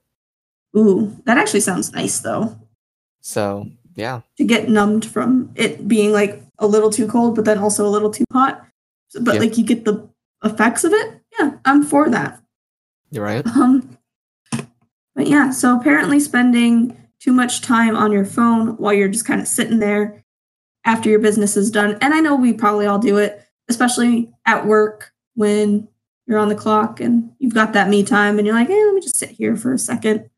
Ooh, 0.77 1.15
that 1.25 1.37
actually 1.37 1.59
sounds 1.61 1.91
nice 1.93 2.19
though. 2.19 2.57
So 3.21 3.67
yeah, 3.95 4.21
To 4.37 4.45
get 4.45 4.69
numbed 4.69 5.05
from 5.05 5.51
it 5.55 5.87
being 5.87 6.11
like 6.11 6.41
a 6.59 6.67
little 6.67 6.89
too 6.89 7.07
cold, 7.07 7.35
but 7.35 7.45
then 7.45 7.57
also 7.57 7.85
a 7.85 7.89
little 7.89 8.09
too 8.11 8.25
hot. 8.31 8.65
So- 9.09 9.21
But 9.21 9.39
like 9.39 9.57
you 9.57 9.63
get 9.65 9.85
the 9.85 10.07
effects 10.43 10.83
of 10.83 10.91
it. 10.93 11.21
Yeah, 11.39 11.57
I'm 11.65 11.83
for 11.83 12.09
that. 12.09 12.41
you're 13.09 13.23
right. 13.23 13.45
Um, 13.47 13.97
but 15.15 15.27
yeah, 15.27 15.51
so 15.51 15.77
apparently 15.77 16.19
spending 16.19 16.97
too 17.19 17.31
much 17.33 17.61
time 17.61 17.95
on 17.95 18.11
your 18.11 18.25
phone 18.25 18.77
while 18.77 18.93
you're 18.93 19.07
just 19.09 19.25
kind 19.25 19.39
of 19.41 19.47
sitting 19.47 19.79
there 19.79 20.20
after 20.85 21.09
your 21.09 21.19
business 21.19 21.55
is 21.57 21.71
done, 21.71 21.97
and 22.01 22.13
I 22.13 22.19
know 22.19 22.35
we 22.35 22.53
probably 22.53 22.85
all 22.85 22.99
do 22.99 23.17
it, 23.17 23.45
especially 23.69 24.31
at 24.45 24.65
work 24.65 25.11
when 25.35 25.87
you're 26.27 26.39
on 26.39 26.49
the 26.49 26.55
clock 26.55 26.99
and 26.99 27.31
you've 27.39 27.53
got 27.53 27.73
that 27.73 27.89
me 27.89 28.03
time, 28.03 28.37
and 28.37 28.45
you're 28.47 28.55
like, 28.55 28.67
hey, 28.67 28.85
let 28.85 28.93
me 28.95 29.01
just 29.01 29.17
sit 29.17 29.29
here 29.29 29.55
for 29.55 29.73
a 29.73 29.77
second. 29.77 30.29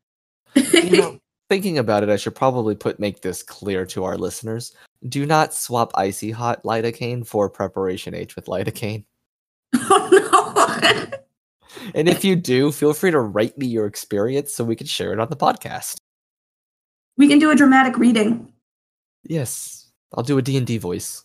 You 0.54 0.96
know, 0.98 1.18
thinking 1.48 1.78
about 1.78 2.02
it, 2.02 2.08
I 2.08 2.16
should 2.16 2.34
probably 2.34 2.74
put 2.74 2.98
make 3.00 3.20
this 3.22 3.42
clear 3.42 3.84
to 3.86 4.04
our 4.04 4.16
listeners. 4.16 4.74
Do 5.08 5.26
not 5.26 5.52
swap 5.52 5.92
icy 5.94 6.30
hot 6.30 6.62
lidocaine 6.62 7.26
for 7.26 7.50
Preparation 7.50 8.14
H 8.14 8.36
with 8.36 8.46
lidocaine. 8.46 9.04
oh 9.74 10.08
no! 10.10 11.06
And 11.94 12.08
if 12.08 12.24
you 12.24 12.36
do, 12.36 12.70
feel 12.72 12.94
free 12.94 13.10
to 13.10 13.20
write 13.20 13.58
me 13.58 13.66
your 13.66 13.86
experience 13.86 14.54
so 14.54 14.64
we 14.64 14.76
can 14.76 14.86
share 14.86 15.12
it 15.12 15.18
on 15.20 15.28
the 15.28 15.36
podcast. 15.36 15.96
we 17.18 17.28
can 17.28 17.38
do 17.38 17.50
a 17.50 17.56
dramatic 17.56 17.98
reading, 17.98 18.52
Yes, 19.24 19.83
I'll 20.14 20.22
do 20.24 20.38
a 20.38 20.42
D&D 20.42 20.78
voice. 20.78 21.24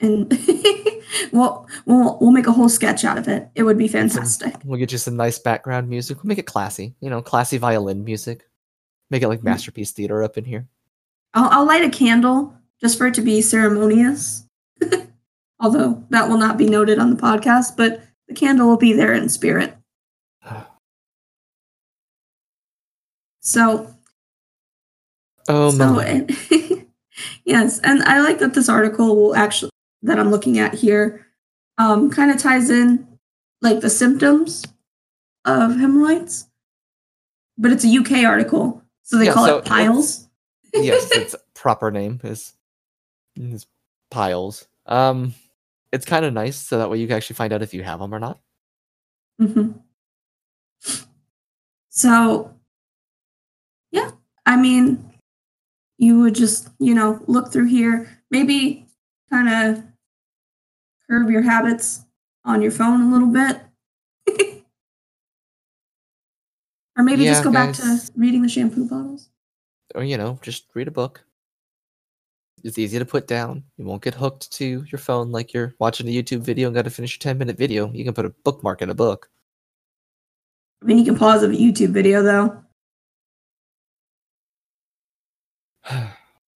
and 0.00 0.30
we'll 1.32 1.66
we'll 1.86 2.18
we'll 2.20 2.30
make 2.30 2.46
a 2.46 2.52
whole 2.52 2.68
sketch 2.68 3.04
out 3.04 3.18
of 3.18 3.28
it. 3.28 3.48
It 3.54 3.64
would 3.64 3.76
be 3.78 3.88
fantastic. 3.88 4.54
We'll 4.64 4.78
get 4.78 4.92
you 4.92 4.98
some 4.98 5.16
nice 5.16 5.38
background 5.38 5.88
music. 5.88 6.18
We'll 6.18 6.28
make 6.28 6.38
it 6.38 6.46
classy, 6.46 6.94
you 7.00 7.10
know, 7.10 7.20
classy 7.20 7.58
violin 7.58 8.04
music. 8.04 8.48
Make 9.10 9.22
it 9.22 9.28
like 9.28 9.40
Mm. 9.40 9.44
masterpiece 9.44 9.92
theater 9.92 10.22
up 10.22 10.38
in 10.38 10.44
here. 10.44 10.68
I'll, 11.34 11.48
I'll 11.50 11.66
light 11.66 11.84
a 11.84 11.90
candle 11.90 12.54
just 12.80 12.96
for 12.96 13.06
it 13.06 13.14
to 13.14 13.22
be 13.22 13.40
ceremonious. 13.42 14.44
Although 15.60 16.04
that 16.10 16.28
will 16.28 16.38
not 16.38 16.56
be 16.56 16.66
noted 16.68 16.98
on 16.98 17.10
the 17.10 17.20
podcast, 17.20 17.76
but 17.76 18.00
the 18.28 18.34
candle 18.34 18.68
will 18.68 18.76
be 18.76 18.92
there 18.92 19.12
in 19.14 19.28
spirit. 19.28 19.76
So, 23.40 23.94
Oh 25.48 25.70
so 25.70 25.94
my! 25.94 26.26
yes, 27.44 27.80
and 27.80 28.02
I 28.04 28.20
like 28.20 28.38
that 28.38 28.54
this 28.54 28.68
article 28.68 29.16
will 29.16 29.34
actually 29.36 29.70
that 30.02 30.18
I'm 30.18 30.30
looking 30.30 30.58
at 30.58 30.74
here 30.74 31.26
um, 31.78 32.10
kind 32.10 32.30
of 32.30 32.38
ties 32.38 32.70
in 32.70 33.06
like 33.62 33.80
the 33.80 33.90
symptoms 33.90 34.64
of 35.44 35.76
hemorrhoids, 35.76 36.48
but 37.56 37.72
it's 37.72 37.84
a 37.84 37.96
UK 37.96 38.24
article, 38.24 38.82
so 39.02 39.18
they 39.18 39.26
Yeah, 39.26 39.32
call 39.34 39.46
so 39.46 39.58
it 39.58 39.64
piles. 39.64 40.28
yes, 40.74 41.10
its 41.12 41.34
proper 41.54 41.90
name 41.90 42.20
is, 42.24 42.52
is 43.36 43.66
piles. 44.10 44.66
Um, 44.86 45.34
it's 45.92 46.04
kind 46.04 46.24
of 46.24 46.32
nice 46.32 46.56
so 46.56 46.78
that 46.78 46.90
way 46.90 46.98
you 46.98 47.06
can 47.06 47.16
actually 47.16 47.36
find 47.36 47.52
out 47.52 47.62
if 47.62 47.72
you 47.74 47.82
have 47.82 48.00
them 48.00 48.14
or 48.14 48.18
not. 48.18 48.38
Mm-hmm. 49.40 49.72
So, 51.90 52.54
yeah, 53.90 54.10
I 54.46 54.56
mean, 54.56 55.12
you 55.98 56.20
would 56.20 56.34
just, 56.34 56.70
you 56.78 56.94
know, 56.94 57.22
look 57.26 57.52
through 57.52 57.66
here, 57.66 58.08
maybe 58.30 58.86
kind 59.30 59.48
of 59.48 59.82
curb 61.10 61.28
your 61.28 61.42
habits 61.42 62.04
on 62.44 62.62
your 62.62 62.70
phone 62.70 63.02
a 63.02 63.10
little 63.10 63.28
bit. 63.28 63.60
or 66.96 67.02
maybe 67.02 67.24
Yeah, 67.24 67.32
just 67.32 67.44
go 67.44 67.52
back 67.52 67.74
to 67.74 68.00
reading 68.16 68.42
the 68.42 68.48
shampoo 68.48 68.88
bottles. 68.88 69.28
Or 69.94 70.04
you 70.04 70.16
know, 70.16 70.38
just 70.42 70.66
read 70.74 70.88
a 70.88 70.92
book. 70.92 71.24
It's 72.64 72.78
easy 72.78 72.98
to 72.98 73.04
put 73.04 73.26
down. 73.26 73.64
You 73.76 73.84
won't 73.84 74.02
get 74.02 74.14
hooked 74.14 74.52
to 74.52 74.84
your 74.90 74.98
phone 74.98 75.30
like 75.30 75.52
you're 75.52 75.74
watching 75.78 76.08
a 76.08 76.10
YouTube 76.10 76.40
video 76.40 76.68
and 76.68 76.74
got 76.74 76.82
to 76.82 76.90
finish 76.90 77.14
your 77.14 77.20
10 77.20 77.38
minute 77.38 77.56
video. 77.56 77.90
You 77.92 78.04
can 78.04 78.14
put 78.14 78.26
a 78.26 78.34
bookmark 78.44 78.82
in 78.82 78.90
a 78.90 78.94
book. 78.94 79.28
I 80.82 80.86
mean, 80.86 80.98
you 80.98 81.04
can 81.04 81.16
pause 81.16 81.42
a 81.42 81.48
YouTube 81.48 81.90
video 81.90 82.22
though. 82.22 82.62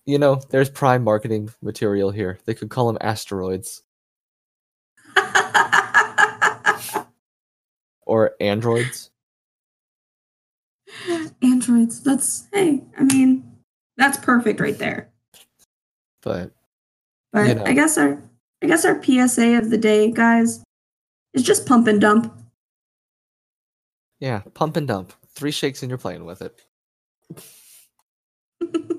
You 0.06 0.18
know, 0.18 0.40
there's 0.50 0.68
prime 0.70 1.04
marketing 1.04 1.50
material 1.62 2.10
here. 2.10 2.38
They 2.44 2.54
could 2.54 2.70
call 2.70 2.86
them 2.88 2.98
asteroids 3.00 3.82
or 8.02 8.32
androids. 8.40 9.10
Androids. 11.42 12.02
That's, 12.02 12.48
hey, 12.52 12.82
I 12.98 13.04
mean, 13.04 13.50
that's 13.96 14.18
perfect 14.18 14.60
right 14.60 14.76
there. 14.78 15.10
But 16.22 16.52
But 17.32 17.48
You 17.48 17.54
know. 17.54 17.64
I 17.64 17.72
guess 17.72 17.96
our 17.98 18.22
I 18.62 18.66
guess 18.66 18.84
our 18.84 19.02
PSA 19.02 19.58
of 19.58 19.70
the 19.70 19.78
day, 19.78 20.10
guys, 20.12 20.62
is 21.34 21.42
just 21.42 21.66
pump 21.66 21.88
and 21.88 22.00
dump. 22.00 22.32
yeah, 24.20 24.42
pump 24.54 24.76
and 24.76 24.86
dump. 24.86 25.12
Three 25.34 25.50
shakes 25.50 25.82
and 25.82 25.90
you're 25.90 25.98
playing 25.98 26.24
with 26.24 26.42
it. 26.42 26.60